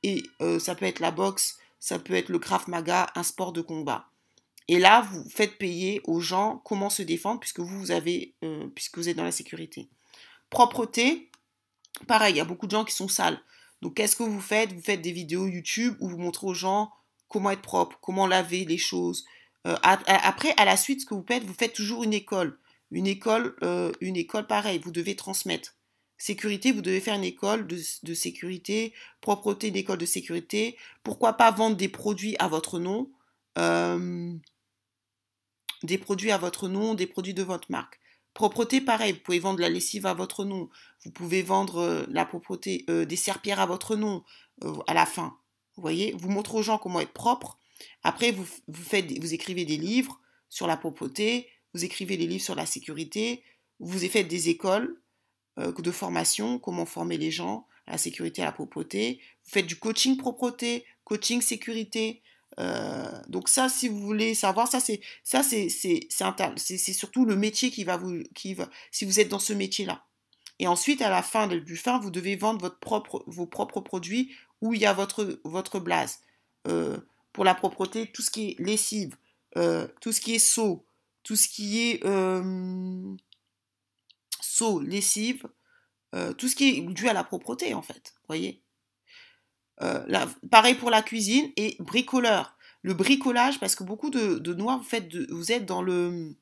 et 0.02 0.24
euh, 0.42 0.58
ça 0.58 0.74
peut 0.74 0.86
être 0.86 1.00
la 1.00 1.12
boxe, 1.12 1.60
ça 1.80 2.00
peut 2.00 2.16
être 2.16 2.30
le 2.30 2.40
Krav 2.40 2.68
Maga, 2.68 3.08
un 3.14 3.24
sport 3.24 3.54
de 3.54 3.62
combat. 3.62 4.08
Et 4.68 4.80
là, 4.80 5.02
vous 5.02 5.24
faites 5.30 5.58
payer 5.60 6.02
aux 6.06 6.20
gens 6.20 6.62
comment 6.66 6.90
se 6.90 7.04
défendre 7.04 7.40
puisque 7.40 7.60
vous, 7.60 7.92
avez, 7.92 8.34
euh, 8.44 8.68
puisque 8.74 8.98
vous 8.98 9.10
êtes 9.10 9.18
dans 9.18 9.24
la 9.24 9.32
sécurité. 9.32 9.90
Propreté, 10.50 11.30
pareil, 12.08 12.34
il 12.34 12.38
y 12.38 12.42
a 12.42 12.46
beaucoup 12.46 12.66
de 12.66 12.72
gens 12.72 12.86
qui 12.86 12.96
sont 12.96 13.08
sales. 13.08 13.40
Donc, 13.82 13.96
qu'est-ce 13.96 14.16
que 14.16 14.24
vous 14.24 14.42
faites? 14.42 14.74
Vous 14.74 14.82
faites 14.82 15.02
des 15.02 15.12
vidéos 15.12 15.48
YouTube 15.48 15.96
où 16.00 16.10
vous 16.10 16.18
montrez 16.18 16.48
aux 16.48 16.54
gens 16.54 16.92
comment 17.32 17.52
être 17.52 17.62
propre, 17.62 17.98
comment 18.02 18.28
laver 18.28 18.66
les 18.66 18.78
choses. 18.78 19.26
Euh, 19.66 19.76
après, 19.84 20.54
à 20.58 20.66
la 20.66 20.76
suite, 20.76 21.02
ce 21.02 21.06
que 21.06 21.14
vous 21.14 21.26
faites, 21.26 21.44
vous 21.44 21.54
faites 21.54 21.74
toujours 21.74 22.04
une 22.04 22.14
école. 22.14 22.60
Une 22.92 23.08
école, 23.08 23.56
euh, 23.64 23.92
une 24.02 24.18
école 24.18 24.48
pareil, 24.48 24.80
vous 24.80 24.92
devez 24.92 25.16
transmettre. 25.16 25.76
Sécurité, 26.18 26.72
vous 26.72 26.82
devez 26.82 27.00
faire 27.00 27.16
une 27.16 27.24
école 27.24 27.66
de, 27.68 28.14
sécurité. 28.14 28.94
Propreté, 29.22 29.70
une 29.70 29.78
école 29.78 29.98
de 29.98 30.06
sécurité. 30.06 30.78
Pourquoi 31.04 31.34
pas 31.34 31.52
vendre 31.52 31.78
des 31.78 31.88
produits 31.88 32.36
à 32.38 32.50
votre 32.50 32.80
nom 32.80 33.10
euh, 33.58 34.34
Des 35.84 35.98
produits 35.98 36.32
à 36.32 36.38
votre 36.38 36.68
nom, 36.68 36.96
des 36.96 37.08
produits 37.08 37.34
de 37.34 37.44
votre 37.44 37.72
marque. 37.72 38.00
Propreté, 38.34 38.82
pareil, 38.82 39.14
vous 39.14 39.20
pouvez 39.20 39.40
vendre 39.40 39.62
la 39.62 39.70
lessive 39.70 40.06
à 40.06 40.14
votre 40.14 40.44
nom. 40.44 40.70
Vous 41.06 41.12
pouvez 41.12 41.44
vendre 41.44 42.06
la 42.10 42.26
propreté, 42.26 42.86
des 42.88 43.16
serpillères 43.16 43.60
à 43.60 43.66
votre 43.66 43.96
nom 43.96 44.24
à 44.88 44.94
la 44.94 45.06
fin. 45.06 45.41
Vous 45.76 45.82
voyez, 45.82 46.14
vous 46.18 46.30
montrez 46.30 46.58
aux 46.58 46.64
gens 46.64 46.78
comment 46.78 47.00
être 47.00 47.14
propre. 47.14 47.58
Après, 48.04 48.32
vous, 48.32 48.46
vous, 48.68 49.34
écrivez 49.34 49.66
des 49.66 49.78
livres 49.78 50.20
sur 50.50 50.68
la 50.68 50.78
propreté, 50.78 51.50
vous 51.74 51.84
écrivez 51.86 52.18
des 52.18 52.28
livres 52.28 52.44
sur 52.44 52.56
la 52.56 52.66
sécurité, 52.66 53.44
vous 53.80 53.98
faites 54.00 54.28
des 54.28 54.50
écoles 54.50 55.02
euh, 55.60 55.72
de 55.72 55.92
formation, 55.92 56.60
comment 56.60 56.86
former 56.86 57.18
les 57.18 57.32
gens 57.32 57.68
à 57.88 57.94
la 57.94 57.98
sécurité, 57.98 58.42
à 58.42 58.46
la 58.46 58.52
propreté. 58.52 59.20
Vous 59.46 59.52
faites 59.52 59.66
du 59.66 59.78
coaching 59.78 60.18
propreté, 60.18 60.86
coaching 61.04 61.42
sécurité. 61.42 62.22
donc 63.28 63.50
ça, 63.50 63.70
si 63.70 63.88
vous 63.88 64.00
voulez 64.00 64.36
savoir, 64.36 64.68
ça 64.68 64.80
c'est 64.80 65.02
ça 65.24 65.42
c'est 65.42 65.70
c'est 65.70 66.94
surtout 66.94 67.26
le 67.26 67.36
métier 67.36 67.72
qui 67.72 67.84
va 67.84 67.98
vous 67.98 68.22
qui 68.36 68.54
va 68.54 68.70
si 68.92 69.06
vous 69.06 69.20
êtes 69.20 69.30
dans 69.30 69.40
ce 69.40 69.54
métier 69.54 69.86
là. 69.86 70.06
Et 70.62 70.68
ensuite, 70.68 71.02
à 71.02 71.10
la 71.10 71.24
fin 71.24 71.48
du 71.48 71.76
fin, 71.76 71.98
vous 71.98 72.12
devez 72.12 72.36
vendre 72.36 72.62
votre 72.62 72.78
propre, 72.78 73.24
vos 73.26 73.48
propres 73.48 73.82
produits 73.82 74.32
où 74.62 74.74
il 74.74 74.82
y 74.82 74.86
a 74.86 74.94
votre, 74.94 75.40
votre 75.44 75.80
blase. 75.80 76.20
pour 77.34 77.46
la 77.46 77.56
propreté, 77.56 78.12
tout 78.12 78.22
ce 78.22 78.32
qui 78.32 78.52
est 78.52 78.60
lessive, 78.60 79.16
tout 79.56 80.12
ce 80.12 80.22
qui 80.22 80.36
est 80.36 80.40
seau, 80.40 80.86
tout 81.24 81.36
ce 81.36 81.48
qui 81.48 81.80
est 81.82 82.04
seau, 84.42 84.80
lessive, 84.80 85.48
tout 86.38 86.48
ce 86.48 86.56
qui 86.56 86.70
est 86.70 86.82
dû 86.82 87.10
à 87.10 87.14
la 87.14 87.24
propreté 87.24 87.74
en 87.74 87.82
fait. 87.82 88.14
Voyez 88.28 88.62
Pareil 90.52 90.76
pour 90.76 90.92
la 90.92 91.02
cuisine 91.02 91.52
et 91.58 91.76
bricoleur. 91.80 92.56
Le 92.84 92.94
bricolage, 92.94 93.60
parce 93.60 93.76
que 93.76 93.84
beaucoup 93.84 94.10
de, 94.10 94.54
noirs, 94.54 94.80
vous, 94.80 94.84
faites 94.84 95.16
vous 95.32 95.52
êtes 95.52 95.66
dans 95.66 95.82
le 95.82 96.36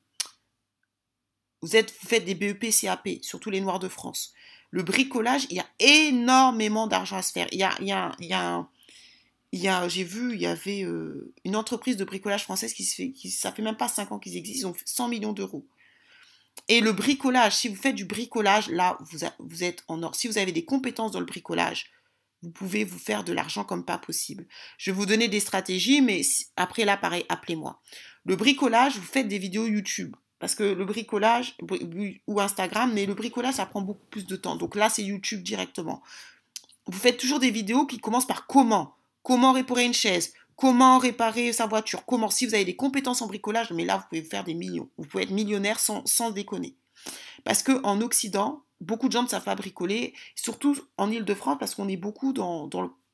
vous, 1.62 1.76
êtes, 1.76 1.90
faites 1.90 2.24
des 2.24 2.34
BEP, 2.34 2.70
CAP, 2.70 3.08
surtout 3.20 3.50
les 3.50 3.60
Noirs 3.60 3.78
de 3.78 3.88
France. 3.88 4.32
Le 4.70 4.82
bricolage, 4.82 5.46
il 5.50 5.56
y 5.56 5.60
a 5.60 5.66
énormément 5.78 6.86
d'argent 6.86 7.16
à 7.16 7.22
se 7.22 7.32
faire. 7.32 7.48
Il 7.52 7.58
y 7.58 7.64
a, 7.64 7.74
y 7.80 7.92
a, 7.92 8.12
il 8.20 8.26
y 8.26 8.32
a, 8.32 8.68
il 9.52 9.60
y 9.60 9.68
a 9.68 9.88
j'ai 9.88 10.04
vu, 10.04 10.34
il 10.34 10.40
y 10.40 10.46
avait 10.46 10.84
euh, 10.84 11.32
une 11.44 11.56
entreprise 11.56 11.96
de 11.96 12.04
bricolage 12.04 12.44
française 12.44 12.72
qui 12.72 12.84
se 12.84 12.94
fait, 12.94 13.10
qui, 13.10 13.30
ça 13.30 13.50
fait 13.50 13.62
même 13.62 13.76
pas 13.76 13.88
5 13.88 14.12
ans 14.12 14.18
qu'ils 14.18 14.36
existent, 14.36 14.68
ils 14.68 14.70
ont 14.70 14.76
100 14.84 15.08
millions 15.08 15.32
d'euros. 15.32 15.66
Et 16.68 16.80
le 16.80 16.92
bricolage, 16.92 17.56
si 17.56 17.68
vous 17.68 17.76
faites 17.76 17.94
du 17.94 18.04
bricolage, 18.04 18.68
là, 18.68 18.98
vous, 19.00 19.18
vous 19.38 19.64
êtes 19.64 19.82
en 19.88 20.02
or. 20.02 20.14
Si 20.14 20.28
vous 20.28 20.38
avez 20.38 20.52
des 20.52 20.64
compétences 20.64 21.12
dans 21.12 21.20
le 21.20 21.26
bricolage, 21.26 21.90
vous 22.42 22.50
pouvez 22.50 22.84
vous 22.84 22.98
faire 22.98 23.24
de 23.24 23.32
l'argent 23.32 23.64
comme 23.64 23.84
pas 23.84 23.98
possible. 23.98 24.46
Je 24.78 24.90
vais 24.90 24.96
vous 24.96 25.06
donner 25.06 25.28
des 25.28 25.40
stratégies, 25.40 26.00
mais 26.00 26.22
après 26.56 26.84
là, 26.84 26.96
pareil, 26.96 27.24
appelez-moi. 27.28 27.80
Le 28.24 28.36
bricolage, 28.36 28.96
vous 28.96 29.02
faites 29.02 29.28
des 29.28 29.38
vidéos 29.38 29.66
YouTube. 29.66 30.14
Parce 30.40 30.56
que 30.56 30.64
le 30.64 30.84
bricolage, 30.84 31.56
ou 32.26 32.40
Instagram, 32.40 32.90
mais 32.92 33.06
le 33.06 33.14
bricolage, 33.14 33.54
ça 33.54 33.66
prend 33.66 33.82
beaucoup 33.82 34.06
plus 34.10 34.26
de 34.26 34.34
temps. 34.34 34.56
Donc 34.56 34.74
là, 34.74 34.88
c'est 34.88 35.04
YouTube 35.04 35.42
directement. 35.42 36.02
Vous 36.86 36.98
faites 36.98 37.18
toujours 37.18 37.38
des 37.38 37.50
vidéos 37.50 37.86
qui 37.86 37.98
commencent 37.98 38.26
par 38.26 38.46
comment? 38.46 38.96
Comment 39.22 39.52
réparer 39.52 39.84
une 39.84 39.94
chaise? 39.94 40.32
Comment 40.56 40.98
réparer 40.98 41.52
sa 41.52 41.66
voiture? 41.66 42.04
Comment, 42.04 42.30
si 42.30 42.46
vous 42.46 42.54
avez 42.54 42.64
des 42.64 42.74
compétences 42.74 43.22
en 43.22 43.26
bricolage, 43.26 43.70
mais 43.70 43.84
là, 43.84 43.98
vous 43.98 44.04
pouvez 44.08 44.22
faire 44.22 44.42
des 44.42 44.54
millions. 44.54 44.88
Vous 44.98 45.06
pouvez 45.06 45.24
être 45.24 45.30
millionnaire 45.30 45.78
sans, 45.78 46.04
sans 46.06 46.30
déconner. 46.30 46.74
Parce 47.44 47.62
qu'en 47.62 48.00
Occident, 48.00 48.62
beaucoup 48.80 49.08
de 49.08 49.12
gens 49.12 49.22
ne 49.22 49.28
savent 49.28 49.44
pas 49.44 49.54
bricoler, 49.54 50.14
surtout 50.34 50.76
en 50.96 51.10
Ile-de-France, 51.10 51.58
parce 51.60 51.74
qu'on 51.74 51.88
est 51.88 51.96
beaucoup 51.96 52.32
dans, 52.32 52.68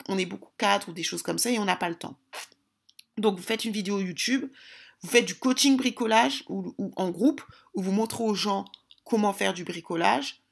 on 0.09 0.19
est 0.19 0.27
beaucoup 0.27 0.51
cadre 0.59 0.89
ou 0.89 0.93
des 0.93 1.03
choses 1.03 1.23
comme 1.23 1.39
ça 1.39 1.51
et 1.51 1.59
on 1.59 1.65
n'a 1.65 1.77
pas 1.77 1.89
le 1.89 1.97
temps. 1.97 2.17
Donc 3.19 3.37
vous 3.37 3.43
faites 3.43 3.65
une 3.65 3.73
vidéo 3.73 3.99
YouTube, 4.01 4.49
vous 5.03 5.09
faites 5.09 5.27
du 5.27 5.35
coaching 5.35 5.77
bricolage 5.77 6.45
ou, 6.49 6.75
en 6.97 7.11
groupe 7.11 7.43
où 7.75 7.83
vous 7.83 7.93
montrez 7.93 8.25
aux 8.25 8.35
gens 8.35 8.65
comment 9.05 9.33
faire 9.33 9.55
du 9.55 9.65
bricolage 9.65 10.43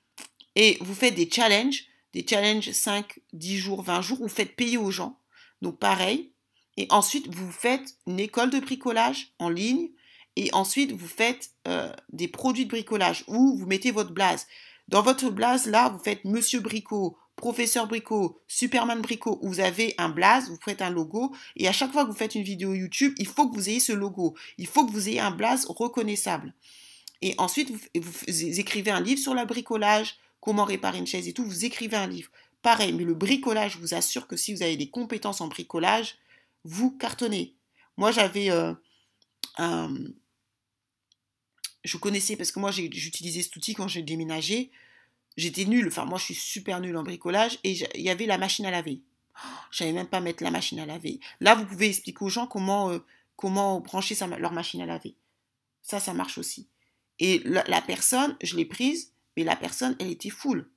et 0.54 0.78
vous 0.80 0.94
faites 0.94 1.14
des 1.14 1.28
challenges, 1.30 1.84
des 2.12 2.24
challenges 2.26 2.70
5, 2.70 3.20
10 3.32 3.58
jours, 3.58 3.82
20 3.82 4.02
jours, 4.02 4.18
vous 4.18 4.28
faites 4.28 4.54
payer 4.54 4.76
aux 4.76 4.90
gens. 4.90 5.18
Donc 5.62 5.78
pareil. 5.78 6.32
Et 6.76 6.86
ensuite, 6.90 7.32
vous 7.32 7.50
faites 7.50 7.96
une 8.06 8.20
école 8.20 8.50
de 8.50 8.60
bricolage 8.60 9.32
en 9.38 9.48
ligne 9.48 9.90
et 10.36 10.52
ensuite 10.52 10.92
vous 10.92 11.06
faites 11.06 11.50
euh, 11.68 11.92
des 12.12 12.28
produits 12.28 12.64
de 12.64 12.70
bricolage 12.70 13.24
où 13.28 13.56
vous 13.56 13.66
mettez 13.66 13.90
votre 13.90 14.12
blase. 14.12 14.46
Dans 14.88 15.02
votre 15.02 15.30
blase, 15.30 15.66
là, 15.66 15.88
vous 15.88 16.02
faites 16.02 16.24
Monsieur 16.24 16.60
Bricot, 16.60 17.16
Professeur 17.44 17.86
Bricot, 17.86 18.40
Superman 18.48 19.02
Bricot, 19.02 19.38
vous 19.42 19.60
avez 19.60 19.94
un 19.98 20.08
blaze, 20.08 20.48
vous 20.48 20.56
faites 20.64 20.80
un 20.80 20.88
logo, 20.88 21.36
et 21.56 21.68
à 21.68 21.72
chaque 21.72 21.92
fois 21.92 22.06
que 22.06 22.10
vous 22.10 22.16
faites 22.16 22.34
une 22.34 22.42
vidéo 22.42 22.72
YouTube, 22.72 23.12
il 23.18 23.26
faut 23.26 23.50
que 23.50 23.54
vous 23.54 23.68
ayez 23.68 23.80
ce 23.80 23.92
logo. 23.92 24.34
Il 24.56 24.66
faut 24.66 24.86
que 24.86 24.90
vous 24.90 25.10
ayez 25.10 25.20
un 25.20 25.30
blaze 25.30 25.66
reconnaissable. 25.66 26.54
Et 27.20 27.34
ensuite, 27.36 27.70
vous, 27.70 27.80
écrivez 28.58 28.90
un 28.90 29.02
livre 29.02 29.20
sur 29.20 29.34
le 29.34 29.44
bricolage, 29.44 30.16
comment 30.40 30.64
réparer 30.64 30.96
une 30.96 31.06
chaise 31.06 31.28
et 31.28 31.34
tout, 31.34 31.44
vous 31.44 31.66
écrivez 31.66 31.98
un 31.98 32.06
livre. 32.06 32.30
Pareil, 32.62 32.94
mais 32.94 33.04
le 33.04 33.12
bricolage, 33.12 33.72
je 33.72 33.78
vous 33.78 33.92
assure 33.92 34.26
que 34.26 34.38
si 34.38 34.54
vous 34.54 34.62
avez 34.62 34.78
des 34.78 34.88
compétences 34.88 35.42
en 35.42 35.48
bricolage, 35.48 36.16
vous 36.64 36.92
cartonnez. 36.92 37.56
Moi, 37.98 38.10
j'avais 38.10 38.50
euh. 38.50 38.72
Je 41.84 41.98
connaissais, 41.98 42.36
parce 42.36 42.52
que 42.52 42.58
moi, 42.58 42.70
j'utilisais 42.70 43.42
cet 43.42 43.54
outil 43.54 43.74
quand 43.74 43.86
j'ai 43.86 44.00
déménagé. 44.00 44.70
J'étais 45.36 45.64
nulle, 45.64 45.88
enfin 45.88 46.04
moi 46.04 46.18
je 46.18 46.24
suis 46.24 46.34
super 46.34 46.80
nulle 46.80 46.96
en 46.96 47.02
bricolage 47.02 47.58
et 47.64 47.72
il 47.72 48.00
y 48.02 48.10
avait 48.10 48.26
la 48.26 48.38
machine 48.38 48.66
à 48.66 48.70
laver. 48.70 49.02
Je 49.70 49.78
savais 49.78 49.92
même 49.92 50.06
pas 50.06 50.20
mettre 50.20 50.42
la 50.42 50.50
machine 50.50 50.78
à 50.78 50.86
laver. 50.86 51.20
Là, 51.40 51.54
vous 51.54 51.66
pouvez 51.66 51.88
expliquer 51.88 52.24
aux 52.24 52.28
gens 52.28 52.46
comment, 52.46 52.90
euh, 52.90 52.98
comment 53.36 53.80
brancher 53.80 54.16
leur 54.38 54.52
machine 54.52 54.80
à 54.80 54.86
laver. 54.86 55.16
Ça, 55.82 56.00
ça 56.00 56.14
marche 56.14 56.38
aussi. 56.38 56.68
Et 57.18 57.42
la, 57.44 57.80
personne, 57.82 58.36
je 58.42 58.56
l'ai 58.56 58.64
prise, 58.64 59.12
mais 59.36 59.44
la 59.44 59.56
personne, 59.56 59.96
elle 60.00 60.10
était 60.10 60.30
full. 60.30 60.68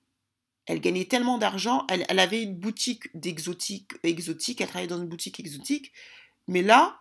Elle 0.65 0.81
gagnait 0.81 1.05
tellement 1.05 1.37
d'argent, 1.37 1.85
elle, 1.89 2.19
avait 2.19 2.43
une 2.43 2.55
boutique 2.55 3.09
d'exotique, 3.15 3.93
exotique, 4.03 4.59
elle 4.59 4.67
travaillait 4.67 4.89
dans 4.89 5.01
une 5.01 5.07
boutique 5.07 5.39
exotique, 5.39 5.93
mais 6.47 6.61
là, 6.61 6.99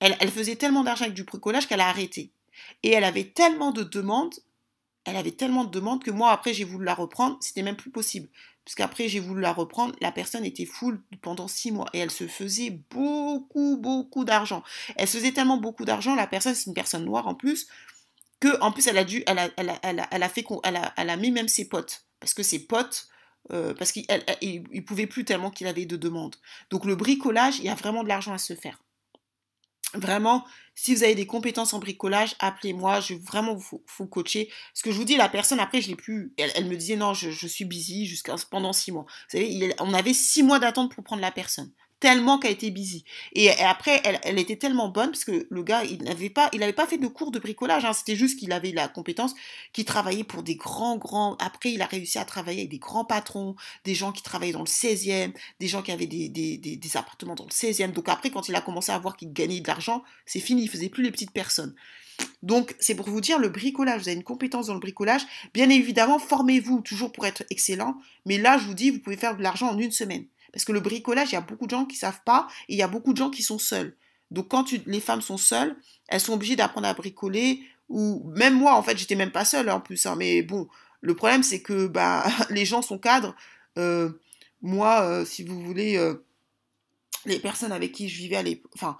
elle, 0.00 0.16
elle 0.18 0.30
faisait 0.30 0.56
tellement 0.56 0.82
d'argent 0.82 1.04
avec 1.04 1.14
du 1.14 1.22
bricolage 1.22 1.68
qu'elle 1.68 1.80
a 1.80 1.88
arrêté. 1.88 2.32
Et 2.82 2.90
elle 2.90 3.04
avait 3.04 3.24
tellement 3.24 3.70
de 3.70 3.84
demandes 3.84 4.34
elle 5.06 5.16
avait 5.16 5.30
tellement 5.30 5.64
de 5.64 5.70
demandes 5.70 6.02
que 6.02 6.10
moi, 6.10 6.32
après, 6.32 6.52
j'ai 6.52 6.64
voulu 6.64 6.84
la 6.84 6.94
reprendre. 6.94 7.38
C'était 7.40 7.62
même 7.62 7.76
plus 7.76 7.90
possible. 7.90 8.28
Puisqu'après, 8.64 9.08
j'ai 9.08 9.20
voulu 9.20 9.40
la 9.40 9.52
reprendre. 9.52 9.94
La 10.00 10.10
personne 10.10 10.44
était 10.44 10.66
full 10.66 11.00
pendant 11.22 11.46
six 11.46 11.70
mois. 11.70 11.86
Et 11.92 12.00
elle 12.00 12.10
se 12.10 12.26
faisait 12.26 12.70
beaucoup, 12.90 13.78
beaucoup 13.80 14.24
d'argent. 14.24 14.64
Elle 14.96 15.06
se 15.06 15.18
faisait 15.18 15.32
tellement 15.32 15.58
beaucoup 15.58 15.84
d'argent. 15.84 16.16
La 16.16 16.26
personne, 16.26 16.54
c'est 16.54 16.66
une 16.66 16.74
personne 16.74 17.04
noire 17.04 17.28
en 17.28 17.36
plus. 17.36 17.68
Que, 18.40 18.60
en 18.60 18.72
plus, 18.72 18.88
elle 18.88 18.98
a 18.98 19.04
dû. 19.04 19.22
Elle 19.26 19.38
a, 19.38 20.28
fait. 20.28 20.44
Elle 20.96 21.10
a 21.10 21.16
mis 21.16 21.30
même 21.30 21.48
ses 21.48 21.68
potes. 21.68 22.04
Parce 22.18 22.34
que 22.34 22.42
ses 22.42 22.66
potes. 22.66 23.08
Euh, 23.52 23.74
parce 23.74 23.92
qu'il 23.92 24.04
ne 24.08 24.80
pouvait 24.80 25.06
plus 25.06 25.24
tellement 25.24 25.52
qu'il 25.52 25.68
avait 25.68 25.86
de 25.86 25.96
demandes. 25.96 26.34
Donc 26.70 26.84
le 26.84 26.96
bricolage, 26.96 27.60
il 27.60 27.66
y 27.66 27.68
a 27.68 27.76
vraiment 27.76 28.02
de 28.02 28.08
l'argent 28.08 28.32
à 28.32 28.38
se 28.38 28.54
faire. 28.54 28.82
Vraiment, 29.96 30.44
si 30.74 30.94
vous 30.94 31.02
avez 31.02 31.14
des 31.14 31.26
compétences 31.26 31.74
en 31.74 31.78
bricolage, 31.78 32.34
appelez-moi. 32.38 33.00
Je 33.00 33.14
vais 33.14 33.20
vraiment 33.20 33.54
vous, 33.54 34.06
coacher. 34.06 34.50
Ce 34.74 34.82
que 34.82 34.90
je 34.90 34.96
vous 34.96 35.04
dis, 35.04 35.16
la 35.16 35.28
personne, 35.28 35.60
après, 35.60 35.80
je 35.80 35.88
l'ai 35.88 35.96
plus. 35.96 36.32
Elle, 36.36 36.66
me 36.66 36.76
disait 36.76 36.96
non, 36.96 37.14
je, 37.14 37.30
je 37.30 37.46
suis 37.46 37.64
busy 37.64 38.06
jusqu'à 38.06 38.34
pendant 38.50 38.72
six 38.72 38.92
mois. 38.92 39.04
Vous 39.04 39.38
savez, 39.38 39.74
on 39.80 39.94
avait 39.94 40.14
six 40.14 40.42
mois 40.42 40.58
d'attente 40.58 40.94
pour 40.94 41.04
prendre 41.04 41.22
la 41.22 41.32
personne 41.32 41.70
tellement 42.00 42.38
qu'elle 42.38 42.52
était 42.52 42.70
busy. 42.70 43.04
Et, 43.32 43.50
après, 43.50 44.00
elle, 44.04 44.38
était 44.38 44.56
tellement 44.56 44.88
bonne 44.88 45.10
parce 45.10 45.24
que 45.24 45.46
le 45.48 45.62
gars, 45.62 45.84
il 45.84 46.02
n'avait 46.02 46.30
pas, 46.30 46.50
il 46.52 46.74
pas 46.74 46.86
fait 46.86 46.98
de 46.98 47.06
cours 47.06 47.30
de 47.30 47.38
bricolage. 47.38 47.84
Hein, 47.84 47.92
C'était 47.92 48.16
juste 48.16 48.38
qu'il 48.38 48.52
avait 48.52 48.72
la 48.72 48.88
compétence, 48.88 49.34
qu'il 49.72 49.84
travaillait 49.84 50.24
pour 50.24 50.42
des 50.42 50.56
grands, 50.56 50.96
grands. 50.96 51.36
Après, 51.36 51.72
il 51.72 51.82
a 51.82 51.86
réussi 51.86 52.18
à 52.18 52.24
travailler 52.24 52.60
avec 52.60 52.70
des 52.70 52.78
grands 52.78 53.04
patrons, 53.04 53.56
des 53.84 53.94
gens 53.94 54.12
qui 54.12 54.22
travaillaient 54.22 54.52
dans 54.52 54.60
le 54.60 54.66
16e, 54.66 55.32
des 55.60 55.68
gens 55.68 55.82
qui 55.82 55.92
avaient 55.92 56.06
des, 56.06 56.28
des, 56.28 56.58
des, 56.58 56.96
appartements 56.96 57.34
dans 57.34 57.44
le 57.44 57.50
16e. 57.50 57.92
Donc 57.92 58.08
après, 58.08 58.30
quand 58.30 58.48
il 58.48 58.54
a 58.54 58.60
commencé 58.60 58.92
à 58.92 58.98
voir 58.98 59.16
qu'il 59.16 59.32
gagnait 59.32 59.60
de 59.60 59.68
l'argent, 59.68 60.02
c'est 60.26 60.40
fini. 60.40 60.62
Il 60.62 60.68
faisait 60.68 60.88
plus 60.88 61.02
les 61.02 61.10
petites 61.10 61.32
personnes. 61.32 61.74
Donc, 62.42 62.74
c'est 62.78 62.94
pour 62.94 63.08
vous 63.08 63.20
dire, 63.20 63.38
le 63.38 63.48
bricolage, 63.48 64.02
vous 64.02 64.08
avez 64.08 64.16
une 64.16 64.22
compétence 64.22 64.68
dans 64.68 64.74
le 64.74 64.80
bricolage. 64.80 65.22
Bien 65.52 65.68
évidemment, 65.68 66.18
formez-vous 66.18 66.80
toujours 66.80 67.12
pour 67.12 67.26
être 67.26 67.44
excellent. 67.50 67.98
Mais 68.24 68.38
là, 68.38 68.58
je 68.58 68.66
vous 68.66 68.74
dis, 68.74 68.90
vous 68.90 69.00
pouvez 69.00 69.16
faire 69.16 69.36
de 69.36 69.42
l'argent 69.42 69.68
en 69.68 69.78
une 69.78 69.92
semaine. 69.92 70.26
Parce 70.56 70.64
que 70.64 70.72
le 70.72 70.80
bricolage, 70.80 71.32
il 71.32 71.34
y 71.34 71.36
a 71.36 71.42
beaucoup 71.42 71.66
de 71.66 71.70
gens 71.72 71.84
qui 71.84 71.96
ne 71.96 72.00
savent 72.00 72.22
pas 72.24 72.48
et 72.70 72.72
il 72.72 72.78
y 72.78 72.82
a 72.82 72.88
beaucoup 72.88 73.12
de 73.12 73.18
gens 73.18 73.28
qui 73.28 73.42
sont 73.42 73.58
seuls. 73.58 73.94
Donc 74.30 74.48
quand 74.48 74.72
les 74.86 75.00
femmes 75.00 75.20
sont 75.20 75.36
seules, 75.36 75.76
elles 76.08 76.22
sont 76.22 76.32
obligées 76.32 76.56
d'apprendre 76.56 76.86
à 76.86 76.94
bricoler. 76.94 77.60
Ou 77.90 78.22
même 78.34 78.54
moi, 78.54 78.74
en 78.74 78.82
fait, 78.82 78.96
j'étais 78.96 79.16
même 79.16 79.32
pas 79.32 79.44
seule 79.44 79.68
en 79.68 79.80
plus. 79.80 80.06
Hein, 80.06 80.16
mais 80.16 80.40
bon, 80.40 80.66
le 81.02 81.14
problème 81.14 81.42
c'est 81.42 81.60
que 81.60 81.88
bah, 81.88 82.24
les 82.48 82.64
gens 82.64 82.80
sont 82.80 82.96
cadres. 82.96 83.36
Euh, 83.76 84.12
moi, 84.62 85.02
euh, 85.02 85.26
si 85.26 85.42
vous 85.44 85.60
voulez, 85.60 85.98
euh, 85.98 86.24
les 87.26 87.38
personnes 87.38 87.72
avec 87.72 87.92
qui 87.92 88.08
je 88.08 88.16
vivais 88.16 88.36
à 88.36 88.42
l'époque, 88.42 88.72
enfin, 88.74 88.96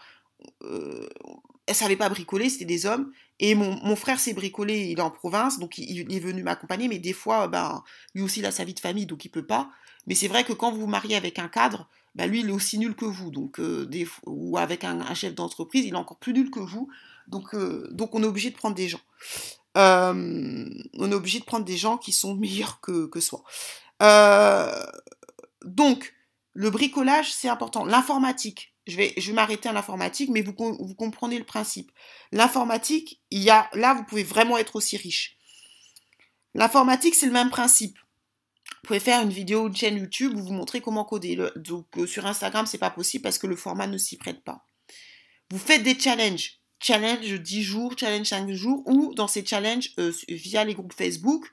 elles 0.61 1.75
savaient 1.75 1.97
pas 1.97 2.11
bricoler, 2.11 2.51
c'était 2.51 2.67
des 2.67 2.85
hommes. 2.85 3.13
Et 3.41 3.55
mon, 3.55 3.97
frère 3.97 4.21
s'est 4.21 4.35
bricolé, 4.35 4.91
il 4.91 4.99
est 4.99 5.03
en 5.03 5.11
province, 5.11 5.59
donc 5.59 5.79
il, 5.79 6.15
est 6.15 6.21
venu 6.21 6.43
m'accompagner, 6.43 6.87
mais 6.89 6.99
des 6.99 7.15
fois, 7.15 7.49
ben, 7.49 7.83
lui 8.15 8.23
aussi, 8.23 8.41
il 8.41 8.47
a 8.47 8.51
sa 8.51 8.65
vie 8.65 8.75
de 8.75 8.81
famille, 8.81 9.07
donc 9.07 9.25
il 9.25 9.31
peut 9.31 9.47
pas. 9.47 9.71
Mais 10.07 10.15
c'est 10.15 10.29
vrai 10.29 10.45
que 10.45 10.53
quand 10.53 10.71
vous 10.71 10.81
vous 10.81 10.87
mariez 10.87 11.17
avec 11.17 11.39
un 11.39 11.49
cadre, 11.49 11.89
bah 12.17 12.27
lui, 12.27 12.41
il 12.41 12.49
est 12.49 12.53
aussi 12.53 12.79
nul 12.79 12.95
que 12.95 13.05
vous. 13.05 13.31
Donc, 13.31 13.61
euh, 13.61 13.89
ou 14.25 14.57
avec 14.57 14.85
un, 14.85 15.15
chef 15.15 15.35
d'entreprise, 15.35 15.85
il 15.85 15.93
est 15.93 15.97
encore 15.97 16.19
plus 16.19 16.33
nul 16.33 16.51
que 16.51 16.61
vous. 16.61 16.89
Donc, 17.29 17.55
euh, 17.55 17.89
donc 17.93 18.15
on 18.15 18.23
est 18.23 18.27
obligé 18.27 18.51
de 18.51 18.57
prendre 18.57 18.75
des 18.75 18.89
gens. 18.89 19.01
Euh, 19.77 20.65
on 20.95 21.13
est 21.13 21.15
obligé 21.15 21.41
de 21.41 21.45
prendre 21.45 21.67
des 21.67 21.77
gens 21.77 21.99
qui 21.99 22.13
sont 22.13 22.35
meilleurs 22.35 22.81
que, 22.81 23.07
que 23.07 23.21
soi. 23.21 23.45
donc, 25.65 26.15
le 26.55 26.71
bricolage, 26.71 27.35
c'est 27.35 27.51
important. 27.51 27.85
L'informatique, 27.85 28.75
je 28.87 28.97
vais, 28.97 29.13
je 29.19 29.27
vais 29.27 29.35
m'arrêter 29.35 29.69
à 29.69 29.73
l'informatique, 29.73 30.31
mais 30.31 30.41
vous, 30.41 30.55
vous 30.57 30.95
comprenez 30.95 31.39
le 31.39 31.45
principe. 31.45 31.93
L'informatique, 32.33 33.21
il 33.31 33.43
y 33.43 33.51
a, 33.51 33.69
là, 33.75 33.93
vous 33.93 34.05
pouvez 34.05 34.23
vraiment 34.23 34.57
être 34.57 34.77
aussi 34.77 34.97
riche. 34.97 35.37
L'informatique, 36.55 37.15
c'est 37.15 37.27
le 37.27 37.33
même 37.33 37.51
principe. 37.51 37.99
Vous 38.87 38.89
pouvez 38.89 39.01
faire 39.01 39.23
une 39.23 39.31
vidéo, 39.31 39.69
une 39.69 39.77
chaîne 39.77 39.97
YouTube 39.97 40.35
où 40.37 40.43
vous 40.43 40.53
montrez 40.53 40.81
comment 40.81 41.05
coder. 41.05 41.37
donc 41.57 41.87
euh, 41.99 42.07
sur 42.07 42.27
Instagram, 42.27 42.67
c'est 42.67 42.79
pas 42.79 42.91
possible 42.91 43.23
parce 43.23 43.39
que 43.39 43.47
le 43.47 43.57
format 43.57 43.87
ne 43.87 43.99
s'y 43.99 44.17
prête 44.17 44.43
pas. 44.45 44.65
Vous 45.51 45.59
faites 45.59 45.83
des 45.83 45.99
challenges. 45.99 46.61
Challenge 46.79 47.41
10 47.41 47.63
jours, 47.63 47.95
challenge 47.97 48.27
5 48.27 48.51
jours, 48.53 48.83
ou 48.87 49.15
dans 49.15 49.29
ces 49.29 49.45
challenges 49.45 49.93
euh, 49.99 50.13
via 50.29 50.63
les 50.65 50.75
groupes 50.75 50.93
Facebook, 50.93 51.51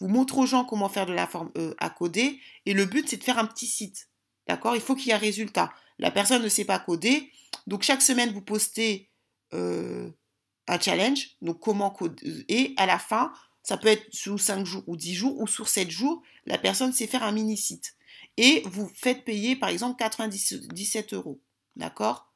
vous 0.00 0.08
montrez 0.08 0.40
aux 0.40 0.46
gens 0.46 0.64
comment 0.64 0.88
faire 0.88 1.06
de 1.06 1.12
la 1.12 1.26
forme 1.26 1.50
euh, 1.58 1.74
à 1.78 1.90
coder. 1.90 2.40
Et 2.66 2.72
le 2.72 2.86
but, 2.86 3.08
c'est 3.08 3.18
de 3.18 3.24
faire 3.24 3.38
un 3.38 3.44
petit 3.44 3.66
site. 3.66 4.08
D'accord? 4.48 4.74
Il 4.74 4.80
faut 4.80 4.96
qu'il 4.96 5.08
y 5.08 5.10
ait 5.10 5.14
un 5.14 5.18
résultat. 5.18 5.72
La 5.98 6.10
personne 6.10 6.42
ne 6.42 6.48
sait 6.48 6.64
pas 6.64 6.78
coder. 6.78 7.30
Donc, 7.66 7.82
chaque 7.82 8.02
semaine, 8.02 8.32
vous 8.32 8.40
postez 8.40 9.10
un 9.52 10.80
challenge. 10.80 11.36
Donc, 11.42 11.60
comment 11.60 11.90
coder. 11.90 12.44
Et 12.48 12.74
à 12.78 12.86
la 12.86 12.98
fin, 12.98 13.32
ça 13.62 13.76
peut 13.76 13.88
être 13.88 14.06
sous 14.12 14.38
5 14.38 14.64
jours 14.64 14.84
ou 14.86 14.96
10 14.96 15.14
jours 15.14 15.40
ou 15.40 15.46
sur 15.46 15.68
7 15.68 15.90
jours, 15.90 16.22
la 16.46 16.58
personne 16.58 16.92
sait 16.92 17.06
faire 17.06 17.22
un 17.22 17.32
mini-site. 17.32 17.96
Et 18.36 18.62
vous 18.66 18.90
faites 18.94 19.24
payer, 19.24 19.56
par 19.56 19.68
exemple, 19.68 19.98
97 19.98 21.12
euros. 21.14 21.40
D'accord? 21.76 22.32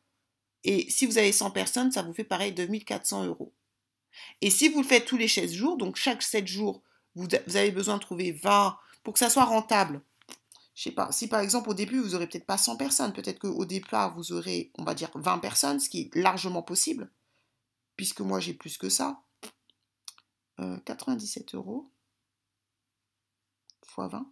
Et 0.64 0.90
si 0.90 1.06
vous 1.06 1.18
avez 1.18 1.32
100 1.32 1.50
personnes, 1.50 1.92
ça 1.92 2.02
vous 2.02 2.12
fait 2.12 2.24
pareil 2.24 2.52
2400 2.52 3.24
euros. 3.26 3.52
Et 4.40 4.50
si 4.50 4.68
vous 4.68 4.82
le 4.82 4.86
faites 4.86 5.04
tous 5.04 5.16
les 5.16 5.28
16 5.28 5.52
jours, 5.52 5.76
donc 5.76 5.96
chaque 5.96 6.22
7 6.22 6.46
jours, 6.46 6.82
vous, 7.14 7.26
avez 7.54 7.70
besoin 7.70 7.96
de 7.96 8.00
trouver 8.00 8.32
20 8.32 8.76
pour 9.02 9.14
que 9.14 9.20
ça 9.20 9.30
soit 9.30 9.44
rentable. 9.44 10.02
Je 10.74 10.82
sais 10.82 10.90
pas, 10.90 11.10
si 11.10 11.26
par 11.26 11.40
exemple 11.40 11.70
au 11.70 11.74
début 11.74 12.00
vous 12.00 12.14
aurez 12.14 12.26
peut-être 12.26 12.44
pas 12.44 12.58
100 12.58 12.76
personnes, 12.76 13.14
peut-être 13.14 13.38
qu'au 13.38 13.64
départ 13.64 14.14
vous 14.14 14.32
aurez, 14.32 14.70
on 14.76 14.84
va 14.84 14.94
dire, 14.94 15.10
20 15.14 15.38
personnes, 15.38 15.80
ce 15.80 15.88
qui 15.88 16.02
est 16.02 16.14
largement 16.14 16.62
possible, 16.62 17.10
puisque 17.96 18.20
moi 18.20 18.40
j'ai 18.40 18.52
plus 18.52 18.76
que 18.76 18.90
ça. 18.90 19.22
97 20.58 21.54
euh, 21.54 21.58
euros 21.58 21.90
x 23.82 23.94
20. 23.96 24.26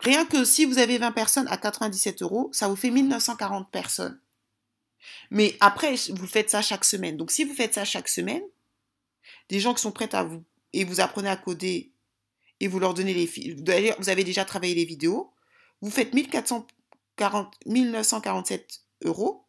Rien 0.00 0.26
que 0.26 0.44
si 0.44 0.64
vous 0.64 0.78
avez 0.78 0.98
20 0.98 1.12
personnes 1.12 1.48
à 1.48 1.56
97 1.56 2.22
euros, 2.22 2.50
ça 2.52 2.66
vous 2.66 2.74
fait 2.74 2.90
1940 2.90 3.70
personnes. 3.70 4.20
Mais 5.30 5.56
après, 5.60 5.94
vous 6.10 6.26
faites 6.26 6.50
ça 6.50 6.60
chaque 6.60 6.84
semaine. 6.84 7.16
Donc 7.16 7.30
si 7.30 7.44
vous 7.44 7.54
faites 7.54 7.74
ça 7.74 7.84
chaque 7.84 8.08
semaine, 8.08 8.42
des 9.48 9.60
gens 9.60 9.74
qui 9.74 9.82
sont 9.82 9.92
prêts 9.92 10.12
à 10.14 10.24
vous, 10.24 10.44
et 10.72 10.84
vous 10.84 11.00
apprenez 11.00 11.28
à 11.28 11.36
coder, 11.36 11.92
et 12.58 12.68
vous 12.68 12.78
leur 12.80 12.94
donnez 12.94 13.14
les... 13.14 13.54
D'ailleurs, 13.54 13.96
vous 13.98 14.08
avez 14.08 14.24
déjà 14.24 14.44
travaillé 14.44 14.74
les 14.74 14.84
vidéos, 14.84 15.32
vous 15.80 15.90
faites 15.90 16.14
1440, 16.14 17.58
1947 17.66 18.84
euros 19.04 19.46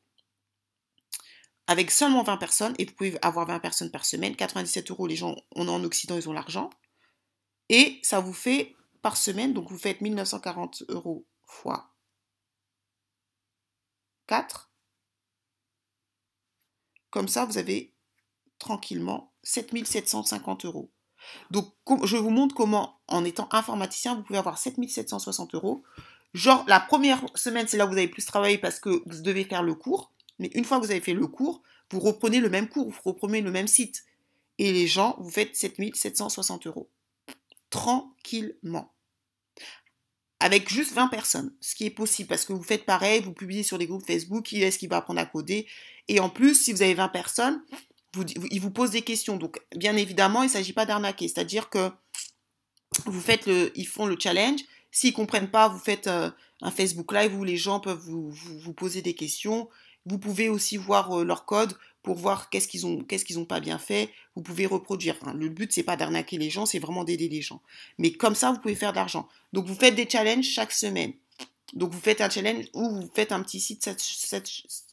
avec 1.67 1.91
seulement 1.91 2.23
20 2.23 2.37
personnes, 2.37 2.75
et 2.77 2.85
vous 2.85 2.93
pouvez 2.93 3.17
avoir 3.21 3.47
20 3.47 3.59
personnes 3.59 3.91
par 3.91 4.05
semaine. 4.05 4.35
97 4.35 4.91
euros, 4.91 5.07
les 5.07 5.15
gens, 5.15 5.35
on 5.55 5.67
est 5.67 5.71
en 5.71 5.83
Occident, 5.83 6.15
ils 6.17 6.29
ont 6.29 6.33
l'argent. 6.33 6.69
Et 7.69 7.99
ça 8.03 8.19
vous 8.19 8.33
fait 8.33 8.75
par 9.01 9.17
semaine, 9.17 9.53
donc 9.53 9.69
vous 9.69 9.77
faites 9.77 10.01
1940 10.01 10.83
euros 10.89 11.25
fois 11.45 11.93
4. 14.27 14.71
Comme 17.09 17.27
ça, 17.27 17.45
vous 17.45 17.57
avez 17.57 17.93
tranquillement 18.59 19.33
7750 19.43 20.65
euros. 20.65 20.91
Donc, 21.51 21.73
je 22.03 22.17
vous 22.17 22.29
montre 22.29 22.55
comment, 22.55 22.99
en 23.07 23.23
étant 23.23 23.47
informaticien, 23.51 24.15
vous 24.15 24.23
pouvez 24.23 24.39
avoir 24.39 24.57
7760 24.57 25.55
euros. 25.55 25.83
Genre, 26.33 26.63
la 26.67 26.79
première 26.79 27.23
semaine, 27.35 27.67
c'est 27.67 27.77
là 27.77 27.85
où 27.85 27.89
vous 27.89 27.97
avez 27.97 28.07
plus 28.07 28.25
travaillé 28.25 28.57
parce 28.57 28.79
que 28.79 28.89
vous 28.89 29.21
devez 29.21 29.45
faire 29.45 29.63
le 29.63 29.75
cours. 29.75 30.12
Mais 30.39 30.49
une 30.53 30.65
fois 30.65 30.79
que 30.79 30.85
vous 30.85 30.91
avez 30.91 31.01
fait 31.01 31.13
le 31.13 31.27
cours, 31.27 31.61
vous 31.91 31.99
reprenez 31.99 32.39
le 32.39 32.49
même 32.49 32.67
cours, 32.67 32.89
vous 32.89 33.01
reprenez 33.03 33.41
le 33.41 33.51
même 33.51 33.67
site. 33.67 34.05
Et 34.57 34.71
les 34.71 34.87
gens, 34.87 35.15
vous 35.19 35.29
faites 35.29 35.55
7760 35.55 36.67
euros. 36.67 36.89
Tranquillement. 37.69 38.93
Avec 40.39 40.69
juste 40.69 40.93
20 40.93 41.07
personnes, 41.07 41.53
ce 41.61 41.73
qui 41.73 41.85
est 41.85 41.89
possible, 41.89 42.27
parce 42.27 42.45
que 42.45 42.53
vous 42.53 42.63
faites 42.63 42.85
pareil, 42.85 43.21
vous 43.21 43.31
publiez 43.31 43.63
sur 43.63 43.77
les 43.77 43.87
groupes 43.87 44.05
Facebook, 44.05 44.43
qui 44.45 44.61
est-ce 44.61 44.77
qui 44.77 44.87
va 44.87 44.97
apprendre 44.97 45.21
à 45.21 45.25
coder. 45.25 45.67
Et 46.09 46.19
en 46.19 46.29
plus, 46.29 46.55
si 46.55 46.73
vous 46.73 46.81
avez 46.81 46.93
20 46.93 47.07
personnes, 47.09 47.63
ils 48.51 48.59
vous 48.59 48.71
posent 48.71 48.91
des 48.91 49.01
questions. 49.01 49.37
Donc, 49.37 49.61
bien 49.75 49.95
évidemment, 49.95 50.43
il 50.43 50.47
ne 50.47 50.51
s'agit 50.51 50.73
pas 50.73 50.85
d'arnaquer. 50.85 51.27
C'est-à-dire 51.27 51.69
que 51.69 51.89
vous 53.05 53.21
faites 53.21 53.45
le, 53.45 53.71
ils 53.75 53.87
font 53.87 54.05
le 54.05 54.17
challenge. 54.19 54.61
S'ils 54.91 55.11
ne 55.11 55.15
comprennent 55.15 55.49
pas, 55.49 55.69
vous 55.69 55.79
faites 55.79 56.07
euh, 56.07 56.29
un 56.61 56.71
Facebook 56.71 57.11
Live 57.13 57.33
où 57.35 57.43
les 57.43 57.57
gens 57.57 57.79
peuvent 57.79 58.03
vous, 58.05 58.29
vous 58.31 58.73
poser 58.73 59.01
des 59.01 59.15
questions. 59.15 59.69
Vous 60.05 60.17
pouvez 60.17 60.49
aussi 60.49 60.77
voir 60.77 61.19
euh, 61.19 61.23
leur 61.23 61.45
code 61.45 61.77
pour 62.01 62.17
voir 62.17 62.49
qu'est-ce 62.49 62.67
qu'ils 62.67 62.85
ont, 62.85 63.03
qu'est-ce 63.03 63.23
qu'ils 63.23 63.39
ont 63.39 63.45
pas 63.45 63.61
bien 63.61 63.79
fait. 63.79 64.09
Vous 64.35 64.41
pouvez 64.41 64.65
reproduire. 64.65 65.15
Le 65.33 65.49
but 65.49 65.71
c'est 65.71 65.83
pas 65.83 65.95
d'arnaquer 65.95 66.37
les 66.37 66.49
gens, 66.49 66.65
c'est 66.65 66.79
vraiment 66.79 67.03
d'aider 67.03 67.29
les 67.29 67.41
gens. 67.41 67.61
Mais 67.97 68.11
comme 68.11 68.35
ça, 68.35 68.51
vous 68.51 68.59
pouvez 68.59 68.75
faire 68.75 68.91
de 68.91 68.97
l'argent. 68.97 69.27
Donc 69.53 69.65
vous 69.65 69.75
faites 69.75 69.95
des 69.95 70.09
challenges 70.09 70.45
chaque 70.45 70.73
semaine. 70.73 71.13
Donc 71.73 71.91
vous 71.91 71.99
faites 71.99 72.21
un 72.21 72.29
challenge 72.29 72.65
ou 72.73 72.89
vous 72.89 73.09
faites 73.13 73.31
un 73.31 73.41
petit 73.41 73.59
site 73.59 73.89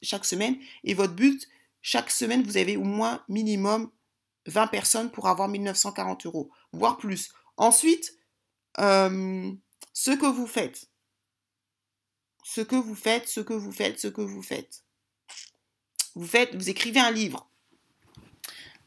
chaque 0.02 0.24
semaine 0.24 0.56
et 0.84 0.94
votre 0.94 1.12
but 1.14 1.46
chaque 1.82 2.10
semaine 2.10 2.42
vous 2.42 2.56
avez 2.56 2.76
au 2.76 2.84
moins 2.84 3.22
minimum 3.28 3.90
20 4.46 4.68
personnes 4.68 5.10
pour 5.10 5.28
avoir 5.28 5.48
1940 5.48 6.26
euros, 6.26 6.50
voire 6.72 6.96
plus. 6.96 7.32
Ensuite, 7.56 8.14
euh, 8.78 9.52
ce 9.92 10.10
que 10.12 10.26
vous 10.26 10.46
faites, 10.46 10.88
ce 12.44 12.62
que 12.62 12.76
vous 12.76 12.94
faites, 12.94 13.28
ce 13.28 13.40
que 13.40 13.52
vous 13.52 13.72
faites, 13.72 14.00
ce 14.00 14.08
que 14.08 14.22
vous 14.22 14.42
faites 14.42 14.82
vous 16.14 16.70
écrivez 16.70 17.00
un 17.00 17.10
livre 17.10 17.50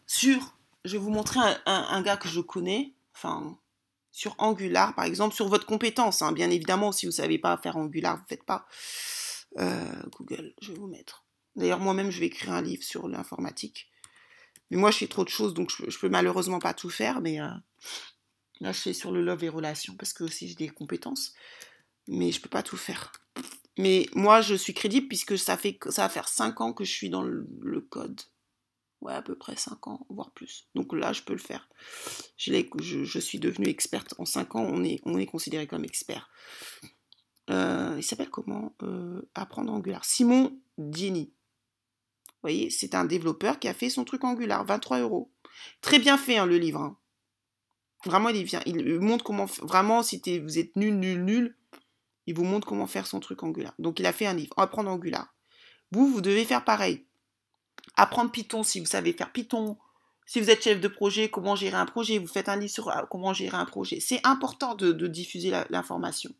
sur, 0.05 0.55
je 0.85 0.93
vais 0.93 1.03
vous 1.03 1.09
montrer 1.09 1.39
un, 1.65 2.01
gars 2.01 2.17
que 2.17 2.27
je 2.27 2.39
connais, 2.39 2.93
enfin, 3.15 3.57
sur 4.11 4.35
Angular, 4.37 4.93
par 4.93 5.05
exemple, 5.05 5.33
sur 5.33 5.47
votre 5.47 5.65
compétence. 5.65 6.21
Hein. 6.21 6.31
bien 6.31 6.49
évidemment, 6.49 6.91
si 6.91 7.05
vous 7.05 7.11
ne 7.11 7.15
savez 7.15 7.39
pas 7.39 7.57
faire 7.57 7.77
Angular, 7.77 8.17
vous 8.17 8.21
ne 8.21 8.27
faites 8.27 8.43
pas. 8.43 8.67
Euh, 9.57 10.03
Google, 10.11 10.53
je 10.61 10.71
vais 10.71 10.77
vous 10.77 10.87
mettre. 10.87 11.25
D'ailleurs, 11.55 11.79
moi-même, 11.79 12.11
je 12.11 12.19
vais 12.19 12.27
écrire 12.27 12.51
un 12.51 12.61
livre 12.61 12.83
sur 12.83 13.07
l'informatique. 13.07 13.89
Mais 14.69 14.77
moi, 14.77 14.91
je 14.91 14.97
fais 14.97 15.07
trop 15.07 15.23
de 15.23 15.29
choses, 15.29 15.53
donc 15.53 15.71
je, 15.71 15.83
ne 15.83 15.99
peux 15.99 16.09
malheureusement 16.09 16.59
pas 16.59 16.73
tout 16.73 16.89
faire. 16.89 17.21
Mais 17.21 17.39
euh, 17.39 17.47
là, 18.59 18.71
je 18.71 18.79
fais 18.79 18.93
sur 18.93 19.11
le 19.11 19.21
love 19.21 19.43
et 19.43 19.49
relations, 19.49 19.95
parce 19.95 20.13
que 20.13 20.23
aussi 20.23 20.47
j'ai 20.47 20.55
des 20.55 20.69
compétences. 20.69 21.33
Mais 22.07 22.31
je 22.31 22.37
ne 22.37 22.43
peux 22.43 22.49
pas 22.49 22.63
tout 22.63 22.77
faire. 22.77 23.11
Mais 23.77 24.07
moi, 24.13 24.41
je 24.41 24.53
suis 24.53 24.73
crédible 24.73 25.07
puisque 25.07 25.37
ça, 25.37 25.57
fait, 25.57 25.77
ça 25.89 26.03
va 26.03 26.09
faire 26.09 26.27
5 26.27 26.61
ans 26.61 26.73
que 26.73 26.83
je 26.83 26.91
suis 26.91 27.09
dans 27.09 27.23
le, 27.23 27.81
code. 27.89 28.21
Ouais, 29.01 29.13
à 29.13 29.21
peu 29.21 29.35
près 29.35 29.55
5 29.55 29.87
ans, 29.87 30.05
voire 30.09 30.31
plus. 30.31 30.67
Donc 30.75 30.93
là, 30.93 31.11
je 31.11 31.23
peux 31.23 31.33
le 31.33 31.39
faire. 31.39 31.67
Je, 32.37 33.19
suis 33.19 33.39
devenue 33.39 33.67
experte. 33.67 34.13
En 34.19 34.25
5 34.25 34.55
ans, 34.55 34.63
on 34.63 34.83
est, 34.83 35.01
on 35.05 35.17
est 35.17 35.25
considéré 35.25 35.67
comme 35.67 35.83
expert. 35.83 36.29
Euh, 37.49 37.95
il 37.97 38.03
s'appelle 38.03 38.29
comment? 38.29 38.75
Euh, 38.83 39.21
Apprendre 39.33 39.73
Angular. 39.73 40.05
Simon 40.05 40.57
Dini. 40.77 41.33
Vous 42.25 42.49
voyez, 42.49 42.69
c'est 42.69 42.95
un 42.95 43.05
développeur 43.05 43.59
qui 43.59 43.67
a 43.67 43.73
fait 43.73 43.89
son 43.89 44.03
truc 44.03 44.23
Angular, 44.23 44.63
23 44.65 44.99
euros. 44.99 45.31
Très 45.81 45.99
bien 45.99 46.17
fait, 46.17 46.37
hein, 46.37 46.45
le 46.45 46.57
livre. 46.57 46.81
Hein. 46.81 46.97
Vraiment, 48.05 48.29
il, 48.29 48.43
vient, 48.43 48.61
il 48.65 48.99
montre 48.99 49.23
comment. 49.23 49.45
Vraiment, 49.61 50.03
si 50.03 50.21
vous 50.39 50.59
êtes 50.59 50.75
nul, 50.75 50.95
nul, 50.95 51.23
nul, 51.23 51.57
il 52.27 52.35
vous 52.35 52.43
montre 52.43 52.67
comment 52.67 52.87
faire 52.87 53.07
son 53.07 53.19
truc 53.19 53.43
Angular. 53.43 53.73
Donc 53.79 53.99
il 53.99 54.05
a 54.05 54.13
fait 54.13 54.25
un 54.25 54.33
livre, 54.33 54.53
apprendre 54.57 54.89
Angular. 54.89 55.33
Vous, 55.91 56.07
vous 56.07 56.21
devez 56.21 56.45
faire 56.45 56.63
pareil. 56.63 57.05
Apprendre 57.95 58.31
Python 58.31 58.63
si 58.63 58.79
vous 58.79 58.85
savez 58.85 59.13
faire 59.13 59.31
Python. 59.31 59.77
Si 60.25 60.39
vous 60.39 60.49
êtes 60.49 60.63
chef 60.63 60.79
de 60.79 60.87
projet, 60.87 61.29
comment 61.29 61.55
gérer 61.55 61.77
un 61.77 61.85
projet. 61.85 62.17
Vous 62.17 62.27
faites 62.27 62.49
un 62.49 62.55
livre 62.55 62.71
sur 62.71 62.89
euh, 62.89 63.03
comment 63.09 63.33
gérer 63.33 63.57
un 63.57 63.65
projet. 63.65 63.99
C'est 63.99 64.25
important 64.25 64.75
de, 64.75 65.07
diffuser 65.07 65.51
l'information. 65.69 66.31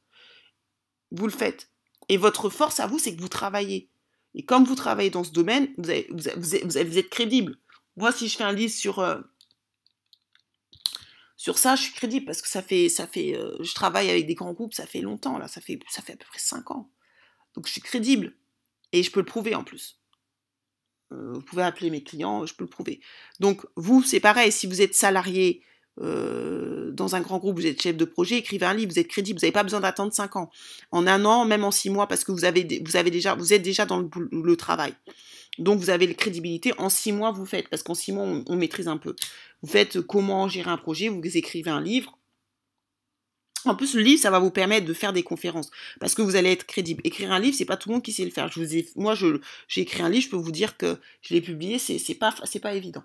Vous 1.12 1.28
le 1.28 1.34
faites. 1.34 1.70
Et 2.10 2.18
votre 2.18 2.50
force 2.50 2.80
à 2.80 2.88
vous, 2.88 2.98
c'est 2.98 3.16
que 3.16 3.22
vous 3.22 3.28
travaillez. 3.28 3.90
Et 4.36 4.44
comme 4.44 4.64
vous 4.64 4.76
travaillez 4.76 5.10
dans 5.10 5.24
ce 5.24 5.32
domaine, 5.32 5.70
vous, 5.78 6.98
êtes 6.98 7.10
crédible. 7.10 7.58
Moi, 7.98 8.12
si 8.12 8.28
je 8.28 8.38
fais 8.38 8.44
un 8.44 8.54
livre 8.54 8.74
sur, 8.74 9.00
euh, 9.00 9.20
sur 11.44 11.58
ça, 11.58 11.76
je 11.76 11.82
suis 11.82 11.92
crédible 11.92 12.26
parce 12.26 12.42
que 12.42 12.48
ça 12.48 12.62
fait, 12.62 12.88
ça 12.88 13.06
fait, 13.06 13.36
euh, 13.36 13.58
je 13.62 13.74
travaille 13.74 14.10
avec 14.10 14.26
des 14.26 14.34
grands 14.34 14.54
groupes, 14.54 14.74
ça 14.74 14.86
fait 14.86 15.02
longtemps 15.02 15.38
là, 15.38 15.50
ça 15.50 15.60
fait, 15.60 15.78
ça 15.90 16.02
fait 16.02 16.14
à 16.14 16.16
peu 16.16 16.24
près 16.26 16.40
5 16.40 16.72
ans. 16.72 16.90
Donc 17.54 17.68
je 17.68 17.72
suis 17.74 17.82
crédible 17.82 18.34
et 18.94 19.04
je 19.04 19.12
peux 19.12 19.20
le 19.20 19.26
prouver 19.26 19.54
en 19.54 19.66
plus. 19.66 20.00
Euh, 21.12 21.34
vous 21.34 21.42
pouvez 21.42 21.64
appeler 21.64 21.90
mes 21.90 22.02
clients, 22.02 22.46
je 22.46 22.54
peux 22.56 22.64
le 22.64 22.70
prouver. 22.70 23.02
Donc 23.42 23.66
vous, 23.76 24.04
c'est 24.04 24.22
pareil, 24.22 24.54
si 24.54 24.68
vous 24.68 24.82
êtes 24.82 24.96
salarié 24.96 25.62
euh, 26.00 26.92
dans 26.94 27.14
un 27.14 27.20
grand 27.20 27.40
groupe, 27.40 27.58
vous 27.58 27.68
êtes 27.68 27.82
chef 27.82 27.98
de 27.98 28.06
projet, 28.06 28.38
écrivez 28.38 28.66
un 28.66 28.74
livre, 28.74 28.94
vous 28.94 29.00
êtes 29.00 29.10
crédible, 29.10 29.38
vous 29.38 29.46
n'avez 29.46 29.52
pas 29.52 29.64
besoin 29.64 29.82
d'attendre 29.82 30.14
5 30.14 30.38
ans. 30.38 30.50
En 30.92 31.08
un 31.08 31.26
an, 31.26 31.44
même 31.44 31.66
en 31.66 31.72
6 31.72 31.90
mois, 31.90 32.08
parce 32.08 32.24
que 32.24 32.32
vous 32.32 32.46
êtes 32.46 33.62
déjà 33.62 33.86
dans 33.86 34.00
le 34.00 34.56
travail. 34.56 34.94
Donc 35.60 35.80
vous 35.80 35.90
avez 35.90 36.08
la 36.08 36.14
crédibilité. 36.14 36.74
En 36.78 36.90
six 36.90 37.12
mois, 37.12 37.32
vous 37.32 37.46
faites, 37.46 37.70
parce 37.70 37.84
qu'en 37.84 37.94
six 37.94 38.12
mois, 38.12 38.26
on, 38.48 38.56
maîtrise 38.56 38.88
un 38.88 38.98
peu. 38.98 39.16
Vous 39.62 39.70
faites 39.70 40.02
comment 40.02 40.48
gérer 40.48 40.72
un 40.72 40.78
projet, 40.78 41.10
vous 41.10 41.22
écrivez 41.38 41.70
un 41.70 41.82
livre. 41.82 42.18
En 43.66 43.76
plus, 43.76 43.94
le 43.94 44.02
livre, 44.02 44.22
ça 44.22 44.30
va 44.30 44.40
vous 44.40 44.52
permettre 44.52 44.86
de 44.86 44.94
faire 44.94 45.14
des 45.14 45.24
conférences, 45.24 45.72
parce 46.00 46.16
que 46.16 46.22
vous 46.22 46.36
allez 46.36 46.52
être 46.52 46.66
crédible. 46.66 47.02
Écrire 47.06 47.32
un 47.32 47.40
livre, 47.40 47.56
c'est 47.56 47.66
pas 47.66 47.78
tout 47.78 47.90
le 47.90 47.94
monde 47.94 48.04
qui 48.04 48.12
sait 48.12 48.26
le 48.26 48.32
faire. 48.32 48.52
Je 48.52 48.60
moi, 49.00 49.16
j'ai 49.68 49.82
écrit 49.82 50.02
un 50.02 50.10
livre, 50.10 50.26
je 50.26 50.30
peux 50.30 50.36
vous 50.36 50.52
dire 50.52 50.76
que 50.76 50.98
je 51.22 51.34
l'ai 51.34 51.42
publié, 51.42 51.80
c'est 51.80 52.16
pas, 52.16 52.34
pas 52.62 52.74
évident. 52.74 53.04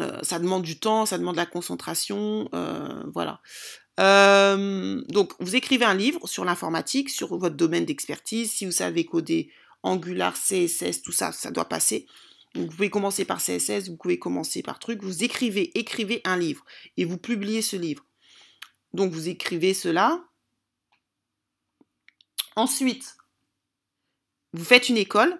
Euh, 0.00 0.18
ça 0.22 0.38
demande 0.38 0.62
du 0.62 0.78
temps, 0.78 1.06
ça 1.06 1.18
demande 1.18 1.34
de 1.34 1.40
la 1.40 1.46
concentration, 1.46 2.48
euh, 2.54 3.02
voilà. 3.12 3.40
Euh, 4.00 5.02
donc, 5.08 5.32
vous 5.38 5.54
écrivez 5.56 5.84
un 5.84 5.94
livre 5.94 6.26
sur 6.26 6.44
l'informatique, 6.44 7.10
sur 7.10 7.36
votre 7.36 7.56
domaine 7.56 7.84
d'expertise. 7.84 8.50
Si 8.50 8.66
vous 8.66 8.72
savez 8.72 9.04
coder 9.04 9.50
Angular, 9.84 10.34
CSS, 10.34 11.02
tout 11.02 11.12
ça, 11.12 11.30
ça 11.30 11.50
doit 11.50 11.68
passer. 11.68 12.06
vous 12.54 12.66
pouvez 12.66 12.90
commencer 12.90 13.24
par 13.24 13.40
CSS, 13.40 13.88
vous 13.88 13.96
pouvez 13.96 14.18
commencer 14.18 14.62
par 14.62 14.78
truc. 14.78 15.02
Vous 15.02 15.22
écrivez, 15.22 15.78
écrivez 15.78 16.20
un 16.24 16.36
livre 16.36 16.64
et 16.96 17.04
vous 17.04 17.18
publiez 17.18 17.62
ce 17.62 17.76
livre. 17.76 18.04
Donc, 18.94 19.12
vous 19.12 19.28
écrivez 19.28 19.74
cela. 19.74 20.24
Ensuite, 22.56 23.16
vous 24.52 24.64
faites 24.64 24.88
une 24.88 24.96
école 24.96 25.38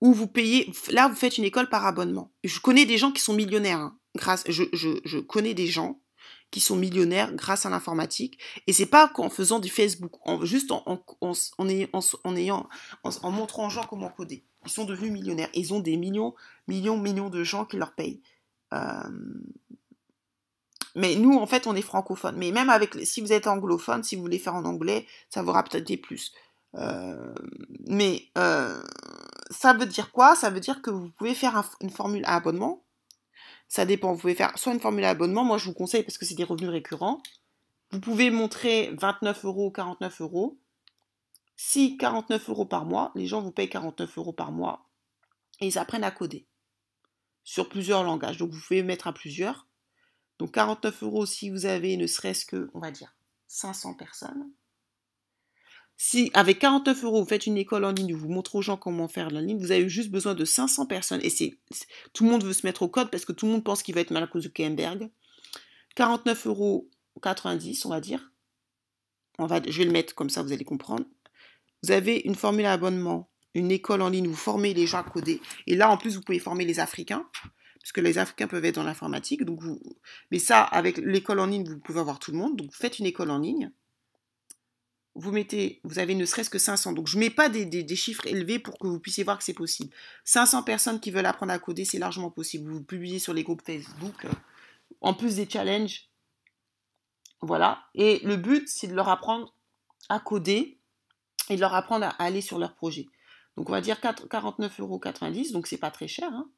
où 0.00 0.14
vous 0.14 0.28
payez. 0.28 0.72
Là, 0.88 1.08
vous 1.08 1.16
faites 1.16 1.36
une 1.36 1.44
école 1.44 1.68
par 1.68 1.84
abonnement. 1.84 2.32
Je 2.44 2.60
connais 2.60 2.86
des 2.86 2.96
gens 2.96 3.12
qui 3.12 3.20
sont 3.20 3.34
millionnaires. 3.34 3.80
Hein, 3.80 3.98
grâce, 4.16 4.44
je, 4.48 4.64
je 4.72 5.18
connais 5.18 5.54
des 5.54 5.66
gens 5.66 6.00
qui 6.50 6.60
sont 6.60 6.76
millionnaires 6.76 7.32
grâce 7.34 7.66
à 7.66 7.70
l'informatique. 7.70 8.38
Et 8.66 8.72
c'est 8.72 8.86
pas 8.86 9.08
qu'en 9.08 9.30
faisant 9.30 9.58
du 9.58 9.68
Facebook, 9.68 10.12
en, 10.24 10.44
juste 10.44 10.72
en, 10.72 10.82
en, 11.20 11.66
ayant, 12.36 12.68
en, 13.04 13.30
montrant 13.30 13.66
aux 13.66 13.70
gens 13.70 13.84
comment 13.88 14.08
coder. 14.08 14.44
Ils 14.64 14.70
sont 14.70 14.84
devenus 14.84 15.12
millionnaires. 15.12 15.50
Ils 15.54 15.72
ont 15.72 15.80
des 15.80 15.96
millions, 15.96 16.34
millions, 16.68 16.98
millions 16.98 17.30
de 17.30 17.44
gens 17.44 17.64
qui 17.64 17.76
leur 17.76 17.94
payent. 17.94 18.20
Euh, 18.74 19.08
mais 20.96 21.14
nous, 21.14 21.36
en 21.36 21.46
fait, 21.46 21.66
on 21.66 21.76
est 21.76 21.82
francophone. 21.82 22.36
Mais 22.36 22.50
même 22.50 22.68
avec, 22.68 22.94
si 23.06 23.20
vous 23.20 23.32
êtes 23.32 23.46
anglophone, 23.46 24.02
si 24.02 24.16
vous 24.16 24.22
voulez 24.22 24.38
faire 24.38 24.54
en 24.54 24.64
anglais, 24.64 25.06
ça 25.28 25.42
vous 25.42 25.52
rapporter 25.52 25.96
plus. 25.96 26.32
Euh, 26.76 27.34
mais 27.86 28.24
euh, 28.38 28.80
ça 29.50 29.72
veut 29.72 29.86
dire 29.86 30.12
quoi? 30.12 30.34
Ça 30.34 30.50
veut 30.50 30.60
dire 30.60 30.82
que 30.82 30.90
vous 30.90 31.10
pouvez 31.10 31.34
faire 31.34 31.62
une 31.80 31.90
formule 31.90 32.24
à 32.26 32.36
abonnement 32.36 32.84
ça 33.70 33.86
dépend. 33.86 34.12
Vous 34.12 34.18
pouvez 34.18 34.34
faire 34.34 34.58
soit 34.58 34.74
une 34.74 34.80
formule 34.80 35.04
d'abonnement. 35.04 35.44
Moi, 35.44 35.56
je 35.56 35.66
vous 35.66 35.72
conseille 35.72 36.02
parce 36.02 36.18
que 36.18 36.26
c'est 36.26 36.34
des 36.34 36.44
revenus 36.44 36.70
récurrents. 36.70 37.22
Vous 37.92 38.00
pouvez 38.00 38.30
montrer 38.30 38.90
29 38.98 39.44
euros, 39.44 39.70
49 39.70 40.20
euros. 40.22 40.58
Si 41.54 41.96
49 41.96 42.50
euros 42.50 42.66
par 42.66 42.84
mois, 42.84 43.12
les 43.14 43.26
gens 43.26 43.40
vous 43.40 43.52
payent 43.52 43.68
49 43.68 44.18
euros 44.18 44.32
par 44.32 44.50
mois 44.50 44.90
et 45.60 45.68
ils 45.68 45.78
apprennent 45.78 46.04
à 46.04 46.10
coder 46.10 46.48
sur 47.44 47.68
plusieurs 47.68 48.02
langages. 48.02 48.38
Donc, 48.38 48.50
vous 48.50 48.60
pouvez 48.60 48.82
mettre 48.82 49.06
à 49.06 49.12
plusieurs. 49.12 49.68
Donc, 50.40 50.52
49 50.52 51.04
euros 51.04 51.24
si 51.24 51.48
vous 51.48 51.64
avez 51.64 51.96
ne 51.96 52.08
serait-ce 52.08 52.44
que, 52.44 52.70
on 52.74 52.80
va 52.80 52.90
dire, 52.90 53.14
500 53.46 53.94
personnes. 53.94 54.50
Si 56.02 56.30
avec 56.32 56.60
49 56.60 57.04
euros, 57.04 57.20
vous 57.20 57.28
faites 57.28 57.44
une 57.46 57.58
école 57.58 57.84
en 57.84 57.92
ligne, 57.92 58.14
vous 58.14 58.30
montrez 58.30 58.56
aux 58.56 58.62
gens 58.62 58.78
comment 58.78 59.06
faire 59.06 59.28
la 59.30 59.42
ligne, 59.42 59.58
vous 59.58 59.70
avez 59.70 59.86
juste 59.86 60.10
besoin 60.10 60.34
de 60.34 60.46
500 60.46 60.86
personnes. 60.86 61.20
Et 61.22 61.28
c'est 61.28 61.58
tout 62.14 62.24
le 62.24 62.30
monde 62.30 62.42
veut 62.42 62.54
se 62.54 62.66
mettre 62.66 62.80
au 62.80 62.88
code 62.88 63.10
parce 63.10 63.26
que 63.26 63.32
tout 63.32 63.44
le 63.44 63.52
monde 63.52 63.64
pense 63.64 63.82
qu'il 63.82 63.94
va 63.94 64.00
être 64.00 64.10
mal 64.10 64.22
à 64.22 64.26
cause 64.26 64.44
de 64.44 64.48
Kemberg. 64.48 65.10
49 65.96 66.46
euros 66.46 66.88
90, 67.20 67.84
on 67.84 67.90
va 67.90 68.00
dire. 68.00 68.32
On 69.38 69.44
va, 69.44 69.60
je 69.62 69.76
vais 69.76 69.84
le 69.84 69.90
mettre 69.90 70.14
comme 70.14 70.30
ça, 70.30 70.42
vous 70.42 70.54
allez 70.54 70.64
comprendre. 70.64 71.04
Vous 71.82 71.90
avez 71.90 72.22
une 72.24 72.34
formule 72.34 72.64
à 72.64 72.72
abonnement, 72.72 73.28
une 73.52 73.70
école 73.70 74.00
en 74.00 74.08
ligne, 74.08 74.26
vous 74.26 74.34
formez 74.34 74.72
les 74.72 74.86
gens 74.86 75.00
à 75.00 75.04
coder. 75.04 75.42
Et 75.66 75.76
là, 75.76 75.90
en 75.90 75.98
plus, 75.98 76.16
vous 76.16 76.22
pouvez 76.22 76.38
former 76.38 76.64
les 76.64 76.80
Africains, 76.80 77.28
parce 77.78 77.92
que 77.92 78.00
les 78.00 78.16
Africains 78.16 78.46
peuvent 78.48 78.64
être 78.64 78.76
dans 78.76 78.84
l'informatique. 78.84 79.44
Donc 79.44 79.60
vous, 79.60 79.78
mais 80.30 80.38
ça, 80.38 80.62
avec 80.62 80.96
l'école 80.96 81.40
en 81.40 81.46
ligne, 81.46 81.68
vous 81.68 81.78
pouvez 81.78 82.00
avoir 82.00 82.18
tout 82.18 82.32
le 82.32 82.38
monde. 82.38 82.56
Donc 82.56 82.68
vous 82.68 82.78
faites 82.78 82.98
une 82.98 83.06
école 83.06 83.30
en 83.30 83.38
ligne 83.38 83.70
vous 85.14 85.32
mettez, 85.32 85.80
vous 85.84 85.98
avez 85.98 86.14
ne 86.14 86.24
serait-ce 86.24 86.50
que 86.50 86.58
500. 86.58 86.92
Donc 86.92 87.08
je 87.08 87.16
ne 87.16 87.20
mets 87.20 87.30
pas 87.30 87.48
des, 87.48 87.96
chiffres 87.96 88.26
élevés 88.26 88.58
pour 88.58 88.78
que 88.78 88.86
vous 88.86 89.00
puissiez 89.00 89.24
voir 89.24 89.38
que 89.38 89.44
c'est 89.44 89.54
possible. 89.54 89.92
500 90.24 90.62
personnes 90.62 91.00
qui 91.00 91.10
veulent 91.10 91.26
apprendre 91.26 91.52
à 91.52 91.58
coder, 91.58 91.84
c'est 91.84 91.98
largement 91.98 92.30
possible. 92.30 92.70
Vous 92.70 92.82
publiez 92.82 93.18
sur 93.18 93.34
les 93.34 93.42
groupes 93.42 93.62
Facebook, 93.64 94.24
euh, 94.24 94.30
en 95.00 95.14
plus 95.14 95.36
des 95.36 95.48
challenges. 95.48 96.08
Voilà. 97.40 97.84
Et 97.94 98.20
le 98.20 98.36
but, 98.36 98.68
c'est 98.68 98.86
de 98.86 98.94
leur 98.94 99.08
apprendre 99.08 99.54
à 100.08 100.20
coder 100.20 100.78
et 101.48 101.56
de 101.56 101.60
leur 101.60 101.74
apprendre 101.74 102.06
à 102.06 102.10
aller 102.22 102.40
sur 102.40 102.58
leur 102.58 102.74
projet. 102.74 103.06
Donc 103.56 103.68
on 103.68 103.72
va 103.72 103.80
dire 103.80 103.96
49,90 103.98 104.80
euros, 104.80 105.00
donc 105.52 105.66
c'est 105.66 105.76
pas 105.76 105.90
très 105.90 106.08
cher. 106.08 106.32
Hein. 106.32 106.48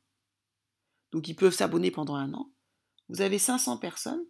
donc 1.13 1.27
ils 1.27 1.35
peuvent 1.35 1.55
s'abonner 1.55 1.91
pendant 1.91 2.15
un 2.15 2.33
an. 2.35 2.51
Vous 3.09 3.23
avez 3.23 3.39
500 3.39 3.79
personnes. 3.79 4.25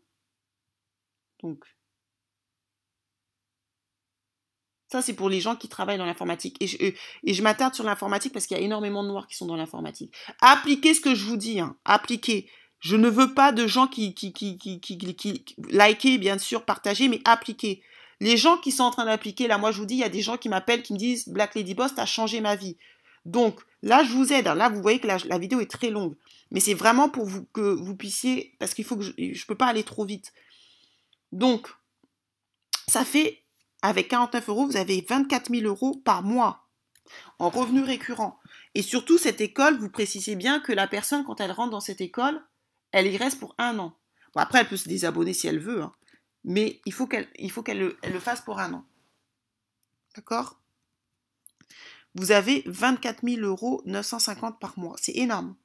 Donc 1.43 1.65
Ça, 4.93 5.01
c'est 5.01 5.15
pour 5.15 5.31
les 5.31 5.41
gens 5.41 5.57
qui 5.57 5.71
travaillent 5.71 5.97
dans 5.97 6.05
l'informatique. 6.05 6.59
Et 6.61 6.67
je, 7.33 7.43
m'attarde 7.43 7.75
sur 7.75 7.83
l'informatique 7.83 8.31
parce 8.31 8.47
qu'il 8.47 8.59
y 8.59 8.61
a 8.61 8.63
énormément 8.63 9.03
de 9.03 9.09
noirs 9.09 9.27
qui 9.27 9.35
sont 9.35 9.47
dans 9.47 9.57
l'informatique. 9.57 10.15
Appliquez 10.43 10.93
ce 10.93 11.01
que 11.01 11.15
je 11.15 11.25
vous 11.25 11.39
dis. 11.39 11.61
Hein. 11.61 11.77
Appliquez. 11.87 12.51
Je 12.79 12.97
ne 12.97 13.09
veux 13.09 13.33
pas 13.33 13.53
de 13.53 13.67
gens 13.67 13.87
qui, 13.87 14.13
qui, 14.13 14.35
qui, 14.35 14.99
likez, 15.71 16.19
bien 16.19 16.37
sûr, 16.37 16.67
partagez, 16.67 17.09
mais 17.09 17.23
appliquez. 17.25 17.83
Les 18.21 18.37
gens 18.37 18.59
qui 18.59 18.71
sont 18.71 18.83
en 18.83 18.91
train 18.91 19.07
d'appliquer, 19.07 19.49
là, 19.49 19.57
moi, 19.57 19.73
je 19.73 19.79
vous 19.79 19.87
dis, 19.87 19.95
il 19.95 20.01
y 20.01 20.05
a 20.05 20.11
des 20.11 20.21
gens 20.21 20.37
qui 20.37 20.51
m'appellent, 20.51 20.83
qui 20.83 20.93
me 20.93 20.99
disent, 20.99 21.27
Black 21.27 21.55
Lady 21.55 21.73
Boss, 21.73 21.95
t'as 21.95 22.05
changé 22.05 22.43
ma 22.43 22.55
vie. 22.55 22.77
Donc, 23.25 23.63
là, 23.81 24.05
je 24.05 24.11
vous 24.11 24.31
aide. 24.31 24.45
Là, 24.45 24.69
vous 24.69 24.83
voyez 24.83 24.99
que 24.99 25.07
la, 25.07 25.17
la 25.25 25.39
vidéo 25.39 25.61
est 25.61 25.71
très 25.71 25.89
longue. 25.89 26.17
Mais 26.51 26.61
c'est 26.61 26.75
vraiment 26.75 27.09
pour 27.09 27.25
vous, 27.25 27.47
que 27.55 27.63
vous 27.63 27.97
puissiez, 27.97 28.57
parce 28.59 28.75
qu'il 28.75 28.85
faut 28.85 28.99
que 28.99 29.05
je 29.05 29.13
ne 29.17 29.47
peux 29.49 29.55
pas 29.55 29.69
aller 29.69 29.85
trop 29.85 30.05
vite. 30.05 30.35
Donc, 31.33 31.69
ça 32.89 33.07
fait 33.07 33.42
avec 33.83 34.09
49 34.09 34.49
euros, 34.49 34.67
vous 34.67 34.77
avez 34.77 35.05
24 35.07 35.51
000 35.51 35.67
euros 35.67 36.01
par 36.05 36.23
mois 36.23 36.69
en 37.39 37.51
revenus 37.51 37.85
récurrents. 37.85 38.39
Et 38.75 38.83
surtout, 38.83 39.19
cette 39.19 39.41
école, 39.41 39.79
vous 39.79 39.91
précisez 39.91 40.37
bien 40.37 40.61
que 40.61 40.73
la 40.73 40.87
personne, 40.87 41.25
quand 41.25 41.41
elle 41.41 41.53
rentre 41.53 41.73
dans 41.73 41.81
cette 41.81 42.01
école, 42.01 42.41
elle 42.93 43.07
y 43.07 43.17
reste 43.17 43.39
pour 43.39 43.55
un 43.59 43.79
an. 43.79 43.99
Bon, 44.35 44.41
après, 44.41 44.61
elle 44.61 44.69
peut 44.69 44.77
se 44.77 44.89
désabonner 44.89 45.35
si 45.35 45.49
elle 45.49 45.59
veut, 45.59 45.83
hein. 45.83 45.93
mais 46.45 46.81
il 46.87 46.93
faut 46.93 47.07
qu'elle 47.07 47.29
le, 47.79 48.21
fasse 48.21 48.41
pour 48.41 48.61
un 48.61 48.73
an. 48.73 48.85
D'accord? 50.15 50.61
Vous 52.15 52.31
avez 52.31 52.63
24 52.67 53.27
000 53.27 53.41
euros 53.41 53.83
950 53.85 54.61
par 54.61 54.79
mois. 54.79 54.97
C'est 54.99 55.17
énorme. 55.17 55.57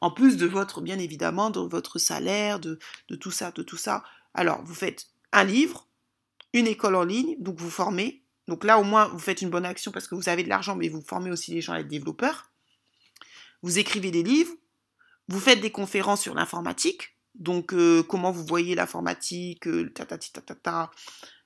En 0.00 0.10
plus 0.10 0.36
de 0.36 0.46
votre, 0.46 0.80
bien 0.80 0.98
évidemment, 0.98 1.50
de 1.50 1.60
votre 1.60 1.98
salaire, 1.98 2.58
de 2.58 2.78
tout 3.20 3.30
ça, 3.30 3.50
de 3.50 3.62
tout 3.62 3.76
ça. 3.76 4.02
Alors, 4.32 4.62
vous 4.64 4.74
faites 4.74 5.06
un 5.32 5.44
livre, 5.44 5.88
une 6.54 6.68
école 6.68 6.94
en 6.94 7.02
ligne, 7.02 7.36
donc 7.40 7.58
vous 7.58 7.68
formez. 7.68 8.22
Donc 8.46 8.64
là, 8.64 8.78
au 8.78 8.84
moins, 8.84 9.08
vous 9.08 9.18
faites 9.18 9.42
une 9.42 9.50
bonne 9.50 9.66
action 9.66 9.90
parce 9.90 10.06
que 10.06 10.14
vous 10.14 10.28
avez 10.28 10.44
de 10.44 10.48
l'argent, 10.48 10.76
mais 10.76 10.88
vous 10.88 11.02
formez 11.02 11.30
aussi 11.30 11.52
les 11.52 11.60
gens 11.60 11.72
à 11.72 11.80
être 11.80 11.88
développeurs. 11.88 12.50
Vous 13.62 13.78
écrivez 13.78 14.10
des 14.10 14.22
livres, 14.22 14.52
vous 15.28 15.40
faites 15.40 15.60
des 15.60 15.72
conférences 15.72 16.22
sur 16.22 16.34
l'informatique. 16.34 17.16
Donc, 17.34 17.72
euh, 17.72 18.04
comment 18.04 18.30
vous 18.30 18.46
voyez 18.46 18.76
l'informatique, 18.76 19.66
euh, 19.66 19.92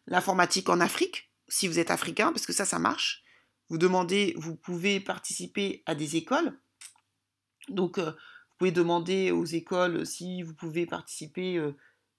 l'informatique 0.07 0.69
en 0.69 0.81
Afrique, 0.81 1.31
si 1.49 1.69
vous 1.69 1.79
êtes 1.79 1.91
africain, 1.91 2.31
parce 2.33 2.45
que 2.45 2.53
ça, 2.53 2.67
ça 2.67 2.79
marche. 2.79 3.23
Vous 3.71 3.79
demandez, 3.79 4.35
vous 4.37 4.57
pouvez 4.57 5.01
participer 5.01 5.83
à 5.87 5.95
des 5.95 6.17
écoles. 6.17 6.59
Donc, 7.69 7.97
euh, 7.99 8.11
vous 8.11 8.57
pouvez 8.59 8.73
demander 8.73 9.31
aux 9.31 9.47
écoles 9.47 10.05
si 10.05 10.43
vous 10.43 10.55
pouvez 10.55 10.85
participer 10.85 11.63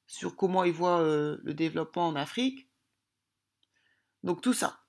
sur 0.07 0.35
comment 0.37 0.63
ils 0.63 0.71
voient 0.71 1.03
le 1.03 1.53
développement 1.53 2.07
en 2.07 2.15
Afrique. 2.15 2.68
Donc 4.23 4.41
tout 4.41 4.53
ça. 4.53 4.79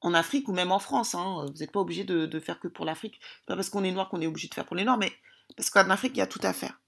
En 0.00 0.14
Afrique 0.14 0.48
ou 0.48 0.52
même 0.52 0.72
en 0.72 0.78
France, 0.78 1.14
hein, 1.14 1.46
vous 1.46 1.58
n'êtes 1.58 1.70
pas 1.70 1.80
obligé 1.80 2.04
de, 2.04 2.40
faire 2.40 2.58
que 2.58 2.68
pour 2.68 2.84
l'Afrique. 2.84 3.20
Pas 3.46 3.54
parce 3.54 3.70
qu'on 3.70 3.84
est 3.84 3.92
noir 3.92 4.08
qu'on 4.08 4.20
est 4.20 4.26
obligé 4.26 4.48
de 4.48 4.54
faire 4.54 4.66
pour 4.66 4.76
les 4.76 4.84
noirs, 4.84 4.98
mais 4.98 5.12
parce 5.56 5.70
qu'en 5.70 5.88
Afrique, 5.90 6.12
il 6.14 6.18
y 6.18 6.22
a 6.22 6.26
tout 6.26 6.40
à 6.42 6.52
faire. 6.52 6.80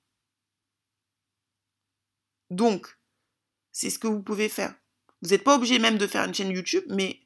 Donc, 2.51 2.99
c'est 3.73 3.91
ce 3.91 3.99
que 3.99 4.09
vous 4.09 4.23
pouvez 4.23 4.49
faire. 4.49 4.75
Vous 5.23 5.31
n'êtes 5.31 5.45
pas 5.45 5.57
obligé 5.57 5.79
même 5.79 5.97
de 5.97 6.07
faire 6.07 6.25
une 6.25 6.35
chaîne 6.35 6.51
YouTube, 6.51 6.85
mais 6.89 7.21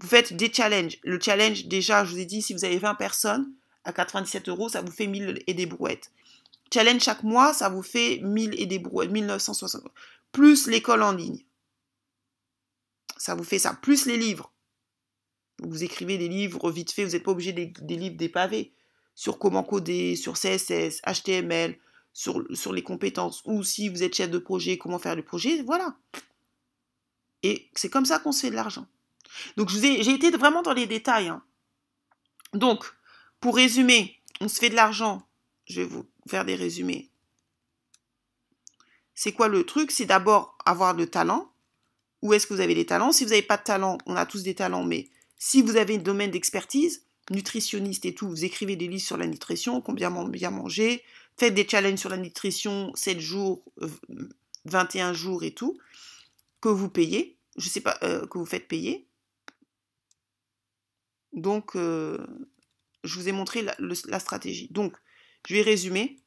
vous 0.00 0.08
faites 0.08 0.32
des 0.32 0.52
challenges. 0.52 0.98
Le 1.02 1.20
challenge, 1.20 1.66
déjà, 1.66 2.04
je 2.04 2.12
vous 2.12 2.18
ai 2.18 2.24
dit, 2.24 2.42
si 2.42 2.54
vous 2.54 2.64
avez 2.64 2.78
20 2.78 2.94
personnes, 2.94 3.52
à 3.84 3.92
97 3.92 4.48
euros, 4.48 4.68
ça 4.68 4.82
vous 4.82 4.90
fait 4.90 5.06
1000 5.06 5.42
et 5.46 5.54
des 5.54 5.66
brouettes. 5.66 6.10
Challenge 6.72 7.00
chaque 7.00 7.22
mois, 7.22 7.54
ça 7.54 7.68
vous 7.68 7.82
fait 7.82 8.20
1000 8.22 8.60
et 8.60 8.66
des 8.66 8.78
brouettes, 8.78 9.10
1960. 9.10 9.82
Plus 10.32 10.66
l'école 10.66 11.02
en 11.02 11.12
ligne 11.12 11.42
ça 13.18 13.34
vous 13.34 13.44
fait 13.44 13.58
ça, 13.58 13.74
plus 13.74 14.06
les 14.06 14.16
livres. 14.16 14.52
Vous 15.60 15.82
écrivez 15.82 16.18
des 16.18 16.28
livres 16.28 16.70
vite 16.70 16.92
fait, 16.92 17.04
vous 17.04 17.12
n'êtes 17.12 17.24
pas 17.24 17.32
obligé 17.32 17.52
des, 17.52 17.66
des, 17.66 17.96
livres 17.96 18.16
des 18.16 18.28
pavés 18.28 18.72
sur 19.14 19.38
comment 19.38 19.64
coder, 19.64 20.14
sur 20.14 20.34
CSS, 20.34 21.02
HTML, 21.02 21.78
sur, 22.12 22.44
sur 22.56 22.72
les 22.72 22.82
compétences, 22.82 23.42
ou 23.44 23.62
si 23.62 23.88
vous 23.88 24.02
êtes 24.02 24.14
chef 24.14 24.30
de 24.30 24.38
projet, 24.38 24.78
comment 24.78 24.98
faire 24.98 25.16
le 25.16 25.24
projet, 25.24 25.62
voilà. 25.62 25.96
Et 27.42 27.70
c'est 27.74 27.90
comme 27.90 28.06
ça 28.06 28.18
qu'on 28.18 28.32
se 28.32 28.40
fait 28.42 28.50
de 28.50 28.56
l'argent. 28.56 28.86
Donc 29.56 29.68
j'ai 29.68 30.10
été 30.10 30.30
vraiment 30.30 30.62
dans 30.62 30.72
les 30.72 30.86
détails. 30.86 31.28
Hein. 31.28 31.42
Donc, 32.54 32.84
pour 33.40 33.56
résumer, 33.56 34.20
on 34.40 34.48
se 34.48 34.58
fait 34.58 34.70
de 34.70 34.74
l'argent. 34.74 35.22
Je 35.66 35.82
vais 35.82 35.86
vous 35.86 36.06
faire 36.28 36.44
des 36.44 36.54
résumés. 36.54 37.10
C'est 39.14 39.32
quoi 39.32 39.48
le 39.48 39.64
truc? 39.64 39.90
C'est 39.90 40.06
d'abord 40.06 40.56
avoir 40.64 40.94
le 40.94 41.08
talent 41.08 41.52
où 42.22 42.32
est-ce 42.32 42.46
que 42.46 42.54
vous 42.54 42.60
avez 42.60 42.74
des 42.74 42.86
talents? 42.86 43.12
Si 43.12 43.24
vous 43.24 43.30
n'avez 43.30 43.42
pas 43.42 43.56
de 43.56 43.62
talent, 43.62 43.98
on 44.06 44.16
a 44.16 44.26
tous 44.26 44.42
des 44.42 44.54
talents, 44.54 44.84
mais 44.84 45.08
si 45.38 45.62
vous 45.62 45.76
avez 45.76 45.96
un 45.96 45.98
domaine 45.98 46.30
d'expertise, 46.30 47.04
nutritionniste 47.30 48.04
et 48.06 48.14
tout, 48.14 48.28
vous 48.28 48.44
écrivez 48.44 48.76
des 48.76 48.88
livres 48.88 49.02
sur 49.02 49.16
la 49.16 49.26
nutrition, 49.26 49.80
combien 49.80 50.10
bien 50.28 50.50
manger, 50.50 51.04
faites 51.36 51.54
des 51.54 51.68
challenges 51.68 51.98
sur 51.98 52.08
la 52.08 52.16
nutrition, 52.16 52.92
7 52.94 53.20
jours, 53.20 53.62
21 54.64 55.12
jours 55.12 55.44
et 55.44 55.52
tout. 55.52 55.78
que 56.60 56.68
vous 56.68 56.88
payez, 56.88 57.38
je 57.56 57.68
sais 57.68 57.80
pas, 57.80 57.96
euh, 58.02 58.26
que 58.26 58.36
vous 58.36 58.46
faites 58.46 58.66
payer. 58.66 59.06
Donc, 61.32 61.76
euh, 61.76 62.18
je 63.04 63.14
vous 63.14 63.28
ai 63.28 63.32
montré 63.32 63.62
la, 63.62 64.18
stratégie. 64.18 64.68
Donc, 64.72 64.96
je 65.46 65.54
vais 65.54 65.62
résumer. 65.62 66.20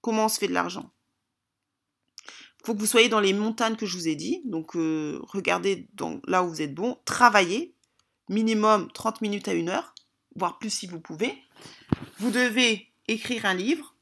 Comment 0.00 0.26
on 0.26 0.28
se 0.28 0.38
fait 0.38 0.48
de 0.48 0.54
l'argent? 0.54 0.93
Faut 2.64 2.74
que 2.74 2.80
vous 2.80 2.86
soyez 2.86 3.08
dans 3.08 3.20
les 3.20 3.34
montagnes 3.34 3.76
que 3.76 3.86
je 3.86 3.96
vous 3.96 4.08
ai 4.08 4.16
dit. 4.16 4.40
Donc, 4.46 4.74
euh, 4.74 5.20
regardez 5.22 5.86
là 6.26 6.42
où 6.42 6.48
vous 6.48 6.62
êtes 6.62 6.74
bon. 6.74 6.98
Travaillez. 7.04 7.74
Minimum 8.30 8.90
30 8.92 9.20
minutes 9.20 9.48
à 9.48 9.52
une 9.52 9.68
heure, 9.68 9.94
voire 10.34 10.58
plus 10.58 10.70
si 10.70 10.86
vous 10.86 10.98
pouvez. 10.98 11.36
Vous 12.18 12.30
devez 12.30 12.90
écrire 13.06 13.44
un 13.44 13.52
livre, 13.52 13.94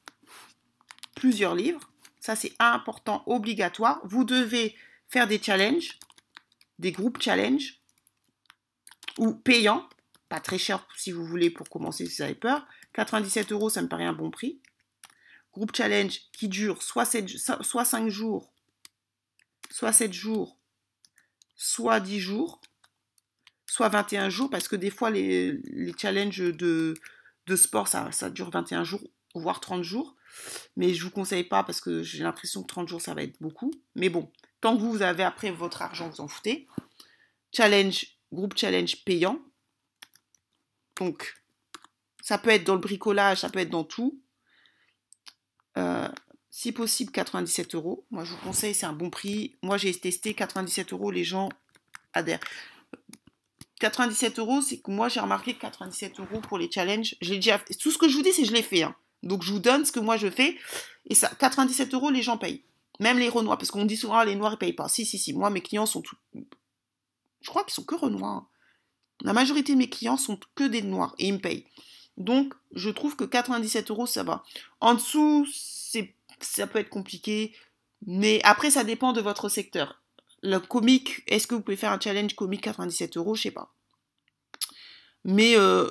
plusieurs 1.16 1.56
livres. 1.56 1.90
Ça, 2.20 2.36
c'est 2.36 2.52
important, 2.60 3.24
obligatoire. 3.26 4.00
Vous 4.04 4.22
devez 4.22 4.76
faire 5.08 5.26
des 5.26 5.42
challenges, 5.42 5.98
des 6.78 6.92
groupes 6.92 7.20
challenges, 7.20 7.80
ou 9.18 9.32
payants, 9.32 9.88
pas 10.28 10.38
très 10.38 10.58
cher 10.58 10.86
si 10.96 11.10
vous 11.10 11.24
voulez 11.24 11.50
pour 11.50 11.68
commencer 11.68 12.06
si 12.06 12.16
vous 12.16 12.22
avez 12.22 12.36
peur. 12.36 12.64
97 12.94 13.50
euros, 13.50 13.70
ça 13.70 13.82
me 13.82 13.88
paraît 13.88 14.04
un 14.04 14.12
bon 14.12 14.30
prix. 14.30 14.60
Groupe 15.52 15.74
challenge 15.74 16.20
qui 16.32 16.48
dure 16.48 16.80
soit, 16.82 17.04
7, 17.04 17.28
soit 17.60 17.84
5 17.84 18.08
jours, 18.08 18.51
soit 19.72 19.92
7 19.92 20.12
jours, 20.12 20.58
soit 21.56 21.98
10 21.98 22.20
jours, 22.20 22.60
soit 23.66 23.88
21 23.88 24.28
jours, 24.28 24.50
parce 24.50 24.68
que 24.68 24.76
des 24.76 24.90
fois 24.90 25.10
les, 25.10 25.60
challenges 25.98 26.38
de, 26.38 26.94
sport, 27.56 27.88
ça, 27.88 28.12
ça 28.12 28.30
dure 28.30 28.50
21 28.50 28.84
jours, 28.84 29.02
voire 29.34 29.60
30 29.60 29.82
jours. 29.82 30.14
Mais 30.76 30.94
je 30.94 31.02
vous 31.02 31.10
conseille 31.10 31.44
pas 31.44 31.62
parce 31.62 31.80
que 31.80 32.02
j'ai 32.02 32.22
l'impression 32.22 32.62
que 32.62 32.68
30 32.68 32.88
jours, 32.88 33.00
ça 33.00 33.14
va 33.14 33.22
être 33.22 33.40
beaucoup. 33.40 33.70
Mais 33.94 34.08
bon, 34.08 34.30
tant 34.60 34.76
que 34.76 34.82
vous 34.82 35.02
avez 35.02 35.24
après 35.24 35.50
votre 35.50 35.82
argent, 35.82 36.08
vous 36.08 36.20
en 36.20 36.28
foutez. 36.28 36.68
Challenge, 37.52 38.06
groupe 38.32 38.56
challenge 38.56 39.04
payant. 39.04 39.42
Donc, 40.96 41.34
ça 42.22 42.38
peut 42.38 42.50
être 42.50 42.64
dans 42.64 42.74
le 42.74 42.80
bricolage, 42.80 43.40
ça 43.40 43.50
peut 43.50 43.58
être 43.58 43.70
dans 43.70 43.84
tout. 43.84 44.22
Euh, 45.78 46.08
si 46.52 46.70
possible, 46.70 47.10
97 47.10 47.74
euros. 47.74 48.04
Moi, 48.10 48.24
je 48.24 48.32
vous 48.32 48.36
conseille, 48.36 48.74
c'est 48.74 48.86
un 48.86 48.92
bon 48.92 49.08
prix. 49.08 49.56
Moi, 49.62 49.78
j'ai 49.78 49.92
testé 49.92 50.34
97 50.34 50.92
euros, 50.92 51.10
les 51.10 51.24
gens 51.24 51.48
adhèrent. 52.12 52.40
97 53.80 54.38
euros, 54.38 54.60
c'est 54.60 54.78
que 54.78 54.90
moi, 54.90 55.08
j'ai 55.08 55.18
remarqué 55.18 55.54
que 55.54 55.60
97 55.62 56.20
euros 56.20 56.40
pour 56.42 56.58
les 56.58 56.70
challenges, 56.70 57.16
j'ai 57.22 57.36
déjà 57.36 57.58
Tout 57.80 57.90
ce 57.90 57.96
que 57.96 58.06
je 58.06 58.16
vous 58.16 58.22
dis, 58.22 58.32
c'est 58.32 58.42
que 58.42 58.48
je 58.48 58.52
l'ai 58.52 58.62
fait. 58.62 58.82
Hein. 58.82 58.94
Donc 59.22 59.42
je 59.42 59.50
vous 59.50 59.60
donne 59.60 59.84
ce 59.86 59.92
que 59.92 59.98
moi 59.98 60.16
je 60.18 60.28
fais. 60.28 60.56
Et 61.06 61.14
ça, 61.14 61.30
97 61.38 61.94
euros, 61.94 62.10
les 62.10 62.22
gens 62.22 62.36
payent. 62.36 62.62
Même 63.00 63.18
les 63.18 63.30
Renois, 63.30 63.56
parce 63.56 63.70
qu'on 63.70 63.86
dit 63.86 63.96
souvent, 63.96 64.16
ah, 64.16 64.24
les 64.26 64.36
Noirs, 64.36 64.52
ils 64.52 64.58
payent 64.58 64.72
pas. 64.74 64.88
Si, 64.88 65.06
si, 65.06 65.18
si. 65.18 65.32
Moi, 65.32 65.48
mes 65.48 65.62
clients 65.62 65.86
sont 65.86 66.02
tous. 66.02 66.16
Je 67.40 67.48
crois 67.48 67.64
qu'ils 67.64 67.72
sont 67.72 67.84
que 67.84 67.94
Renois. 67.94 68.46
La 69.22 69.32
majorité 69.32 69.72
de 69.72 69.78
mes 69.78 69.88
clients 69.88 70.18
sont 70.18 70.38
que 70.54 70.64
des 70.64 70.82
Noirs 70.82 71.14
et 71.18 71.28
ils 71.28 71.32
me 71.32 71.38
payent. 71.38 71.64
Donc, 72.18 72.52
je 72.74 72.90
trouve 72.90 73.16
que 73.16 73.24
97 73.24 73.90
euros, 73.90 74.06
ça 74.06 74.22
va. 74.22 74.44
En 74.80 74.94
dessous, 74.94 75.46
c'est, 75.50 76.14
ça 76.44 76.66
peut 76.66 76.78
être 76.78 76.90
compliqué. 76.90 77.54
Mais 78.06 78.40
après, 78.44 78.70
ça 78.70 78.84
dépend 78.84 79.12
de 79.12 79.20
votre 79.20 79.48
secteur. 79.48 80.02
Le 80.42 80.58
comique, 80.58 81.22
est-ce 81.26 81.46
que 81.46 81.54
vous 81.54 81.60
pouvez 81.60 81.76
faire 81.76 81.92
un 81.92 82.00
challenge 82.00 82.34
comique 82.34 82.62
97 82.62 83.16
euros? 83.16 83.34
Je 83.34 83.42
sais 83.42 83.50
pas. 83.50 83.72
Mais 85.24 85.56
euh, 85.56 85.88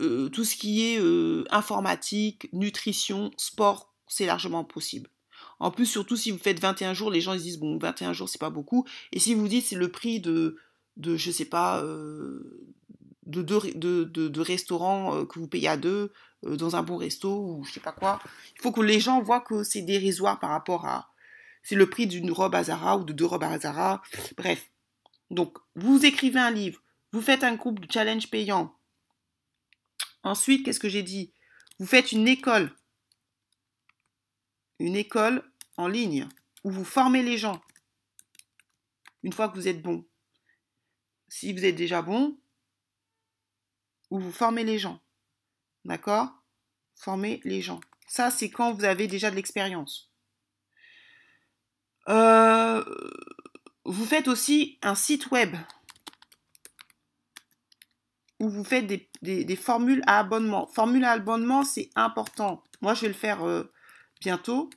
euh, 0.00 0.28
tout 0.28 0.44
ce 0.44 0.56
qui 0.56 0.92
est 0.92 0.98
euh, 0.98 1.44
informatique, 1.50 2.48
nutrition, 2.52 3.30
sport, 3.36 3.94
c'est 4.08 4.26
largement 4.26 4.64
possible. 4.64 5.08
En 5.60 5.70
plus, 5.70 5.86
surtout 5.86 6.16
si 6.16 6.32
vous 6.32 6.38
faites 6.38 6.58
21 6.58 6.92
jours, 6.94 7.10
les 7.10 7.20
gens 7.20 7.34
ils 7.34 7.42
disent 7.42 7.60
bon, 7.60 7.78
21 7.78 8.12
jours 8.12 8.28
c'est 8.28 8.40
pas 8.40 8.50
beaucoup. 8.50 8.84
Et 9.12 9.20
si 9.20 9.34
vous 9.34 9.46
dites 9.46 9.66
c'est 9.66 9.76
le 9.76 9.88
prix 9.88 10.18
de, 10.18 10.56
de 10.96 11.16
je 11.16 11.30
sais 11.30 11.44
pas, 11.44 11.80
de 11.82 13.42
deux 13.42 13.60
de, 13.76 14.04
de, 14.04 14.40
restaurants 14.40 15.24
que 15.26 15.38
vous 15.38 15.46
payez 15.46 15.68
à 15.68 15.76
deux 15.76 16.12
dans 16.42 16.76
un 16.76 16.82
bon 16.82 16.96
resto 16.96 17.30
ou 17.30 17.64
je 17.64 17.72
sais 17.72 17.80
pas 17.80 17.92
quoi, 17.92 18.20
il 18.56 18.60
faut 18.60 18.72
que 18.72 18.80
les 18.80 19.00
gens 19.00 19.22
voient 19.22 19.40
que 19.40 19.62
c'est 19.62 19.82
dérisoire 19.82 20.38
par 20.40 20.50
rapport 20.50 20.86
à. 20.86 21.08
C'est 21.62 21.76
le 21.76 21.88
prix 21.88 22.06
d'une 22.08 22.32
robe 22.32 22.54
à 22.56 22.64
Zara 22.64 22.98
ou 22.98 23.04
de 23.04 23.12
deux 23.12 23.24
robes 23.24 23.44
à 23.44 23.58
Zara. 23.58 24.02
Bref. 24.36 24.70
Donc, 25.30 25.56
vous 25.76 26.04
écrivez 26.04 26.40
un 26.40 26.50
livre, 26.50 26.82
vous 27.12 27.22
faites 27.22 27.44
un 27.44 27.54
groupe 27.54 27.80
de 27.80 27.90
challenge 27.90 28.28
payant. 28.28 28.76
Ensuite, 30.24 30.64
qu'est-ce 30.64 30.80
que 30.80 30.88
j'ai 30.88 31.02
dit? 31.02 31.32
Vous 31.78 31.86
faites 31.86 32.12
une 32.12 32.28
école. 32.28 32.74
Une 34.78 34.96
école 34.96 35.42
en 35.76 35.86
ligne 35.86 36.28
où 36.64 36.70
vous 36.70 36.84
formez 36.84 37.22
les 37.22 37.38
gens. 37.38 37.62
Une 39.22 39.32
fois 39.32 39.48
que 39.48 39.54
vous 39.54 39.68
êtes 39.68 39.82
bon. 39.82 40.04
Si 41.28 41.52
vous 41.52 41.64
êtes 41.64 41.76
déjà 41.76 42.02
bon, 42.02 42.38
où 44.10 44.18
vous 44.18 44.32
formez 44.32 44.64
les 44.64 44.78
gens. 44.78 45.00
D'accord? 45.84 46.28
Formez 46.94 47.40
les 47.44 47.60
gens. 47.60 47.80
Ça, 48.06 48.30
c'est 48.30 48.50
quand 48.50 48.72
vous 48.72 48.84
avez 48.84 49.06
déjà 49.06 49.30
de 49.30 49.36
l'expérience. 49.36 50.10
Euh, 52.08 52.84
vous 53.84 54.04
faites 54.04 54.28
aussi 54.28 54.78
un 54.82 54.94
site 54.94 55.30
web 55.30 55.56
où 58.38 58.48
vous 58.48 58.64
faites 58.64 58.86
des, 59.22 59.56
formules 59.56 60.02
à 60.06 60.18
abonnement. 60.18 60.66
Formule 60.66 61.04
à 61.04 61.12
abonnement, 61.12 61.64
c'est 61.64 61.90
important. 61.94 62.62
Moi, 62.80 62.94
je 62.94 63.02
vais 63.02 63.08
le 63.08 63.14
faire 63.14 63.46
euh, 63.46 63.70
bientôt. 64.20 64.68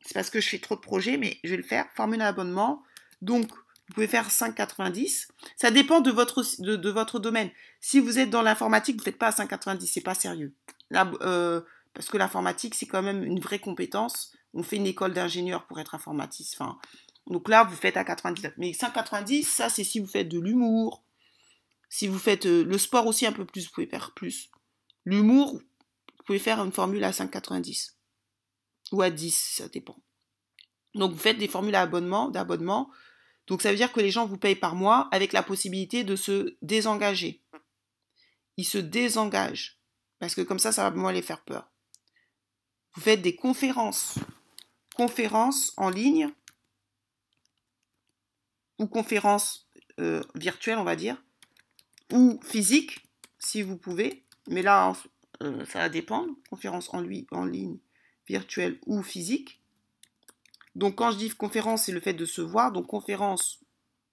C'est 0.00 0.14
parce 0.14 0.30
que 0.30 0.40
je 0.40 0.48
fais 0.48 0.58
trop 0.58 0.74
de 0.74 0.80
projets, 0.80 1.18
mais 1.18 1.38
je 1.44 1.50
vais 1.50 1.58
le 1.58 1.62
faire. 1.62 1.86
Formule 1.94 2.22
à 2.22 2.28
abonnement. 2.28 2.82
Donc, 3.20 3.50
vous 3.88 3.94
pouvez 3.94 4.08
faire 4.08 4.28
5,90. 4.28 5.28
Ça 5.56 5.70
dépend 5.70 6.00
de 6.00 6.10
votre, 6.10 6.44
de, 6.60 6.90
votre 6.90 7.18
domaine. 7.18 7.50
Si 7.80 8.00
vous 8.00 8.18
êtes 8.18 8.30
dans 8.30 8.42
l'informatique, 8.42 8.96
vous 8.96 9.00
ne 9.00 9.04
faites 9.04 9.18
pas 9.18 9.28
à 9.28 9.30
5,90. 9.30 9.86
C'est 9.86 10.02
pas 10.02 10.14
sérieux. 10.14 10.54
Euh, 10.94 11.60
parce 11.94 12.08
que 12.08 12.18
l'informatique, 12.18 12.74
c'est 12.74 12.86
quand 12.86 13.02
même 13.02 13.24
une 13.24 13.40
vraie 13.40 13.58
compétence. 13.58 14.32
On 14.54 14.62
fait 14.62 14.76
une 14.76 14.86
école 14.86 15.14
d'ingénieur 15.14 15.66
pour 15.66 15.80
être 15.80 15.94
informatiste. 15.94 16.56
Enfin, 16.58 16.78
donc 17.26 17.48
là, 17.48 17.64
vous 17.64 17.76
faites 17.76 17.96
à 17.96 18.04
90. 18.04 18.50
Mais 18.58 18.72
5,90, 18.72 19.44
ça, 19.44 19.68
c'est 19.68 19.84
si 19.84 20.00
vous 20.00 20.06
faites 20.06 20.28
de 20.28 20.38
l'humour, 20.38 21.02
si 21.88 22.06
vous 22.08 22.18
faites 22.18 22.46
euh, 22.46 22.64
le 22.64 22.78
sport 22.78 23.06
aussi 23.06 23.26
un 23.26 23.32
peu 23.32 23.44
plus, 23.44 23.66
vous 23.66 23.72
pouvez 23.72 23.86
faire 23.86 24.12
plus. 24.12 24.50
L'humour, 25.04 25.54
vous 25.54 26.24
pouvez 26.26 26.38
faire 26.38 26.62
une 26.62 26.72
formule 26.72 27.04
à 27.04 27.10
5,90 27.10 27.92
ou 28.92 29.02
à 29.02 29.10
10, 29.10 29.54
ça 29.56 29.68
dépend. 29.68 29.96
Donc 30.94 31.12
vous 31.12 31.18
faites 31.18 31.38
des 31.38 31.48
formules 31.48 31.74
à 31.74 31.82
abonnement, 31.82 32.28
d'abonnement. 32.28 32.90
Donc 33.48 33.62
ça 33.62 33.70
veut 33.70 33.76
dire 33.76 33.92
que 33.92 34.00
les 34.00 34.10
gens 34.10 34.26
vous 34.26 34.38
payent 34.38 34.54
par 34.54 34.74
mois 34.74 35.08
avec 35.10 35.32
la 35.32 35.42
possibilité 35.42 36.04
de 36.04 36.16
se 36.16 36.56
désengager. 36.62 37.42
Ils 38.56 38.64
se 38.64 38.78
désengagent 38.78 39.78
parce 40.18 40.34
que 40.34 40.42
comme 40.42 40.58
ça, 40.58 40.72
ça 40.72 40.88
va 40.88 40.94
moins 40.94 41.12
les 41.12 41.22
faire 41.22 41.42
peur. 41.42 41.70
Vous 42.94 43.00
faites 43.00 43.22
des 43.22 43.36
conférences, 43.36 44.18
conférences 44.94 45.72
en 45.76 45.90
ligne 45.90 46.30
ou 48.78 48.86
conférences 48.86 49.68
euh, 50.00 50.22
virtuelles, 50.34 50.78
on 50.78 50.84
va 50.84 50.96
dire 50.96 51.22
ou 52.12 52.40
physique, 52.42 53.06
si 53.38 53.62
vous 53.62 53.76
pouvez. 53.76 54.24
Mais 54.48 54.62
là, 54.62 54.92
euh, 55.42 55.64
ça 55.66 55.80
va 55.80 55.88
dépendre. 55.88 56.34
Conférence 56.50 56.92
en, 56.92 57.04
en 57.32 57.44
ligne, 57.44 57.78
virtuelle 58.26 58.78
ou 58.86 59.02
physique. 59.02 59.57
Donc 60.78 60.94
quand 60.94 61.10
je 61.10 61.16
dis 61.18 61.30
conférence, 61.30 61.86
c'est 61.86 61.92
le 61.92 62.00
fait 62.00 62.14
de 62.14 62.24
se 62.24 62.40
voir. 62.40 62.70
Donc 62.70 62.86
conférence, 62.86 63.58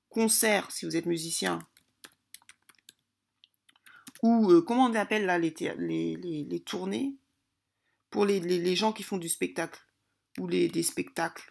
concert, 0.09 0.71
si 0.71 0.87
vous 0.87 0.97
êtes 0.97 1.05
musicien. 1.05 1.59
Ou 4.23 4.51
euh, 4.51 4.61
comment 4.63 4.85
on 4.85 4.95
appelle 4.95 5.27
là 5.27 5.37
les, 5.37 6.63
tournées 6.65 7.13
pour 8.09 8.25
les, 8.25 8.75
gens 8.75 8.93
qui 8.93 9.03
font 9.03 9.17
du 9.17 9.29
spectacle. 9.29 9.79
Ou 10.39 10.47
les, 10.47 10.67
des 10.67 10.81
spectacles. 10.81 11.47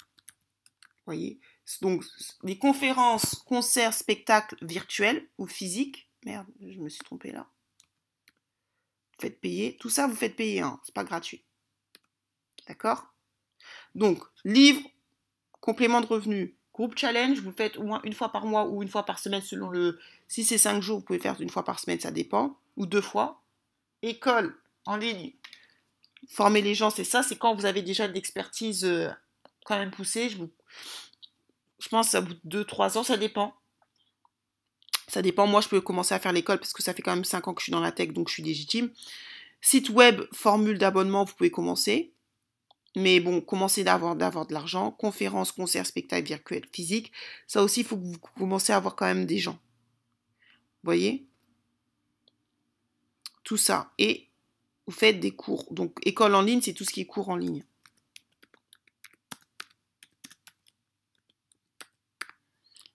voyez? 1.07 1.39
Donc 1.81 2.05
les 2.43 2.59
conférences, 2.59 3.37
concerts, 3.37 3.95
spectacles 3.95 4.57
virtuels 4.63 5.31
ou 5.39 5.47
physiques 5.47 6.11
Merde, 6.25 6.47
je 6.61 6.81
me 6.81 6.89
suis 6.89 7.05
trompée 7.05 7.31
là. 7.31 7.49
Faites 9.21 9.41
payer. 9.41 9.77
Tout 9.77 9.91
ça, 9.91 10.09
vous 10.09 10.17
faites 10.17 10.35
payer. 10.35 10.61
Hein. 10.61 10.81
C'est 10.83 10.95
pas 10.95 11.05
gratuit. 11.05 11.45
D'accord? 12.67 13.15
Donc, 13.95 14.25
livre, 14.45 14.83
complément 15.65 16.03
de 16.03 16.07
revenu, 16.07 16.55
groupe 16.75 16.99
challenge, 16.99 17.41
vous 17.41 17.51
faites 17.51 17.79
au 17.79 17.85
moins 17.85 18.03
une 18.05 18.13
fois 18.13 18.31
par 18.31 18.45
mois 18.45 18.67
ou 18.67 18.83
une 18.83 18.89
fois 18.91 19.07
par 19.07 19.19
semaine 19.19 19.41
selon 19.41 19.71
le. 19.71 19.99
Si 20.29 20.45
c'est 20.45 20.59
cinq 20.59 20.83
jours, 20.83 20.99
vous 20.99 21.05
pouvez 21.05 21.19
faire 21.19 21.41
une 21.41 21.49
fois 21.49 21.65
par 21.65 21.81
semaine, 21.81 21.99
ça 21.99 22.11
dépend. 22.11 22.59
Ou 22.77 22.85
deux 22.85 23.01
fois. 23.01 23.41
École 24.03 24.55
en 24.85 24.97
ligne. 24.97 25.33
Former 26.29 26.61
les 26.61 26.75
gens, 26.75 26.91
c'est 26.91 27.05
ça. 27.05 27.23
C'est 27.23 27.37
quand 27.37 27.55
vous 27.55 27.65
avez 27.65 27.81
déjà 27.81 28.07
de 28.07 28.13
l'expertise 28.13 28.85
euh, 28.85 29.09
quand 29.65 29.79
même 29.79 29.91
poussée. 29.91 30.29
Je, 30.29 31.89
pense 31.89 32.11
ça 32.11 32.21
bout 32.21 32.35
de 32.45 32.63
2-3 32.63 32.99
ans, 32.99 33.03
ça 33.03 33.17
dépend. 33.17 33.55
Ça 35.09 35.23
dépend. 35.23 35.47
Moi, 35.47 35.63
je 35.63 35.69
peux 35.69 35.81
commencer 35.81 36.15
à 36.15 36.19
faire 36.19 36.33
l'école 36.35 36.59
parce 36.59 36.75
que 36.75 36.83
ça 36.83 36.93
fait 36.93 37.01
quand 37.01 37.15
même 37.15 37.25
5 37.25 37.49
ans 37.49 37.55
que 37.55 37.63
je 37.63 37.65
suis 37.65 37.73
dans 37.73 37.81
la 37.81 37.93
tech, 37.93 38.11
donc 38.11 38.29
je 38.29 38.35
suis 38.35 38.43
légitime. 38.43 38.91
Site 39.63 39.89
web, 39.89 40.21
formule 40.35 40.77
d'abonnement, 40.77 41.25
vous 41.25 41.33
pouvez 41.33 41.51
commencer. 41.51 42.13
Mais 42.97 43.19
bon, 43.21 43.41
commencez 43.41 43.83
d'avoir, 43.83 44.15
d'avoir 44.15 44.47
de 44.47 44.55
l'argent. 44.55 44.91
Conférences, 44.93 45.53
concerts, 45.53 45.87
spectacles 45.87 46.27
virtuels, 46.27 46.67
physiques. 46.73 47.13
Ça 47.47 47.63
aussi, 47.63 47.81
il 47.81 47.87
faut 47.87 47.97
que 47.97 48.05
vous 48.05 48.19
commencez 48.39 48.73
à 48.73 48.77
avoir 48.77 48.95
quand 48.95 49.07
même 49.07 49.27
des 49.27 49.39
gens. 49.39 49.59
Vous 50.83 50.89
voyez? 50.89 51.27
Tout 53.43 53.57
ça. 53.57 53.93
Et 53.99 54.29
vous 54.87 54.93
faites 54.93 55.19
des 55.19 55.33
cours. 55.33 55.67
Donc, 55.73 55.99
école 56.05 56.35
en 56.35 56.43
ligne, 56.43 56.61
c'est 56.63 56.73
tout 56.73 56.85
ce 56.85 56.91
qui 56.91 57.01
est 57.01 57.07
cours 57.07 57.31
en 57.31 57.37
ligne. 57.37 57.65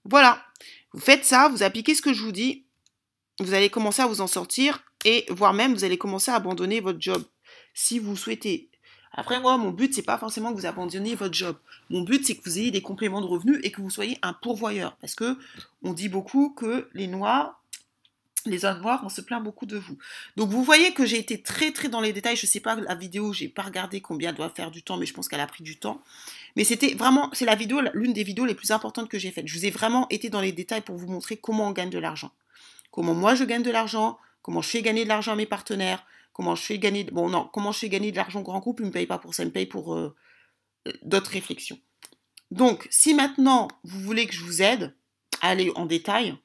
Voilà. 0.05 0.43
Vous 0.93 1.01
faites 1.01 1.25
ça, 1.25 1.49
vous 1.49 1.61
appliquez 1.61 1.93
ce 1.93 2.01
que 2.01 2.13
je 2.13 2.23
vous 2.23 2.31
dis. 2.31 2.65
Vous 3.39 3.53
allez 3.53 3.69
commencer 3.69 4.01
à 4.01 4.07
vous 4.07 4.21
en 4.21 4.27
sortir 4.27 4.83
et 5.05 5.25
voire 5.29 5.53
même 5.53 5.73
vous 5.73 5.83
allez 5.83 5.97
commencer 5.97 6.31
à 6.31 6.35
abandonner 6.35 6.79
votre 6.79 6.99
job 6.99 7.23
si 7.73 7.99
vous 7.99 8.17
souhaitez. 8.17 8.68
Après 9.13 9.39
moi, 9.39 9.57
mon 9.57 9.71
but 9.71 9.93
c'est 9.93 10.03
pas 10.03 10.17
forcément 10.17 10.53
que 10.53 10.59
vous 10.59 10.65
abandonniez 10.65 11.15
votre 11.15 11.33
job. 11.33 11.57
Mon 11.89 12.01
but 12.01 12.25
c'est 12.25 12.35
que 12.35 12.43
vous 12.43 12.59
ayez 12.59 12.71
des 12.71 12.81
compléments 12.81 13.21
de 13.21 13.25
revenus 13.25 13.59
et 13.63 13.71
que 13.71 13.81
vous 13.81 13.89
soyez 13.89 14.17
un 14.21 14.33
pourvoyeur 14.33 14.95
parce 14.97 15.15
que 15.15 15.37
on 15.83 15.93
dit 15.93 16.09
beaucoup 16.09 16.49
que 16.51 16.87
les 16.93 17.07
noirs 17.07 17.59
les 18.45 18.65
hommes 18.65 18.81
noirs, 18.81 19.01
on 19.03 19.09
se 19.09 19.21
plaint 19.21 19.43
beaucoup 19.43 19.65
de 19.65 19.77
vous. 19.77 19.97
Donc 20.37 20.49
vous 20.49 20.63
voyez 20.63 20.93
que 20.93 21.05
j'ai 21.05 21.19
été 21.19 21.41
très 21.41 21.71
très 21.71 21.89
dans 21.89 22.01
les 22.01 22.13
détails. 22.13 22.35
Je 22.35 22.45
sais 22.45 22.59
pas 22.59 22.75
la 22.75 22.95
vidéo, 22.95 23.33
j'ai 23.33 23.47
pas 23.47 23.63
regardé 23.63 24.01
combien 24.01 24.33
doit 24.33 24.49
faire 24.49 24.71
du 24.71 24.83
temps, 24.83 24.97
mais 24.97 25.05
je 25.05 25.13
pense 25.13 25.27
qu'elle 25.27 25.39
a 25.39 25.47
pris 25.47 25.63
du 25.63 25.77
temps. 25.77 26.01
Mais 26.55 26.63
c'était 26.63 26.93
vraiment, 26.93 27.29
c'est 27.33 27.45
la 27.45 27.55
vidéo, 27.55 27.81
l'une 27.93 28.13
des 28.13 28.23
vidéos 28.23 28.45
les 28.45 28.55
plus 28.55 28.71
importantes 28.71 29.09
que 29.09 29.19
j'ai 29.19 29.31
faites. 29.31 29.47
Je 29.47 29.57
vous 29.57 29.65
ai 29.65 29.71
vraiment 29.71 30.07
été 30.09 30.29
dans 30.29 30.41
les 30.41 30.51
détails 30.51 30.81
pour 30.81 30.95
vous 30.95 31.07
montrer 31.07 31.37
comment 31.37 31.67
on 31.67 31.71
gagne 31.71 31.89
de 31.89 31.99
l'argent. 31.99 32.31
Comment 32.91 33.13
moi 33.13 33.35
je 33.35 33.43
gagne 33.43 33.63
de 33.63 33.71
l'argent, 33.71 34.17
comment 34.41 34.61
je 34.61 34.69
fais 34.69 34.81
gagner 34.81 35.03
de 35.03 35.09
l'argent 35.09 35.33
à 35.33 35.35
mes 35.35 35.45
partenaires, 35.45 36.03
comment 36.39 36.55
je 36.55 36.63
fais 36.63 36.79
gagner, 36.79 37.03
bon 37.03 37.27
non, 37.27 37.49
comment 37.51 37.73
je 37.73 37.79
fais 37.79 37.89
de 37.89 38.15
l'argent 38.15 38.41
grand 38.41 38.59
groupe, 38.59 38.79
ils 38.79 38.85
me 38.85 38.91
payent 38.91 39.05
pas 39.05 39.17
pour 39.17 39.35
ça, 39.35 39.43
ils 39.43 39.47
me 39.47 39.51
payent 39.51 39.65
pour 39.65 39.93
euh, 39.93 40.15
d'autres 41.03 41.31
réflexions. 41.31 41.77
Donc 42.49 42.87
si 42.89 43.13
maintenant 43.13 43.67
vous 43.83 43.99
voulez 43.99 44.25
que 44.25 44.33
je 44.33 44.45
vous 44.45 44.61
aide 44.61 44.95
à 45.41 45.49
aller 45.49 45.69
en 45.75 45.85
détail, 45.85 46.37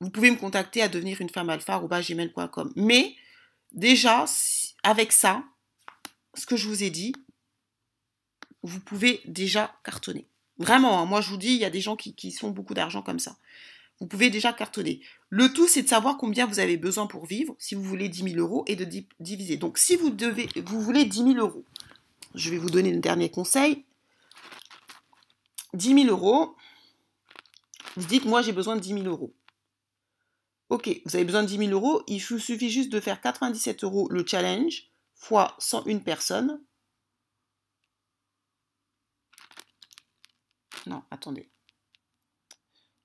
vous 0.00 0.08
pouvez 0.08 0.30
me 0.30 0.36
contacter 0.36 0.80
à 0.80 0.88
devenir 0.88 1.20
une 1.20 1.28
femme 1.28 1.50
alpha 1.50 1.78
gmail.com. 1.78 2.72
Mais 2.76 3.14
déjà, 3.72 4.24
avec 4.82 5.12
ça, 5.12 5.44
ce 6.32 6.46
que 6.46 6.56
je 6.56 6.66
vous 6.66 6.82
ai 6.82 6.88
dit, 6.88 7.14
vous 8.62 8.80
pouvez 8.80 9.20
déjà 9.26 9.78
cartonner. 9.84 10.26
Vraiment, 10.56 10.98
hein, 10.98 11.04
moi 11.04 11.20
je 11.20 11.28
vous 11.28 11.36
dis, 11.36 11.52
il 11.52 11.60
y 11.60 11.66
a 11.66 11.70
des 11.70 11.82
gens 11.82 11.94
qui, 11.94 12.14
qui 12.14 12.32
sont 12.32 12.48
beaucoup 12.48 12.72
d'argent 12.72 13.02
comme 13.02 13.18
ça. 13.18 13.36
Vous 14.00 14.06
pouvez 14.06 14.28
déjà 14.28 14.52
cartonner. 14.52 15.00
Le 15.30 15.52
tout, 15.52 15.68
c'est 15.68 15.82
de 15.82 15.88
savoir 15.88 16.16
combien 16.16 16.46
vous 16.46 16.58
avez 16.58 16.76
besoin 16.76 17.06
pour 17.06 17.26
vivre, 17.26 17.54
si 17.58 17.74
vous 17.74 17.82
voulez 17.82 18.08
10 18.08 18.32
000 18.34 18.36
euros, 18.36 18.64
et 18.66 18.76
de 18.76 18.86
diviser. 19.20 19.56
Donc, 19.56 19.78
si 19.78 19.96
vous, 19.96 20.10
devez, 20.10 20.48
voulez 20.66 21.04
10 21.04 21.18
000 21.18 21.32
euros, 21.34 21.64
je 22.34 22.50
vais 22.50 22.58
vous 22.58 22.70
donner 22.70 22.92
le 22.92 23.00
dernier 23.00 23.30
conseil. 23.30 23.84
10 25.74 26.02
000 26.04 26.06
euros, 26.08 26.56
vous 27.96 28.06
dites, 28.06 28.24
moi 28.24 28.42
j'ai 28.42 28.52
besoin 28.52 28.76
de 28.76 28.80
10 28.80 28.94
000 28.94 29.02
euros. 29.04 29.32
Ok, 30.68 30.88
vous 31.04 31.16
avez 31.16 31.24
besoin 31.24 31.42
de 31.42 31.48
10 31.48 31.58
000 31.58 31.70
euros, 31.70 32.02
il 32.06 32.20
vous 32.20 32.38
suffit 32.38 32.70
juste 32.70 32.90
de 32.90 33.00
faire 33.00 33.20
97 33.20 33.84
euros 33.84 34.08
le 34.10 34.24
challenge 34.26 34.88
fois 35.14 35.54
101 35.58 35.98
personnes. 35.98 36.60
Non, 40.86 41.02
attendez. 41.10 41.48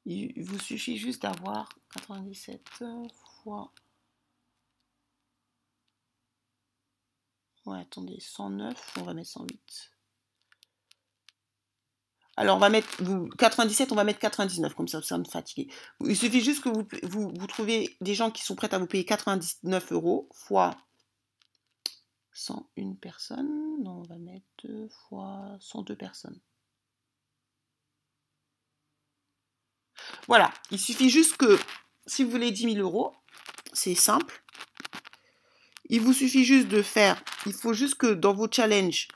Il 0.06 0.44
vous 0.44 0.60
suffit 0.60 0.98
juste 0.98 1.22
d'avoir 1.22 1.70
97 1.94 2.84
fois... 3.14 3.72
Ouais, 7.66 7.82
attendez, 7.82 8.20
109, 8.20 8.98
on 8.98 9.04
va 9.04 9.14
mettre 9.14 9.30
108. 9.30 9.92
Alors, 12.40 12.56
on 12.56 12.60
va 12.60 12.70
mettre 12.70 12.88
97, 13.38 13.92
on 13.92 13.96
va 13.96 14.06
mettre 14.06 14.20
99, 14.20 14.74
comme 14.74 14.88
ça, 14.88 15.02
ça 15.02 15.18
me 15.18 15.26
fatigue. 15.26 15.72
Il 16.06 16.16
suffit 16.16 16.40
juste 16.40 16.64
que 16.64 16.70
vous, 16.70 16.88
vous, 17.04 17.34
des 18.00 18.16
gens 18.16 18.32
qui 18.32 18.44
sont 18.44 18.56
prêts 18.56 18.74
à 18.74 18.80
vous 18.80 18.88
payer 18.88 19.04
99 19.04 19.92
euros 19.92 20.30
fois 20.34 20.78
101 22.32 22.94
personnes. 22.94 23.84
Non, 23.84 24.00
on 24.00 24.04
va 24.04 24.18
mettre 24.18 24.46
2 24.64 24.88
fois 24.88 25.58
102 25.60 25.98
personnes. 25.98 26.40
Voilà, 30.30 30.54
il 30.72 30.80
suffit 30.80 31.10
juste 31.10 31.36
que, 31.38 31.60
si 32.06 32.24
vous 32.24 32.30
voulez 32.30 32.52
10 32.52 32.76
000 32.76 32.78
euros, 32.78 33.14
c'est 33.74 33.96
simple. 33.96 34.44
Il 35.90 36.02
vous 36.02 36.14
suffit 36.14 36.46
juste 36.46 36.68
de 36.68 36.84
faire, 36.84 37.22
il 37.48 37.52
faut 37.52 37.74
juste 37.74 37.96
que 37.96 38.14
dans 38.14 38.34
vos 38.34 38.48
challenges, 38.50 39.08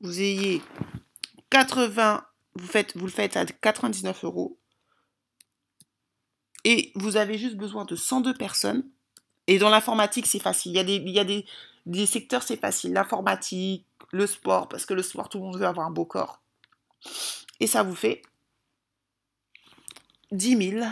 vous 0.00 0.20
ayez 0.20 0.62
80 1.50 2.24
vous, 2.54 2.68
vous 2.94 3.06
le 3.06 3.12
faites 3.12 3.36
à 3.36 3.44
99 3.44 4.24
euros. 4.24 4.58
Et 6.64 6.92
vous 6.94 7.16
avez 7.16 7.36
juste 7.36 7.56
besoin 7.56 7.84
de 7.84 7.96
102 7.96 8.34
personnes. 8.34 8.88
Et 9.48 9.58
dans 9.58 9.70
l'informatique, 9.70 10.26
c'est 10.26 10.38
facile. 10.38 10.72
Il 10.76 11.10
y 11.10 11.18
a 11.18 11.24
des 11.24 12.06
secteurs, 12.06 12.44
c'est 12.44 12.60
facile. 12.60 12.92
L'informatique, 12.92 13.86
le 14.12 14.26
sport, 14.26 14.68
parce 14.68 14.86
que 14.86 14.94
le 14.94 15.02
sport, 15.02 15.28
tout 15.28 15.38
le 15.38 15.44
monde 15.44 15.58
veut 15.58 15.66
avoir 15.66 15.86
un 15.86 15.90
beau 15.90 16.04
corps. 16.04 16.40
Et 17.58 17.66
ça 17.66 17.82
vous 17.82 17.96
fait 17.96 18.22
10 20.32 20.70
000. 20.70 20.86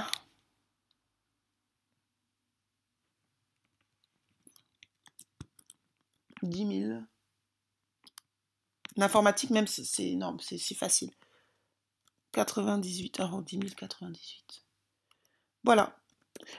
Dix 6.42 6.64
mille. 6.64 7.06
L'informatique, 8.96 9.50
même, 9.50 9.66
c'est 9.66 10.08
énorme, 10.08 10.40
c'est 10.40 10.74
facile. 10.74 11.10
98, 12.32 13.20
alors 13.20 13.42
10 13.42 13.60
098. 13.76 14.64
Voilà. 15.64 15.96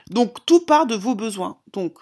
Donc 0.08 0.44
tout 0.46 0.64
part 0.64 0.86
de 0.86 0.94
vos 0.94 1.14
besoins. 1.14 1.60
Donc 1.72 1.98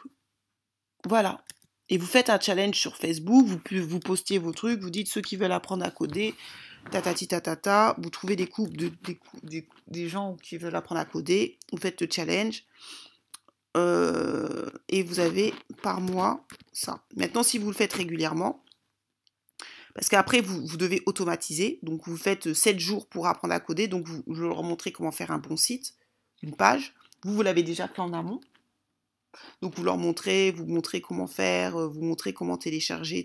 voilà. 1.05 1.45
Et 1.89 1.99
vous 1.99 2.07
faites 2.07 2.31
un 2.31 2.39
challenge 2.39 2.77
sur 2.77 2.97
Facebook, 2.97 3.47
vous, 3.47 3.89
vous 3.89 4.01
postiez 4.01 4.39
vos 4.39 4.53
trucs, 4.53 4.81
vous 4.81 4.91
dites 4.91 5.09
ceux 5.09 5.23
qui 5.23 5.37
veulent 5.37 5.53
apprendre 5.53 5.85
à 5.85 5.91
coder, 5.91 6.35
vous 7.99 8.11
trouvez 8.11 8.37
des 8.37 8.47
couples 8.47 8.77
de, 8.77 8.91
des, 9.87 10.09
gens 10.09 10.37
qui 10.37 10.57
veulent 10.57 10.77
apprendre 10.77 11.01
à 11.01 11.05
coder, 11.05 11.59
vous 11.73 11.79
faites 11.79 12.01
le 12.01 12.09
challenge, 12.11 12.65
euh, 13.77 14.71
et 14.89 15.03
vous 15.03 15.21
avez 15.21 15.55
par 15.83 16.01
mois 16.01 16.45
ça. 16.73 17.05
Maintenant, 17.17 17.43
si 17.43 17.59
vous 17.59 17.69
le 17.69 17.75
faites 17.75 17.93
régulièrement, 17.93 18.65
parce 19.95 20.09
qu'après, 20.09 20.41
vous, 20.41 20.77
devez 20.77 21.03
automatiser. 21.07 21.81
Donc, 21.83 22.07
vous 22.07 22.17
faites 22.17 22.55
7 22.55 22.79
jours 22.79 23.09
pour 23.09 23.27
apprendre 23.27 23.53
à 23.53 23.59
coder. 23.59 23.89
Donc, 23.89 24.07
vous, 24.07 24.23
je 24.33 24.45
leur 24.45 24.63
montrer 24.63 24.93
comment 24.93 25.11
faire 25.11 25.33
un 25.33 25.39
bon 25.39 25.57
site, 25.57 25.95
une 26.41 26.55
page. 26.55 26.95
Vous, 27.25 27.35
vous 27.35 27.43
l'avez 27.43 27.65
déjà 27.65 27.89
fait 27.89 28.01
en 28.01 28.13
amont. 28.13 28.41
Donc, 29.61 29.75
vous 29.75 29.83
leur 29.83 29.99
montrez, 29.99 30.53
vous 30.53 30.67
montrez 30.67 31.01
comment 31.01 31.27
faire, 31.27 31.77
vous 31.89 32.01
montrez 32.01 32.33
comment 32.33 32.57
télécharger. 32.57 33.25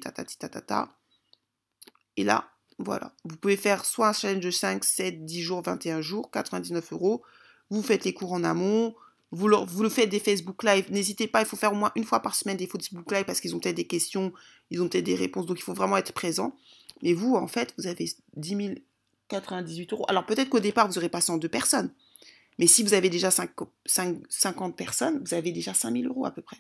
Et 2.18 2.24
là, 2.24 2.53
voilà. 2.80 3.14
Vous 3.26 3.36
pouvez 3.38 3.58
faire 3.58 3.86
soit 3.86 4.10
un 4.10 4.14
challenge 4.14 4.44
de 4.44 4.52
5, 4.52 4.84
7, 4.84 5.26
10 5.26 5.42
jours, 5.42 5.62
21 5.62 6.02
jours, 6.02 6.32
99 6.32 6.94
euros. 6.94 7.22
Vous 7.70 7.82
faites 7.82 8.06
les 8.06 8.14
cours 8.14 8.34
en 8.34 8.44
amont. 8.44 8.96
Vous, 9.32 9.48
le 9.48 9.90
faites 9.90 10.10
des 10.10 10.20
Facebook 10.20 10.64
Live. 10.64 10.92
N'hésitez 10.92 11.28
pas, 11.28 11.42
il 11.42 11.46
faut 11.46 11.56
faire 11.56 11.74
au 11.74 11.76
moins 11.76 11.92
une 11.96 12.04
fois 12.04 12.20
par 12.20 12.36
semaine 12.36 12.58
des 12.58 12.68
Facebook 12.68 13.12
Live 13.12 13.26
parce 13.26 13.42
qu'ils 13.42 13.56
ont 13.56 13.60
peut-être 13.60 13.76
des 13.76 13.88
questions, 13.88 14.32
ils 14.70 14.80
ont 14.82 14.88
peut-être 14.88 15.06
des 15.06 15.16
réponses. 15.16 15.48
Donc, 15.48 15.58
il 15.58 15.64
faut 15.64 15.74
vraiment 15.74 15.98
être 15.98 16.14
présent. 16.14 16.56
Mais 17.02 17.14
vous, 17.14 17.34
en 17.36 17.48
fait, 17.48 17.74
vous 17.78 17.88
avez 17.88 18.08
10 18.36 18.76
098 19.30 19.94
euros. 19.94 20.06
Alors 20.08 20.26
peut-être 20.26 20.50
qu'au 20.50 20.60
départ, 20.60 20.88
vous 20.88 20.96
n'aurez 20.96 21.10
pas 21.10 21.22
102 21.22 21.48
personnes. 21.50 21.92
Mais 22.60 22.68
si 22.68 22.84
vous 22.84 22.94
avez 22.94 23.10
déjà 23.10 23.32
5, 23.32 23.52
50 24.30 24.78
personnes, 24.78 25.22
vous 25.26 25.34
avez 25.34 25.52
déjà 25.52 25.74
5 25.74 25.92
000 25.92 26.08
euros 26.08 26.26
à 26.26 26.32
peu 26.32 26.42
près. 26.42 26.58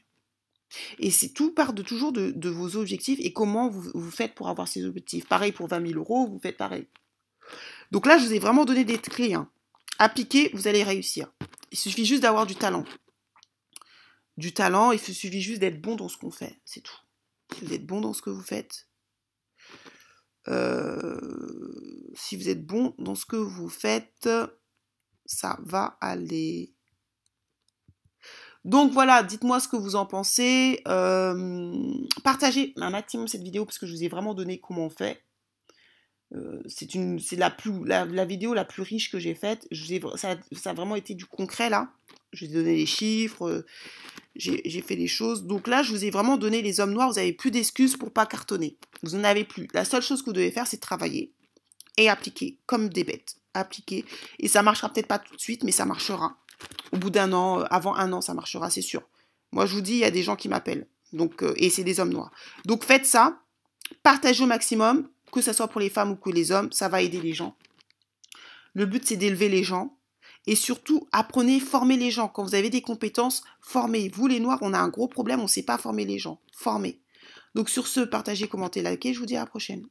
Et 0.99 1.11
c'est 1.11 1.29
tout 1.29 1.53
part 1.53 1.73
de 1.73 1.83
toujours 1.83 2.11
de, 2.11 2.49
vos 2.49 2.75
objectifs 2.75 3.19
et 3.21 3.33
comment 3.33 3.69
vous, 3.69 3.91
vous, 3.93 4.11
faites 4.11 4.35
pour 4.35 4.49
avoir 4.49 4.67
ces 4.67 4.85
objectifs. 4.85 5.27
Pareil 5.27 5.51
pour 5.51 5.67
20 5.67 5.87
000 5.87 5.99
euros, 5.99 6.27
vous 6.27 6.39
faites 6.39 6.57
pareil. 6.57 6.87
Donc 7.91 8.05
là, 8.05 8.17
je 8.17 8.25
vous 8.25 8.33
ai 8.33 8.39
vraiment 8.39 8.65
donné 8.65 8.83
des 8.83 8.97
clés. 8.97 9.33
Hein. 9.33 9.49
Appliquez, 9.99 10.49
vous 10.53 10.67
allez 10.67 10.83
réussir. 10.83 11.31
Il 11.71 11.77
suffit 11.77 12.05
juste 12.05 12.23
d'avoir 12.23 12.45
du 12.45 12.55
talent. 12.55 12.85
Du 14.37 14.53
talent, 14.53 14.91
il 14.91 14.99
suffit 14.99 15.41
juste 15.41 15.59
d'être 15.59 15.81
bon 15.81 15.95
dans 15.95 16.09
ce 16.09 16.17
qu'on 16.17 16.31
fait. 16.31 16.59
C'est 16.65 16.81
tout. 16.81 16.97
Vous 17.61 17.73
êtes 17.73 17.85
bon 17.85 18.01
dans 18.01 18.13
ce 18.13 18.21
que 18.21 18.31
vous 18.31 18.41
faites, 18.41 18.87
euh, 20.47 22.11
si 22.13 22.35
vous 22.35 22.49
êtes 22.49 22.65
bon 22.65 22.93
dans 22.97 23.15
ce 23.15 23.25
que 23.25 23.35
vous 23.35 23.69
faites, 23.69 24.29
ça 25.25 25.57
va 25.61 25.97
aller. 26.01 26.72
Donc 28.65 28.91
voilà, 28.91 29.23
dites-moi 29.23 29.59
ce 29.59 29.67
que 29.67 29.75
vous 29.75 29.95
en 29.95 30.05
pensez. 30.05 30.81
Euh, 30.87 31.93
partagez 32.23 32.73
un 32.77 32.89
maximum 32.89 33.27
cette 33.27 33.43
vidéo 33.43 33.65
parce 33.65 33.77
que 33.77 33.85
je 33.85 33.93
vous 33.93 34.03
ai 34.03 34.07
vraiment 34.07 34.33
donné 34.33 34.59
comment 34.59 34.85
on 34.85 34.89
fait. 34.89 35.21
c'est 36.67 36.95
une, 36.95 37.19
c'est 37.19 37.35
la 37.35 38.25
vidéo 38.25 38.53
la 38.53 38.65
plus 38.65 38.83
riche 38.83 39.11
que 39.11 39.19
j'ai 39.19 39.35
faite. 39.35 39.67
Ça, 40.15 40.37
a 40.65 40.73
vraiment 40.73 40.95
été 40.95 41.13
du 41.13 41.25
concret 41.25 41.69
là. 41.69 41.89
Je 42.31 42.45
vous 42.45 42.51
ai 42.51 42.55
donné 42.55 42.75
les 42.75 42.85
chiffres, 42.85 43.65
j'ai 44.35 44.81
fait 44.81 44.95
des 44.95 45.07
choses. 45.07 45.43
Donc 45.43 45.67
là, 45.67 45.83
je 45.83 45.91
vous 45.91 46.05
ai 46.05 46.09
vraiment 46.09 46.37
donné 46.37 46.61
les 46.61 46.79
hommes 46.79 46.93
noirs. 46.93 47.09
Vous 47.09 47.15
n'avez 47.15 47.33
plus 47.33 47.51
d'excuses 47.51 47.97
pour 47.97 48.11
pas 48.11 48.25
cartonner. 48.25 48.77
Vous 49.03 49.15
n'en 49.17 49.23
avez 49.25 49.43
plus. 49.43 49.67
La 49.73 49.85
seule 49.85 50.01
chose 50.01 50.21
que 50.21 50.27
vous 50.27 50.33
devez 50.33 50.51
faire, 50.51 50.67
c'est 50.67 50.79
travailler 50.79 51.33
et 51.97 52.09
appliquer 52.09 52.57
comme 52.65 52.89
des 52.89 53.03
bêtes. 53.03 53.35
Appliquer. 53.53 54.05
Et 54.39 54.47
ça 54.47 54.63
marchera 54.63 54.89
peut-être 54.89 55.07
pas 55.07 55.19
tout 55.19 55.35
de 55.35 55.41
suite, 55.41 55.63
mais 55.63 55.71
ça 55.71 55.85
marchera. 55.85 56.37
Au 56.91 56.97
bout 56.97 57.09
d'un 57.09 57.33
an, 57.33 57.61
euh, 57.61 57.65
avant 57.69 57.95
un 57.95 58.11
an, 58.13 58.21
ça 58.21 58.33
marchera, 58.33 58.69
c'est 58.69 58.81
sûr. 58.81 59.01
Moi, 59.51 59.65
je 59.65 59.73
vous 59.75 59.81
dis, 59.81 59.93
il 59.93 59.99
y 59.99 60.05
a 60.05 60.11
des 60.11 60.23
gens 60.23 60.35
qui 60.35 60.49
m'appellent. 60.49 60.87
Donc, 61.11 61.43
euh, 61.43 61.53
et 61.57 61.69
c'est 61.69 61.83
des 61.83 61.99
hommes 61.99 62.11
noirs. 62.11 62.31
Donc 62.65 62.83
faites 62.83 63.05
ça. 63.05 63.39
Partagez 64.01 64.43
au 64.43 64.47
maximum, 64.47 65.07
que 65.31 65.41
ce 65.41 65.53
soit 65.53 65.67
pour 65.67 65.79
les 65.79 65.89
femmes 65.89 66.11
ou 66.11 66.15
que 66.15 66.29
les 66.29 66.51
hommes. 66.51 66.71
Ça 66.71 66.89
va 66.89 67.01
aider 67.01 67.21
les 67.21 67.33
gens. 67.33 67.55
Le 68.73 68.85
but, 68.85 69.05
c'est 69.05 69.17
d'élever 69.17 69.49
les 69.49 69.63
gens. 69.63 69.95
Et 70.45 70.55
surtout, 70.55 71.07
apprenez, 71.11 71.59
formez 71.59 71.97
les 71.97 72.11
gens. 72.11 72.27
Quand 72.27 72.43
vous 72.43 72.55
avez 72.55 72.69
des 72.69 72.81
compétences, 72.81 73.43
formez. 73.61 74.09
Vous, 74.09 74.27
les 74.27 74.39
Noirs, 74.39 74.59
on 74.61 74.73
a 74.73 74.79
un 74.79 74.89
gros 74.89 75.07
problème, 75.07 75.39
on 75.39 75.43
ne 75.43 75.47
sait 75.47 75.63
pas 75.63 75.77
former 75.77 76.05
les 76.05 76.19
gens. 76.19 76.39
Formez. 76.53 76.99
Donc 77.55 77.69
sur 77.69 77.87
ce, 77.87 78.01
partagez, 78.01 78.47
commentez, 78.47 78.81
likez. 78.81 79.13
Je 79.13 79.19
vous 79.19 79.25
dis 79.25 79.37
à 79.37 79.41
la 79.41 79.45
prochaine. 79.45 79.85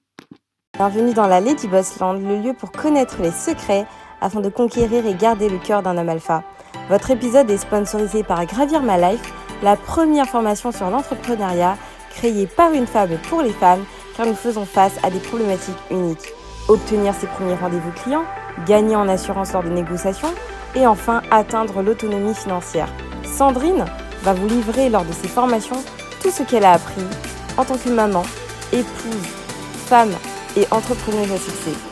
Bienvenue 0.74 1.14
dans 1.14 1.26
la 1.26 1.40
Lady 1.40 1.68
Boss 1.68 1.98
Land, 2.00 2.14
le 2.14 2.40
lieu 2.40 2.54
pour 2.54 2.72
connaître 2.72 3.22
les 3.22 3.30
secrets 3.30 3.86
afin 4.22 4.40
de 4.40 4.48
conquérir 4.48 5.04
et 5.06 5.14
garder 5.14 5.48
le 5.48 5.58
cœur 5.58 5.82
d'un 5.82 5.98
homme 5.98 6.08
alpha. 6.08 6.42
Votre 6.88 7.10
épisode 7.10 7.50
est 7.50 7.58
sponsorisé 7.58 8.22
par 8.22 8.44
Gravir 8.46 8.82
My 8.82 9.00
Life, 9.00 9.32
la 9.62 9.76
première 9.76 10.26
formation 10.26 10.72
sur 10.72 10.88
l'entrepreneuriat 10.88 11.76
créée 12.10 12.46
par 12.46 12.72
une 12.72 12.86
femme 12.86 13.18
pour 13.28 13.42
les 13.42 13.52
femmes 13.52 13.84
car 14.16 14.26
nous 14.26 14.34
faisons 14.34 14.64
face 14.64 14.94
à 15.02 15.10
des 15.10 15.18
problématiques 15.18 15.74
uniques. 15.90 16.32
Obtenir 16.68 17.14
ses 17.14 17.26
premiers 17.26 17.54
rendez-vous 17.54 17.90
clients 17.92 18.24
gagner 18.66 18.96
en 18.96 19.08
assurance 19.08 19.52
lors 19.52 19.62
des 19.62 19.70
négociations 19.70 20.32
et 20.74 20.86
enfin 20.86 21.22
atteindre 21.30 21.82
l'autonomie 21.82 22.34
financière. 22.34 22.88
Sandrine 23.24 23.84
va 24.22 24.34
vous 24.34 24.48
livrer 24.48 24.88
lors 24.88 25.04
de 25.04 25.12
ses 25.12 25.28
formations 25.28 25.82
tout 26.22 26.30
ce 26.30 26.42
qu'elle 26.42 26.64
a 26.64 26.72
appris 26.72 27.02
en 27.56 27.64
tant 27.64 27.76
que 27.76 27.90
maman, 27.90 28.22
épouse, 28.72 29.28
femme 29.86 30.12
et 30.56 30.66
entrepreneuse 30.70 31.32
à 31.32 31.38
succès. 31.38 31.91